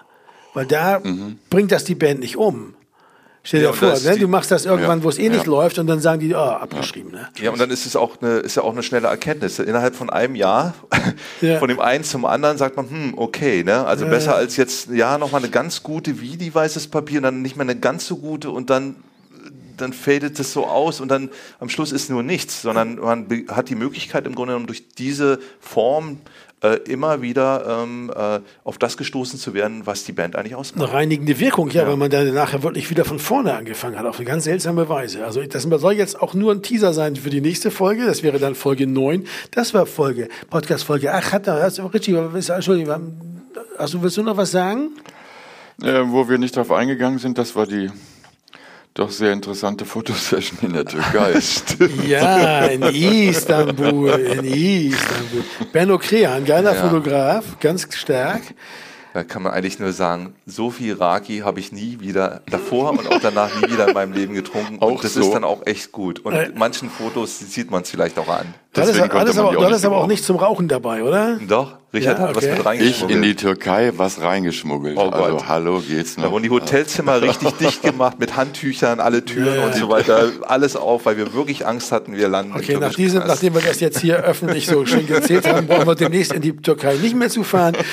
Weil 0.52 0.66
da 0.66 1.00
mhm. 1.00 1.38
bringt 1.50 1.70
das 1.70 1.84
die 1.84 1.94
Band 1.94 2.20
nicht 2.20 2.36
um. 2.36 2.74
Stell 3.46 3.60
dir 3.60 3.66
ja, 3.66 3.72
vor, 3.72 3.96
ne? 3.96 4.18
du 4.18 4.26
machst 4.26 4.50
das 4.50 4.64
irgendwann, 4.64 4.98
ja, 4.98 5.04
wo 5.04 5.08
es 5.08 5.18
eh 5.18 5.28
nicht 5.28 5.46
läuft 5.46 5.78
und 5.78 5.86
dann 5.86 6.00
sagen 6.00 6.18
die, 6.18 6.34
oh, 6.34 6.38
abgeschrieben. 6.38 7.12
Ne? 7.12 7.28
Ja, 7.40 7.52
und 7.52 7.60
dann 7.60 7.70
ist 7.70 7.86
es 7.86 7.94
auch 7.94 8.20
eine, 8.20 8.38
ist 8.38 8.56
ja 8.56 8.64
auch 8.64 8.72
eine 8.72 8.82
schnelle 8.82 9.06
Erkenntnis. 9.06 9.60
Innerhalb 9.60 9.94
von 9.94 10.10
einem 10.10 10.34
Jahr, 10.34 10.74
von 11.60 11.68
dem 11.68 11.78
einen 11.78 12.02
zum 12.02 12.24
anderen, 12.24 12.58
sagt 12.58 12.76
man, 12.76 12.90
hm, 12.90 13.14
okay, 13.16 13.62
ne? 13.62 13.86
also 13.86 14.04
besser 14.06 14.34
als 14.34 14.56
jetzt, 14.56 14.90
ja, 14.90 15.16
nochmal 15.16 15.42
eine 15.42 15.50
ganz 15.50 15.84
gute 15.84 16.20
wie 16.20 16.36
die 16.36 16.52
weißes 16.52 16.88
Papier 16.88 17.20
und 17.20 17.22
dann 17.22 17.40
nicht 17.40 17.54
mehr 17.54 17.62
eine 17.62 17.78
ganz 17.78 18.06
so 18.06 18.16
gute 18.16 18.50
und 18.50 18.68
dann 18.68 18.96
dann 19.76 19.92
fadet 19.92 20.40
es 20.40 20.54
so 20.54 20.66
aus 20.66 21.00
und 21.00 21.08
dann 21.08 21.28
am 21.60 21.68
Schluss 21.68 21.92
ist 21.92 22.08
nur 22.08 22.22
nichts, 22.22 22.62
sondern 22.62 22.96
man 22.96 23.26
hat 23.48 23.68
die 23.68 23.74
Möglichkeit 23.74 24.26
im 24.26 24.34
Grunde 24.34 24.52
genommen 24.52 24.66
durch 24.66 24.88
diese 24.88 25.38
Form 25.60 26.20
äh, 26.62 26.76
immer 26.90 27.22
wieder 27.22 27.82
ähm, 27.82 28.10
äh, 28.14 28.40
auf 28.64 28.78
das 28.78 28.96
gestoßen 28.96 29.38
zu 29.38 29.52
werden, 29.52 29.82
was 29.84 30.04
die 30.04 30.12
Band 30.12 30.36
eigentlich 30.36 30.54
ausmacht. 30.54 30.88
Eine 30.88 30.92
reinigende 30.92 31.38
Wirkung, 31.38 31.70
ja, 31.70 31.82
ja, 31.82 31.88
weil 31.88 31.96
man 31.96 32.10
dann 32.10 32.32
nachher 32.32 32.62
wirklich 32.62 32.88
wieder 32.90 33.04
von 33.04 33.18
vorne 33.18 33.54
angefangen 33.54 33.98
hat, 33.98 34.06
auf 34.06 34.16
eine 34.16 34.24
ganz 34.24 34.44
seltsame 34.44 34.88
Weise. 34.88 35.24
Also 35.24 35.42
das 35.42 35.62
soll 35.64 35.92
jetzt 35.92 36.20
auch 36.20 36.34
nur 36.34 36.52
ein 36.52 36.62
Teaser 36.62 36.94
sein 36.94 37.16
für 37.16 37.30
die 37.30 37.40
nächste 37.40 37.70
Folge, 37.70 38.06
das 38.06 38.22
wäre 38.22 38.38
dann 38.38 38.54
Folge 38.54 38.86
9. 38.86 39.26
Das 39.50 39.74
war 39.74 39.86
Folge, 39.86 40.28
Podcast 40.48 40.84
Folge 40.84 41.12
8. 41.12 41.32
Hat 41.32 41.46
da, 41.46 41.66
Richie, 41.66 42.14
Entschuldigung, 42.14 43.18
hast 43.78 43.94
du, 43.94 44.02
willst 44.02 44.16
du 44.16 44.22
noch 44.22 44.36
was 44.36 44.50
sagen? 44.50 44.92
Äh, 45.82 46.04
wo 46.06 46.28
wir 46.28 46.38
nicht 46.38 46.56
drauf 46.56 46.72
eingegangen 46.72 47.18
sind, 47.18 47.36
das 47.36 47.54
war 47.54 47.66
die 47.66 47.90
doch 48.96 49.10
sehr 49.10 49.32
interessante 49.32 49.84
Fotosession 49.84 50.58
in 50.62 50.72
der 50.72 50.86
Türkei. 50.86 51.38
ja, 52.08 52.64
in 52.66 52.82
Istanbul, 52.82 54.08
in 54.08 54.44
Istanbul. 54.44 55.44
Benno 55.70 55.98
Krehan, 55.98 56.44
geiler 56.44 56.74
ja. 56.74 56.82
Fotograf, 56.82 57.58
ganz 57.60 57.86
stark. 57.94 58.42
Da 59.12 59.22
kann 59.22 59.42
man 59.42 59.52
eigentlich 59.52 59.78
nur 59.78 59.92
sagen, 59.92 60.34
so 60.44 60.70
viel 60.70 60.94
Raki 60.94 61.38
habe 61.38 61.60
ich 61.60 61.72
nie 61.72 62.00
wieder 62.00 62.42
davor 62.50 62.90
und 62.90 63.10
auch 63.10 63.20
danach 63.20 63.54
nie 63.60 63.70
wieder 63.70 63.88
in 63.88 63.94
meinem 63.94 64.12
Leben 64.12 64.34
getrunken. 64.34 64.78
Auch 64.80 64.92
und 64.92 65.04
das 65.04 65.14
so. 65.14 65.22
ist 65.22 65.32
dann 65.32 65.44
auch 65.44 65.66
echt 65.66 65.92
gut. 65.92 66.20
Und 66.20 66.34
äh, 66.34 66.50
manchen 66.54 66.90
Fotos 66.90 67.38
sieht 67.38 67.70
man 67.70 67.82
es 67.82 67.90
vielleicht 67.90 68.18
auch 68.18 68.28
an. 68.28 68.52
Das 68.76 68.88
ist, 68.90 69.00
alles 69.00 69.38
aber, 69.38 69.68
das 69.68 69.78
ist 69.78 69.84
aber 69.84 69.96
auch 69.96 70.06
nicht 70.06 70.24
zum 70.24 70.36
Rauchen 70.36 70.68
dabei, 70.68 71.02
oder? 71.02 71.38
Doch, 71.48 71.76
Richard 71.96 72.18
ja, 72.18 72.24
hat 72.24 72.36
okay. 72.36 72.48
was 72.48 72.56
mit 72.56 72.66
reingeschmuggelt. 72.66 73.10
Ich 73.10 73.16
in 73.16 73.22
die 73.22 73.34
Türkei 73.34 73.92
was 73.96 74.20
reingeschmuggelt. 74.20 74.96
Oh 74.96 75.08
also 75.08 75.36
Gott. 75.36 75.48
hallo, 75.48 75.82
geht's 75.86 76.16
noch? 76.16 76.24
Da 76.24 76.30
wurden 76.30 76.42
die 76.42 76.50
Hotelzimmer 76.50 77.22
richtig 77.22 77.52
dicht 77.52 77.82
gemacht 77.82 78.20
mit 78.20 78.36
Handtüchern, 78.36 79.00
alle 79.00 79.24
Türen 79.24 79.56
ja, 79.56 79.66
und 79.66 79.74
so 79.74 79.88
weiter, 79.88 80.30
alles 80.42 80.76
auf, 80.76 81.06
weil 81.06 81.16
wir 81.16 81.32
wirklich 81.32 81.66
Angst 81.66 81.92
hatten, 81.92 82.16
wir 82.16 82.28
landen 82.28 82.52
Okay, 82.54 82.76
nach 82.76 82.94
diesem, 82.94 83.20
nachdem 83.26 83.54
wir 83.54 83.62
das 83.62 83.80
jetzt 83.80 84.00
hier 84.00 84.16
öffentlich 84.16 84.66
so 84.66 84.84
schön 84.84 85.08
erzählt 85.08 85.46
haben, 85.46 85.66
brauchen 85.66 85.86
wir 85.86 85.94
demnächst 85.94 86.32
in 86.32 86.42
die 86.42 86.54
Türkei 86.56 86.96
nicht 86.96 87.16
mehr 87.16 87.30
zu 87.30 87.42
fahren. 87.42 87.76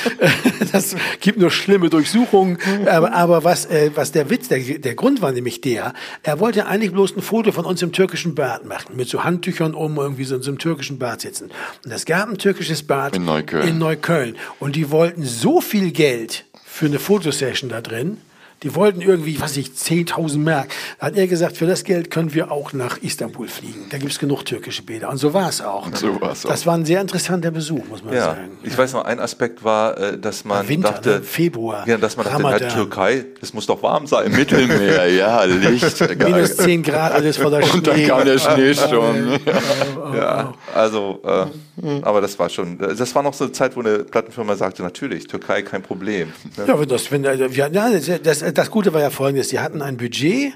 Das 0.71 0.95
gibt 1.19 1.39
nur 1.39 1.51
schlimme 1.51 1.89
Durchsuchungen. 1.89 2.57
Aber, 2.87 3.13
aber 3.13 3.43
was, 3.43 3.67
äh, 3.67 3.91
was 3.93 4.11
der 4.11 4.31
Witz, 4.31 4.47
der, 4.47 4.59
der 4.59 4.95
Grund 4.95 5.21
war 5.21 5.31
nämlich 5.31 5.61
der, 5.61 5.93
er 6.23 6.39
wollte 6.39 6.65
eigentlich 6.65 6.91
bloß 6.91 7.15
ein 7.15 7.21
Foto 7.21 7.51
von 7.51 7.65
uns 7.65 7.81
im 7.83 7.91
türkischen 7.91 8.33
Bad 8.33 8.65
machen, 8.65 8.95
mit 8.95 9.07
so 9.07 9.23
Handtüchern 9.23 9.75
um, 9.75 9.97
irgendwie 9.97 10.23
so 10.23 10.35
in 10.35 10.41
so 10.41 10.49
einem 10.49 10.57
türkischen 10.57 10.72
Bad 10.99 11.21
sitzen. 11.21 11.51
Und 11.83 11.91
es 11.91 12.05
gab 12.05 12.29
ein 12.29 12.37
türkisches 12.37 12.83
Bad 12.83 13.15
in 13.15 13.25
Neukölln. 13.25 13.67
in 13.67 13.77
Neukölln. 13.77 14.35
Und 14.59 14.75
die 14.75 14.91
wollten 14.91 15.23
so 15.23 15.61
viel 15.61 15.91
Geld 15.91 16.45
für 16.65 16.85
eine 16.87 16.99
Fotosession 16.99 17.69
da 17.69 17.81
drin, 17.81 18.17
die 18.63 18.75
wollten 18.75 19.01
irgendwie, 19.01 19.39
was 19.41 19.57
ich, 19.57 19.67
10.000 19.67 20.37
Mark. 20.37 20.69
Da 20.99 21.07
hat 21.07 21.17
er 21.17 21.27
gesagt, 21.27 21.57
für 21.57 21.67
das 21.67 21.83
Geld 21.83 22.09
können 22.09 22.33
wir 22.33 22.51
auch 22.51 22.71
nach 22.73 22.97
Istanbul 22.97 23.47
fliegen. 23.47 23.85
Da 23.89 23.97
gibt 23.97 24.11
es 24.11 24.19
genug 24.19 24.45
türkische 24.45 24.83
Bäder. 24.83 25.09
Und 25.09 25.17
so 25.17 25.33
war 25.33 25.49
es 25.49 25.61
auch. 25.61 25.87
Und 25.87 25.97
so 25.97 26.19
war's 26.21 26.45
auch. 26.45 26.49
Das 26.49 26.65
war 26.65 26.75
ein 26.75 26.85
sehr 26.85 27.01
interessanter 27.01 27.51
Besuch, 27.51 27.85
muss 27.89 28.03
man 28.03 28.13
ja. 28.13 28.21
sagen. 28.21 28.57
Ich 28.63 28.71
ja. 28.71 28.77
weiß 28.77 28.93
noch, 28.93 29.03
ein 29.03 29.19
Aspekt 29.19 29.63
war, 29.63 29.97
äh, 29.97 30.17
dass 30.17 30.45
man 30.45 30.67
Winter, 30.67 30.91
dachte, 30.91 31.09
ne? 31.09 31.21
Februar, 31.21 31.87
ja, 31.87 31.97
dass 31.97 32.15
man 32.15 32.25
Ramadan. 32.25 32.61
dachte, 32.61 32.73
Türkei, 32.73 33.25
es 33.41 33.53
muss 33.53 33.65
doch 33.65 33.83
warm 33.83 34.07
sein. 34.07 34.31
Mittelmeer, 34.31 35.07
ja, 35.11 35.43
Licht. 35.43 36.17
Minus 36.23 36.55
10 36.57 36.83
Grad, 36.83 37.11
alles 37.11 37.37
voller 37.37 37.61
Schnee. 37.63 37.77
Und 37.77 37.87
dann 37.87 38.07
kam 38.07 38.25
der 38.25 38.39
Schnee 38.39 38.73
schon. 38.73 39.39
ja, 40.15 40.53
also, 40.73 41.21
äh, 41.25 42.01
aber 42.01 42.21
das 42.21 42.37
war 42.39 42.49
schon, 42.49 42.77
das 42.77 43.13
war 43.13 43.23
noch 43.23 43.33
so 43.33 43.45
eine 43.45 43.53
Zeit, 43.53 43.75
wo 43.75 43.81
eine 43.81 43.99
Plattenfirma 43.99 44.55
sagte, 44.55 44.83
natürlich, 44.83 45.27
Türkei 45.27 45.63
kein 45.63 45.81
Problem. 45.81 46.31
Ja, 46.65 46.79
wenn 46.79 46.87
das, 46.87 47.11
wenn, 47.11 47.25
also, 47.25 47.45
ja, 47.45 47.67
das, 47.69 48.21
das 48.23 48.52
Gute 48.71 48.93
war 48.93 49.01
ja 49.01 49.09
folgendes, 49.09 49.33
folgendes. 49.33 49.49
Sie 49.49 49.59
hatten 49.59 49.81
ein 49.81 49.97
Budget. 49.97 50.53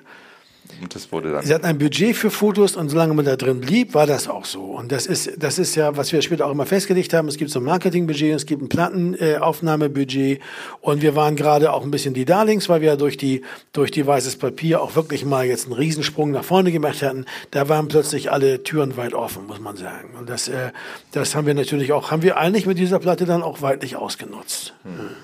Und 0.81 0.93
das 0.93 1.11
wurde 1.13 1.31
dann. 1.31 1.45
Sie 1.45 1.53
hatten 1.53 1.65
ein 1.65 1.77
Budget 1.77 2.15
für 2.15 2.29
Fotos 2.29 2.75
und 2.75 2.89
solange 2.89 3.13
man 3.13 3.23
da 3.23 3.37
drin 3.37 3.61
blieb, 3.61 3.93
war 3.93 4.05
das 4.05 4.27
auch 4.27 4.43
so. 4.43 4.63
Und 4.63 4.91
das 4.91 5.07
ist, 5.07 5.31
das 5.37 5.57
ist 5.57 5.75
ja, 5.75 5.95
was 5.95 6.11
wir 6.11 6.21
später 6.21 6.45
auch 6.45 6.51
immer 6.51 6.65
festgelegt 6.65 7.13
haben. 7.13 7.29
Es 7.29 7.37
gibt 7.37 7.49
so 7.49 7.59
ein 7.59 7.63
Marketingbudget, 7.63 8.35
es 8.35 8.45
gibt 8.45 8.61
ein 8.61 8.67
Plattenaufnahmebudget. 8.67 10.39
Äh, 10.39 10.41
und 10.81 11.01
wir 11.01 11.15
waren 11.15 11.37
gerade 11.37 11.71
auch 11.71 11.83
ein 11.83 11.89
bisschen 11.89 12.13
die 12.13 12.25
Darlings, 12.25 12.67
weil 12.67 12.81
wir 12.81 12.89
ja 12.89 12.95
durch 12.97 13.15
die, 13.15 13.43
durch 13.71 13.91
die 13.91 14.05
weißes 14.05 14.35
Papier 14.35 14.81
auch 14.81 14.97
wirklich 14.97 15.23
mal 15.23 15.45
jetzt 15.45 15.65
einen 15.65 15.73
Riesensprung 15.73 16.31
nach 16.31 16.43
vorne 16.43 16.73
gemacht 16.73 17.01
hatten. 17.01 17.25
Da 17.51 17.69
waren 17.69 17.87
plötzlich 17.87 18.29
alle 18.31 18.61
Türen 18.63 18.97
weit 18.97 19.13
offen, 19.13 19.47
muss 19.47 19.61
man 19.61 19.77
sagen. 19.77 20.09
Und 20.19 20.29
das, 20.29 20.49
äh, 20.49 20.71
das 21.13 21.33
haben 21.33 21.47
wir 21.47 21.53
natürlich 21.53 21.93
auch, 21.93 22.11
haben 22.11 22.23
wir 22.23 22.37
eigentlich 22.37 22.65
mit 22.65 22.77
dieser 22.77 22.99
Platte 22.99 23.25
dann 23.25 23.41
auch 23.41 23.61
weitlich 23.61 23.95
ausgenutzt. 23.95 24.73
Hm. 24.83 25.15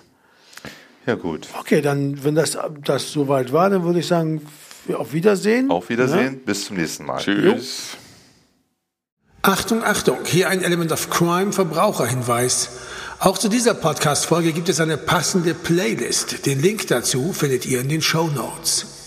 Ja, 1.05 1.15
gut. 1.15 1.47
Okay, 1.59 1.81
dann, 1.81 2.23
wenn 2.23 2.35
das, 2.35 2.57
das 2.83 3.11
soweit 3.11 3.51
war, 3.51 3.69
dann 3.69 3.83
würde 3.83 3.99
ich 3.99 4.07
sagen, 4.07 4.41
auf 4.93 5.13
Wiedersehen. 5.13 5.71
Auf 5.71 5.89
Wiedersehen, 5.89 6.33
ja? 6.33 6.39
bis 6.45 6.65
zum 6.65 6.77
nächsten 6.77 7.05
Mal. 7.05 7.19
Tschüss. 7.19 7.91
Jo. 7.93 7.99
Achtung, 9.41 9.83
Achtung, 9.83 10.19
hier 10.25 10.49
ein 10.49 10.61
Element 10.61 10.91
of 10.93 11.09
Crime 11.09 11.51
Verbraucherhinweis. 11.51 12.69
Auch 13.19 13.37
zu 13.37 13.49
dieser 13.49 13.73
Podcast-Folge 13.73 14.53
gibt 14.53 14.69
es 14.69 14.79
eine 14.79 14.97
passende 14.97 15.53
Playlist. 15.53 16.45
Den 16.45 16.61
Link 16.61 16.87
dazu 16.87 17.33
findet 17.33 17.65
ihr 17.65 17.81
in 17.81 17.89
den 17.89 18.01
Show 18.01 18.27
Notes. 18.27 19.02